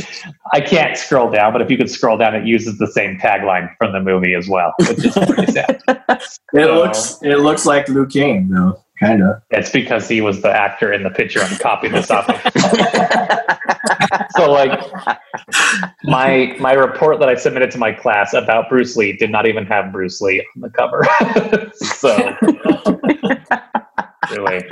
I 0.53 0.61
can't 0.61 0.97
scroll 0.97 1.29
down, 1.29 1.53
but 1.53 1.61
if 1.61 1.69
you 1.69 1.77
could 1.77 1.89
scroll 1.89 2.17
down, 2.17 2.35
it 2.35 2.45
uses 2.45 2.77
the 2.77 2.87
same 2.87 3.17
tagline 3.19 3.69
from 3.77 3.91
the 3.93 3.99
movie 3.99 4.33
as 4.33 4.47
well, 4.47 4.73
which 4.79 5.05
is 5.05 5.13
pretty 5.13 5.51
sad. 5.51 5.81
it 5.87 6.21
So- 6.53 6.75
looks 6.75 7.19
it 7.23 7.37
looks 7.39 7.65
like 7.65 7.87
Liu 7.89 8.05
Kang 8.07 8.49
though 8.49 8.81
kind 8.99 9.23
of 9.23 9.41
It's 9.51 9.71
because 9.71 10.07
he 10.07 10.21
was 10.21 10.41
the 10.41 10.51
actor 10.51 10.93
in 10.93 11.03
the 11.03 11.09
picture 11.09 11.41
I'm 11.41 11.57
copying 11.57 11.93
this 11.93 12.11
off 12.11 12.27
so 14.31 14.51
like 14.51 14.79
my 16.03 16.55
my 16.59 16.73
report 16.73 17.19
that 17.19 17.29
I 17.29 17.35
submitted 17.35 17.71
to 17.71 17.77
my 17.77 17.91
class 17.91 18.33
about 18.33 18.69
Bruce 18.69 18.95
Lee 18.95 19.13
did 19.13 19.31
not 19.31 19.47
even 19.47 19.65
have 19.65 19.91
Bruce 19.91 20.21
Lee 20.21 20.45
on 20.55 20.61
the 20.61 20.69
cover. 20.69 21.05
so 21.73 22.15
really, 24.31 24.63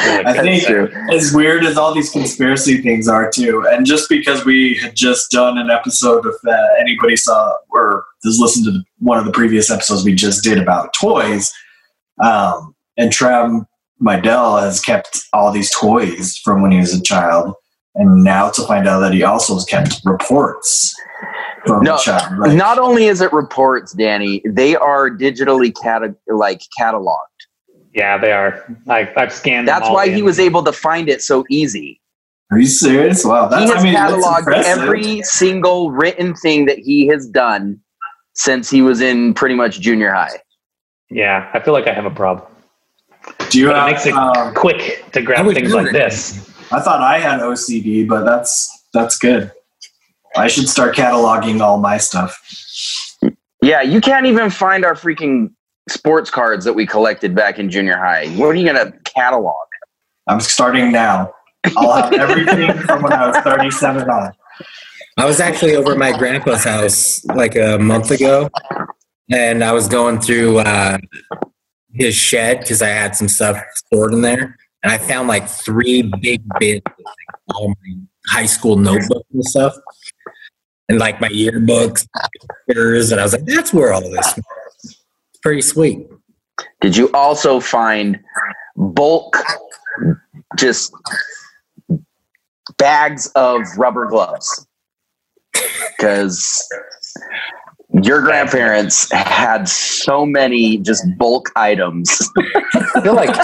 really 0.00 0.26
I 0.26 0.40
think 0.40 0.64
true. 0.64 0.90
as 1.10 1.32
weird 1.32 1.64
as 1.64 1.76
all 1.76 1.94
these 1.94 2.10
conspiracy 2.10 2.82
things 2.82 3.08
are 3.08 3.30
too, 3.30 3.66
and 3.68 3.86
just 3.86 4.08
because 4.08 4.44
we 4.44 4.76
had 4.76 4.94
just 4.94 5.30
done 5.30 5.58
an 5.58 5.70
episode 5.70 6.26
of 6.26 6.34
uh, 6.46 6.56
anybody 6.78 7.16
saw 7.16 7.54
or 7.70 8.04
has 8.24 8.38
listened 8.38 8.66
to 8.66 8.72
the, 8.72 8.84
one 8.98 9.18
of 9.18 9.24
the 9.24 9.32
previous 9.32 9.70
episodes 9.70 10.04
we 10.04 10.14
just 10.14 10.42
did 10.42 10.58
about 10.58 10.94
toys, 10.94 11.52
um, 12.22 12.73
and 12.96 13.12
Trev 13.12 13.50
Mydell 14.02 14.60
has 14.60 14.80
kept 14.80 15.20
all 15.32 15.50
these 15.52 15.70
toys 15.74 16.36
from 16.44 16.62
when 16.62 16.72
he 16.72 16.78
was 16.78 16.92
a 16.94 17.02
child, 17.02 17.54
and 17.94 18.22
now 18.24 18.50
to 18.50 18.62
find 18.66 18.86
out 18.88 19.00
that 19.00 19.12
he 19.12 19.22
also 19.22 19.54
has 19.54 19.64
kept 19.64 20.00
reports 20.04 20.94
from 21.66 21.82
No, 21.84 21.94
a 21.94 21.98
child. 21.98 22.38
Like, 22.38 22.56
Not 22.56 22.78
only 22.78 23.06
is 23.06 23.20
it 23.20 23.32
reports, 23.32 23.92
Danny, 23.92 24.42
they 24.44 24.76
are 24.76 25.08
digitally 25.10 25.72
cata- 25.80 26.14
like 26.28 26.60
cataloged. 26.78 27.16
yeah, 27.94 28.18
they 28.18 28.32
are. 28.32 28.64
I, 28.88 29.10
I've 29.16 29.32
scanned. 29.32 29.68
That's 29.68 29.86
all 29.86 29.94
why 29.94 30.08
he 30.10 30.22
was 30.22 30.38
able 30.38 30.62
to 30.64 30.72
find 30.72 31.08
it 31.08 31.22
so 31.22 31.44
easy. 31.48 32.00
are 32.50 32.58
you 32.58 32.66
serious? 32.66 33.24
Wow, 33.24 33.46
that's 33.48 33.62
he 33.64 33.68
has 33.70 33.80
I 33.80 33.84
mean, 33.84 33.94
cataloged 33.94 34.38
impressive. 34.40 34.82
every 34.82 35.22
single 35.22 35.90
written 35.92 36.34
thing 36.34 36.66
that 36.66 36.78
he 36.78 37.06
has 37.06 37.26
done 37.28 37.80
since 38.34 38.68
he 38.68 38.82
was 38.82 39.00
in 39.00 39.32
pretty 39.34 39.54
much 39.54 39.80
junior 39.80 40.12
high. 40.12 40.40
Yeah, 41.10 41.48
I 41.54 41.60
feel 41.60 41.72
like 41.72 41.86
I 41.86 41.94
have 41.94 42.04
a 42.06 42.10
problem. 42.10 42.48
Do 43.54 43.60
you 43.60 43.66
But 43.68 43.88
it 43.88 43.92
makes 43.92 44.04
it 44.04 44.14
um, 44.14 44.52
quick 44.52 45.04
to 45.12 45.22
grab 45.22 45.46
things 45.46 45.72
like 45.72 45.86
it. 45.86 45.92
this. 45.92 46.50
I 46.72 46.80
thought 46.80 47.00
I 47.00 47.20
had 47.20 47.38
OCD, 47.38 48.08
but 48.08 48.24
that's 48.24 48.84
that's 48.92 49.16
good. 49.16 49.52
I 50.34 50.48
should 50.48 50.68
start 50.68 50.96
cataloging 50.96 51.60
all 51.60 51.78
my 51.78 51.98
stuff. 51.98 52.36
Yeah, 53.62 53.80
you 53.80 54.00
can't 54.00 54.26
even 54.26 54.50
find 54.50 54.84
our 54.84 54.94
freaking 54.94 55.52
sports 55.88 56.30
cards 56.30 56.64
that 56.64 56.72
we 56.72 56.84
collected 56.84 57.36
back 57.36 57.60
in 57.60 57.70
junior 57.70 57.96
high. 57.96 58.26
What 58.30 58.46
are 58.46 58.54
you 58.54 58.66
going 58.66 58.90
to 58.90 58.98
catalog? 59.04 59.54
I'm 60.26 60.40
starting 60.40 60.90
now. 60.90 61.32
I'll 61.76 61.92
have 61.92 62.12
everything 62.12 62.72
from 62.82 63.02
when 63.02 63.12
I 63.12 63.28
was 63.28 63.36
37 63.36 64.10
on. 64.10 64.32
I 65.16 65.26
was 65.26 65.38
actually 65.38 65.76
over 65.76 65.92
at 65.92 65.98
my 65.98 66.10
grandpa's 66.10 66.64
house 66.64 67.24
like 67.26 67.54
a 67.54 67.78
month 67.78 68.10
ago, 68.10 68.50
and 69.30 69.62
I 69.62 69.70
was 69.70 69.86
going 69.86 70.20
through 70.20 70.58
uh, 70.58 70.98
his 71.94 72.14
shed 72.14 72.60
because 72.60 72.82
I 72.82 72.88
had 72.88 73.16
some 73.16 73.28
stuff 73.28 73.62
stored 73.74 74.12
in 74.12 74.20
there, 74.20 74.56
and 74.82 74.92
I 74.92 74.98
found 74.98 75.28
like 75.28 75.48
three 75.48 76.02
big 76.20 76.42
bins 76.58 76.82
of 76.86 76.92
like, 76.98 77.54
all 77.54 77.68
my 77.68 77.96
high 78.28 78.46
school 78.46 78.76
notebooks 78.76 79.28
and 79.32 79.44
stuff, 79.44 79.74
and 80.88 80.98
like 80.98 81.20
my 81.20 81.28
yearbooks, 81.28 82.06
pictures, 82.66 83.12
and 83.12 83.20
I 83.20 83.24
was 83.24 83.32
like, 83.32 83.44
"That's 83.44 83.72
where 83.72 83.92
all 83.92 84.00
this." 84.00 84.34
Was. 84.36 84.44
It's 84.84 85.40
pretty 85.42 85.62
sweet. 85.62 86.06
Did 86.80 86.96
you 86.96 87.10
also 87.12 87.60
find 87.60 88.20
bulk, 88.76 89.36
just 90.56 90.92
bags 92.76 93.26
of 93.34 93.62
rubber 93.76 94.06
gloves? 94.06 94.66
Because 95.96 96.68
your 98.02 98.20
grandparents 98.22 99.10
had 99.12 99.68
so 99.68 100.26
many 100.26 100.78
just 100.78 101.06
bulk 101.16 101.50
items. 101.54 102.30
I 102.74 103.00
feel 103.02 103.14
like 103.14 103.36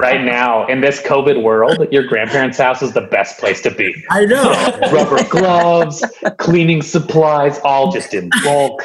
right 0.00 0.22
now 0.22 0.66
in 0.66 0.80
this 0.80 1.00
COVID 1.00 1.42
world, 1.42 1.88
your 1.90 2.06
grandparents' 2.06 2.58
house 2.58 2.82
is 2.82 2.92
the 2.92 3.02
best 3.02 3.38
place 3.38 3.62
to 3.62 3.70
be. 3.70 3.94
I 4.10 4.26
know. 4.26 4.52
Rubber 4.92 5.24
gloves, 5.28 6.04
cleaning 6.38 6.82
supplies, 6.82 7.58
all 7.60 7.90
just 7.90 8.12
in 8.12 8.28
bulk. 8.44 8.82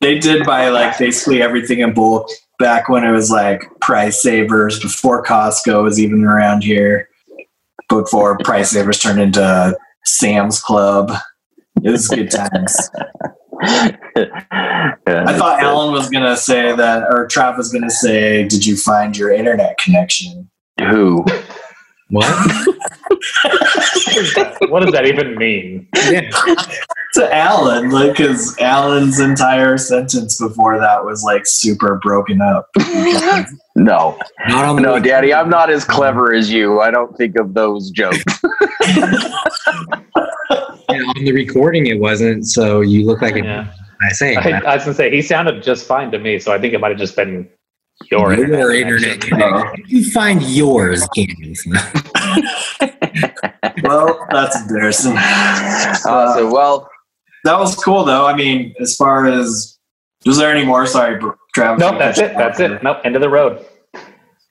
They 0.00 0.18
did 0.18 0.46
buy 0.46 0.68
like 0.68 0.96
basically 0.98 1.42
everything 1.42 1.80
in 1.80 1.92
bulk 1.92 2.28
back 2.58 2.88
when 2.88 3.02
it 3.04 3.10
was 3.10 3.30
like 3.30 3.68
Price 3.80 4.22
Savers 4.22 4.78
before 4.78 5.24
Costco 5.24 5.82
was 5.82 5.98
even 5.98 6.24
around 6.24 6.62
here. 6.62 7.08
Before 7.88 8.38
Price 8.44 8.70
Savers 8.70 9.00
turned 9.00 9.20
into 9.20 9.76
Sam's 10.04 10.60
Club. 10.60 11.12
It 11.82 11.90
was 11.90 12.08
good 12.08 12.30
times. 12.30 12.90
I 13.62 15.36
thought 15.38 15.60
Alan 15.60 15.92
was 15.92 16.10
gonna 16.10 16.36
say 16.36 16.74
that, 16.74 17.04
or 17.10 17.26
Trav 17.28 17.56
was 17.56 17.72
gonna 17.72 17.90
say, 17.90 18.46
"Did 18.46 18.66
you 18.66 18.76
find 18.76 19.16
your 19.16 19.30
internet 19.30 19.78
connection?" 19.78 20.50
Who? 20.80 21.24
What? 22.10 22.26
What 24.68 24.82
does 24.82 24.92
that 24.92 25.06
even 25.06 25.36
mean? 25.36 25.88
Yeah. 25.94 26.30
to 27.14 27.34
Alan, 27.34 27.90
like, 27.90 28.16
because 28.16 28.58
Alan's 28.58 29.20
entire 29.20 29.78
sentence 29.78 30.40
before 30.40 30.78
that 30.78 31.04
was 31.04 31.22
like 31.22 31.46
super 31.46 31.98
broken 32.02 32.40
up. 32.40 32.68
No, 33.74 34.18
Not 34.48 34.64
on 34.64 34.82
no, 34.82 34.98
Daddy, 34.98 35.32
I'm 35.32 35.48
not 35.48 35.70
as 35.70 35.84
clever 35.84 36.34
as 36.34 36.50
you. 36.50 36.80
I 36.80 36.90
don't 36.90 37.16
think 37.16 37.38
of 37.38 37.54
those 37.54 37.90
jokes. 37.90 38.24
Yeah, 41.00 41.08
on 41.08 41.24
the 41.24 41.32
recording 41.32 41.86
it 41.86 41.98
wasn't 42.00 42.46
so 42.46 42.80
you 42.80 43.04
look 43.06 43.22
like 43.22 43.36
a 43.36 43.44
Yeah. 43.44 43.72
I 44.02 44.12
say 44.12 44.36
I, 44.36 44.58
I 44.60 44.74
was 44.76 44.84
gonna 44.84 44.94
say 44.94 45.10
he 45.10 45.22
sounded 45.22 45.62
just 45.62 45.86
fine 45.86 46.10
to 46.12 46.18
me, 46.18 46.38
so 46.38 46.52
I 46.52 46.58
think 46.58 46.74
it 46.74 46.80
might 46.80 46.90
have 46.90 46.98
just 46.98 47.16
been 47.16 47.48
your, 48.10 48.34
your 48.34 48.74
internet. 48.74 48.92
internet 48.92 49.20
connection. 49.22 49.60
connection. 49.62 49.84
You 49.88 50.10
find 50.10 50.42
yours, 50.42 51.06
Candace. 51.14 51.66
Well, 53.82 54.26
that's 54.30 54.60
embarrassing. 54.62 55.14
Awesome. 55.16 56.50
Well, 56.50 56.88
That 57.44 57.58
was 57.58 57.74
cool, 57.76 58.04
though. 58.04 58.26
I 58.26 58.34
mean, 58.34 58.74
as 58.80 58.96
far 58.96 59.26
as 59.26 59.78
was 60.24 60.36
there 60.38 60.50
any 60.50 60.64
more? 60.64 60.86
Sorry, 60.86 61.18
Br- 61.18 61.30
Travis. 61.54 61.80
Nope, 61.80 61.98
that's 61.98 62.18
it. 62.18 62.34
That's 62.36 62.58
it. 62.60 62.82
Nope, 62.82 62.98
end 63.04 63.16
of 63.16 63.22
the 63.22 63.28
road. 63.28 63.64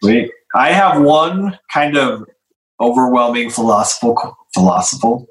Sweet. 0.02 0.32
I 0.56 0.72
have 0.72 1.02
one 1.02 1.58
kind 1.74 1.98
of 1.98 2.26
overwhelming 2.80 3.50
philosophical, 3.50 4.38
philosophical, 4.54 5.28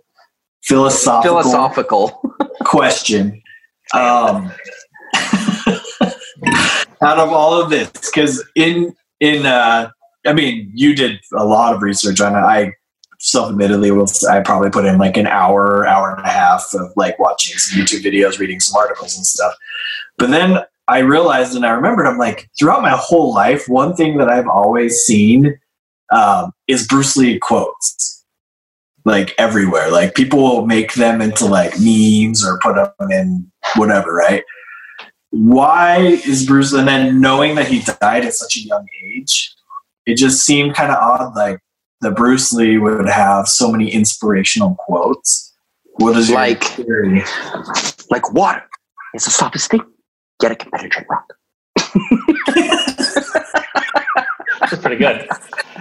philosophical, 0.64 1.42
philosophical. 1.42 2.22
question. 2.64 3.42
Um, 3.92 4.52
out 7.02 7.18
of 7.18 7.32
all 7.32 7.60
of 7.60 7.70
this, 7.70 7.90
because 7.90 8.44
in 8.56 8.94
in 9.20 9.46
uh, 9.46 9.90
I 10.26 10.32
mean, 10.32 10.70
you 10.74 10.94
did 10.94 11.20
a 11.34 11.44
lot 11.44 11.74
of 11.74 11.82
research 11.82 12.20
on 12.20 12.34
it. 12.34 12.38
I 12.38 12.72
self-admittedly 13.20 13.90
will 13.90 14.06
I 14.28 14.40
probably 14.40 14.70
put 14.70 14.84
in 14.84 14.98
like 14.98 15.16
an 15.16 15.26
hour, 15.26 15.86
hour 15.86 16.14
and 16.14 16.24
a 16.24 16.28
half 16.28 16.66
of 16.74 16.92
like 16.96 17.18
watching 17.18 17.56
some 17.56 17.80
YouTube 17.80 18.04
videos, 18.04 18.38
reading 18.38 18.60
some 18.60 18.78
articles 18.78 19.16
and 19.16 19.24
stuff. 19.24 19.54
But 20.18 20.30
then 20.30 20.58
I 20.88 20.98
realized 20.98 21.56
and 21.56 21.64
I 21.64 21.70
remembered 21.70 22.06
I'm 22.06 22.18
like 22.18 22.50
throughout 22.58 22.82
my 22.82 22.90
whole 22.90 23.32
life, 23.32 23.66
one 23.68 23.94
thing 23.94 24.18
that 24.18 24.28
I've 24.28 24.48
always 24.48 24.96
seen 24.98 25.58
um, 26.12 26.52
is 26.66 26.86
Bruce 26.86 27.16
Lee 27.16 27.38
quotes 27.38 28.23
like 29.04 29.34
everywhere. 29.38 29.90
Like 29.90 30.14
people 30.14 30.40
will 30.40 30.66
make 30.66 30.94
them 30.94 31.20
into 31.20 31.46
like 31.46 31.72
memes 31.78 32.44
or 32.46 32.58
put 32.60 32.76
them 32.76 33.10
in 33.10 33.50
whatever, 33.76 34.12
right? 34.14 34.42
Why 35.30 35.98
is 35.98 36.46
Bruce 36.46 36.72
and 36.72 36.86
then 36.86 37.20
knowing 37.20 37.56
that 37.56 37.66
he 37.66 37.80
died 38.00 38.24
at 38.24 38.34
such 38.34 38.56
a 38.56 38.60
young 38.60 38.86
age, 39.04 39.52
it 40.06 40.16
just 40.16 40.42
seemed 40.44 40.74
kind 40.74 40.90
of 40.92 40.98
odd 40.98 41.34
like 41.34 41.58
that 42.00 42.14
Bruce 42.14 42.52
Lee 42.52 42.78
would 42.78 43.08
have 43.08 43.48
so 43.48 43.70
many 43.72 43.90
inspirational 43.90 44.76
quotes. 44.78 45.52
What 45.96 46.16
is 46.16 46.28
your 46.28 46.38
Like- 46.38 46.62
theory? 46.64 47.22
like 48.10 48.32
water 48.32 48.62
is 49.14 49.24
the 49.24 49.30
softest 49.30 49.70
thing, 49.70 49.80
yet 50.42 50.52
it 50.52 50.58
can 50.60 50.70
penetrate 50.70 51.06
rock. 51.08 51.32
That's 54.60 54.76
pretty 54.80 54.96
good. 54.96 55.26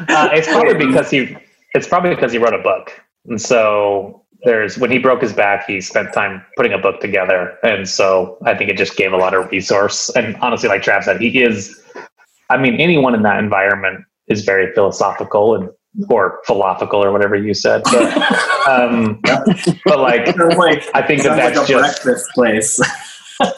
Uh, 0.10 0.30
it's 0.34 0.48
probably 0.48 0.74
because 0.88 1.10
he. 1.10 1.36
It's 1.76 1.88
probably 1.88 2.12
because 2.12 2.32
he 2.32 2.38
wrote 2.38 2.54
a 2.54 2.60
book, 2.62 2.92
and 3.26 3.42
so 3.42 4.24
there's 4.44 4.78
when 4.78 4.92
he 4.92 4.98
broke 4.98 5.22
his 5.22 5.34
back, 5.34 5.66
he 5.66 5.80
spent 5.82 6.14
time 6.14 6.44
putting 6.58 6.74
a 6.74 6.78
book 6.78 7.00
together, 7.00 7.58
and 7.64 7.88
so 7.88 8.38
I 8.46 8.56
think 8.56 8.70
it 8.70 8.78
just 8.78 8.98
gave 8.98 9.14
a 9.14 9.18
lot 9.18 9.34
of 9.34 9.50
resource. 9.52 10.10
And 10.16 10.36
honestly, 10.38 10.70
like 10.70 10.82
Trav 10.82 11.04
said, 11.04 11.22
he 11.22 11.42
is. 11.42 11.82
I 12.50 12.58
mean, 12.58 12.76
anyone 12.76 13.16
in 13.16 13.24
that 13.24 13.40
environment 13.40 14.04
is 14.28 14.44
very 14.44 14.74
philosophical 14.74 15.56
and 15.56 15.70
or 16.10 16.40
philosophical 16.46 17.04
or 17.04 17.12
whatever 17.12 17.36
you 17.36 17.54
said, 17.54 17.84
but 17.86 18.18
um, 18.68 19.20
but 19.86 20.00
like 20.00 20.36
like 20.38 20.84
I 20.94 21.02
think 21.02 21.24
that 21.24 21.36
that's 21.38 21.58
like 21.58 21.70
a 21.70 21.72
just 21.72 22.04
breakfast 22.04 22.30
place. 22.34 22.80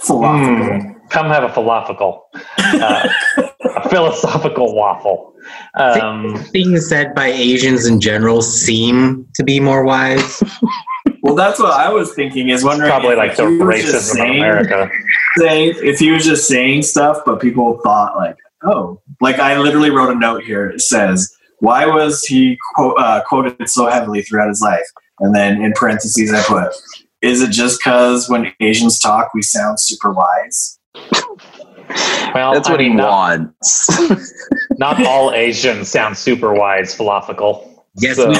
Philosophical. 0.01 0.79
Hmm, 0.79 0.94
come 1.15 1.27
have 1.27 1.43
a 1.43 1.53
philosophical, 1.53 2.27
uh, 2.57 3.07
a 3.75 3.89
philosophical 3.89 4.75
waffle. 4.75 5.33
Um, 5.75 6.35
Things 6.51 6.87
said 6.89 7.15
by 7.15 7.27
Asians 7.27 7.85
in 7.85 8.01
general 8.01 8.41
seem 8.41 9.27
to 9.35 9.43
be 9.43 9.59
more 9.59 9.83
wise. 9.83 10.43
Well, 11.21 11.33
that's 11.33 11.59
what 11.59 11.71
I 11.71 11.91
was 11.91 12.13
thinking. 12.13 12.49
Is 12.49 12.63
wondering 12.63 12.87
probably 12.87 13.15
like 13.15 13.35
the 13.35 13.49
he 13.49 13.57
was 13.57 13.81
just 13.81 14.13
racism 14.13 14.29
of 14.29 14.35
America. 14.35 14.91
saying 15.37 15.73
if 15.77 15.97
he 15.97 16.11
was 16.11 16.23
just 16.23 16.47
saying 16.47 16.83
stuff, 16.83 17.17
but 17.25 17.41
people 17.41 17.79
thought 17.83 18.15
like, 18.15 18.37
oh, 18.63 19.01
like 19.21 19.39
I 19.39 19.57
literally 19.57 19.89
wrote 19.89 20.15
a 20.15 20.19
note 20.19 20.43
here. 20.43 20.69
It 20.69 20.81
says, 20.81 21.35
"Why 21.59 21.87
was 21.87 22.23
he 22.23 22.59
quote, 22.75 22.99
uh, 22.99 23.23
quoted 23.27 23.67
so 23.67 23.87
heavily 23.87 24.21
throughout 24.21 24.49
his 24.49 24.61
life?" 24.61 24.85
And 25.19 25.33
then 25.33 25.63
in 25.63 25.73
parentheses, 25.73 26.31
I 26.31 26.43
put, 26.43 26.71
"Is 27.23 27.41
it 27.41 27.49
just 27.49 27.79
because 27.83 28.29
when 28.29 28.53
Asians 28.59 28.99
talk, 28.99 29.33
we 29.33 29.41
sound 29.41 29.79
super 29.79 30.11
wise?" 30.11 30.74
Well, 32.33 32.53
That's 32.53 32.67
I 32.67 32.71
what 32.71 32.79
he 32.81 32.89
not, 32.89 33.39
wants. 33.39 33.89
not 34.77 35.05
all 35.05 35.33
Asians 35.33 35.89
sound 35.89 36.17
super 36.17 36.53
wise, 36.53 36.93
philosophical. 36.93 37.71
Yes, 37.97 38.17
so, 38.17 38.33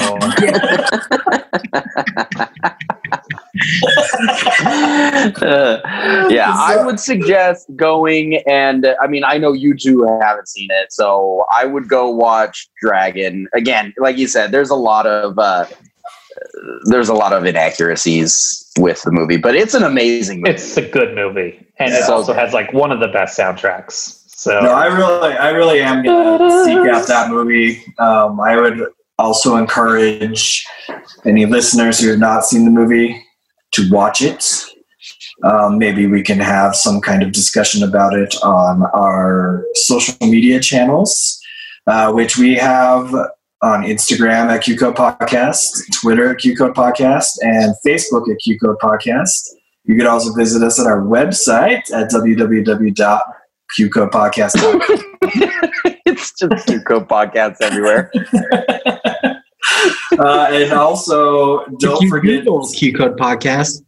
Uh, 5.40 5.80
yeah, 6.30 6.52
I 6.54 6.82
would 6.84 7.00
suggest 7.00 7.66
going 7.74 8.42
and 8.46 8.86
I 9.00 9.06
mean 9.06 9.24
I 9.24 9.38
know 9.38 9.52
you 9.52 9.74
two 9.74 10.04
haven't 10.20 10.48
seen 10.48 10.68
it, 10.70 10.92
so 10.92 11.46
I 11.56 11.64
would 11.64 11.88
go 11.88 12.10
watch 12.10 12.68
Dragon 12.82 13.48
again. 13.54 13.94
Like 13.98 14.18
you 14.18 14.28
said, 14.28 14.52
there's 14.52 14.70
a 14.70 14.76
lot 14.76 15.06
of 15.06 15.38
uh, 15.38 15.66
there's 16.84 17.08
a 17.08 17.14
lot 17.14 17.32
of 17.32 17.44
inaccuracies 17.44 18.70
with 18.78 19.02
the 19.02 19.10
movie, 19.10 19.36
but 19.36 19.54
it's 19.54 19.74
an 19.74 19.82
amazing 19.82 20.40
movie. 20.40 20.54
it's 20.54 20.76
a 20.76 20.88
good 20.88 21.14
movie, 21.14 21.66
and 21.78 21.92
it 21.92 22.08
also 22.08 22.32
has 22.32 22.52
like 22.52 22.72
one 22.72 22.92
of 22.92 23.00
the 23.00 23.08
best 23.08 23.38
soundtracks. 23.38 24.22
So 24.28 24.60
No, 24.60 24.72
I 24.72 24.86
really, 24.86 25.36
I 25.36 25.50
really 25.50 25.80
am 25.80 26.04
gonna 26.04 26.64
seek 26.64 26.76
out 26.92 27.06
that 27.08 27.30
movie. 27.30 27.82
Um, 27.98 28.38
I 28.40 28.56
would 28.56 28.86
also 29.18 29.56
encourage 29.56 30.64
any 31.24 31.46
listeners 31.46 31.98
who 31.98 32.10
have 32.10 32.18
not 32.18 32.44
seen 32.44 32.64
the 32.64 32.70
movie 32.70 33.22
to 33.72 33.90
watch 33.90 34.22
it. 34.22 34.64
Um, 35.42 35.78
maybe 35.78 36.06
we 36.06 36.22
can 36.22 36.38
have 36.38 36.74
some 36.74 37.00
kind 37.00 37.22
of 37.22 37.32
discussion 37.32 37.82
about 37.82 38.14
it 38.14 38.34
on 38.42 38.82
our 38.94 39.64
social 39.74 40.14
media 40.26 40.60
channels, 40.60 41.40
uh, 41.86 42.12
which 42.12 42.38
we 42.38 42.54
have 42.54 43.14
on 43.62 43.82
Instagram 43.82 44.48
at 44.48 44.62
QCode 44.62 44.94
Podcast, 44.94 45.82
Twitter 46.00 46.30
at 46.30 46.38
QCode 46.38 46.74
Podcast, 46.74 47.30
and 47.40 47.74
Facebook 47.86 48.30
at 48.30 48.38
QCode 48.46 48.78
Podcast. 48.78 49.50
You 49.84 49.96
could 49.96 50.06
also 50.06 50.32
visit 50.34 50.62
us 50.62 50.80
at 50.80 50.86
our 50.86 51.02
website 51.02 51.90
at 51.92 52.10
www.qcodepodcast.com. 52.10 54.82
it's 56.06 56.32
just 56.32 56.68
QCode 56.68 57.08
podcasts 57.08 57.60
everywhere. 57.62 58.10
uh, 60.18 60.48
and 60.50 60.72
also, 60.72 61.64
don't 61.78 62.00
you 62.02 62.08
forget, 62.08 62.44
Google 62.44 62.68
Q 62.68 62.94
Code 62.94 63.16
Podcast, 63.16 63.82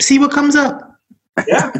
see 0.00 0.18
what 0.18 0.30
comes 0.30 0.56
up. 0.56 0.80
yeah, 1.46 1.72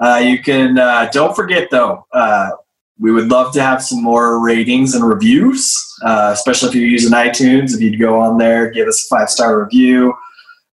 uh, 0.00 0.20
you 0.24 0.42
can. 0.42 0.78
Uh, 0.78 1.08
don't 1.12 1.34
forget 1.34 1.68
though, 1.70 2.06
uh, 2.12 2.50
we 2.98 3.10
would 3.10 3.28
love 3.28 3.52
to 3.54 3.62
have 3.62 3.82
some 3.82 4.02
more 4.02 4.44
ratings 4.44 4.94
and 4.94 5.06
reviews, 5.06 5.74
uh, 6.04 6.30
especially 6.32 6.68
if 6.68 6.74
you're 6.74 6.88
using 6.88 7.12
iTunes. 7.12 7.74
If 7.74 7.80
you'd 7.80 7.98
go 7.98 8.20
on 8.20 8.38
there, 8.38 8.70
give 8.70 8.86
us 8.86 9.04
a 9.04 9.14
five 9.14 9.30
star 9.30 9.60
review, 9.60 10.14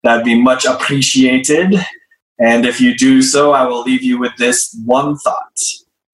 that'd 0.03 0.25
be 0.25 0.41
much 0.41 0.65
appreciated. 0.65 1.75
And 2.39 2.65
if 2.65 2.81
you 2.81 2.95
do 2.95 3.21
so, 3.21 3.51
I 3.51 3.65
will 3.65 3.81
leave 3.81 4.03
you 4.03 4.19
with 4.19 4.35
this 4.37 4.75
one 4.85 5.17
thought: 5.17 5.59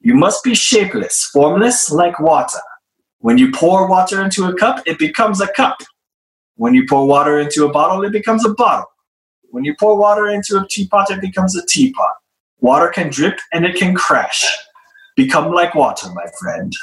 you 0.01 0.15
must 0.15 0.43
be 0.43 0.55
shapeless, 0.55 1.30
formless 1.31 1.89
like 1.89 2.19
water. 2.19 2.59
When 3.19 3.38
you 3.38 3.51
pour 3.51 3.88
water 3.88 4.21
into 4.21 4.45
a 4.45 4.53
cup, 4.53 4.84
it 4.85 4.99
becomes 4.99 5.39
a 5.39 5.47
cup. 5.47 5.77
When 6.55 6.73
you 6.73 6.85
pour 6.88 7.07
water 7.07 7.39
into 7.39 7.65
a 7.65 7.71
bottle, 7.71 8.03
it 8.03 8.11
becomes 8.11 8.45
a 8.45 8.53
bottle. 8.53 8.85
When 9.49 9.63
you 9.63 9.75
pour 9.80 9.97
water 9.97 10.27
into 10.27 10.57
a 10.57 10.67
teapot, 10.69 11.09
it 11.11 11.21
becomes 11.21 11.55
a 11.55 11.65
teapot. 11.65 12.15
Water 12.59 12.89
can 12.89 13.09
drip 13.09 13.39
and 13.53 13.65
it 13.65 13.75
can 13.75 13.95
crash. 13.95 14.45
Become 15.15 15.52
like 15.52 15.76
water, 15.76 16.07
my 16.14 16.26
friend. 16.40 16.73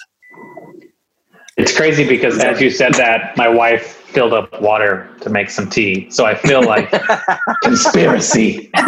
it's 1.56 1.76
crazy 1.76 2.06
because 2.06 2.38
as 2.38 2.60
you 2.60 2.70
said 2.70 2.94
that, 2.94 3.36
my 3.36 3.48
wife 3.48 4.00
filled 4.10 4.32
up 4.32 4.60
water 4.60 5.08
to 5.20 5.30
make 5.30 5.50
some 5.50 5.68
tea. 5.68 6.10
So 6.10 6.24
I 6.24 6.34
feel 6.34 6.62
like 6.62 6.90
conspiracy. 7.62 8.70
All 8.76 8.84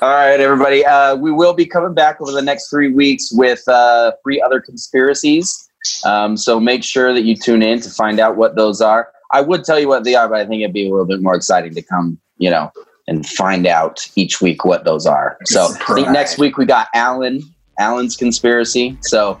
right, 0.00 0.40
everybody. 0.40 0.84
Uh, 0.84 1.16
we 1.16 1.32
will 1.32 1.54
be 1.54 1.66
coming 1.66 1.94
back 1.94 2.20
over 2.20 2.32
the 2.32 2.42
next 2.42 2.70
three 2.70 2.92
weeks 2.92 3.30
with 3.32 3.66
uh, 3.68 4.12
three 4.22 4.40
other 4.40 4.60
conspiracies. 4.60 5.68
Um, 6.04 6.36
so 6.36 6.58
make 6.58 6.84
sure 6.84 7.12
that 7.12 7.22
you 7.22 7.36
tune 7.36 7.62
in 7.62 7.80
to 7.80 7.90
find 7.90 8.20
out 8.20 8.36
what 8.36 8.56
those 8.56 8.80
are. 8.80 9.08
I 9.32 9.40
would 9.40 9.64
tell 9.64 9.78
you 9.78 9.88
what 9.88 10.04
they 10.04 10.14
are, 10.14 10.28
but 10.28 10.38
I 10.38 10.46
think 10.46 10.62
it'd 10.62 10.72
be 10.72 10.86
a 10.86 10.90
little 10.90 11.06
bit 11.06 11.20
more 11.20 11.34
exciting 11.34 11.74
to 11.74 11.82
come, 11.82 12.18
you 12.38 12.50
know, 12.50 12.70
and 13.06 13.26
find 13.26 13.66
out 13.66 14.06
each 14.16 14.40
week 14.40 14.64
what 14.64 14.84
those 14.84 15.06
are. 15.06 15.38
So 15.44 15.68
I 15.88 15.94
think 15.94 16.10
next 16.10 16.38
week 16.38 16.56
we 16.56 16.66
got 16.66 16.88
Alan, 16.94 17.42
Alan's 17.78 18.16
conspiracy. 18.16 18.96
So 19.02 19.38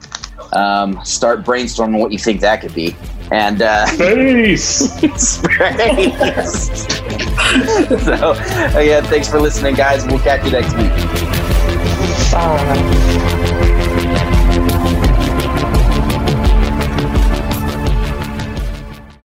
um, 0.52 1.02
start 1.04 1.44
brainstorming 1.44 1.98
what 1.98 2.12
you 2.12 2.18
think 2.18 2.40
that 2.40 2.60
could 2.60 2.74
be. 2.74 2.94
And 3.32 3.62
uh, 3.62 3.86
Space. 3.86 4.66
Space. 5.16 5.16
so 8.04 8.32
again, 8.76 9.04
thanks 9.04 9.28
for 9.28 9.40
listening, 9.40 9.74
guys. 9.74 10.04
We'll 10.06 10.18
catch 10.18 10.44
you 10.44 10.52
next 10.52 10.76
week. 10.76 10.92
Bye. 12.30 13.10